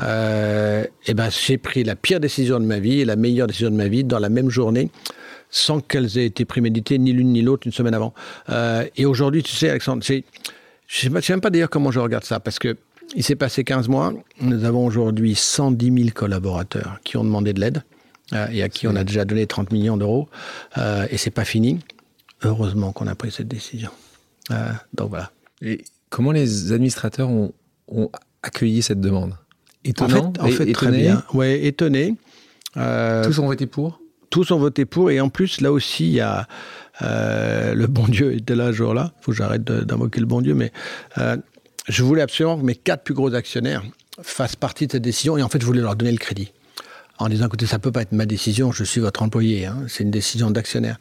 Euh, 0.00 0.84
et 1.06 1.14
ben, 1.14 1.28
j'ai 1.30 1.58
pris 1.58 1.84
la 1.84 1.96
pire 1.96 2.20
décision 2.20 2.60
de 2.60 2.64
ma 2.64 2.78
vie 2.78 3.00
et 3.00 3.04
la 3.04 3.16
meilleure 3.16 3.46
décision 3.46 3.70
de 3.70 3.76
ma 3.76 3.88
vie 3.88 4.04
dans 4.04 4.18
la 4.18 4.28
même 4.28 4.50
journée, 4.50 4.90
sans 5.50 5.80
qu'elles 5.80 6.18
aient 6.18 6.26
été 6.26 6.44
préméditées 6.44 6.98
ni 6.98 7.12
l'une 7.12 7.32
ni 7.32 7.42
l'autre 7.42 7.66
une 7.66 7.72
semaine 7.72 7.94
avant. 7.94 8.14
Euh, 8.50 8.84
et 8.96 9.06
aujourd'hui, 9.06 9.42
tu 9.42 9.54
sais, 9.54 9.70
Alexandre, 9.70 10.02
je 10.04 10.14
ne 11.08 11.20
sais, 11.20 11.32
même 11.32 11.40
pas 11.40 11.50
d'ailleurs 11.50 11.70
comment 11.70 11.90
je 11.90 12.00
regarde 12.00 12.24
ça, 12.24 12.40
parce 12.40 12.58
que 12.58 12.76
il 13.16 13.24
s'est 13.24 13.36
passé 13.36 13.64
15 13.64 13.88
mois. 13.88 14.12
Nous 14.40 14.64
avons 14.64 14.84
aujourd'hui 14.84 15.34
110 15.34 15.92
000 15.92 16.08
collaborateurs 16.14 16.98
qui 17.04 17.16
ont 17.16 17.24
demandé 17.24 17.54
de 17.54 17.60
l'aide 17.60 17.82
euh, 18.34 18.48
et 18.50 18.62
à 18.62 18.68
qui 18.68 18.86
on 18.86 18.94
a 18.96 19.04
déjà 19.04 19.24
donné 19.24 19.46
30 19.46 19.72
millions 19.72 19.96
d'euros. 19.96 20.28
Euh, 20.76 21.06
et 21.10 21.16
c'est 21.16 21.30
pas 21.30 21.46
fini. 21.46 21.78
Heureusement 22.42 22.92
qu'on 22.92 23.06
a 23.06 23.14
pris 23.14 23.30
cette 23.30 23.48
décision. 23.48 23.90
Euh, 24.50 24.72
donc 24.92 25.08
voilà. 25.08 25.30
Et 25.62 25.84
comment 26.10 26.32
les 26.32 26.72
administrateurs 26.72 27.30
ont 27.30 28.10
accueilli 28.42 28.82
cette 28.82 29.00
demande? 29.00 29.34
Étonnant, 29.84 30.32
en 30.40 30.46
fait, 30.46 30.54
en 30.54 30.56
fait 30.66 30.72
très 30.72 30.90
bien. 30.90 31.22
Ouais, 31.32 31.64
étonné. 31.64 32.14
Euh, 32.76 33.24
tous 33.24 33.38
ont 33.38 33.46
voté 33.46 33.66
pour 33.66 34.00
Tous 34.30 34.50
ont 34.50 34.58
voté 34.58 34.84
pour. 34.84 35.10
Et 35.10 35.20
en 35.20 35.28
plus, 35.28 35.60
là 35.60 35.72
aussi, 35.72 36.06
il 36.06 36.14
y 36.14 36.20
a 36.20 36.46
euh, 37.02 37.74
le 37.74 37.86
bon 37.86 38.06
Dieu 38.06 38.34
était 38.34 38.56
là 38.56 38.68
ce 38.68 38.72
jour-là. 38.72 39.12
Il 39.20 39.24
faut 39.24 39.32
que 39.32 39.38
j'arrête 39.38 39.64
d'invoquer 39.64 40.20
le 40.20 40.26
bon 40.26 40.40
Dieu. 40.40 40.54
Mais 40.54 40.72
euh, 41.18 41.36
je 41.88 42.02
voulais 42.02 42.22
absolument 42.22 42.58
que 42.58 42.64
mes 42.64 42.74
quatre 42.74 43.04
plus 43.04 43.14
gros 43.14 43.34
actionnaires 43.34 43.82
fassent 44.20 44.56
partie 44.56 44.86
de 44.86 44.92
cette 44.92 45.02
décision. 45.02 45.38
Et 45.38 45.42
en 45.42 45.48
fait, 45.48 45.60
je 45.60 45.66
voulais 45.66 45.80
leur 45.80 45.96
donner 45.96 46.12
le 46.12 46.18
crédit 46.18 46.52
en 47.18 47.28
disant 47.28 47.46
écoutez, 47.46 47.66
ça 47.66 47.78
peut 47.78 47.90
pas 47.90 48.02
être 48.02 48.12
ma 48.12 48.26
décision, 48.26 48.70
je 48.70 48.84
suis 48.84 49.00
votre 49.00 49.22
employé, 49.22 49.66
hein, 49.66 49.76
c'est 49.88 50.04
une 50.04 50.10
décision 50.10 50.50
d'actionnaire. 50.50 50.98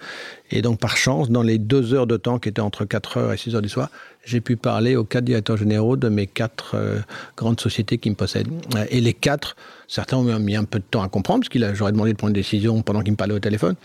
Et 0.50 0.62
donc, 0.62 0.80
par 0.80 0.98
chance, 0.98 1.30
dans 1.30 1.44
les 1.44 1.60
deux 1.60 1.94
heures 1.94 2.08
de 2.08 2.18
temps 2.18 2.40
qui 2.40 2.50
étaient 2.50 2.62
entre 2.62 2.86
4 2.86 3.18
heures 3.18 3.34
et 3.34 3.38
6 3.38 3.56
heures 3.56 3.62
du 3.62 3.70
soir, 3.70 3.90
j'ai 4.24 4.42
pu 4.42 4.58
parler 4.58 4.96
aux 4.96 5.04
quatre 5.04 5.26
directeurs 5.26 5.58
généraux 5.58 5.96
de 5.96 6.10
mes 6.10 6.26
quatre 6.26 6.76
euh, 6.76 7.00
grandes 7.36 7.60
sociétés 7.60 7.98
qui 8.00 8.10
me 8.10 8.16
possèdent. 8.16 8.50
Et 8.90 9.00
les 9.00 9.14
quatre, 9.14 9.56
certains 9.88 10.18
ont 10.18 10.40
mis 10.40 10.56
un 10.56 10.64
peu 10.64 10.80
de 10.80 10.86
temps 10.90 11.04
à 11.04 11.08
comprendre, 11.08 11.42
parce 11.42 11.50
que 11.50 11.76
j'aurais 11.76 11.92
demandé 11.92 12.14
de 12.14 12.18
prendre 12.18 12.32
une 12.32 12.42
décision 12.42 12.82
pendant 12.82 13.02
qu'ils 13.02 13.14
me 13.14 13.18
parlaient 13.18 13.36
au 13.36 13.40
téléphone. 13.40 13.76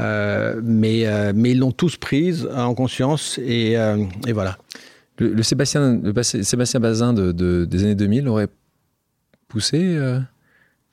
Euh, 0.00 0.60
mais, 0.62 1.06
euh, 1.06 1.32
mais 1.34 1.52
ils 1.52 1.58
l'ont 1.58 1.72
tous 1.72 1.96
prise 1.96 2.48
en 2.54 2.74
conscience, 2.74 3.38
et, 3.38 3.72
et 4.26 4.32
voilà. 4.32 4.58
Le, 5.18 5.42
Sébastien, 5.42 5.98
le 6.02 6.22
Sébastien 6.22 6.80
Bazin 6.80 7.14
de, 7.14 7.32
des 7.64 7.84
années 7.84 7.94
2000 7.94 8.28
aurait 8.28 8.48
poussé 9.48 9.98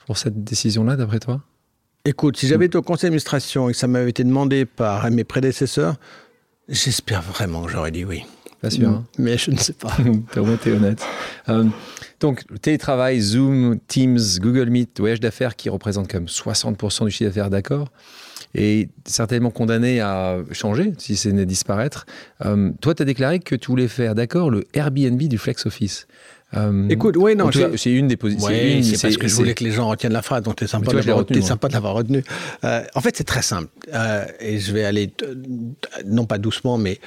pour 0.06 0.18
cette 0.18 0.44
décision-là, 0.44 0.96
d'après 0.96 1.20
toi? 1.20 1.42
Écoute, 2.06 2.38
si 2.38 2.48
j'avais 2.48 2.66
été 2.66 2.78
au 2.78 2.82
conseil 2.82 3.08
d'administration 3.08 3.70
et 3.70 3.72
que 3.72 3.78
ça 3.78 3.88
m'avait 3.88 4.10
été 4.10 4.24
demandé 4.24 4.66
par 4.66 5.10
mes 5.10 5.24
prédécesseurs, 5.24 5.96
j'espère 6.68 7.22
vraiment 7.22 7.64
que 7.64 7.72
j'aurais 7.72 7.92
dit 7.92 8.04
oui. 8.04 8.26
Pas 8.64 8.70
sûr. 8.70 8.90
Hein. 8.90 9.06
Mais 9.18 9.38
je 9.38 9.52
ne 9.52 9.58
sais 9.58 9.74
pas. 9.74 9.96
T'es 10.64 10.72
honnête. 10.72 11.06
Euh, 11.50 11.66
donc, 12.22 12.44
télétravail, 12.62 13.20
Zoom, 13.20 13.78
Teams, 13.88 14.20
Google 14.38 14.70
Meet, 14.70 15.00
voyage 15.00 15.20
d'affaires 15.20 15.58
qui 15.58 15.68
représentent 15.68 16.10
comme 16.10 16.26
60% 16.26 17.04
du 17.06 17.12
chiffre 17.12 17.30
d'affaires, 17.30 17.50
d'accord? 17.50 17.90
Et 18.56 18.88
certainement 19.06 19.52
condamné 19.52 20.00
à 20.00 20.38
changer 20.54 20.94
si 20.98 21.18
c'est 21.18 21.34
disparaître. 21.46 22.06
Euh, 22.46 22.72
toi, 22.80 22.96
tu 22.96 23.02
as 23.02 23.06
déclaré 23.06 23.40
que 23.40 23.56
tu 23.56 23.68
voulais 23.68 23.90
faire, 23.90 24.16
d'accord, 24.16 24.50
le 24.50 24.64
Airbnb 24.74 25.22
du 25.22 25.38
flex 25.38 25.66
office. 25.66 26.08
Euh, 26.56 26.88
Écoute, 26.90 27.16
oui, 27.18 27.36
non. 27.36 27.50
C'est 27.76 27.92
une 27.92 28.08
des 28.08 28.18
positions. 28.18 28.48
c'est 28.48 29.02
parce 29.02 29.18
que 29.18 29.28
je 29.28 29.36
voulais 29.36 29.54
que 29.54 29.64
les 29.64 29.72
gens 29.72 29.90
retiennent 29.90 30.14
la 30.14 30.22
phrase, 30.22 30.44
donc 30.44 30.56
c'est 30.60 30.68
sympa, 30.68 30.92
de 30.92 31.74
l'avoir 31.74 31.96
retenu. 31.96 32.24
Euh, 32.64 32.84
en 32.96 33.02
fait, 33.02 33.16
c'est 33.18 33.24
très 33.24 33.42
simple. 33.42 33.70
Euh, 33.94 34.26
et 34.40 34.60
je 34.60 34.72
vais 34.74 34.84
aller, 34.84 35.12
non 36.06 36.26
pas 36.26 36.38
doucement, 36.38 36.78
mais 36.78 37.00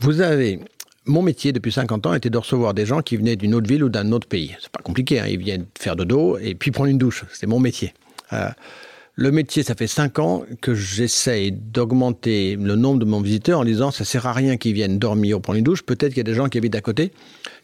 vous 0.00 0.20
avez. 0.20 0.60
Mon 1.06 1.22
métier 1.22 1.52
depuis 1.52 1.72
50 1.72 2.04
ans 2.04 2.12
était 2.12 2.28
de 2.28 2.36
recevoir 2.36 2.74
des 2.74 2.84
gens 2.84 3.00
qui 3.00 3.16
venaient 3.16 3.36
d'une 3.36 3.54
autre 3.54 3.66
ville 3.66 3.82
ou 3.82 3.88
d'un 3.88 4.12
autre 4.12 4.28
pays. 4.28 4.54
C'est 4.60 4.70
pas 4.70 4.82
compliqué, 4.82 5.20
hein, 5.20 5.24
ils 5.26 5.38
viennent 5.38 5.64
faire 5.78 5.96
de 5.96 6.04
dos 6.04 6.36
et 6.36 6.54
puis 6.54 6.70
prendre 6.70 6.90
une 6.90 6.98
douche. 6.98 7.24
C'est 7.32 7.46
mon 7.46 7.60
métier. 7.60 7.94
Le 9.20 9.32
métier, 9.32 9.64
ça 9.64 9.74
fait 9.74 9.88
5 9.88 10.20
ans 10.20 10.44
que 10.60 10.74
j'essaye 10.74 11.50
d'augmenter 11.50 12.54
le 12.54 12.76
nombre 12.76 13.00
de 13.00 13.04
mon 13.04 13.20
visiteurs 13.20 13.58
en 13.58 13.64
disant 13.64 13.90
ça 13.90 14.04
sert 14.04 14.26
à 14.26 14.32
rien 14.32 14.56
qu'ils 14.58 14.74
viennent 14.74 15.00
dormir 15.00 15.38
ou 15.38 15.40
prendre 15.40 15.58
une 15.58 15.64
douche. 15.64 15.82
Peut-être 15.82 16.10
qu'il 16.10 16.18
y 16.18 16.20
a 16.20 16.24
des 16.30 16.34
gens 16.34 16.48
qui 16.48 16.56
habitent 16.56 16.76
à 16.76 16.80
côté 16.80 17.10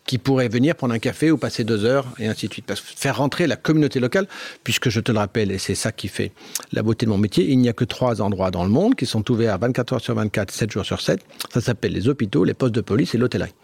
qui 0.06 0.18
pourraient 0.18 0.48
venir 0.48 0.74
prendre 0.74 0.94
un 0.94 0.98
café 0.98 1.30
ou 1.30 1.38
passer 1.38 1.64
deux 1.64 1.84
heures, 1.84 2.06
et 2.18 2.26
ainsi 2.26 2.48
de 2.48 2.52
suite. 2.52 2.66
Parce 2.66 2.80
faire 2.80 3.16
rentrer 3.16 3.46
la 3.46 3.56
communauté 3.56 4.00
locale, 4.00 4.26
puisque 4.62 4.90
je 4.90 5.00
te 5.00 5.12
le 5.12 5.18
rappelle, 5.18 5.50
et 5.50 5.58
c'est 5.58 5.74
ça 5.74 5.92
qui 5.92 6.08
fait 6.08 6.32
la 6.72 6.82
beauté 6.82 7.06
de 7.06 7.10
mon 7.10 7.18
métier, 7.18 7.50
il 7.50 7.58
n'y 7.58 7.68
a 7.68 7.72
que 7.72 7.84
trois 7.84 8.20
endroits 8.20 8.50
dans 8.50 8.64
le 8.64 8.70
monde 8.70 8.94
qui 8.94 9.06
sont 9.06 9.30
ouverts 9.30 9.58
24 9.58 9.94
heures 9.94 10.00
sur 10.00 10.14
24, 10.14 10.50
7 10.50 10.70
jours 10.70 10.84
sur 10.84 11.00
7. 11.00 11.20
Ça 11.52 11.60
s'appelle 11.60 11.92
les 11.92 12.08
hôpitaux, 12.08 12.44
les 12.44 12.54
postes 12.54 12.74
de 12.74 12.80
police 12.80 13.14
et 13.14 13.18
l'hôtellerie. 13.18 13.54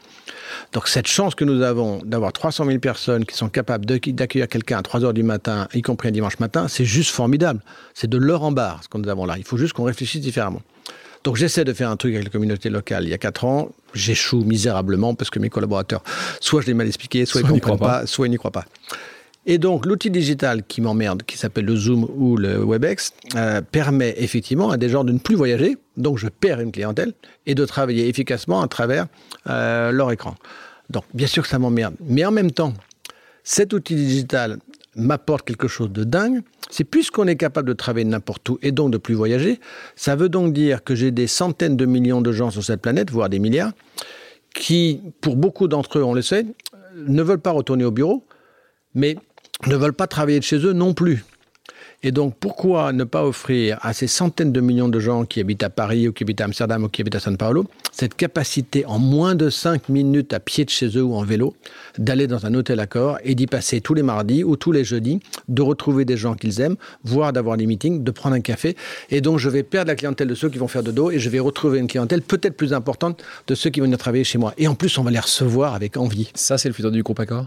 Donc 0.72 0.88
cette 0.88 1.06
chance 1.06 1.34
que 1.34 1.44
nous 1.44 1.62
avons 1.62 1.98
d'avoir 2.04 2.32
300 2.32 2.66
000 2.66 2.78
personnes 2.78 3.24
qui 3.24 3.36
sont 3.36 3.48
capables 3.48 3.84
d'accueillir 3.86 4.48
quelqu'un 4.48 4.78
à 4.78 4.82
3 4.82 5.04
heures 5.04 5.14
du 5.14 5.22
matin, 5.22 5.68
y 5.74 5.82
compris 5.82 6.08
un 6.08 6.12
dimanche 6.12 6.38
matin, 6.38 6.68
c'est 6.68 6.84
juste 6.84 7.10
formidable. 7.10 7.60
C'est 7.94 8.08
de 8.08 8.16
l'heure 8.16 8.42
en 8.42 8.52
barre 8.52 8.82
ce 8.82 8.88
que 8.88 8.98
nous 8.98 9.08
avons 9.08 9.26
là. 9.26 9.34
Il 9.36 9.44
faut 9.44 9.56
juste 9.56 9.72
qu'on 9.72 9.84
réfléchisse 9.84 10.20
différemment. 10.20 10.62
Donc 11.24 11.36
j'essaie 11.36 11.64
de 11.64 11.72
faire 11.72 11.90
un 11.90 11.96
truc 11.96 12.14
avec 12.14 12.24
la 12.24 12.30
communauté 12.30 12.70
locale. 12.70 13.04
Il 13.04 13.10
y 13.10 13.14
a 13.14 13.18
quatre 13.18 13.44
ans, 13.44 13.70
j'échoue 13.92 14.42
misérablement 14.44 15.14
parce 15.14 15.30
que 15.30 15.38
mes 15.38 15.50
collaborateurs, 15.50 16.02
soit 16.40 16.62
je 16.62 16.66
l'ai 16.68 16.74
mal 16.74 16.86
expliqué, 16.86 17.26
soit, 17.26 17.42
ils 17.42 17.46
ne 17.46 17.52
comprennent 17.52 17.78
pas, 17.78 18.06
soit 18.06 18.26
ils 18.26 18.30
n'y 18.30 18.36
croient 18.36 18.50
pas. 18.50 18.64
Et 19.46 19.58
donc, 19.58 19.86
l'outil 19.86 20.10
digital 20.10 20.62
qui 20.62 20.80
m'emmerde, 20.80 21.22
qui 21.22 21.38
s'appelle 21.38 21.64
le 21.64 21.74
Zoom 21.74 22.06
ou 22.14 22.36
le 22.36 22.58
WebEx, 22.62 23.14
euh, 23.36 23.62
permet 23.62 24.14
effectivement 24.18 24.70
à 24.70 24.76
des 24.76 24.90
gens 24.90 25.02
de 25.02 25.12
ne 25.12 25.18
plus 25.18 25.34
voyager, 25.34 25.78
donc 25.96 26.18
je 26.18 26.28
perds 26.28 26.60
une 26.60 26.72
clientèle, 26.72 27.14
et 27.46 27.54
de 27.54 27.64
travailler 27.64 28.06
efficacement 28.08 28.60
à 28.60 28.68
travers 28.68 29.06
euh, 29.48 29.92
leur 29.92 30.12
écran. 30.12 30.34
Donc, 30.90 31.04
bien 31.14 31.26
sûr 31.26 31.42
que 31.42 31.48
ça 31.48 31.58
m'emmerde. 31.58 31.94
Mais 32.00 32.24
en 32.24 32.30
même 32.32 32.50
temps, 32.50 32.74
cet 33.42 33.72
outil 33.72 33.94
digital 33.94 34.58
m'apporte 34.94 35.46
quelque 35.46 35.68
chose 35.68 35.90
de 35.90 36.04
dingue, 36.04 36.42
c'est 36.70 36.84
puisqu'on 36.84 37.26
est 37.26 37.36
capable 37.36 37.68
de 37.68 37.72
travailler 37.72 38.04
n'importe 38.04 38.48
où 38.48 38.58
et 38.62 38.72
donc 38.72 38.90
de 38.90 38.98
plus 38.98 39.14
voyager, 39.14 39.60
ça 39.96 40.16
veut 40.16 40.28
donc 40.28 40.52
dire 40.52 40.84
que 40.84 40.94
j'ai 40.94 41.10
des 41.10 41.26
centaines 41.26 41.76
de 41.76 41.86
millions 41.86 42.20
de 42.20 42.32
gens 42.32 42.50
sur 42.50 42.64
cette 42.64 42.80
planète, 42.80 43.10
voire 43.10 43.28
des 43.28 43.38
milliards, 43.38 43.72
qui, 44.54 45.00
pour 45.20 45.36
beaucoup 45.36 45.68
d'entre 45.68 45.98
eux, 45.98 46.04
on 46.04 46.14
le 46.14 46.22
sait, 46.22 46.46
ne 46.96 47.22
veulent 47.22 47.40
pas 47.40 47.50
retourner 47.50 47.84
au 47.84 47.90
bureau, 47.90 48.24
mais 48.94 49.16
ne 49.66 49.76
veulent 49.76 49.92
pas 49.92 50.06
travailler 50.06 50.38
de 50.38 50.44
chez 50.44 50.58
eux 50.64 50.72
non 50.72 50.94
plus. 50.94 51.24
Et 52.02 52.12
donc, 52.12 52.34
pourquoi 52.40 52.92
ne 52.92 53.04
pas 53.04 53.24
offrir 53.24 53.78
à 53.82 53.92
ces 53.92 54.06
centaines 54.06 54.52
de 54.52 54.60
millions 54.60 54.88
de 54.88 54.98
gens 54.98 55.26
qui 55.26 55.40
habitent 55.40 55.62
à 55.62 55.70
Paris 55.70 56.08
ou 56.08 56.12
qui 56.12 56.24
habitent 56.24 56.40
à 56.40 56.44
Amsterdam 56.44 56.84
ou 56.84 56.88
qui 56.88 57.02
habitent 57.02 57.16
à 57.16 57.18
São 57.18 57.36
Paulo 57.36 57.66
cette 57.92 58.14
capacité 58.14 58.84
en 58.86 58.98
moins 58.98 59.34
de 59.34 59.50
5 59.50 59.88
minutes 59.88 60.32
à 60.32 60.40
pied 60.40 60.64
de 60.64 60.70
chez 60.70 60.96
eux 60.96 61.02
ou 61.02 61.14
en 61.14 61.24
vélo 61.24 61.54
d'aller 61.98 62.26
dans 62.26 62.46
un 62.46 62.54
hôtel 62.54 62.80
accord 62.80 63.18
et 63.24 63.34
d'y 63.34 63.46
passer 63.46 63.80
tous 63.80 63.94
les 63.94 64.02
mardis 64.02 64.44
ou 64.44 64.56
tous 64.56 64.72
les 64.72 64.84
jeudis, 64.84 65.20
de 65.48 65.62
retrouver 65.62 66.04
des 66.04 66.16
gens 66.16 66.34
qu'ils 66.34 66.60
aiment, 66.60 66.76
voire 67.04 67.32
d'avoir 67.32 67.56
des 67.56 67.66
meetings, 67.66 68.02
de 68.02 68.10
prendre 68.10 68.36
un 68.36 68.40
café. 68.40 68.76
Et 69.10 69.20
donc, 69.20 69.38
je 69.38 69.48
vais 69.48 69.62
perdre 69.62 69.88
la 69.88 69.96
clientèle 69.96 70.28
de 70.28 70.34
ceux 70.34 70.48
qui 70.48 70.58
vont 70.58 70.68
faire 70.68 70.82
de 70.82 70.92
dos 70.92 71.10
et 71.10 71.18
je 71.18 71.28
vais 71.30 71.40
retrouver 71.40 71.78
une 71.78 71.88
clientèle 71.88 72.22
peut-être 72.22 72.56
plus 72.56 72.72
importante 72.72 73.22
de 73.46 73.54
ceux 73.54 73.70
qui 73.70 73.80
vont 73.80 73.86
venir 73.86 73.98
travailler 73.98 74.24
chez 74.24 74.38
moi. 74.38 74.54
Et 74.58 74.68
en 74.68 74.74
plus, 74.74 74.96
on 74.98 75.02
va 75.02 75.10
les 75.10 75.18
recevoir 75.18 75.74
avec 75.74 75.96
envie. 75.96 76.30
Ça, 76.34 76.58
c'est 76.58 76.68
le 76.68 76.74
futur 76.74 76.90
du 76.90 77.02
groupe 77.02 77.20
Accor 77.20 77.46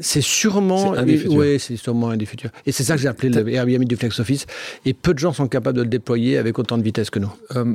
c'est 0.00 0.20
sûrement 0.20 0.92
un 0.92 1.04
des 1.04 1.16
futurs. 1.16 1.34
Oui, 1.34 1.58
c'est 1.58 1.76
sûrement 1.76 2.10
un 2.10 2.16
des 2.16 2.26
futurs. 2.26 2.50
Et 2.66 2.72
c'est 2.72 2.84
ça 2.84 2.94
que 2.94 3.02
j'ai 3.02 3.08
appelé 3.08 3.30
le 3.30 3.48
Airbnb 3.48 3.84
du 3.84 3.96
Flex 3.96 4.20
Office. 4.20 4.46
Et 4.84 4.94
peu 4.94 5.12
de 5.12 5.18
gens 5.18 5.32
sont 5.32 5.48
capables 5.48 5.76
de 5.76 5.82
le 5.82 5.88
déployer 5.88 6.38
avec 6.38 6.58
autant 6.58 6.78
de 6.78 6.82
vitesse 6.82 7.10
que 7.10 7.18
nous. 7.18 7.32
Euh, 7.56 7.74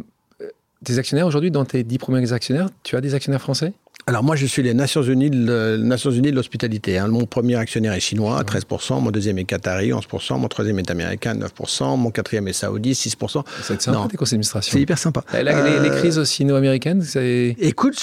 tes 0.83 0.99
actionnaires 0.99 1.27
aujourd'hui, 1.27 1.51
dans 1.51 1.65
tes 1.65 1.83
dix 1.83 1.97
premiers 1.97 2.31
actionnaires, 2.33 2.69
tu 2.83 2.95
as 2.95 3.01
des 3.01 3.15
actionnaires 3.15 3.41
français? 3.41 3.73
Alors 4.05 4.21
moi, 4.21 4.35
je 4.35 4.45
suis 4.45 4.61
les 4.61 4.73
Nations 4.73 5.01
Unies 5.01 5.29
de, 5.29 5.77
Nations 5.77 6.11
Unies 6.11 6.31
de 6.31 6.35
l'hospitalité. 6.35 6.97
Hein. 6.97 7.07
Mon 7.07 7.25
premier 7.25 7.55
actionnaire 7.55 7.93
est 7.93 8.01
chinois, 8.01 8.43
13%, 8.43 9.01
mon 9.01 9.11
deuxième 9.11 9.37
est 9.37 9.45
qatari, 9.45 9.91
11%, 9.91 10.39
mon 10.39 10.49
troisième 10.49 10.77
est 10.79 10.91
américain, 10.91 11.35
9%, 11.35 11.97
mon 11.97 12.11
quatrième 12.11 12.49
est 12.49 12.53
saoudi, 12.53 12.91
6%. 12.91 13.43
C'est 13.61 13.81
sympa, 13.81 14.07
tes 14.11 14.17
conseils. 14.17 14.41
C'est 14.43 14.81
hyper 14.81 14.97
sympa. 14.97 15.23
les, 15.33 15.47
euh, 15.47 15.97
crises 15.97 16.21
sino-américaines, 16.25 17.01
c'est... 17.01 17.55
Écoute, 17.59 17.95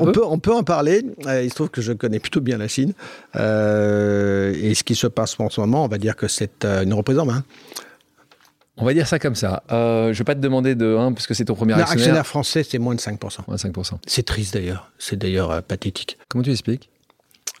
on, 0.00 0.12
peut, 0.12 0.24
on 0.24 0.38
peut 0.38 0.54
en 0.54 0.62
parler. 0.62 1.04
Euh, 1.26 1.42
il 1.42 1.50
se 1.50 1.54
trouve 1.54 1.68
que 1.68 1.82
je 1.82 1.92
connais 1.92 2.18
plutôt 2.18 2.40
bien 2.40 2.56
la 2.56 2.68
Chine. 2.68 2.94
Euh, 3.36 4.54
et 4.58 4.74
ce 4.74 4.82
qui 4.84 4.94
se 4.94 5.06
passe 5.06 5.38
en 5.38 5.50
ce 5.50 5.60
moment, 5.60 5.84
on 5.84 5.88
va 5.88 5.98
dire 5.98 6.16
que 6.16 6.28
c'est 6.28 6.64
une 6.64 6.94
reprise 6.94 7.18
en 7.18 7.26
main. 7.26 7.44
On 8.78 8.84
va 8.84 8.94
dire 8.94 9.06
ça 9.06 9.18
comme 9.18 9.34
ça. 9.34 9.62
Euh, 9.70 10.06
je 10.06 10.08
ne 10.08 10.14
vais 10.14 10.24
pas 10.24 10.34
te 10.34 10.40
demander 10.40 10.74
de 10.74 10.96
1 10.96 11.12
parce 11.12 11.26
que 11.26 11.34
c'est 11.34 11.44
ton 11.44 11.54
premier 11.54 11.74
actionnaire. 11.74 11.92
actionnaire 11.92 12.26
français, 12.26 12.64
c'est 12.64 12.78
moins 12.78 12.94
de 12.94 13.00
5%. 13.00 13.40
Moins 13.46 13.56
de 13.56 13.60
5%. 13.60 13.92
C'est 14.06 14.24
triste 14.24 14.54
d'ailleurs. 14.54 14.90
C'est 14.98 15.16
d'ailleurs 15.16 15.50
euh, 15.50 15.60
pathétique. 15.60 16.18
Comment 16.28 16.42
tu 16.42 16.50
expliques 16.50 16.88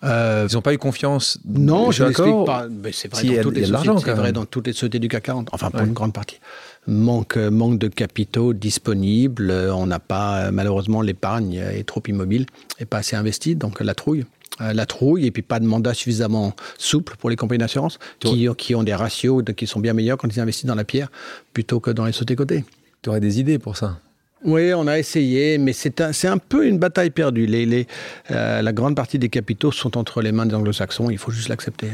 euh, 0.04 0.48
Ils 0.50 0.54
n'ont 0.54 0.62
pas 0.62 0.72
eu 0.72 0.78
confiance. 0.78 1.38
Non, 1.44 1.90
je 1.90 2.04
l'explique 2.04 2.46
pas. 2.46 2.66
c'est 2.92 3.12
vrai, 3.12 3.24
dans, 3.24 3.42
toutes 3.42 3.56
les 3.56 3.66
sociétés, 3.66 4.12
vrai 4.12 4.32
dans 4.32 4.46
toutes 4.46 4.66
les 4.66 4.72
sociétés 4.72 4.98
du 4.98 5.08
CAC 5.08 5.24
40. 5.24 5.48
Enfin, 5.52 5.70
pour 5.70 5.82
une 5.82 5.92
grande 5.92 6.14
partie. 6.14 6.40
Manque, 6.86 7.36
manque 7.36 7.78
de 7.78 7.88
capitaux 7.88 8.54
disponibles. 8.54 9.52
On 9.52 9.86
n'a 9.86 9.98
pas, 9.98 10.50
malheureusement, 10.50 11.02
l'épargne 11.02 11.54
est 11.54 11.86
trop 11.86 12.02
immobile 12.08 12.46
et 12.78 12.86
pas 12.86 12.98
assez 12.98 13.16
investie. 13.16 13.54
Donc, 13.54 13.80
la 13.80 13.94
trouille. 13.94 14.24
Euh, 14.60 14.74
la 14.74 14.84
trouille 14.84 15.24
et 15.26 15.30
puis 15.30 15.42
pas 15.42 15.60
de 15.60 15.64
mandat 15.64 15.94
suffisamment 15.94 16.54
souple 16.76 17.16
pour 17.18 17.30
les 17.30 17.36
compagnies 17.36 17.60
d'assurance 17.60 17.98
qui, 18.18 18.46
qui, 18.58 18.74
ont 18.74 18.82
des 18.82 18.94
ratios 18.94 19.42
qui 19.56 19.66
sont 19.66 19.80
bien 19.80 19.94
meilleurs 19.94 20.18
quand 20.18 20.28
ils 20.28 20.40
investissent 20.40 20.66
dans 20.66 20.74
la 20.74 20.84
pierre 20.84 21.10
plutôt 21.54 21.80
que 21.80 21.90
dans 21.90 22.04
les 22.04 22.12
sautés 22.12 22.36
côtés. 22.36 22.64
Tu 23.00 23.08
aurais 23.08 23.20
des 23.20 23.40
idées 23.40 23.58
pour 23.58 23.78
ça? 23.78 23.98
Oui, 24.44 24.74
on 24.74 24.86
a 24.88 24.98
essayé, 24.98 25.56
mais 25.56 25.72
c'est 25.72 26.00
un, 26.00 26.10
un, 26.24 26.38
peu 26.38 26.66
une 26.66 26.78
bataille 26.78 27.10
perdue. 27.10 27.46
Les, 27.46 27.64
les, 27.64 27.86
euh, 28.30 28.60
la 28.60 28.72
grande 28.72 28.94
partie 28.94 29.18
des 29.18 29.28
capitaux 29.28 29.72
sont 29.72 29.96
entre 29.96 30.20
les 30.20 30.32
mains 30.32 30.46
des 30.46 30.54
anglo-saxons, 30.54 31.08
il 31.10 31.18
faut 31.18 31.30
juste 31.30 31.48
l'accepter. 31.48 31.88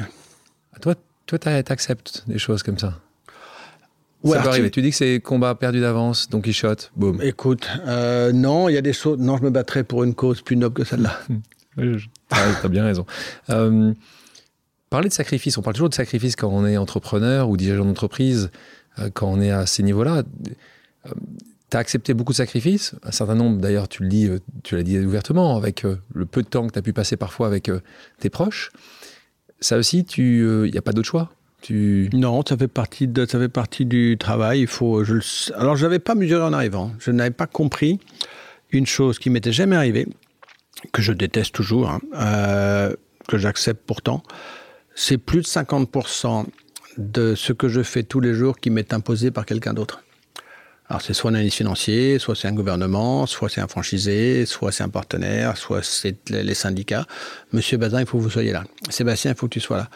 Toi, 0.80 0.94
toi 1.26 1.38
tu 1.38 1.48
acceptes 1.48 2.24
des 2.26 2.38
choses 2.38 2.62
comme 2.62 2.78
ça? 2.78 2.94
Ouais, 4.24 4.36
ça 4.36 4.42
peut 4.42 4.48
arriver. 4.48 4.70
Tu 4.70 4.82
dis 4.82 4.90
que 4.90 4.96
c'est 4.96 5.20
combat 5.20 5.54
perdu 5.54 5.80
d'avance, 5.80 6.28
Don 6.28 6.40
Quichotte, 6.40 6.90
boum. 6.96 7.20
Écoute, 7.22 7.68
euh, 7.86 8.32
non, 8.32 8.68
il 8.68 8.74
y 8.74 8.78
a 8.78 8.82
des 8.82 8.92
choses. 8.92 9.18
Non, 9.18 9.36
je 9.36 9.44
me 9.44 9.50
battrais 9.50 9.84
pour 9.84 10.02
une 10.02 10.14
cause 10.14 10.40
plus 10.42 10.56
noble 10.56 10.74
que 10.74 10.84
celle-là. 10.84 11.20
tu 11.78 12.08
as 12.30 12.68
bien 12.68 12.84
raison. 12.84 13.06
Euh, 13.50 13.92
parler 14.90 15.08
de 15.08 15.14
sacrifice, 15.14 15.56
on 15.58 15.62
parle 15.62 15.74
toujours 15.74 15.88
de 15.88 15.94
sacrifice 15.94 16.36
quand 16.36 16.48
on 16.48 16.66
est 16.66 16.76
entrepreneur 16.76 17.48
ou 17.48 17.56
dirigeant 17.56 17.84
d'entreprise, 17.84 18.50
euh, 18.98 19.10
quand 19.12 19.28
on 19.28 19.40
est 19.40 19.50
à 19.50 19.66
ces 19.66 19.82
niveaux-là. 19.82 20.22
Euh, 21.06 21.10
tu 21.70 21.76
as 21.76 21.80
accepté 21.80 22.14
beaucoup 22.14 22.32
de 22.32 22.38
sacrifices, 22.38 22.94
un 23.02 23.12
certain 23.12 23.34
nombre, 23.34 23.58
d'ailleurs, 23.58 23.88
tu 23.88 24.08
tu 24.62 24.76
l'as 24.76 24.82
dit 24.82 24.98
ouvertement, 24.98 25.56
avec 25.56 25.82
le 25.82 26.24
peu 26.24 26.42
de 26.42 26.48
temps 26.48 26.66
que 26.66 26.72
tu 26.72 26.78
as 26.78 26.82
pu 26.82 26.94
passer 26.94 27.18
parfois 27.18 27.46
avec 27.46 27.70
tes 28.20 28.30
proches. 28.30 28.70
Ça 29.60 29.76
aussi, 29.76 30.00
il 30.16 30.70
n'y 30.70 30.78
a 30.78 30.82
pas 30.82 30.92
d'autre 30.92 31.08
choix? 31.08 31.30
Non, 31.70 32.42
ça 32.48 32.56
fait 32.56 32.68
partie 32.68 33.08
ça 33.14 33.38
fait 33.38 33.48
partie 33.48 33.84
du 33.84 34.16
travail. 34.18 34.60
Il 34.60 34.66
faut, 34.66 35.04
je 35.04 35.52
alors, 35.54 35.76
je 35.76 35.84
n'avais 35.84 35.98
pas 35.98 36.14
mesuré 36.14 36.42
en 36.42 36.52
arrivant. 36.52 36.92
Je 36.98 37.10
n'avais 37.10 37.30
pas 37.30 37.46
compris 37.46 37.98
une 38.70 38.86
chose 38.86 39.18
qui 39.18 39.30
m'était 39.30 39.52
jamais 39.52 39.76
arrivée, 39.76 40.06
que 40.92 41.02
je 41.02 41.12
déteste 41.12 41.54
toujours, 41.54 41.90
hein, 41.90 42.00
que 43.28 43.38
j'accepte 43.38 43.82
pourtant. 43.86 44.22
C'est 44.94 45.18
plus 45.18 45.40
de 45.40 45.46
50% 45.46 46.46
de 46.96 47.34
ce 47.34 47.52
que 47.52 47.68
je 47.68 47.82
fais 47.82 48.02
tous 48.02 48.20
les 48.20 48.34
jours 48.34 48.58
qui 48.58 48.70
m'est 48.70 48.92
imposé 48.92 49.30
par 49.30 49.46
quelqu'un 49.46 49.74
d'autre. 49.74 50.02
Alors 50.88 51.02
c'est 51.02 51.12
soit 51.12 51.30
un 51.30 51.34
analyste 51.34 51.58
financier, 51.58 52.18
soit 52.18 52.34
c'est 52.34 52.48
un 52.48 52.54
gouvernement, 52.54 53.26
soit 53.26 53.50
c'est 53.50 53.60
un 53.60 53.68
franchisé, 53.68 54.46
soit 54.46 54.72
c'est 54.72 54.82
un 54.82 54.88
partenaire, 54.88 55.58
soit 55.58 55.84
c'est 55.84 56.30
les 56.30 56.54
syndicats. 56.54 57.04
Monsieur 57.52 57.76
Bazin, 57.76 58.00
il 58.00 58.06
faut 58.06 58.16
que 58.16 58.22
vous 58.22 58.30
soyez 58.30 58.52
là. 58.52 58.64
Sébastien, 58.88 59.32
il 59.32 59.36
faut 59.36 59.48
que 59.48 59.52
tu 59.52 59.60
sois 59.60 59.76
là. 59.76 59.90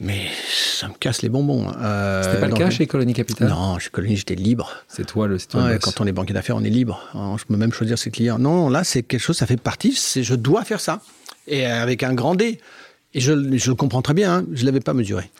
Mais 0.00 0.26
ça 0.48 0.88
me 0.88 0.94
casse 0.94 1.22
les 1.22 1.28
bonbons. 1.28 1.70
Euh, 1.80 2.22
C'était 2.22 2.40
pas 2.40 2.48
le 2.48 2.54
cas 2.54 2.70
chez 2.70 2.86
Colonie 2.86 3.14
Capital? 3.14 3.48
Non, 3.48 3.78
chez 3.78 3.90
Colonie, 3.90 4.16
j'étais 4.16 4.34
libre. 4.34 4.72
C'est 4.88 5.06
toi 5.06 5.28
le 5.28 5.36
ouais, 5.36 5.78
Quand 5.80 6.00
on 6.00 6.06
est 6.06 6.12
banquier 6.12 6.34
d'affaires, 6.34 6.56
on 6.56 6.64
est 6.64 6.70
libre. 6.70 7.00
Je 7.38 7.44
peux 7.44 7.56
même 7.56 7.72
choisir 7.72 7.96
ses 7.98 8.10
clients. 8.10 8.38
Non, 8.38 8.68
là, 8.68 8.82
c'est 8.82 9.02
quelque 9.04 9.20
chose, 9.20 9.36
ça 9.36 9.46
fait 9.46 9.56
partie, 9.60 9.92
je 9.94 10.34
dois 10.34 10.64
faire 10.64 10.80
ça. 10.80 11.00
Et 11.46 11.64
avec 11.66 12.02
un 12.02 12.14
grand 12.14 12.34
D. 12.34 12.58
Et 13.12 13.20
je, 13.20 13.56
je 13.56 13.70
le 13.70 13.76
comprends 13.76 14.02
très 14.02 14.14
bien, 14.14 14.38
hein, 14.38 14.46
je 14.52 14.62
ne 14.62 14.66
l'avais 14.66 14.80
pas 14.80 14.94
mesuré. 14.94 15.30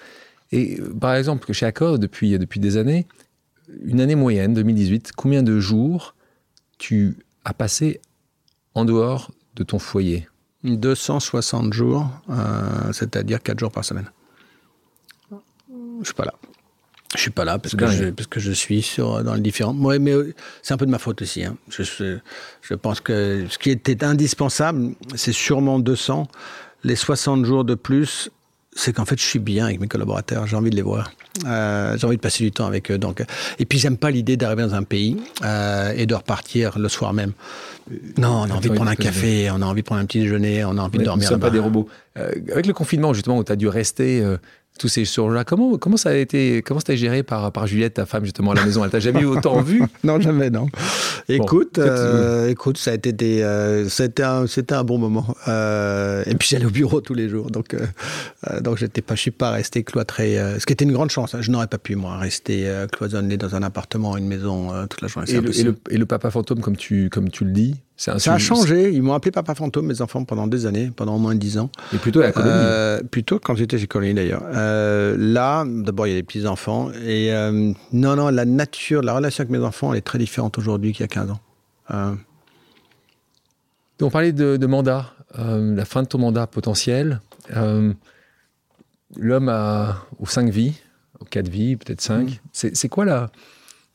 Et 0.52 0.78
euh, 0.78 0.94
par 0.94 1.14
exemple, 1.16 1.52
chez 1.52 1.66
Accor, 1.66 1.98
depuis, 1.98 2.38
depuis 2.38 2.60
des 2.60 2.76
années, 2.76 3.06
une 3.84 4.00
année 4.00 4.14
moyenne, 4.14 4.54
2018, 4.54 5.10
combien 5.16 5.42
de 5.42 5.58
jours 5.58 6.14
tu 6.78 7.16
as 7.44 7.54
passé 7.54 8.00
en 8.74 8.84
dehors 8.84 9.32
de 9.56 9.64
ton 9.64 9.80
foyer? 9.80 10.28
260 10.62 11.72
jours, 11.72 12.08
euh, 12.30 12.92
c'est-à-dire 12.92 13.42
4 13.42 13.58
jours 13.58 13.72
par 13.72 13.84
semaine. 13.84 14.08
Je 16.00 16.06
suis 16.06 16.14
pas 16.14 16.24
là. 16.24 16.34
Je 17.14 17.20
suis 17.20 17.30
pas 17.30 17.44
là 17.44 17.58
parce 17.58 17.76
que, 17.76 17.86
je, 17.86 18.06
parce 18.06 18.26
que 18.26 18.40
je 18.40 18.50
suis 18.50 18.82
sur, 18.82 19.22
dans 19.22 19.34
le 19.34 19.40
différent. 19.40 19.74
Ouais, 19.74 20.00
mais 20.00 20.12
euh, 20.12 20.34
c'est 20.62 20.74
un 20.74 20.76
peu 20.76 20.86
de 20.86 20.90
ma 20.90 20.98
faute 20.98 21.22
aussi. 21.22 21.44
Hein. 21.44 21.56
Je, 21.68 21.84
je, 22.62 22.74
pense 22.74 23.00
que 23.00 23.46
ce 23.48 23.58
qui 23.58 23.70
était 23.70 24.02
indispensable, 24.02 24.94
c'est 25.14 25.32
sûrement 25.32 25.78
200. 25.78 26.26
Les 26.82 26.96
60 26.96 27.44
jours 27.44 27.64
de 27.64 27.76
plus, 27.76 28.30
c'est 28.74 28.92
qu'en 28.92 29.04
fait, 29.04 29.18
je 29.18 29.24
suis 29.24 29.38
bien 29.38 29.66
avec 29.66 29.80
mes 29.80 29.86
collaborateurs. 29.86 30.48
J'ai 30.48 30.56
envie 30.56 30.70
de 30.70 30.76
les 30.76 30.82
voir. 30.82 31.12
Euh, 31.46 31.96
j'ai 31.96 32.06
envie 32.06 32.16
de 32.16 32.20
passer 32.20 32.42
du 32.42 32.50
temps 32.50 32.66
avec 32.66 32.90
eux. 32.90 32.98
Donc, 32.98 33.24
et 33.60 33.64
puis, 33.64 33.78
j'aime 33.78 33.96
pas 33.96 34.10
l'idée 34.10 34.36
d'arriver 34.36 34.62
dans 34.62 34.74
un 34.74 34.82
pays 34.82 35.16
euh, 35.44 35.92
et 35.96 36.06
de 36.06 36.14
repartir 36.16 36.78
le 36.78 36.88
soir 36.88 37.12
même. 37.12 37.32
Non, 38.18 38.42
on 38.42 38.50
a 38.50 38.54
envie 38.54 38.70
de 38.70 38.74
prendre 38.74 38.90
un 38.90 38.96
café, 38.96 39.50
on 39.52 39.62
a 39.62 39.66
envie 39.66 39.82
de 39.82 39.86
prendre 39.86 40.00
un 40.00 40.06
petit 40.06 40.20
déjeuner, 40.20 40.64
on 40.64 40.76
a 40.78 40.82
envie 40.82 40.98
de 40.98 41.04
dormir. 41.04 41.28
Nous 41.28 41.36
ne 41.36 41.40
sommes 41.40 41.40
pas 41.40 41.50
des 41.50 41.60
robots. 41.60 41.88
Euh, 42.18 42.32
avec 42.50 42.66
le 42.66 42.72
confinement, 42.72 43.14
justement, 43.14 43.38
où 43.38 43.44
tu 43.44 43.52
as 43.52 43.56
dû 43.56 43.68
rester 43.68 44.24
tous 44.78 44.88
ces 44.88 45.04
jours-là. 45.04 45.44
Comment, 45.44 45.78
comment 45.78 45.96
ça 45.96 46.10
a 46.10 46.14
été, 46.14 46.62
comment 46.62 46.80
c'était 46.80 46.96
géré 46.96 47.22
par, 47.22 47.52
par 47.52 47.66
Juliette, 47.66 47.94
ta 47.94 48.06
femme, 48.06 48.24
justement, 48.24 48.52
à 48.52 48.54
la 48.54 48.64
maison? 48.64 48.84
Elle 48.84 48.90
t'a 48.90 49.00
jamais 49.00 49.20
eu 49.20 49.26
autant 49.26 49.60
vu? 49.60 49.82
Non, 50.04 50.20
jamais, 50.20 50.50
non. 50.50 50.66
Écoute, 51.28 51.78
euh, 51.78 52.50
écoute, 52.50 52.76
ça 52.76 52.90
a 52.90 52.94
été 52.94 53.12
des, 53.12 53.40
euh, 53.42 53.88
c'était 53.88 54.22
un, 54.22 54.46
c'était 54.46 54.74
un 54.74 54.84
bon 54.84 54.98
moment. 54.98 55.34
Euh, 55.48 56.22
et 56.26 56.34
puis 56.34 56.48
j'allais 56.50 56.66
au 56.66 56.70
bureau 56.70 57.00
tous 57.00 57.14
les 57.14 57.28
jours, 57.28 57.50
donc, 57.50 57.74
donc 58.60 58.76
j'étais 58.78 59.00
pas, 59.00 59.14
je 59.14 59.20
suis 59.20 59.30
pas 59.30 59.50
resté 59.50 59.82
cloîtré. 59.82 60.36
ce 60.58 60.66
qui 60.66 60.72
était 60.72 60.84
une 60.84 60.92
grande 60.92 61.10
chance. 61.10 61.34
Hein. 61.34 61.40
Je 61.40 61.50
n'aurais 61.50 61.68
pas 61.68 61.78
pu 61.78 61.96
moi 61.96 62.18
rester 62.18 62.70
cloisonné 62.92 63.36
dans 63.36 63.54
un 63.54 63.62
appartement, 63.62 64.16
une 64.16 64.26
maison 64.26 64.86
toute 64.88 65.00
la 65.00 65.08
journée. 65.08 65.30
Et 65.30 65.40
le, 65.40 65.58
et 65.58 65.62
le, 65.62 65.76
et, 65.90 65.96
le, 65.96 66.06
papa 66.06 66.30
fantôme, 66.30 66.60
comme 66.60 66.76
tu, 66.76 67.08
comme 67.08 67.30
tu 67.30 67.44
le 67.44 67.52
dis, 67.52 67.76
ça 67.96 68.14
a 68.14 68.38
changé. 68.38 68.92
Ils 68.92 69.02
m'ont 69.02 69.14
appelé 69.14 69.30
Papa 69.30 69.54
Fantôme, 69.54 69.86
mes 69.86 70.02
enfants, 70.02 70.24
pendant 70.24 70.46
des 70.46 70.66
années, 70.66 70.90
pendant 70.94 71.14
au 71.14 71.18
moins 71.18 71.34
dix 71.34 71.58
ans. 71.58 71.70
Et 71.92 71.98
plutôt 71.98 72.20
à 72.20 72.24
la 72.24 72.32
colonie 72.32 72.52
euh, 72.54 73.02
Plutôt 73.02 73.38
quand 73.38 73.54
j'étais 73.54 73.78
chez 73.78 73.86
Colonie, 73.86 74.14
d'ailleurs. 74.14 74.42
Euh, 74.44 75.16
là, 75.16 75.64
d'abord, 75.66 76.06
il 76.06 76.10
y 76.10 76.12
a 76.12 76.16
des 76.16 76.24
petits-enfants. 76.24 76.90
Et 77.06 77.32
euh, 77.32 77.72
non, 77.92 78.16
non, 78.16 78.30
la 78.30 78.44
nature, 78.44 79.02
la 79.02 79.14
relation 79.14 79.42
avec 79.42 79.50
mes 79.50 79.64
enfants, 79.64 79.92
elle 79.92 79.98
est 79.98 80.02
très 80.02 80.18
différente 80.18 80.58
aujourd'hui 80.58 80.92
qu'il 80.92 81.02
y 81.02 81.04
a 81.04 81.08
15 81.08 81.30
ans. 81.30 81.40
On 84.00 84.10
parlait 84.10 84.32
de, 84.32 84.56
de 84.56 84.66
mandat, 84.66 85.14
la 85.38 85.84
fin 85.84 86.02
de 86.02 86.08
ton 86.08 86.18
mandat 86.18 86.48
potentiel. 86.48 87.20
L'homme 89.16 89.48
a 89.48 90.04
aux 90.18 90.26
cinq 90.26 90.50
vies, 90.50 90.74
aux 91.20 91.24
quatre 91.24 91.48
vies, 91.48 91.76
peut-être 91.76 92.00
cinq. 92.00 92.40
Mm. 92.54 92.70
C'est 92.72 92.88
quoi 92.88 93.04
la... 93.04 93.30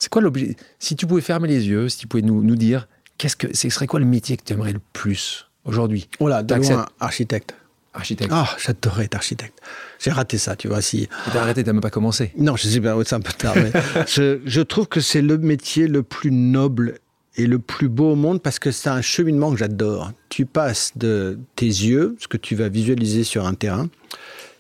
C'est 0.02 0.08
quoi 0.08 0.22
l'objet 0.22 0.56
Si 0.80 0.96
tu 0.96 1.06
pouvais 1.06 1.20
fermer 1.20 1.50
les 1.50 1.68
yeux, 1.68 1.90
si 1.90 1.98
tu 1.98 2.08
pouvais 2.08 2.24
nous, 2.24 2.42
nous 2.42 2.56
dire 2.56 2.88
qu'est-ce 3.20 3.36
que 3.36 3.56
ce 3.56 3.70
serait 3.70 3.86
quoi 3.86 4.00
le 4.00 4.08
métier 4.08 4.36
que 4.38 4.44
tu 4.44 4.54
aimerais 4.54 4.74
le 4.74 4.82
plus 4.94 5.46
aujourd'hui 5.66 6.10
Oh 6.20 6.28
là, 6.28 6.42
loin, 6.42 6.88
architecte. 7.00 7.54
Architecte. 7.94 8.32
Ah, 8.34 8.48
j'adorerais 8.64 9.06
être 9.06 9.16
architecte. 9.16 9.60
J'ai 10.00 10.12
raté 10.12 10.38
ça, 10.38 10.56
tu 10.56 10.68
vois. 10.68 10.82
Si... 10.82 11.10
T'as 11.34 11.42
arrêté, 11.42 11.64
t'as 11.64 11.74
même 11.74 11.82
pas 11.82 11.90
commencé. 11.90 12.32
Non, 12.38 12.56
je 12.56 12.68
sais 12.68 12.80
pas, 12.80 12.96
c'est 13.04 13.16
un 13.16 13.20
peu 13.20 13.34
tard. 13.34 13.56
mais 13.56 13.72
je, 14.08 14.40
je, 14.46 14.62
trouve 14.62 14.88
que 14.88 15.02
c'est 15.02 15.22
le 15.22 15.38
métier 15.38 15.88
le 15.88 16.04
plus 16.04 16.32
noble 16.32 17.00
et 17.36 17.48
le 17.48 17.60
plus 17.60 17.90
beau 17.90 18.12
au 18.12 18.16
monde 18.16 18.42
parce 18.42 18.60
que 18.60 18.72
c'est 18.72 18.90
un 18.90 19.02
cheminement 19.02 19.52
que 19.52 19.58
j'adore. 19.58 20.12
Tu 20.30 20.46
passes 20.46 20.92
de 20.96 21.40
tes 21.56 21.66
yeux, 21.66 22.16
ce 22.20 22.28
que 22.28 22.38
tu 22.38 22.56
vas 22.56 22.70
visualiser 22.70 23.24
sur 23.24 23.46
un 23.46 23.56
terrain, 23.56 23.90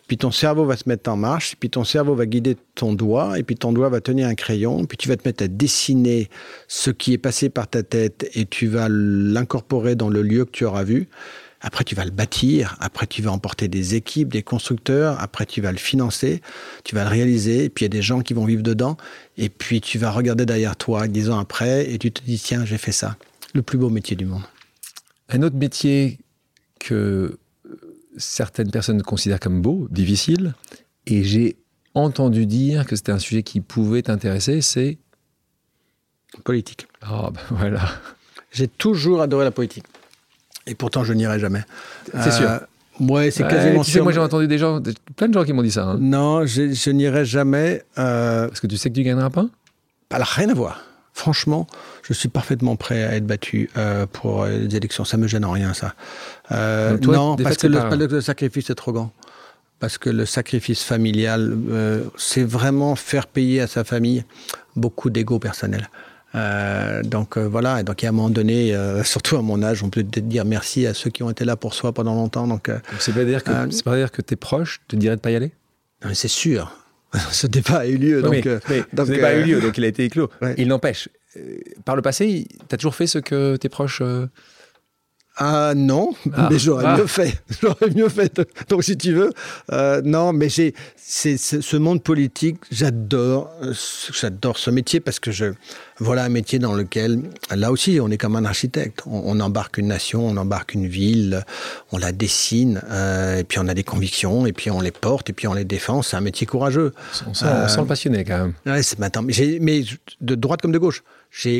puis 0.09 0.17
ton 0.17 0.31
cerveau 0.31 0.65
va 0.65 0.75
se 0.75 0.89
mettre 0.89 1.07
en 1.11 1.15
marche, 1.15 1.55
puis 1.59 1.69
ton 1.69 1.83
cerveau 1.83 2.15
va 2.15 2.25
guider 2.25 2.57
ton 2.73 2.93
doigt, 2.93 3.37
et 3.37 3.43
puis 3.43 3.55
ton 3.55 3.71
doigt 3.71 3.89
va 3.89 4.01
tenir 4.01 4.27
un 4.27 4.33
crayon, 4.33 4.85
puis 4.85 4.97
tu 4.97 5.07
vas 5.07 5.15
te 5.15 5.27
mettre 5.27 5.43
à 5.43 5.47
dessiner 5.47 6.29
ce 6.67 6.89
qui 6.89 7.13
est 7.13 7.19
passé 7.19 7.49
par 7.49 7.67
ta 7.67 7.83
tête, 7.83 8.27
et 8.33 8.47
tu 8.47 8.65
vas 8.65 8.87
l'incorporer 8.89 9.95
dans 9.95 10.09
le 10.09 10.23
lieu 10.23 10.45
que 10.45 10.51
tu 10.51 10.65
auras 10.65 10.83
vu. 10.83 11.09
Après, 11.61 11.83
tu 11.83 11.93
vas 11.93 12.05
le 12.05 12.11
bâtir. 12.11 12.75
Après, 12.79 13.05
tu 13.05 13.21
vas 13.21 13.31
emporter 13.31 13.67
des 13.67 13.93
équipes, 13.93 14.29
des 14.29 14.43
constructeurs. 14.43 15.19
Après, 15.19 15.45
tu 15.45 15.59
vas 15.59 15.73
le 15.73 15.77
financer. 15.77 16.41
Tu 16.85 16.95
vas 16.95 17.03
le 17.03 17.09
réaliser. 17.09 17.65
Et 17.65 17.69
puis, 17.69 17.83
il 17.83 17.87
y 17.87 17.91
a 17.91 17.97
des 17.97 18.01
gens 18.01 18.21
qui 18.21 18.33
vont 18.33 18.45
vivre 18.45 18.63
dedans. 18.63 18.95
Et 19.37 19.49
puis, 19.49 19.81
tu 19.81 19.97
vas 19.97 20.09
regarder 20.09 20.45
derrière 20.45 20.77
toi 20.77 21.09
dix 21.09 21.29
ans 21.29 21.37
après 21.37 21.91
et 21.91 21.99
tu 21.99 22.13
te 22.13 22.23
dis, 22.23 22.39
tiens, 22.39 22.63
j'ai 22.63 22.77
fait 22.77 22.93
ça. 22.93 23.17
Le 23.53 23.61
plus 23.61 23.77
beau 23.77 23.89
métier 23.89 24.15
du 24.15 24.25
monde. 24.25 24.43
Un 25.27 25.43
autre 25.43 25.57
métier 25.57 26.19
que 26.79 27.37
certaines 28.19 28.69
personnes 28.69 29.01
considèrent 29.01 29.39
comme 29.39 29.61
beau, 29.61 29.87
difficile, 29.89 30.53
et 31.07 31.23
j'ai 31.23 31.57
entendu 31.95 32.45
dire 32.45 32.85
que 32.85 32.95
c'était 32.95 33.11
un 33.11 33.19
sujet 33.19 33.41
qui 33.41 33.61
pouvait 33.61 34.03
t'intéresser, 34.03 34.61
c'est 34.61 34.99
politique. 36.43 36.87
Ah 37.01 37.29
ben 37.33 37.41
voilà. 37.49 37.81
J'ai 38.51 38.67
toujours 38.67 39.21
adoré 39.21 39.45
la 39.45 39.51
politique. 39.51 39.85
Et 40.67 40.75
pourtant, 40.75 41.03
je 41.03 41.13
n'irai 41.13 41.39
jamais. 41.39 41.63
C'est 42.13 42.31
sûr. 42.31 42.49
Euh, 42.49 42.59
ouais, 42.99 43.31
c'est 43.31 43.47
quasiment 43.47 43.83
sûr. 43.83 44.03
moi, 44.03 44.11
j'ai 44.11 44.19
entendu 44.19 44.47
des 44.47 44.57
gens, 44.57 44.81
plein 45.15 45.27
de 45.27 45.33
gens 45.33 45.43
qui 45.43 45.53
m'ont 45.53 45.63
dit 45.63 45.71
ça. 45.71 45.85
Hein. 45.85 45.97
Non, 45.99 46.45
je, 46.45 46.89
n'irai 46.91 47.25
jamais. 47.25 47.83
Euh, 47.97 48.47
Parce 48.47 48.59
que 48.59 48.67
tu 48.67 48.77
sais 48.77 48.89
que 48.89 48.95
tu 48.95 49.03
gagneras 49.03 49.29
pas? 49.29 49.47
Alors, 50.11 50.27
rien 50.27 50.49
à 50.49 50.53
voir. 50.53 50.83
Franchement, 51.19 51.67
je 52.01 52.13
suis 52.13 52.29
parfaitement 52.29 52.77
prêt 52.77 53.03
à 53.03 53.17
être 53.17 53.27
battu 53.27 53.69
euh, 53.75 54.05
pour 54.05 54.45
les 54.45 54.73
élections. 54.73 55.03
Ça 55.03 55.17
me 55.17 55.27
gêne 55.27 55.43
en 55.43 55.51
rien, 55.51 55.73
ça. 55.73 55.93
Euh, 56.53 56.97
non, 56.99 57.35
parce 57.35 57.57
que 57.57 57.67
le, 57.67 58.21
sacrifice 58.21 58.69
est 58.69 58.75
trop 58.75 58.93
grand. 58.93 59.11
Parce 59.79 59.97
que 59.97 60.09
le 60.09 60.25
sacrifice 60.25 60.81
familial, 60.81 61.57
euh, 61.71 62.05
c'est 62.15 62.45
vraiment 62.45 62.95
faire 62.95 63.27
payer 63.27 63.59
à 63.59 63.67
sa 63.67 63.83
famille 63.83 64.23
beaucoup 64.77 65.09
d'ego 65.09 65.39
personnel. 65.39 65.89
donc 67.03 67.37
voilà, 67.37 67.81
et 67.81 67.83
donc 67.83 68.01
à 68.01 68.07
un 68.07 68.11
moment 68.13 68.29
donné, 68.29 68.73
surtout 69.03 69.35
à 69.35 69.41
mon 69.41 69.61
âge, 69.61 69.83
on 69.83 69.89
peut 69.89 70.05
peut-être 70.05 70.29
dire 70.29 70.45
merci 70.45 70.87
à 70.87 70.93
ceux 70.93 71.09
qui 71.09 71.21
ont 71.21 71.29
été 71.29 71.43
là 71.43 71.57
pour 71.57 71.73
soi 71.73 71.91
pendant 71.91 72.15
longtemps. 72.15 72.47
Donc, 72.47 72.71
c'est 72.97 73.13
pas 73.13 73.25
dire 73.25 73.43
que 73.43 73.51
c'est 73.71 73.83
pas 73.83 73.97
dire 73.97 74.13
que 74.13 74.21
tes 74.21 74.37
proches 74.37 74.79
te 74.87 74.95
diraient 74.95 75.17
de 75.17 75.21
pas 75.21 75.31
y 75.31 75.35
aller? 75.35 75.51
C'est 76.13 76.29
sûr. 76.29 76.71
Ce 77.31 77.47
débat 77.47 77.79
a 77.79 77.85
eu 77.87 77.97
lieu. 77.97 78.21
donc, 78.21 78.45
euh, 78.45 78.59
donc, 78.93 79.07
ce 79.07 79.11
débat 79.11 79.29
a 79.29 79.33
eu 79.33 79.43
lieu, 79.43 79.61
donc 79.61 79.77
il 79.77 79.83
a 79.83 79.87
été 79.87 80.05
éclos. 80.05 80.29
Il 80.57 80.67
n'empêche, 80.67 81.09
euh, 81.37 81.57
par 81.85 81.95
le 81.95 82.01
passé, 82.01 82.47
tu 82.67 82.75
as 82.75 82.77
toujours 82.77 82.95
fait 82.95 83.07
ce 83.07 83.19
que 83.19 83.55
tes 83.55 83.69
proches. 83.69 84.01
Euh, 84.01 84.27
ah 85.41 85.73
non, 85.73 86.13
ah. 86.33 86.49
mais 86.51 86.59
j'aurais 86.59 86.85
ah. 86.85 86.97
mieux 86.97 87.07
fait. 87.07 87.41
J'aurais 87.61 87.89
mieux 87.95 88.09
fait. 88.09 88.41
Donc 88.67 88.83
si 88.83 88.97
tu 88.97 89.13
veux, 89.13 89.31
non, 90.03 90.33
mais 90.33 90.49
j'ai 90.49 90.73
c'est 90.97 91.37
ce 91.37 91.77
monde 91.77 92.03
politique. 92.03 92.57
J'adore, 92.71 93.49
j'adore 94.11 94.57
ce 94.57 94.69
métier 94.69 94.99
parce 94.99 95.19
que 95.19 95.31
je 95.31 95.53
voilà 95.99 96.23
un 96.23 96.29
métier 96.29 96.59
dans 96.59 96.73
lequel, 96.73 97.21
là 97.55 97.71
aussi, 97.71 97.99
on 98.01 98.09
est 98.09 98.17
comme 98.17 98.35
un 98.35 98.45
architecte. 98.45 99.01
On, 99.05 99.39
embarque 99.39 99.77
une 99.77 99.87
nation, 99.87 100.25
on 100.25 100.37
embarque 100.37 100.73
une 100.73 100.87
ville, 100.87 101.43
on 101.91 101.97
la 101.97 102.11
dessine, 102.11 102.81
et 103.37 103.43
puis 103.43 103.59
on 103.59 103.67
a 103.67 103.73
des 103.73 103.83
convictions, 103.83 104.45
et 104.45 104.53
puis 104.53 104.71
on 104.71 104.81
les 104.81 104.91
porte, 104.91 105.29
et 105.29 105.33
puis 105.33 105.47
on 105.47 105.53
les 105.53 105.65
défend. 105.65 106.01
C'est 106.01 106.17
un 106.17 106.21
métier 106.21 106.47
courageux. 106.47 106.93
On 107.27 107.33
sent, 107.33 107.45
le 107.45 107.85
passionné 107.85 108.23
quand 108.23 108.37
même. 108.37 108.53
Ouais, 108.65 108.83
c'est 108.83 108.99
maintenant. 108.99 109.23
Mais, 109.23 109.59
mais 109.61 109.83
de 110.21 110.35
droite 110.35 110.61
comme 110.61 110.71
de 110.71 110.79
gauche 110.79 111.03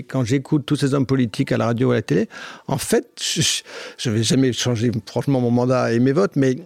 quand 0.07 0.23
j'écoute 0.23 0.65
tous 0.65 0.75
ces 0.75 0.93
hommes 0.93 1.05
politiques 1.05 1.51
à 1.51 1.57
la 1.57 1.67
radio 1.67 1.89
ou 1.89 1.91
à 1.91 1.95
la 1.95 2.01
télé, 2.01 2.29
en 2.67 2.77
fait, 2.77 3.07
je 3.17 4.09
ne 4.09 4.15
vais 4.15 4.23
jamais 4.23 4.53
changer 4.53 4.91
franchement 5.05 5.41
mon 5.41 5.51
mandat 5.51 5.93
et 5.93 5.99
mes 5.99 6.11
votes, 6.11 6.35
mais 6.35 6.57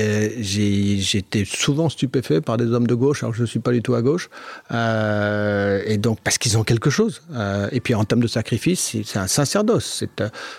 euh, 0.00 0.28
j'étais 0.40 1.44
souvent 1.44 1.88
stupéfait 1.88 2.40
par 2.40 2.56
des 2.56 2.66
hommes 2.66 2.86
de 2.86 2.94
gauche, 2.94 3.22
alors 3.22 3.32
que 3.32 3.36
je 3.38 3.42
ne 3.42 3.46
suis 3.46 3.60
pas 3.60 3.72
du 3.72 3.82
tout 3.82 3.94
à 3.94 4.02
gauche, 4.02 4.30
euh, 4.72 5.82
et 5.86 5.98
donc 5.98 6.20
parce 6.22 6.38
qu'ils 6.38 6.58
ont 6.58 6.64
quelque 6.64 6.90
chose. 6.90 7.22
Euh, 7.32 7.68
et 7.72 7.80
puis 7.80 7.94
en 7.94 8.04
termes 8.04 8.22
de 8.22 8.26
sacrifice, 8.26 8.96
c'est 9.04 9.18
un 9.18 9.26
sacerdoce, 9.26 10.04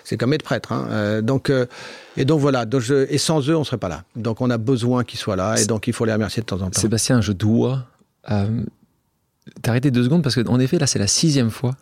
c'est 0.04 0.18
comme 0.18 0.34
être 0.34 0.44
prêtre. 0.44 0.72
Hein. 0.72 1.22
donc 1.22 1.52
et 2.18 2.26
donc 2.26 2.40
voilà, 2.40 2.66
donc 2.66 2.84
et 2.90 3.18
sans 3.18 3.48
eux, 3.50 3.56
on 3.56 3.62
ne 3.62 3.66
serait 3.66 3.78
pas 3.78 3.90
là. 3.90 4.04
Donc 4.16 4.42
on 4.42 4.50
a 4.50 4.58
besoin 4.58 5.04
qu'ils 5.04 5.20
soient 5.20 5.36
là, 5.36 5.56
et 5.60 5.66
donc 5.66 5.88
il 5.88 5.94
faut 5.94 6.06
les 6.06 6.14
remercier 6.14 6.42
de 6.42 6.46
temps 6.46 6.62
en 6.62 6.70
temps. 6.70 6.80
Sébastien, 6.80 7.22
je 7.22 7.32
dois 7.32 7.88
T'as 9.62 9.72
arrêté 9.72 9.90
deux 9.90 10.04
secondes 10.04 10.22
parce 10.22 10.42
qu'en 10.42 10.60
effet, 10.60 10.78
là, 10.78 10.86
c'est 10.86 11.00
la 11.00 11.08
sixième 11.08 11.50
fois. 11.50 11.76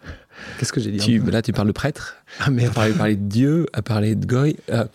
Qu'est-ce 0.58 0.72
que 0.72 0.80
j'ai 0.80 0.92
dit 0.92 1.20
Là, 1.20 1.42
tu 1.42 1.52
parles 1.52 1.68
de 1.68 1.74
prêtre. 1.74 2.16
Ah, 2.40 2.50
mais... 2.50 2.66
À 2.66 2.70
parler, 2.70 3.16
de 3.16 3.28
Dieu, 3.28 3.66
à 3.74 3.82
parler 3.82 4.16
de 4.16 4.26
Goy. 4.26 4.56
Euh, 4.70 4.86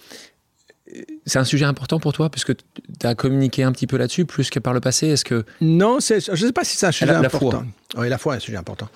c'est 1.27 1.39
un 1.39 1.45
sujet 1.45 1.65
important 1.65 1.99
pour 1.99 2.13
toi, 2.13 2.31
puisque 2.31 2.55
tu 2.57 2.63
as 3.07 3.15
communiqué 3.15 3.63
un 3.63 3.73
petit 3.73 3.87
peu 3.87 3.97
là-dessus, 3.97 4.25
plus 4.25 4.51
que 4.51 4.59
par 4.59 4.73
le 4.75 4.81
passé. 4.81 5.09
Est-ce 5.09 5.25
que. 5.25 5.45
Non, 5.61 5.99
je 6.01 6.31
ne 6.31 6.37
sais 6.37 6.53
pas 6.53 6.65
si 6.65 6.77
c'est 6.77 6.87
un 6.87 6.93
sujet 6.93 7.11
important. 7.13 7.65
Oui, 7.97 8.09
la 8.09 8.19
foi 8.19 8.35
est 8.35 8.37
un 8.37 8.41
sujet 8.41 8.57
important. 8.57 8.89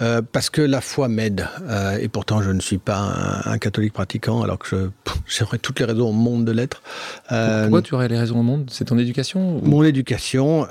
Euh, 0.00 0.22
parce 0.32 0.50
que 0.50 0.60
la 0.60 0.80
foi 0.80 1.08
m'aide. 1.08 1.46
Euh, 1.62 1.98
et 1.98 2.08
pourtant, 2.08 2.42
je 2.42 2.50
ne 2.50 2.60
suis 2.60 2.78
pas 2.78 3.42
un, 3.44 3.58
catholique 3.58 3.92
pratiquant, 3.92 4.42
alors 4.42 4.58
que 4.58 4.90
j'aurais 5.26 5.58
toutes 5.58 5.78
les 5.78 5.84
raisons 5.84 6.08
au 6.08 6.12
monde 6.12 6.44
de 6.44 6.52
l'être. 6.52 6.82
Euh, 7.30 7.62
Pourquoi 7.62 7.82
tu 7.82 7.94
aurais 7.94 8.08
les 8.08 8.18
raisons 8.18 8.40
au 8.40 8.42
monde? 8.42 8.68
C'est 8.72 8.86
ton 8.86 8.98
éducation 8.98 9.60
Mon 9.62 9.84
éducation. 9.84 10.66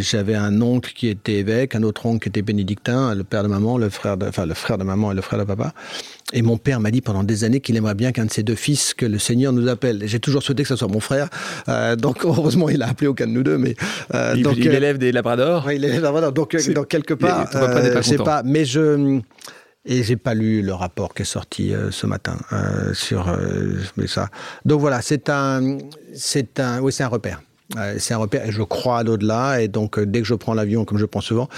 J'avais 0.00 0.36
un 0.36 0.62
oncle 0.62 0.92
qui 0.94 1.08
était 1.08 1.34
évêque, 1.34 1.74
un 1.74 1.82
autre 1.82 2.06
oncle 2.06 2.22
qui 2.22 2.28
était 2.28 2.42
bénédictin, 2.42 3.14
le 3.14 3.24
père 3.24 3.42
de 3.42 3.48
maman, 3.48 3.76
le 3.76 3.88
frère 3.88 4.16
de, 4.16 4.28
enfin, 4.28 4.46
le 4.46 4.54
frère 4.54 4.78
de 4.78 4.84
maman 4.84 5.10
et 5.10 5.14
le 5.14 5.22
frère 5.22 5.40
de 5.40 5.44
papa. 5.44 5.72
Et 6.32 6.42
mon 6.42 6.56
père 6.56 6.80
m'a 6.80 6.90
dit 6.90 7.00
pendant 7.00 7.22
des 7.22 7.44
années 7.44 7.60
qu'il 7.60 7.76
aimerait 7.76 7.94
bien 7.94 8.10
qu'un 8.10 8.24
de 8.24 8.32
ses 8.32 8.42
deux 8.42 8.54
fils, 8.54 8.94
que 8.94 9.06
le 9.06 9.18
Seigneur 9.18 9.52
nous 9.52 9.68
appelle. 9.68 10.02
J'ai 10.06 10.20
toujours 10.20 10.42
souhaité 10.42 10.62
que 10.62 10.68
ce 10.68 10.76
soit 10.76 10.88
mon 10.88 11.00
frère. 11.00 11.28
donc 11.98 12.18
heureusement, 12.24 12.68
il 12.68 12.82
a 12.82 12.88
appelé 12.88 13.08
aucun 13.08 13.26
de 13.26 13.32
nous 13.32 13.42
deux. 13.42 13.58
Mais 13.58 13.76
il, 14.34 14.42
donc, 14.42 14.56
il 14.56 14.68
élève 14.68 14.98
des 14.98 15.12
labradors. 15.12 15.64
Oui, 15.66 15.76
il 15.76 15.84
élève 15.84 15.96
des 15.96 16.02
labradors. 16.02 16.32
Donc, 16.32 16.56
donc 16.70 16.88
quelque 16.88 17.14
part, 17.14 17.48
je 17.52 18.00
sais 18.02 18.16
pas 18.16 18.42
mais 18.42 18.64
je 18.64 19.20
et 19.86 20.02
j'ai 20.02 20.16
pas 20.16 20.34
lu 20.34 20.62
le 20.62 20.72
rapport 20.72 21.12
qui 21.14 21.22
est 21.22 21.26
sorti 21.26 21.74
euh, 21.74 21.90
ce 21.90 22.06
matin 22.06 22.38
euh, 22.52 22.94
sur 22.94 23.28
euh, 23.28 24.06
ça. 24.06 24.28
Donc 24.64 24.80
voilà, 24.80 25.02
c'est 25.02 25.28
un, 25.28 25.78
c'est 26.14 26.58
un, 26.58 26.80
oui, 26.80 26.92
c'est 26.92 27.02
un 27.02 27.08
repère. 27.08 27.42
c'est 27.98 28.14
un 28.14 28.18
repère 28.18 28.46
et 28.46 28.52
je 28.52 28.62
crois 28.62 29.00
à 29.00 29.02
l'au-delà. 29.02 29.60
Et 29.60 29.68
donc, 29.68 30.00
dès 30.00 30.20
que 30.20 30.26
je 30.26 30.34
prends 30.34 30.54
l'avion, 30.54 30.84
comme 30.84 30.98
je 30.98 31.04
prends 31.04 31.20
souvent, 31.20 31.48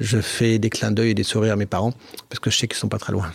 je 0.00 0.20
fais 0.20 0.58
des 0.58 0.70
clins 0.70 0.90
d'œil 0.90 1.10
et 1.10 1.14
des 1.14 1.22
sourires 1.22 1.52
à 1.52 1.56
mes 1.56 1.66
parents 1.66 1.94
parce 2.28 2.40
que 2.40 2.50
je 2.50 2.58
sais 2.58 2.66
qu'ils 2.66 2.76
sont 2.76 2.88
pas 2.88 2.98
très 2.98 3.12
loin. 3.12 3.30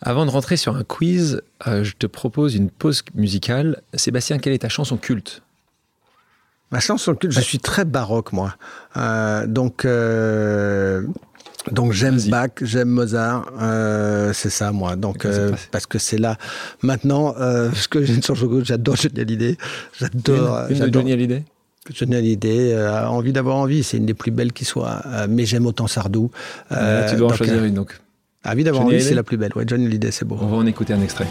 Avant 0.00 0.26
de 0.26 0.30
rentrer 0.30 0.56
sur 0.56 0.76
un 0.76 0.84
quiz, 0.84 1.42
je 1.66 1.92
te 1.98 2.06
propose 2.06 2.54
une 2.54 2.70
pause 2.70 3.02
musicale. 3.14 3.82
Sébastien, 3.94 4.38
quelle 4.38 4.52
est 4.52 4.58
ta 4.58 4.68
chanson 4.68 4.96
culte? 4.96 5.42
Ma 6.70 6.80
chanson 6.80 7.14
culte, 7.14 7.32
je 7.32 7.40
suis 7.40 7.58
très 7.58 7.84
baroque, 7.84 8.32
moi. 8.32 8.54
donc, 9.46 9.84
donc 11.72 11.92
j'aime 11.92 12.18
Bach, 12.28 12.50
j'aime 12.62 12.88
Mozart, 12.88 13.50
euh, 13.60 14.32
c'est 14.32 14.50
ça 14.50 14.72
moi. 14.72 14.96
Donc 14.96 15.24
euh, 15.24 15.52
parce 15.70 15.86
que 15.86 15.98
c'est 15.98 16.18
là. 16.18 16.36
Maintenant, 16.82 17.34
euh, 17.38 17.70
ce 17.72 17.88
que 17.88 18.04
j'ai 18.04 18.14
une 18.14 18.22
chanson 18.22 18.48
j'adore 18.62 18.96
Johnny 18.96 19.20
Hallyday, 19.20 19.56
j'adore. 19.98 20.66
Une, 20.70 20.84
une 20.84 20.92
Johnny 20.92 21.12
Hallyday? 21.12 21.44
Johnny 21.92 22.16
Hallyday, 22.16 22.88
envie 23.06 23.32
d'avoir 23.32 23.56
envie, 23.56 23.82
c'est 23.82 23.96
une 23.96 24.06
des 24.06 24.14
plus 24.14 24.30
belles 24.30 24.52
qui 24.52 24.64
soit. 24.64 25.02
mais 25.28 25.46
j'aime 25.46 25.66
autant 25.66 25.86
Sardou. 25.86 26.30
tu 26.70 27.16
dois 27.16 27.32
en 27.32 27.34
choisir 27.34 27.64
une 27.64 27.74
donc. 27.74 27.98
Envie 28.50 28.64
d'avoir 28.64 28.84
envie, 28.84 29.02
c'est 29.02 29.14
la 29.14 29.22
plus 29.22 29.36
belle. 29.36 29.52
Ouais, 29.54 29.64
Johnny 29.66 29.86
Hallyday, 29.86 30.10
c'est 30.10 30.24
beau. 30.24 30.38
On 30.40 30.46
va 30.46 30.56
en 30.56 30.66
écouter 30.66 30.94
un 30.94 31.02
extrait. 31.02 31.26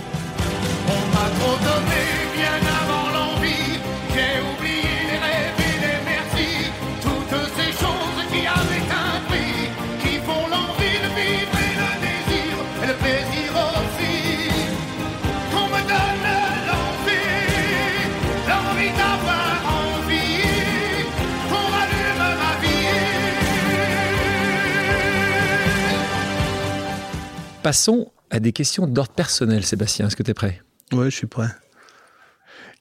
Passons 27.68 28.14
à 28.30 28.40
des 28.40 28.54
questions 28.54 28.88
d'ordre 28.88 29.12
personnel, 29.12 29.66
Sébastien. 29.66 30.08
Est-ce 30.08 30.16
que 30.16 30.24
tu 30.24 30.32
es 30.32 30.34
prêt? 30.34 30.62
Oui, 30.94 31.12
je 31.12 31.16
suis 31.18 31.28
prêt. 31.28 31.50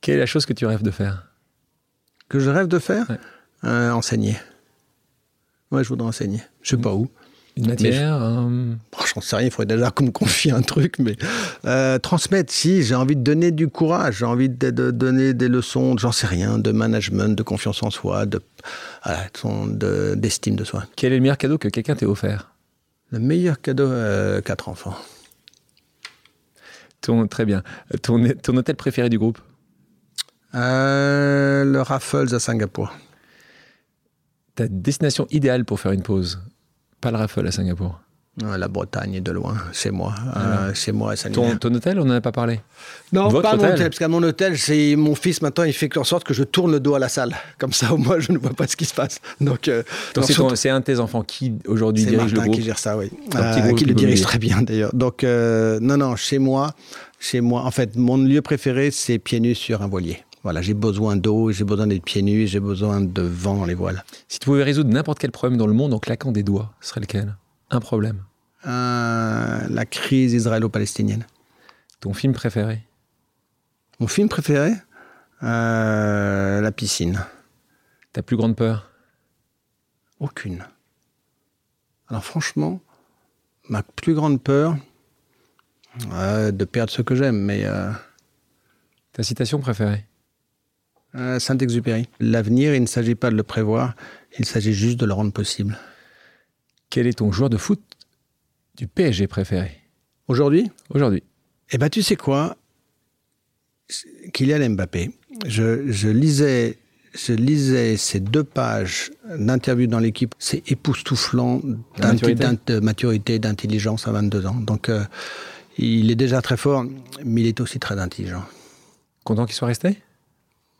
Quelle 0.01 0.14
est 0.14 0.20
la 0.20 0.26
chose 0.26 0.47
que 0.47 0.53
tu 0.53 0.64
rêves 0.64 0.84
de 0.84 0.93
faire? 0.93 1.26
Que 2.28 2.39
je 2.39 2.51
rêve 2.51 2.68
de 2.68 2.78
faire? 2.78 3.05
Euh, 3.64 3.91
Enseigner. 3.91 4.37
Oui, 5.72 5.82
je 5.82 5.89
voudrais 5.89 6.07
enseigner. 6.07 6.41
Je 6.62 6.70
sais 6.70 6.76
pas 6.76 6.95
où. 6.95 7.09
Une 7.57 7.66
matière 7.66 8.20
je... 8.20 9.07
J'en 9.12 9.20
sais 9.20 9.34
rien, 9.34 9.47
il 9.47 9.51
faudrait 9.51 9.74
déjà 9.74 9.91
qu'on 9.91 10.05
me 10.05 10.11
confie 10.12 10.53
un 10.53 10.62
truc, 10.62 11.01
mais 11.01 11.16
euh, 11.64 11.99
transmettre, 11.99 12.53
si, 12.53 12.84
j'ai 12.84 12.95
envie 12.95 13.16
de 13.16 13.22
donner 13.22 13.51
du 13.51 13.66
courage, 13.66 14.18
j'ai 14.18 14.24
envie 14.24 14.49
de, 14.49 14.70
donner 14.70 15.34
des 15.34 15.49
leçons, 15.49 15.99
j'en 15.99 16.12
sais 16.12 16.28
rien, 16.28 16.59
de 16.61 16.70
management, 16.70 17.37
de 17.37 17.43
confiance 17.43 17.82
en 17.82 17.91
soi, 17.91 18.24
de, 18.24 18.41
d'estime 20.14 20.55
de, 20.55 20.62
soi. 20.62 20.84
Quel 20.95 21.12
est 21.12 21.16
le 21.16 21.22
meilleur 21.22 21.39
cadeau 21.39 21.59
que 21.59 21.66
quelqu'un 21.66 21.97
t'ait 21.97 22.07
offert? 22.07 22.53
Le 23.11 23.19
meilleur 23.19 23.61
cadeau, 23.61 23.91
à 23.91 24.43
quatre 24.43 24.69
enfants. 24.69 24.97
Ton, 27.01 27.27
très 27.29 27.45
bien. 27.45 27.63
Ton, 28.03 28.27
ton 28.43 28.57
hôtel 28.57 28.77
préféré 28.77 29.09
du 29.09 29.19
groupe? 29.19 29.39
Euh, 30.55 31.65
Le 31.65 31.83
Raffles 31.83 32.35
à 32.35 32.39
Singapour. 32.41 32.93
Ta 34.55 34.69
destination 34.69 35.27
idéale 35.31 35.65
pour 35.65 35.79
faire 35.81 35.93
une 35.93 36.03
pause? 36.03 36.41
Pas 37.01 37.11
le 37.11 37.19
Raffles 37.19 37.47
à 37.47 37.53
Singapour? 37.53 38.01
La 38.43 38.68
Bretagne 38.68 39.14
est 39.14 39.20
de 39.20 39.32
loin, 39.32 39.57
chez 39.72 39.91
moi. 39.91 40.14
Euh, 40.37 40.74
chez 40.74 40.93
moi, 40.93 41.16
ça 41.16 41.30
ton, 41.30 41.57
ton 41.57 41.74
hôtel, 41.74 41.99
on 41.99 42.05
n'en 42.05 42.14
a 42.14 42.20
pas 42.20 42.32
parlé 42.32 42.61
Non, 43.12 43.30
pas 43.41 43.57
mon 43.57 43.64
hôtel, 43.64 43.89
parce 43.89 43.99
qu'à 43.99 44.09
mon 44.09 44.22
hôtel, 44.22 44.59
c'est 44.59 44.95
mon 44.97 45.14
fils 45.14 45.41
maintenant, 45.41 45.64
il 45.64 45.72
fait 45.72 45.97
en 45.97 46.05
sorte 46.05 46.24
que 46.24 46.34
je 46.34 46.43
tourne 46.43 46.70
le 46.72 46.80
dos 46.80 46.95
à 46.95 46.99
la 46.99 47.09
salle. 47.09 47.34
Comme 47.59 47.72
ça, 47.72 47.95
au 47.95 47.97
moins, 47.97 48.18
je 48.18 48.32
ne 48.32 48.39
vois 48.39 48.53
pas 48.53 48.66
ce 48.66 48.76
qui 48.76 48.84
se 48.84 48.95
passe. 48.95 49.20
Donc, 49.41 49.68
euh, 49.68 49.82
c'est 50.22 50.68
un 50.68 50.80
de 50.80 50.84
tes 50.84 51.01
enfants 51.01 51.22
qui 51.22 51.55
aujourd'hui 51.66 52.05
dirige 52.05 52.34
le 52.34 52.41
groupe 52.41 52.55
qui 52.55 52.62
gère 52.62 52.78
ça, 52.78 52.99
oui. 52.99 53.11
Euh, 53.34 53.72
qui 53.72 53.87
le 53.87 53.95
dirige 53.95 54.20
très 54.20 54.39
bien 54.39 54.62
d'ailleurs. 54.62 54.91
Donc, 54.93 55.22
non, 55.22 55.97
non, 55.97 56.16
chez 56.16 56.39
moi, 56.39 56.74
chez 57.18 57.41
moi, 57.41 57.62
en 57.62 57.70
fait, 57.70 57.97
mon 57.97 58.18
lieu 58.18 58.43
préféré, 58.43 58.91
c'est 58.91 59.18
pieds 59.18 59.41
nus 59.41 59.55
sur 59.55 59.80
un 59.80 59.89
voilier. 59.89 60.18
Voilà, 60.43 60.61
j'ai 60.62 60.74
besoin 60.74 61.16
d'eau, 61.16 61.51
j'ai 61.51 61.64
besoin 61.64 61.89
d'être 61.89 62.05
pieds 62.05 62.22
nus, 62.22 62.47
j'ai 62.47 62.61
besoin 62.61 63.01
de 63.01 63.22
vent 63.22 63.57
dans 63.57 63.64
les 63.64 63.74
voiles. 63.74 64.05
Si 64.28 64.39
tu 64.39 64.45
pouvais 64.45 64.62
résoudre 64.62 64.91
n'importe 64.91 65.18
quel 65.18 65.32
problème 65.32 65.59
dans 65.59 65.66
le 65.66 65.72
monde 65.72 65.93
en 65.93 65.99
claquant 65.99 66.30
des 66.30 66.45
doigts, 66.45 66.72
ce 66.80 66.91
serait 66.91 67.01
lequel? 67.01 67.34
Un 67.71 67.81
problème 67.81 68.23
euh, 68.67 69.67
la 69.69 69.87
crise 69.87 70.33
israélo-palestinienne. 70.33 71.25
Ton 72.01 72.14
film 72.14 72.33
préféré? 72.33 72.83
Mon 74.01 74.09
film 74.09 74.29
préféré? 74.29 74.73
Euh, 75.43 76.61
La 76.61 76.73
piscine. 76.73 77.25
Ta 78.12 78.23
plus 78.23 78.37
grande 78.37 78.57
peur? 78.57 78.91
Aucune. 80.19 80.64
Alors 82.09 82.25
franchement, 82.25 82.81
ma 83.69 83.83
plus 83.83 84.14
grande 84.14 84.43
peur, 84.43 84.77
euh, 86.12 86.51
de 86.51 86.64
perdre 86.64 86.91
ce 86.91 87.03
que 87.03 87.14
j'aime, 87.14 87.39
mais... 87.39 87.67
Ta 89.12 89.23
citation 89.23 89.61
préférée? 89.61 90.05
Saint-Exupéry. 91.39 92.09
L'avenir, 92.21 92.75
il 92.75 92.83
ne 92.83 92.87
s'agit 92.87 93.14
pas 93.14 93.31
de 93.31 93.37
le 93.37 93.43
prévoir, 93.43 93.95
il 94.39 94.45
s'agit 94.45 94.75
juste 94.75 94.99
de 94.99 95.07
le 95.07 95.14
rendre 95.14 95.33
possible. 95.33 95.79
Quel 96.91 97.07
est 97.07 97.18
ton 97.18 97.32
joueur 97.32 97.51
de 97.51 97.57
foot 97.57 97.80
du 98.76 98.87
PSG 98.87 99.26
préféré 99.26 99.80
Aujourd'hui 100.28 100.70
Aujourd'hui. 100.91 101.22
Eh 101.70 101.78
bien, 101.78 101.89
tu 101.89 102.03
sais 102.03 102.16
quoi? 102.16 102.57
Kylian 104.32 104.70
Mbappé. 104.70 105.11
Je, 105.47 106.09
lisais, 106.09 106.78
je 107.14 107.32
lisais 107.32 107.97
ces 107.97 108.20
deux 108.20 108.45
pages 108.45 109.11
d'interview 109.39 109.87
dans 109.87 109.99
l'équipe. 109.99 110.34
C'est 110.39 110.70
époustouflant 110.70 111.61
de 111.62 112.80
maturité, 112.80 113.39
d'intelligence 113.39 114.09
à 114.09 114.12
22 114.12 114.47
ans. 114.47 114.55
Donc, 114.55 114.89
euh, 114.89 115.05
il 115.78 116.11
est 116.11 116.16
déjà 116.16 116.41
très 116.43 116.57
fort, 116.57 116.84
mais 117.24 117.43
il 117.43 117.47
est 117.47 117.61
aussi 117.61 117.78
très 117.78 117.99
intelligent. 117.99 118.45
Content 119.24 119.45
qu'il 119.47 119.55
soit 119.55 119.68
resté? 119.68 119.99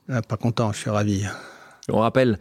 Ah, 0.09 0.23
Pas 0.23 0.37
content, 0.37 0.73
je 0.73 0.79
suis 0.79 0.91
ravi. 0.91 1.25
On 1.89 1.99
rappelle 1.99 2.39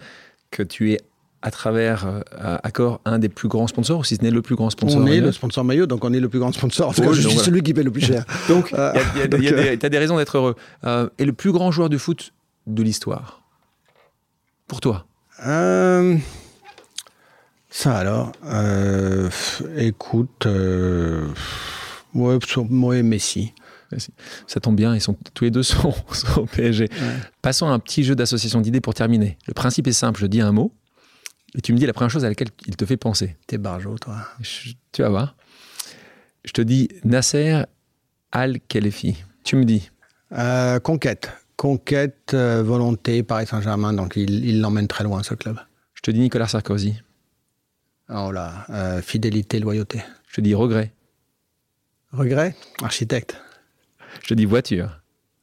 que 0.52 0.64
tu 0.64 0.94
es 0.94 1.02
à 1.46 1.52
travers 1.52 2.08
euh, 2.08 2.58
Accor 2.64 3.02
un 3.06 3.20
des 3.20 3.30
plus 3.30 3.48
grands 3.48 3.68
sponsors, 3.68 4.00
ou 4.00 4.04
si 4.04 4.16
ce 4.16 4.24
n'est 4.24 4.32
le 4.32 4.42
plus 4.42 4.56
grand 4.56 4.72
sponsor. 4.72 5.00
On 5.00 5.06
est 5.06 5.22
le 5.22 5.32
sponsor 5.32 5.64
maillot, 5.64 5.86
donc 5.86 6.04
on 6.04 6.12
est 6.12 6.20
le 6.20 6.28
plus 6.28 6.40
grand 6.40 6.52
sponsor. 6.52 6.88
Parce 6.88 7.08
que 7.08 7.14
je 7.14 7.30
suis 7.30 7.38
celui 7.38 7.62
qui 7.62 7.76
paie 7.76 7.84
le 7.84 7.92
plus 7.92 8.02
cher. 8.02 8.26
donc, 8.50 8.70
tu 8.70 8.76
as 8.76 9.90
des 9.90 9.98
raisons 10.00 10.18
d'être 10.18 10.38
heureux. 10.38 10.56
Euh, 10.86 11.08
et 11.20 11.26
le 11.26 11.34
plus 11.34 11.52
grand 11.52 11.70
joueur 11.70 11.90
de 11.90 12.00
foot 12.00 12.34
de 12.66 12.82
l'histoire 12.82 13.44
Pour 14.66 14.82
toi? 14.82 15.06
Euh, 15.46 16.18
Ça 17.70 17.96
alors, 17.96 18.32
écoute, 19.78 20.48
moi, 22.12 22.40
moi, 22.72 23.04
Messi. 23.04 23.54
Ça 24.48 24.60
tombe 24.60 24.76
bien, 24.76 24.96
ils 24.96 25.02
sont 25.02 25.16
tous 25.36 25.44
les 25.44 25.52
deux 25.52 25.62
sont, 25.62 25.94
au 26.38 26.48
PSG. 26.48 26.90
Passons 27.44 27.68
à 27.68 27.70
un 27.70 27.78
petit 27.78 28.04
jeu 28.04 28.16
d'association 28.16 28.62
d'idées 28.62 28.82
pour 28.82 28.96
terminer. 28.96 29.38
Le 29.46 29.54
principe 29.54 29.86
est 29.86 29.94
simple, 29.94 30.20
je 30.20 30.26
dis 30.26 30.42
un 30.42 30.52
mot, 30.52 30.74
et 31.56 31.62
tu 31.62 31.74
me 31.74 31.78
dis 31.78 31.86
la 31.86 31.94
première 31.94 32.10
chose 32.10 32.26
à 32.26 32.30
laquelle 32.30 32.50
il 32.68 32.76
te 32.76 32.86
fait 32.86 32.98
penser. 32.98 33.38
T'es 33.48 33.58
barjo, 33.58 33.98
toi. 33.98 34.18
tu 34.92 35.02
vas 35.02 35.10
voir. 35.10 35.36
Je 36.44 36.52
te 36.52 36.62
dis 36.62 36.90
Nasser 37.04 37.64
Al-Khelaifi. 38.32 39.24
Tu 39.44 39.56
me 39.56 39.64
dis 39.64 39.90
euh, 40.34 40.80
Conquête. 40.80 41.32
Conquête, 41.56 42.32
euh, 42.34 42.62
volonté, 42.62 43.24
Paris 43.24 43.48
Saint-Germain. 43.48 43.94
Donc 43.94 44.18
il 44.18 44.60
l'emmène 44.60 44.88
très 44.88 45.06
loin, 45.06 45.24
ce 45.24 45.34
club. 45.34 45.58
Je 45.94 46.02
te 46.02 46.12
dis 46.12 46.20
Nicolas 46.20 46.48
Sarkozy. 46.48 47.02
Oh 48.10 48.32
là, 48.32 48.66
euh, 48.70 49.02
fidélité, 49.02 49.60
loyauté. 49.60 50.04
Je 50.28 50.36
te 50.36 50.42
dis 50.42 50.54
regret. 50.54 50.94
Regret? 52.12 52.56
Architecte. 52.84 53.42
Je 54.22 54.28
te 54.28 54.34
dis 54.34 54.46
voiture. 54.46 55.02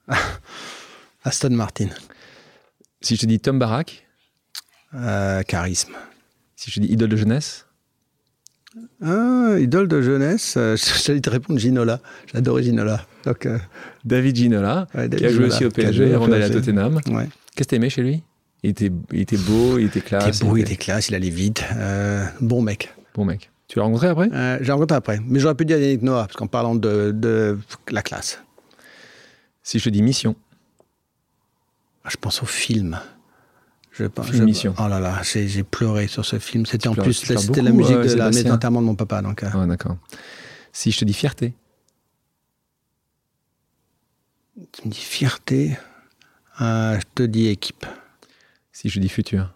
Aston 1.25 1.51
Martin. 1.51 1.89
Si 3.01 3.17
je 3.17 3.23
te 3.23 3.27
dis 3.27 3.41
Tom 3.41 3.59
Barak 3.59 4.02
euh, 4.95 5.43
charisme. 5.43 5.93
Si 6.57 6.71
je 6.71 6.81
dis 6.81 6.89
idole 6.89 7.09
de 7.09 7.17
jeunesse? 7.17 7.67
Ah, 9.03 9.57
idole 9.59 9.89
de 9.89 10.01
jeunesse, 10.01 10.55
euh, 10.57 10.77
j'allais 11.05 11.21
te 11.21 11.31
répondre 11.31 11.59
Ginola. 11.59 12.01
J'adorais 12.33 12.63
Ginola. 12.63 13.05
Donc, 13.25 13.47
euh, 13.47 13.59
David 14.05 14.37
Ginola, 14.37 14.87
qui 14.93 15.25
a 15.25 15.29
joué 15.29 15.47
aussi 15.47 15.65
au 15.65 15.71
PSG 15.71 16.15
avant 16.15 16.29
d'aller 16.29 16.45
à 16.45 16.51
Tottenham. 16.51 17.01
Qu'est-ce 17.05 17.29
que 17.57 17.65
tu 17.65 17.75
aimais 17.75 17.91
chez 17.91 18.03
lui? 18.03 18.23
Il 18.63 18.71
était, 18.71 18.93
il 19.13 19.21
était 19.21 19.37
beau, 19.37 19.79
il 19.79 19.87
était 19.87 20.01
classe. 20.01 20.25
Il 20.25 20.29
était 20.29 20.45
beau, 20.45 20.57
il 20.57 20.63
était, 20.63 20.77
classe, 20.77 21.09
il 21.09 21.15
allait 21.15 21.31
vite. 21.31 21.65
bon 22.41 22.63
mec. 22.63 22.93
Bon 23.15 23.25
mec. 23.25 23.51
Tu 23.69 23.79
l'as 23.79 23.85
rencontré 23.85 24.09
après? 24.09 24.29
J'ai 24.63 24.73
rencontré 24.73 24.97
après. 24.97 25.21
Mais 25.27 25.41
j'aurais 25.41 25.55
pu 25.55 25.65
dire 25.65 25.79
Yannick 25.79 26.03
Noah, 26.03 26.27
parce 26.27 26.37
qu'en 26.37 26.47
parlant 26.47 26.75
de, 26.75 27.11
de, 27.11 27.59
la 27.91 28.03
classe. 28.03 28.43
Si 29.63 29.79
je 29.79 29.85
te 29.85 29.89
dis 29.89 30.03
mission 30.03 30.37
ah, 32.05 32.09
Je 32.11 32.17
pense 32.17 32.43
au 32.43 32.47
film. 32.47 33.01
Je, 33.93 34.05
je, 34.33 34.43
mission. 34.43 34.75
Oh 34.79 34.89
là 34.89 35.01
là, 35.01 35.21
j'ai 35.23 35.63
pleuré 35.63 36.07
sur 36.09 36.25
ce 36.25 36.39
film. 36.39 36.65
C'était 36.65 36.89
en 36.89 36.95
plus 36.95 37.13
c'était 37.13 37.61
la 37.61 37.73
musique 37.73 37.97
de 37.97 38.15
la 38.15 38.31
maison 38.31 38.57
de 38.57 38.69
mon 38.69 38.95
papa. 38.95 39.21
Donc, 39.21 39.43
euh. 39.43 39.67
d'accord. 39.67 39.99
Si 40.73 40.91
je 40.91 40.99
te 40.99 41.05
dis 41.05 41.13
fierté. 41.13 41.53
Tu 44.73 44.89
me 44.89 44.93
dis 44.93 44.99
fierté. 44.99 45.77
Euh, 46.61 46.99
je 46.99 47.05
te 47.15 47.23
dis 47.23 47.49
équipe. 47.49 47.85
Si 48.73 48.89
je 48.89 48.99
dis 48.99 49.11
futur. 49.11 49.53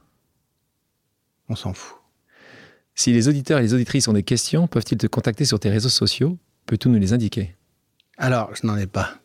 On 1.48 1.56
s'en 1.56 1.72
fout. 1.72 1.96
Si 2.94 3.12
les 3.12 3.28
auditeurs 3.28 3.58
et 3.58 3.62
les 3.62 3.74
auditrices 3.74 4.08
ont 4.08 4.12
des 4.12 4.22
questions, 4.22 4.66
peuvent-ils 4.66 4.98
te 4.98 5.06
contacter 5.06 5.44
sur 5.44 5.60
tes 5.60 5.70
réseaux 5.70 5.88
sociaux? 5.90 6.38
Peux-tu 6.66 6.88
nous 6.88 6.98
les 6.98 7.12
indiquer? 7.12 7.54
Alors, 8.18 8.54
je 8.54 8.66
n'en 8.66 8.76
ai 8.76 8.86
pas. 8.86 9.18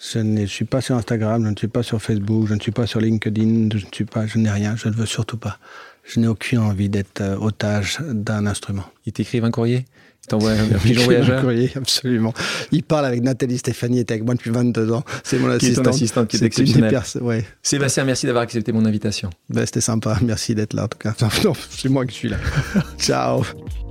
Je 0.00 0.18
ne 0.20 0.46
suis 0.46 0.64
pas 0.64 0.80
sur 0.80 0.96
Instagram, 0.96 1.44
je 1.44 1.50
ne 1.50 1.56
suis 1.56 1.68
pas 1.68 1.82
sur 1.82 2.00
Facebook, 2.00 2.46
je 2.48 2.54
ne 2.54 2.60
suis 2.60 2.70
pas 2.70 2.86
sur 2.86 3.00
LinkedIn, 3.00 3.68
je 3.74 3.84
ne 3.84 3.92
suis 3.92 4.04
pas, 4.04 4.26
je 4.26 4.38
n'ai 4.38 4.50
rien, 4.50 4.76
je 4.76 4.88
ne 4.88 4.94
veux 4.94 5.06
surtout 5.06 5.36
pas. 5.36 5.58
Je 6.04 6.20
n'ai 6.20 6.28
aucune 6.28 6.58
envie 6.58 6.88
d'être 6.88 7.20
euh, 7.20 7.36
otage 7.36 7.98
d'un 8.00 8.46
instrument. 8.46 8.84
Ils 9.04 9.12
t'écrivent 9.12 9.44
un 9.44 9.50
courrier? 9.50 9.84
Ils 10.24 10.28
t'envoient 10.28 10.52
un 10.52 10.78
pigeon 10.82 11.02
voyageur 11.04 11.38
Un 11.38 11.42
courrier, 11.42 11.70
absolument. 11.74 12.32
Il 12.72 12.82
parle 12.82 13.06
avec 13.06 13.22
Nathalie 13.22 13.58
Stéphanie, 13.58 13.98
était 13.98 14.14
avec 14.14 14.24
moi 14.24 14.34
depuis 14.34 14.50
22 14.50 14.92
ans. 14.92 15.04
C'est 15.24 15.38
mon 15.38 15.50
assistante. 15.50 15.84
Qui 15.84 15.90
est 15.90 15.94
assistante, 15.94 16.28
qui 16.28 16.36
est, 16.36 16.42
exceptionnelle. 16.42 17.02
Ouais. 17.20 17.44
Sébastien, 17.62 18.04
merci 18.04 18.26
d'avoir 18.26 18.44
accepté 18.44 18.72
mon 18.72 18.84
invitation. 18.86 19.30
Ben, 19.50 19.66
C'était 19.66 19.80
sympa, 19.80 20.18
merci 20.22 20.54
d'être 20.54 20.74
là 20.74 20.84
en 20.84 20.88
tout 20.88 20.98
cas. 20.98 21.14
Non, 21.44 21.52
c'est 21.70 21.88
moi 21.88 22.06
qui 22.06 22.14
suis 22.14 22.28
là. 22.28 22.38
Ciao. 22.98 23.42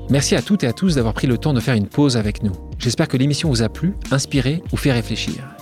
Merci 0.10 0.36
à 0.36 0.42
toutes 0.42 0.64
et 0.64 0.68
à 0.68 0.74
tous 0.74 0.96
d'avoir 0.96 1.14
pris 1.14 1.28
le 1.28 1.38
temps 1.38 1.54
de 1.54 1.60
faire 1.60 1.76
une 1.76 1.88
pause 1.88 2.18
avec 2.18 2.42
nous. 2.42 2.54
J'espère 2.80 3.10
que 3.10 3.18
l'émission 3.18 3.50
vous 3.50 3.62
a 3.62 3.70
plu, 3.70 3.94
inspiré 4.10 4.64
ou 4.72 4.78
fait 4.78 4.94
réfléchir. 4.94 5.57